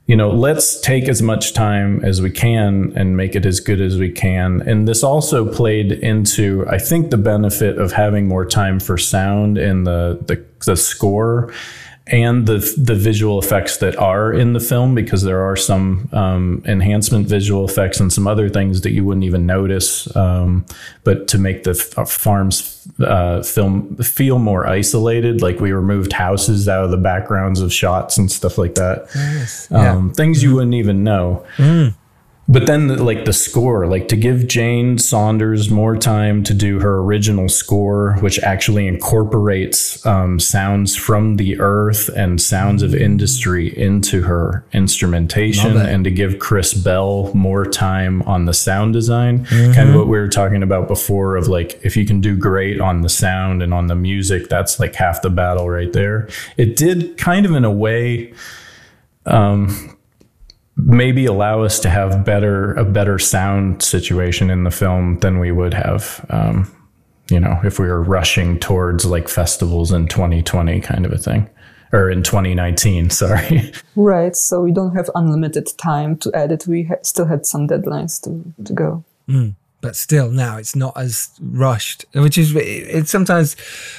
you 0.07 0.17
know, 0.17 0.31
let's 0.31 0.81
take 0.81 1.09
as 1.09 1.23
much 1.23 1.53
time 1.53 2.05
as 2.05 2.21
we 2.21 2.31
can 2.31 2.93
and 2.97 3.17
make 3.17 3.37
it 3.37 3.47
as 3.47 3.61
good 3.61 3.81
as 3.81 3.99
we 3.99 4.11
can. 4.11 4.61
And 4.63 4.89
this 4.89 5.05
also 5.05 5.51
played 5.51 5.93
into, 5.93 6.67
I 6.69 6.79
think, 6.79 7.11
the 7.11 7.17
benefit 7.17 7.79
of 7.79 7.93
having 7.93 8.27
more 8.27 8.45
time 8.45 8.81
for 8.81 8.99
sound 8.99 9.59
and 9.59 9.87
the 9.87 10.19
the, 10.27 10.45
the 10.67 10.77
score 10.77 11.53
and 12.09 12.47
the 12.47 12.59
the 12.77 12.95
visual 12.95 13.39
effects 13.39 13.77
that 13.77 13.97
are 13.97 14.33
in 14.33 14.55
the 14.55 14.61
film 14.61 14.95
because 14.95 15.23
there 15.23 15.43
are 15.43 15.57
some 15.57 16.09
um, 16.13 16.63
enhancement 16.67 17.29
visual 17.29 17.65
effects 17.65 18.01
and 18.01 18.13
some 18.13 18.27
other 18.27 18.49
things 18.49 18.81
that 18.81 18.91
you 18.91 19.05
wouldn't 19.05 19.25
even 19.25 19.47
notice. 19.47 20.15
Um, 20.17 20.67
but 21.05 21.29
to 21.29 21.39
make 21.39 21.63
the 21.63 21.71
f- 21.97 22.11
farms 22.11 22.87
uh, 23.01 23.43
film 23.43 23.97
feel 23.99 24.39
more 24.41 24.67
isolated, 24.67 25.41
like 25.43 25.61
we 25.61 25.71
removed 25.73 26.13
houses 26.13 26.69
out 26.69 26.85
of 26.85 26.91
the 26.91 26.97
backgrounds 26.97 27.61
of 27.61 27.73
shots 27.73 28.19
and 28.19 28.31
stuff 28.31 28.59
like 28.59 28.75
that 28.75 29.07
um, 29.71 30.13
things 30.13 30.43
you 30.43 30.55
wouldn't 30.55 30.75
even 30.75 31.05
know. 31.05 31.45
But 32.53 32.67
then, 32.67 32.89
like 33.03 33.25
the 33.25 33.33
score, 33.33 33.87
like 33.87 34.09
to 34.09 34.17
give 34.17 34.47
Jane 34.47 34.99
Saunders 34.99 35.71
more 35.71 35.97
time 35.97 36.43
to 36.45 36.53
do 36.53 36.81
her 36.81 36.99
original 36.99 37.49
score, 37.49 38.19
which 38.21 38.39
actually 38.41 38.87
incorporates 38.87 40.05
um, 40.05 40.39
sounds 40.39 40.95
from 40.95 41.37
the 41.37 41.59
earth 41.59 42.11
and 42.15 42.39
sounds 42.39 42.83
of 42.83 42.95
industry 42.95 43.75
into 43.79 44.21
her 44.23 44.67
instrumentation, 44.75 45.79
and 45.79 46.05
to 46.05 46.11
give 46.11 46.41
Chris 46.41 46.75
Bell 46.75 47.33
more 47.33 47.65
time 47.65 48.21
on 48.23 48.45
the 48.45 48.53
sound 48.53 48.93
design. 48.93 49.47
Kind 49.47 49.89
of 49.89 49.95
what 49.95 50.09
we 50.09 50.19
were 50.19 50.29
talking 50.29 50.63
about 50.63 50.89
before 50.89 51.37
of 51.37 51.49
like, 51.49 51.81
if 51.83 51.97
you 51.97 52.05
can 52.05 52.21
do 52.21 52.37
great 52.37 52.83
on 52.83 53.01
the 53.01 53.09
sound 53.09 53.63
and 53.63 53.73
on 53.73 53.87
the 53.87 53.97
music, 53.97 54.51
that's 54.51 54.79
like 54.79 54.95
half 54.95 55.23
the 55.23 55.31
battle 55.31 55.71
right 55.71 55.95
there. 55.95 56.29
It 56.59 56.77
did 56.77 57.17
kind 57.17 57.47
of 57.47 57.53
in 57.53 57.65
a 57.65 57.73
way 57.73 58.35
maybe 60.77 61.27
allow 61.27 61.63
us 61.63 61.79
to 61.81 61.91
have 61.91 62.25
better 62.25 62.75
a 62.75 62.85
better 62.85 63.19
sound 63.19 63.83
situation 63.83 64.51
in 64.51 64.65
the 64.65 64.71
film 64.71 65.19
than 65.21 65.39
we 65.39 65.53
would 65.53 65.75
have 65.75 66.25
um, 66.31 66.71
you 67.31 67.39
know 67.39 67.61
if 67.65 67.79
we 67.79 67.87
were 67.87 68.03
rushing 68.03 68.59
towards 68.59 69.05
like 69.05 69.29
festivals 69.29 69.93
in 69.93 70.09
2020 70.09 70.81
kind 70.81 71.05
of 71.05 71.13
a 71.13 71.19
thing 71.19 71.49
or 71.93 72.11
in 72.11 72.23
2019 72.23 73.11
sorry 73.23 73.73
Right, 73.97 74.35
so 74.35 74.63
we 74.63 74.73
don't 74.73 74.97
have 74.97 75.11
unlimited 75.15 75.69
time 75.77 76.17
to 76.19 76.31
edit. 76.35 76.67
We 76.67 76.85
ha- 76.85 77.03
still 77.03 77.27
had 77.27 77.45
some 77.45 77.69
deadlines 77.69 78.23
to, 78.25 78.65
to 78.65 78.73
go. 78.73 79.05
but 79.83 79.97
still 79.97 80.31
now 80.31 80.57
it's 80.57 80.75
not 80.75 80.97
as 80.97 81.31
rushed, 81.43 82.07
which 82.15 82.39
is 82.39 82.55
it's 82.57 83.11
sometimes. 83.11 83.55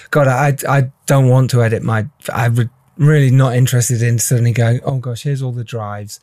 God, 0.09 0.27
I 0.27 0.57
I 0.67 0.91
don't 1.05 1.29
want 1.29 1.51
to 1.51 1.61
edit 1.61 1.83
my. 1.83 2.07
I'm 2.33 2.71
really 2.97 3.29
not 3.29 3.55
interested 3.55 4.01
in 4.01 4.17
suddenly 4.17 4.53
going. 4.53 4.79
Oh 4.83 4.97
gosh, 4.97 5.23
here's 5.23 5.43
all 5.43 5.51
the 5.51 5.63
drives. 5.63 6.19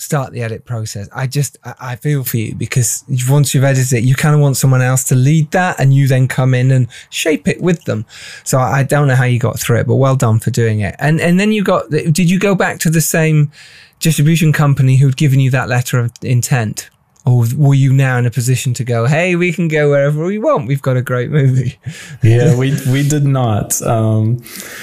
Start 0.00 0.32
the 0.32 0.40
edit 0.42 0.64
process. 0.64 1.10
I 1.14 1.26
just 1.26 1.58
I, 1.62 1.74
I 1.80 1.96
feel 1.96 2.24
for 2.24 2.38
you 2.38 2.54
because 2.54 3.04
once 3.28 3.52
you've 3.54 3.64
edited 3.64 3.98
it, 3.98 4.02
you 4.02 4.14
kind 4.14 4.34
of 4.34 4.40
want 4.40 4.56
someone 4.56 4.80
else 4.80 5.04
to 5.04 5.14
lead 5.14 5.50
that, 5.50 5.78
and 5.78 5.92
you 5.92 6.08
then 6.08 6.26
come 6.26 6.54
in 6.54 6.70
and 6.70 6.88
shape 7.10 7.46
it 7.46 7.60
with 7.60 7.84
them. 7.84 8.06
So 8.42 8.58
I 8.58 8.82
don't 8.82 9.08
know 9.08 9.14
how 9.14 9.24
you 9.24 9.38
got 9.38 9.60
through 9.60 9.80
it, 9.80 9.86
but 9.86 9.96
well 9.96 10.16
done 10.16 10.38
for 10.38 10.50
doing 10.50 10.80
it. 10.80 10.96
And 10.98 11.20
and 11.20 11.38
then 11.38 11.52
you 11.52 11.62
got. 11.62 11.90
Did 11.90 12.30
you 12.30 12.38
go 12.38 12.54
back 12.54 12.78
to 12.78 12.88
the 12.88 13.02
same 13.02 13.52
distribution 13.98 14.54
company 14.54 14.96
who'd 14.96 15.18
given 15.18 15.38
you 15.38 15.50
that 15.50 15.68
letter 15.68 15.98
of 15.98 16.12
intent? 16.22 16.88
Or 17.30 17.44
were 17.56 17.74
you 17.74 17.92
now 17.92 18.18
in 18.18 18.26
a 18.26 18.30
position 18.30 18.74
to 18.74 18.82
go, 18.84 19.06
hey, 19.06 19.36
we 19.36 19.52
can 19.52 19.68
go 19.68 19.90
wherever 19.90 20.24
we 20.24 20.38
want? 20.38 20.66
We've 20.66 20.82
got 20.82 20.96
a 20.96 21.02
great 21.02 21.30
movie. 21.30 21.78
yeah, 22.24 22.56
we 22.58 22.76
we 22.90 23.08
did 23.08 23.24
not. 23.24 23.80
Um, 23.82 24.38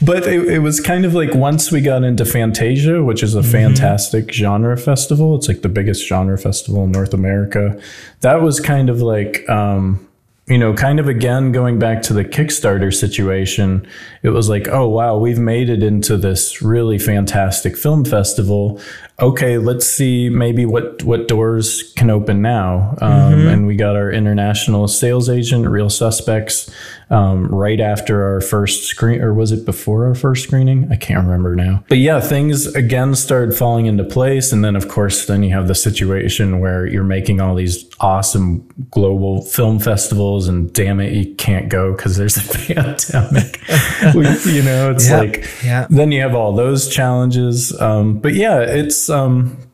but 0.00 0.24
it, 0.28 0.48
it, 0.48 0.60
was 0.60 0.80
kind 0.80 1.04
of 1.04 1.14
like 1.14 1.34
once 1.34 1.72
we 1.72 1.80
got 1.80 2.04
into 2.04 2.24
Fantasia, 2.24 3.02
which 3.02 3.24
is 3.24 3.34
a 3.34 3.40
mm-hmm. 3.40 3.50
fantastic 3.50 4.32
genre 4.32 4.78
festival. 4.78 5.34
It's 5.34 5.48
like 5.48 5.62
the 5.62 5.68
biggest 5.68 6.06
genre 6.06 6.38
festival 6.38 6.84
in 6.84 6.92
North 6.92 7.12
America. 7.12 7.80
That 8.20 8.40
was 8.40 8.60
kind 8.60 8.88
of 8.88 9.02
like. 9.02 9.48
Um, 9.48 10.04
you 10.46 10.56
know, 10.56 10.72
kind 10.72 10.98
of 10.98 11.08
again 11.08 11.52
going 11.52 11.78
back 11.78 12.00
to 12.00 12.14
the 12.14 12.24
Kickstarter 12.24 12.94
situation, 12.94 13.86
it 14.22 14.30
was 14.30 14.48
like, 14.48 14.66
oh 14.68 14.88
wow, 14.88 15.18
we've 15.18 15.38
made 15.38 15.68
it 15.68 15.82
into 15.82 16.16
this 16.16 16.62
really 16.62 16.98
fantastic 16.98 17.76
film 17.76 18.02
festival 18.02 18.80
okay, 19.20 19.58
let's 19.58 19.86
see 19.86 20.28
maybe 20.28 20.64
what 20.64 21.02
what 21.02 21.28
doors 21.28 21.92
can 21.96 22.10
open 22.10 22.40
now. 22.40 22.96
Um, 23.00 23.10
mm-hmm. 23.10 23.48
And 23.48 23.66
we 23.66 23.76
got 23.76 23.96
our 23.96 24.10
international 24.10 24.86
sales 24.88 25.28
agent, 25.28 25.66
Reel 25.66 25.90
Suspects, 25.90 26.70
um, 27.10 27.46
right 27.46 27.80
after 27.80 28.24
our 28.24 28.40
first 28.40 28.84
screen, 28.84 29.20
or 29.20 29.34
was 29.34 29.50
it 29.50 29.64
before 29.64 30.06
our 30.06 30.14
first 30.14 30.44
screening? 30.44 30.88
I 30.92 30.96
can't 30.96 31.24
remember 31.24 31.56
now. 31.56 31.82
But 31.88 31.98
yeah, 31.98 32.20
things 32.20 32.66
again 32.74 33.14
started 33.14 33.56
falling 33.56 33.86
into 33.86 34.04
place, 34.04 34.52
and 34.52 34.64
then 34.64 34.76
of 34.76 34.88
course, 34.88 35.26
then 35.26 35.42
you 35.42 35.52
have 35.52 35.68
the 35.68 35.74
situation 35.74 36.60
where 36.60 36.86
you're 36.86 37.04
making 37.04 37.40
all 37.40 37.54
these 37.54 37.88
awesome 38.00 38.68
global 38.90 39.42
film 39.42 39.78
festivals, 39.80 40.46
and 40.48 40.72
damn 40.72 41.00
it, 41.00 41.12
you 41.12 41.34
can't 41.34 41.68
go 41.68 41.92
because 41.92 42.16
there's 42.16 42.36
a 42.36 42.58
pandemic. 42.74 43.60
you 44.46 44.62
know, 44.62 44.92
it's 44.92 45.08
yep. 45.08 45.18
like 45.18 45.50
yeah. 45.64 45.86
then 45.90 46.12
you 46.12 46.20
have 46.20 46.34
all 46.34 46.54
those 46.54 46.88
challenges. 46.88 47.78
Um, 47.80 48.18
but 48.18 48.34
yeah, 48.34 48.60
it's 48.60 49.07
um, 49.10 49.68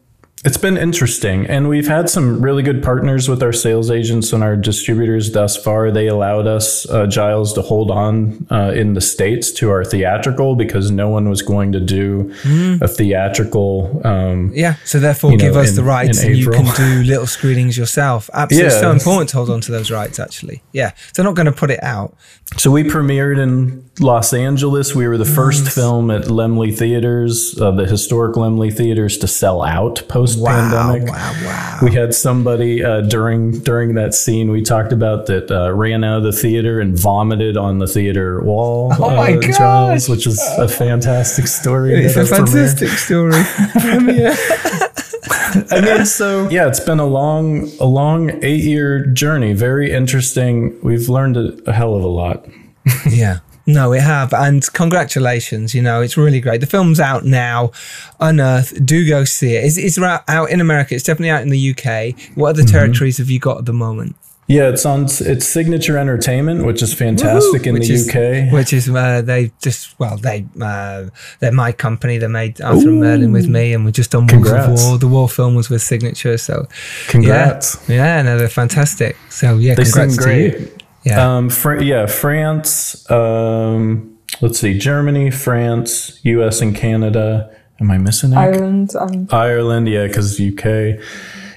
it's 0.45 0.59
been 0.59 0.77
interesting, 0.77 1.47
and 1.47 1.71
we've 1.71 1.89
had 1.89 2.11
some 2.11 2.43
really 2.43 2.63
good 2.63 2.83
partners 2.83 3.31
with 3.31 3.43
our 3.43 3.53
sales 3.53 3.91
agents 3.91 4.31
and 4.31 4.45
our 4.45 4.57
distributors 4.57 5.33
thus 5.33 5.57
far. 5.57 5.91
They 5.91 6.07
allowed 6.07 6.47
us, 6.47 6.87
uh, 6.91 7.07
Giles, 7.07 7.55
to 7.55 7.63
hold 7.63 7.91
on 7.91 8.47
uh, 8.51 8.73
in 8.77 8.93
the 8.93 9.01
states 9.01 9.51
to 9.53 9.71
our 9.71 9.87
theatrical 9.87 10.55
because 10.55 10.91
no 10.91 11.09
one 11.09 11.31
was 11.31 11.41
going 11.41 11.73
to 11.73 11.81
do 11.81 12.25
mm. 12.43 12.83
a 12.83 12.87
theatrical. 12.87 14.03
Um, 14.07 14.53
yeah, 14.55 14.75
so 14.85 15.01
therefore, 15.01 15.35
give 15.39 15.55
know, 15.55 15.61
us 15.61 15.71
in, 15.71 15.77
the 15.77 15.83
rights, 15.83 16.23
and 16.23 16.37
April. 16.37 16.59
you 16.59 16.63
can 16.63 16.77
do 16.77 17.09
little 17.09 17.27
screenings 17.27 17.79
yourself. 17.79 18.29
Absolutely, 18.35 18.71
yeah. 18.71 18.81
so 18.81 18.91
important 18.91 19.31
to 19.31 19.39
hold 19.39 19.49
on 19.49 19.63
to 19.63 19.73
those 19.73 19.91
rights. 19.91 20.19
Actually, 20.19 20.63
yeah, 20.73 20.93
they're 21.15 21.25
not 21.25 21.37
going 21.37 21.47
to 21.47 21.53
put 21.53 21.71
it 21.71 21.83
out. 21.83 22.15
So 22.59 22.71
we 22.71 22.85
premiered 22.85 23.39
in 23.39 23.89
Los 24.01 24.35
Angeles. 24.35 24.95
We 24.95 25.07
were 25.07 25.17
the 25.17 25.25
first 25.25 25.69
film 25.69 26.11
at 26.11 26.23
Laemmle 26.25 26.77
Theaters, 26.77 27.61
uh, 27.61 27.71
the 27.71 27.87
historic 27.87 28.35
Laemmle 28.35 28.77
Theaters, 28.77 29.19
to 29.19 29.29
sell 29.29 29.63
out 29.63 30.03
post 30.09 30.45
pandemic. 30.45 31.09
Wow, 31.09 31.15
wow, 31.15 31.45
wow. 31.45 31.79
We 31.83 31.93
had 31.93 32.13
somebody 32.13 32.85
uh, 32.85 33.03
during 33.03 33.61
during 33.61 33.95
that 33.95 34.15
scene 34.15 34.51
we 34.51 34.63
talked 34.63 34.93
about 34.93 35.27
that 35.27 35.51
uh, 35.51 35.73
ran 35.73 36.03
out 36.03 36.19
of 36.19 36.23
the 36.25 36.33
theater 36.33 36.81
and 36.81 36.99
vomited 36.99 37.57
on 37.57 37.79
the 37.79 37.87
theater 37.87 38.43
wall. 38.43 38.93
Oh 38.99 39.15
my 39.15 39.35
uh, 39.35 39.41
god, 39.57 40.09
which 40.09 40.27
is 40.27 40.43
a 40.59 40.67
fantastic 40.67 41.47
story. 41.47 41.95
It's 41.95 42.17
a 42.17 42.27
fantastic 42.27 42.89
story. 42.91 43.43
premiere. 43.81 44.35
I 45.71 45.81
mean, 45.81 46.05
so 46.07 46.49
yeah, 46.49 46.67
it's 46.67 46.81
been 46.81 46.99
a 46.99 47.07
long, 47.07 47.71
a 47.79 47.87
long 47.87 48.43
eight 48.45 48.65
year 48.65 49.07
journey. 49.07 49.53
Very 49.53 49.93
interesting. 49.93 50.77
We've 50.83 51.09
learned 51.09 51.37
a, 51.37 51.71
a 51.71 51.73
hell 51.73 51.95
of 51.95 52.03
a 52.03 52.09
lot. 52.09 52.45
yeah. 53.09 53.39
No, 53.67 53.91
we 53.91 53.99
have. 53.99 54.33
And 54.33 54.71
congratulations. 54.73 55.75
You 55.75 55.83
know, 55.83 56.03
it's 56.03 56.17
really 56.17 56.41
great. 56.41 56.61
The 56.61 56.67
film's 56.67 57.01
out 57.01 57.25
now. 57.25 57.73
Unearth. 58.21 58.85
Do 58.85 59.09
go 59.09 59.25
see 59.25 59.57
it. 59.57 59.65
It's, 59.65 59.79
it's 59.79 59.99
out 59.99 60.51
in 60.51 60.61
America. 60.61 60.95
It's 60.95 61.05
definitely 61.05 61.31
out 61.31 61.43
in 61.43 61.49
the 61.49 61.71
UK. 61.71 62.37
What 62.37 62.51
other 62.51 62.63
mm-hmm. 62.63 62.73
territories 62.73 63.19
have 63.19 63.31
you 63.31 63.39
got 63.39 63.59
at 63.59 63.65
the 63.65 63.73
moment? 63.73 64.17
Yeah, 64.47 64.69
it's 64.69 64.85
on. 64.85 65.05
It's 65.05 65.47
Signature 65.47 65.97
Entertainment, 65.97 66.67
which 66.67 66.83
is 66.83 66.93
fantastic 66.93 67.63
Woo-hoo! 67.63 67.69
in 67.69 67.75
which 67.75 67.89
the 67.89 67.95
is, 67.95 68.09
UK. 68.09 68.53
Which 68.53 68.75
is 68.75 68.91
uh, 68.91 69.23
they 69.23 69.53
just 69.63 69.99
well 69.99 70.19
they 70.19 70.45
uh, 70.61 71.05
they're 71.41 71.51
my 71.51 71.73
company. 71.73 72.19
They 72.19 72.27
made 72.27 72.61
Arthur 72.61 72.91
Ooh. 72.91 73.01
Merlin 73.01 73.33
with 73.33 73.49
me, 73.49 73.73
and 73.73 73.87
we 73.87 73.93
just 73.93 74.11
done 74.11 74.27
Wolves 74.27 74.51
of 74.51 74.83
War. 74.83 74.99
The 74.99 75.09
War 75.09 75.31
film 75.31 75.55
was 75.55 75.71
with 75.71 75.81
Signature, 75.81 76.37
so 76.37 76.69
congrats. 77.09 77.83
Yeah, 77.89 78.17
yeah 78.17 78.23
no, 78.23 78.37
they're 78.37 78.49
fantastic. 78.51 79.17
So 79.31 79.57
yeah, 79.57 79.77
they 79.77 79.85
congrats 79.85 80.19
great. 80.19 80.53
to 80.53 80.61
you. 80.61 80.79
Yeah. 81.05 81.37
Um, 81.37 81.51
Fr- 81.51 81.81
yeah, 81.81 82.07
France. 82.07 83.09
Um, 83.11 84.19
let's 84.41 84.59
see, 84.59 84.79
Germany, 84.79 85.31
France, 85.31 86.19
U.S. 86.25 86.61
and 86.61 86.75
Canada. 86.75 87.55
Am 87.81 87.91
I 87.91 87.99
missing 87.99 88.33
it? 88.33 88.37
Ireland. 88.37 88.95
Um, 88.97 89.29
Ireland, 89.31 89.89
yeah, 89.89 90.07
because 90.07 90.41
UK. 90.41 91.01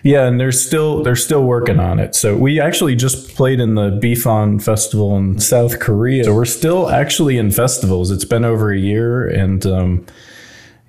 Yeah, 0.04 0.26
and 0.26 0.40
they're 0.40 0.52
still 0.52 1.04
they're 1.04 1.16
still 1.16 1.44
working 1.44 1.80
on 1.80 2.00
it. 2.00 2.16
So 2.16 2.36
we 2.36 2.60
actually 2.60 2.96
just 2.96 3.36
played 3.36 3.60
in 3.60 3.76
the 3.76 4.00
BIFAN 4.02 4.64
festival 4.64 5.18
in 5.18 5.40
South 5.40 5.80
Korea. 5.80 6.24
So 6.24 6.34
we're 6.34 6.46
still 6.46 6.90
actually 6.90 7.38
in 7.38 7.52
festivals. 7.52 8.10
It's 8.12 8.26
been 8.26 8.46
over 8.46 8.72
a 8.72 8.78
year, 8.78 9.28
and 9.28 9.66
um, 9.66 10.06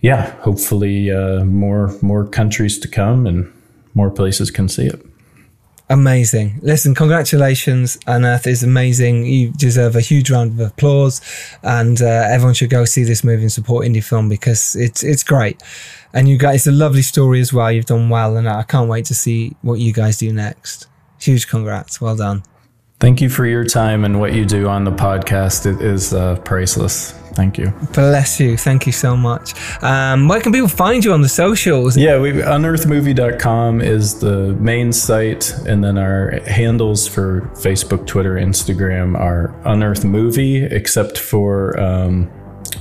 yeah, 0.01 0.31
hopefully 0.41 1.11
uh, 1.11 1.45
more 1.45 1.93
more 2.01 2.27
countries 2.27 2.79
to 2.81 2.89
come 2.89 3.27
and 3.27 3.53
more 3.95 4.11
places 4.11 4.51
can 4.51 4.69
see 4.69 4.87
it. 4.87 5.05
Amazing. 5.91 6.61
Listen, 6.63 6.95
congratulations. 6.95 7.99
Unearth 8.07 8.47
is 8.47 8.63
amazing. 8.63 9.25
You 9.25 9.53
deserve 9.53 9.97
a 9.97 10.03
huge 10.03 10.31
round 10.31 10.53
of 10.53 10.67
applause. 10.67 11.23
And 11.63 12.03
uh, 12.03 12.27
everyone 12.29 12.55
should 12.55 12.69
go 12.69 12.85
see 12.85 13.05
this 13.05 13.25
movie 13.25 13.43
and 13.43 13.53
support 13.53 13.87
indie 13.87 14.05
film 14.05 14.29
because 14.29 14.77
it's 14.77 15.03
it's 15.03 15.23
great. 15.23 15.63
And 16.13 16.29
you 16.29 16.37
guys, 16.37 16.57
it's 16.57 16.67
a 16.67 16.73
lovely 16.73 17.03
story 17.03 17.41
as 17.41 17.53
well. 17.55 17.73
You've 17.73 17.87
done 17.87 18.11
well. 18.11 18.37
And 18.37 18.49
I 18.49 18.65
can't 18.65 18.91
wait 18.91 19.07
to 19.07 19.15
see 19.15 19.57
what 19.63 19.79
you 19.79 19.95
guys 19.95 20.19
do 20.19 20.31
next. 20.31 20.87
Huge 21.21 21.49
congrats. 21.49 22.01
Well 22.01 22.17
done. 22.17 22.43
Thank 23.01 23.21
you 23.21 23.29
for 23.29 23.47
your 23.47 23.65
time 23.65 24.05
and 24.05 24.19
what 24.19 24.33
you 24.35 24.45
do 24.45 24.69
on 24.69 24.85
the 24.85 24.91
podcast. 24.91 25.67
It 25.67 25.81
is 25.81 26.13
uh, 26.13 26.37
priceless. 26.41 27.13
Thank 27.39 27.57
you. 27.57 27.71
Bless 27.93 28.41
you. 28.41 28.57
Thank 28.57 28.85
you 28.87 28.91
so 28.93 29.17
much. 29.17 29.55
Um, 29.85 30.27
where 30.27 30.41
can 30.41 30.51
people 30.51 30.67
find 30.67 31.05
you 31.05 31.13
on 31.13 31.23
the 31.23 31.29
socials? 31.29 31.97
Yeah, 31.97 32.19
we, 32.19 32.33
unearthmovie.com 32.33 33.81
is 33.81 34.19
the 34.19 34.55
main 34.55 34.93
site. 34.93 35.53
And 35.65 35.85
then 35.85 35.97
our 35.97 36.41
handles 36.49 37.07
for 37.07 37.43
Facebook, 37.55 38.09
Twitter, 38.09 38.35
Instagram 38.35 39.17
are 39.17 39.55
Unearth 39.65 40.05
Movie, 40.05 40.65
except 40.65 41.19
for. 41.19 41.79
Um, 41.79 42.29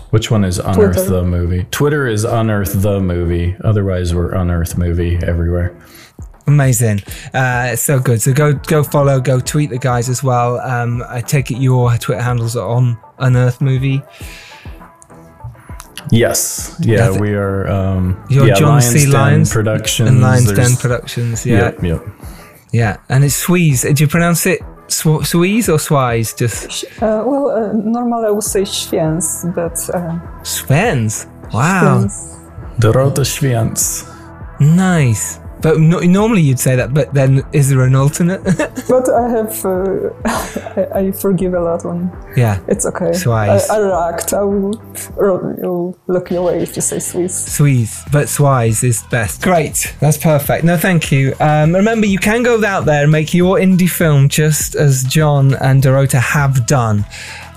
which 0.09 0.31
one 0.31 0.43
is 0.43 0.57
Unearth 0.57 0.95
Twitter. 0.95 1.09
the 1.09 1.23
movie? 1.23 1.65
Twitter 1.69 2.07
is 2.07 2.23
Unearth 2.23 2.81
the 2.81 2.99
movie. 2.99 3.55
Otherwise, 3.63 4.15
we're 4.15 4.33
Unearth 4.33 4.77
movie 4.77 5.17
everywhere. 5.17 5.77
Amazing, 6.47 7.01
uh, 7.33 7.75
so 7.75 7.99
good. 7.99 8.21
So 8.21 8.31
go 8.33 8.53
go 8.53 8.81
follow, 8.81 9.19
go 9.19 9.39
tweet 9.41 9.69
the 9.69 9.77
guys 9.77 10.07
as 10.07 10.23
well. 10.23 10.59
Um, 10.61 11.03
I 11.09 11.19
take 11.19 11.51
it 11.51 11.57
your 11.57 11.95
Twitter 11.97 12.21
handles 12.21 12.55
are 12.55 12.67
on 12.67 12.97
Unearth 13.19 13.59
Movie. 13.59 14.01
Yes, 16.09 16.77
yeah, 16.79 17.11
we 17.19 17.33
are. 17.33 17.67
Um, 17.67 18.23
Your 18.29 18.47
yeah, 18.47 18.53
John 18.53 18.69
Lyons 18.69 18.85
C. 18.87 19.07
Lyons 19.07 19.51
Productions 19.51 20.09
and 20.09 20.21
Lyons 20.21 20.51
Den 20.53 20.75
Productions. 20.77 21.45
Yeah, 21.45 21.55
yep, 21.55 21.83
yep. 21.83 22.05
Yeah, 22.71 22.97
and 23.09 23.25
it's 23.25 23.35
Sweeze. 23.35 23.81
Do 23.81 24.03
you 24.03 24.07
pronounce 24.07 24.45
it 24.45 24.61
Sw- 24.87 25.25
Sweeze 25.25 25.67
or 25.67 25.79
Swise? 25.79 26.37
Just 26.37 26.85
uh, 27.01 27.23
well, 27.25 27.49
uh, 27.49 27.73
normally 27.73 28.27
I 28.27 28.31
would 28.31 28.43
say 28.43 28.61
Schwiens, 28.61 29.53
but 29.53 29.73
uh, 29.93 30.17
Svens. 30.43 31.25
Wow, 31.51 32.05
Schwiens. 32.05 32.79
Dorota 32.79 33.25
Schwiens. 33.25 34.05
Nice. 34.61 35.39
But 35.61 35.79
no, 35.79 35.99
normally 35.99 36.41
you'd 36.41 36.59
say 36.59 36.75
that, 36.75 36.93
but 36.93 37.13
then 37.13 37.43
is 37.51 37.69
there 37.69 37.81
an 37.81 37.95
alternate? 37.95 38.43
but 38.89 39.09
I 39.09 39.29
have, 39.29 39.65
uh, 39.65 40.09
I, 40.25 40.87
I, 40.99 41.11
forgive 41.11 41.53
a 41.53 41.59
lot 41.59 41.83
when. 41.83 42.11
Yeah. 42.35 42.59
It's 42.67 42.85
okay. 42.85 43.11
Swise. 43.11 43.69
I, 43.69 43.75
I 43.75 43.79
react. 43.79 44.33
I 44.33 44.43
will, 44.43 44.81
will 45.17 45.97
look 46.07 46.29
your 46.29 46.43
way 46.43 46.61
if 46.61 46.75
you 46.75 46.81
say 46.81 46.99
Swiss. 46.99 47.55
Swiss, 47.55 48.03
but 48.11 48.27
Swise 48.27 48.83
is 48.83 49.03
best. 49.03 49.41
Great. 49.41 49.95
That's 49.99 50.17
perfect. 50.17 50.63
No, 50.63 50.77
thank 50.77 51.11
you. 51.11 51.33
Um, 51.39 51.75
remember, 51.75 52.05
you 52.05 52.19
can 52.19 52.43
go 52.43 52.63
out 52.63 52.85
there 52.85 53.03
and 53.03 53.11
make 53.11 53.33
your 53.33 53.57
indie 53.57 53.89
film 53.89 54.29
just 54.29 54.75
as 54.75 55.03
John 55.03 55.55
and 55.55 55.81
Dorota 55.81 56.19
have 56.19 56.67
done. 56.67 57.05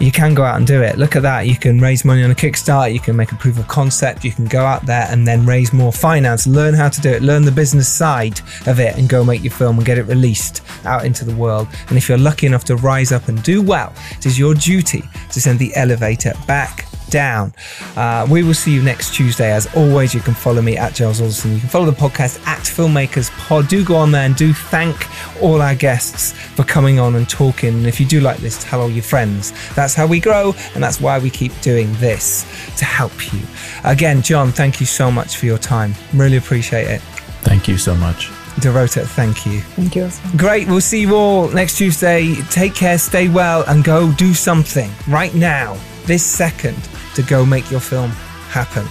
You 0.01 0.11
can 0.11 0.35
go 0.35 0.43
out 0.43 0.57
and 0.57 0.67
do 0.67 0.83
it. 0.83 0.99
Look 0.99 1.15
at 1.15 1.23
that. 1.23 1.47
You 1.47 1.57
can 1.57 1.79
raise 1.79 2.05
money 2.05 2.25
on 2.25 2.31
a 2.31 2.35
Kickstarter, 2.35 2.93
you 2.93 3.01
can 3.01 3.15
make 3.15 3.33
a 3.33 3.37
proof 3.37 3.59
of 3.59 3.69
concept, 3.69 4.25
you 4.25 4.33
can 4.33 4.47
go 4.47 4.65
out 4.65 4.87
there 4.87 5.07
and 5.11 5.29
then 5.29 5.45
raise 5.45 5.73
more 5.73 5.93
finance, 5.93 6.47
learn 6.47 6.75
how 6.75 6.89
to 6.89 7.01
do 7.01 7.11
it, 7.11 7.23
learn 7.23 7.45
the 7.45 7.53
business 7.53 7.89
side 7.89 8.41
of 8.67 8.81
it, 8.81 8.97
and 8.97 9.09
go 9.09 9.23
make 9.23 9.45
your 9.45 9.53
film 9.53 9.77
and 9.77 9.87
get 9.87 9.99
it 9.99 10.05
released 10.05 10.63
out 10.85 11.05
into 11.05 11.25
the 11.25 11.35
world. 11.35 11.69
And 11.89 11.99
if 11.99 12.09
you're 12.09 12.19
lucky 12.19 12.47
enough 12.47 12.65
to 12.65 12.77
rise 12.77 13.13
up 13.13 13.29
and 13.29 13.43
do 13.43 13.63
well, 13.63 13.93
it 14.13 14.27
is 14.27 14.39
your 14.39 14.55
duty 14.55 15.03
to 15.33 15.41
send 15.41 15.59
the 15.59 15.75
elevator 15.77 16.33
back 16.47 16.90
down. 17.11 17.53
Uh, 17.97 18.27
we 18.31 18.43
will 18.43 18.55
see 18.55 18.73
you 18.73 18.83
next 18.83 19.15
Tuesday. 19.15 19.53
As 19.53 19.67
always, 19.75 20.15
you 20.15 20.21
can 20.21 20.35
follow 20.35 20.63
me 20.63 20.77
at 20.77 20.95
Giles 20.95 21.21
Alderson. 21.21 21.53
You 21.53 21.61
can 21.61 21.69
follow 21.69 21.87
the 21.87 21.93
podcast 21.97 22.45
at 22.47 22.61
Filmmakers 22.61 23.31
Pod. 23.33 23.69
Do 23.69 23.85
go 23.85 23.97
on 23.97 24.13
there 24.13 24.25
and 24.25 24.37
do 24.37 24.53
thank 24.53 24.97
all 25.43 25.61
our 25.61 25.75
guests 25.75 26.33
for 26.33 26.65
coming 26.65 26.99
on 26.99 27.17
and 27.17 27.29
talking. 27.29 27.75
And 27.75 27.87
if 27.87 28.01
you 28.01 28.07
do 28.07 28.21
like 28.21 28.39
this, 28.39 28.63
tell 28.63 28.81
all 28.81 28.91
your 28.91 29.03
friends. 29.03 29.53
That's 29.75 29.95
how 29.95 30.07
we 30.07 30.21
grow, 30.21 30.55
and 30.75 30.83
that's 30.83 31.01
why 31.01 31.19
we 31.19 31.31
keep 31.31 31.59
doing 31.61 31.93
this 31.95 32.45
to 32.79 32.85
help 32.85 33.33
you. 33.33 33.41
Again, 33.85 34.23
John, 34.23 34.53
thank 34.53 34.81
you 34.81 34.87
so 34.87 35.11
much 35.11 35.37
for 35.37 35.47
your 35.47 35.59
time. 35.59 35.95
Really 36.15 36.37
appreciate 36.37 36.89
it. 36.89 37.01
Thank 37.43 37.69
you 37.69 37.79
so 37.79 37.95
much. 37.95 38.31
Dorota, 38.61 39.07
thank 39.07 39.47
you. 39.47 39.61
Thank 39.61 39.97
you. 39.97 40.11
Great. 40.37 40.69
We'll 40.69 40.81
see 40.81 41.01
you 41.03 41.15
all 41.15 41.49
next 41.49 41.79
Tuesday. 41.79 42.35
Take 42.51 42.75
care, 42.75 42.99
stay 42.99 43.29
well, 43.29 43.65
and 43.69 43.83
go 43.83 44.13
do 44.13 44.35
something 44.35 44.91
right 45.09 45.35
now, 45.35 45.79
this 46.05 46.25
second, 46.25 46.77
to 47.15 47.23
go 47.23 47.45
make 47.45 47.71
your 47.71 47.81
film 47.81 48.11
happen. 48.51 48.87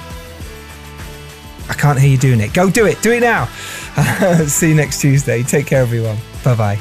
I 1.69 1.73
can't 1.73 1.99
hear 1.99 2.09
you 2.09 2.17
doing 2.17 2.39
it. 2.39 2.53
Go 2.53 2.69
do 2.69 2.85
it. 2.87 3.01
Do 3.01 3.11
it 3.11 3.21
now. 3.21 3.45
see 4.47 4.69
you 4.69 4.75
next 4.75 5.01
Tuesday. 5.01 5.43
Take 5.43 5.67
care, 5.67 5.81
everyone. 5.81 6.17
Bye 6.43 6.55
bye. 6.55 6.79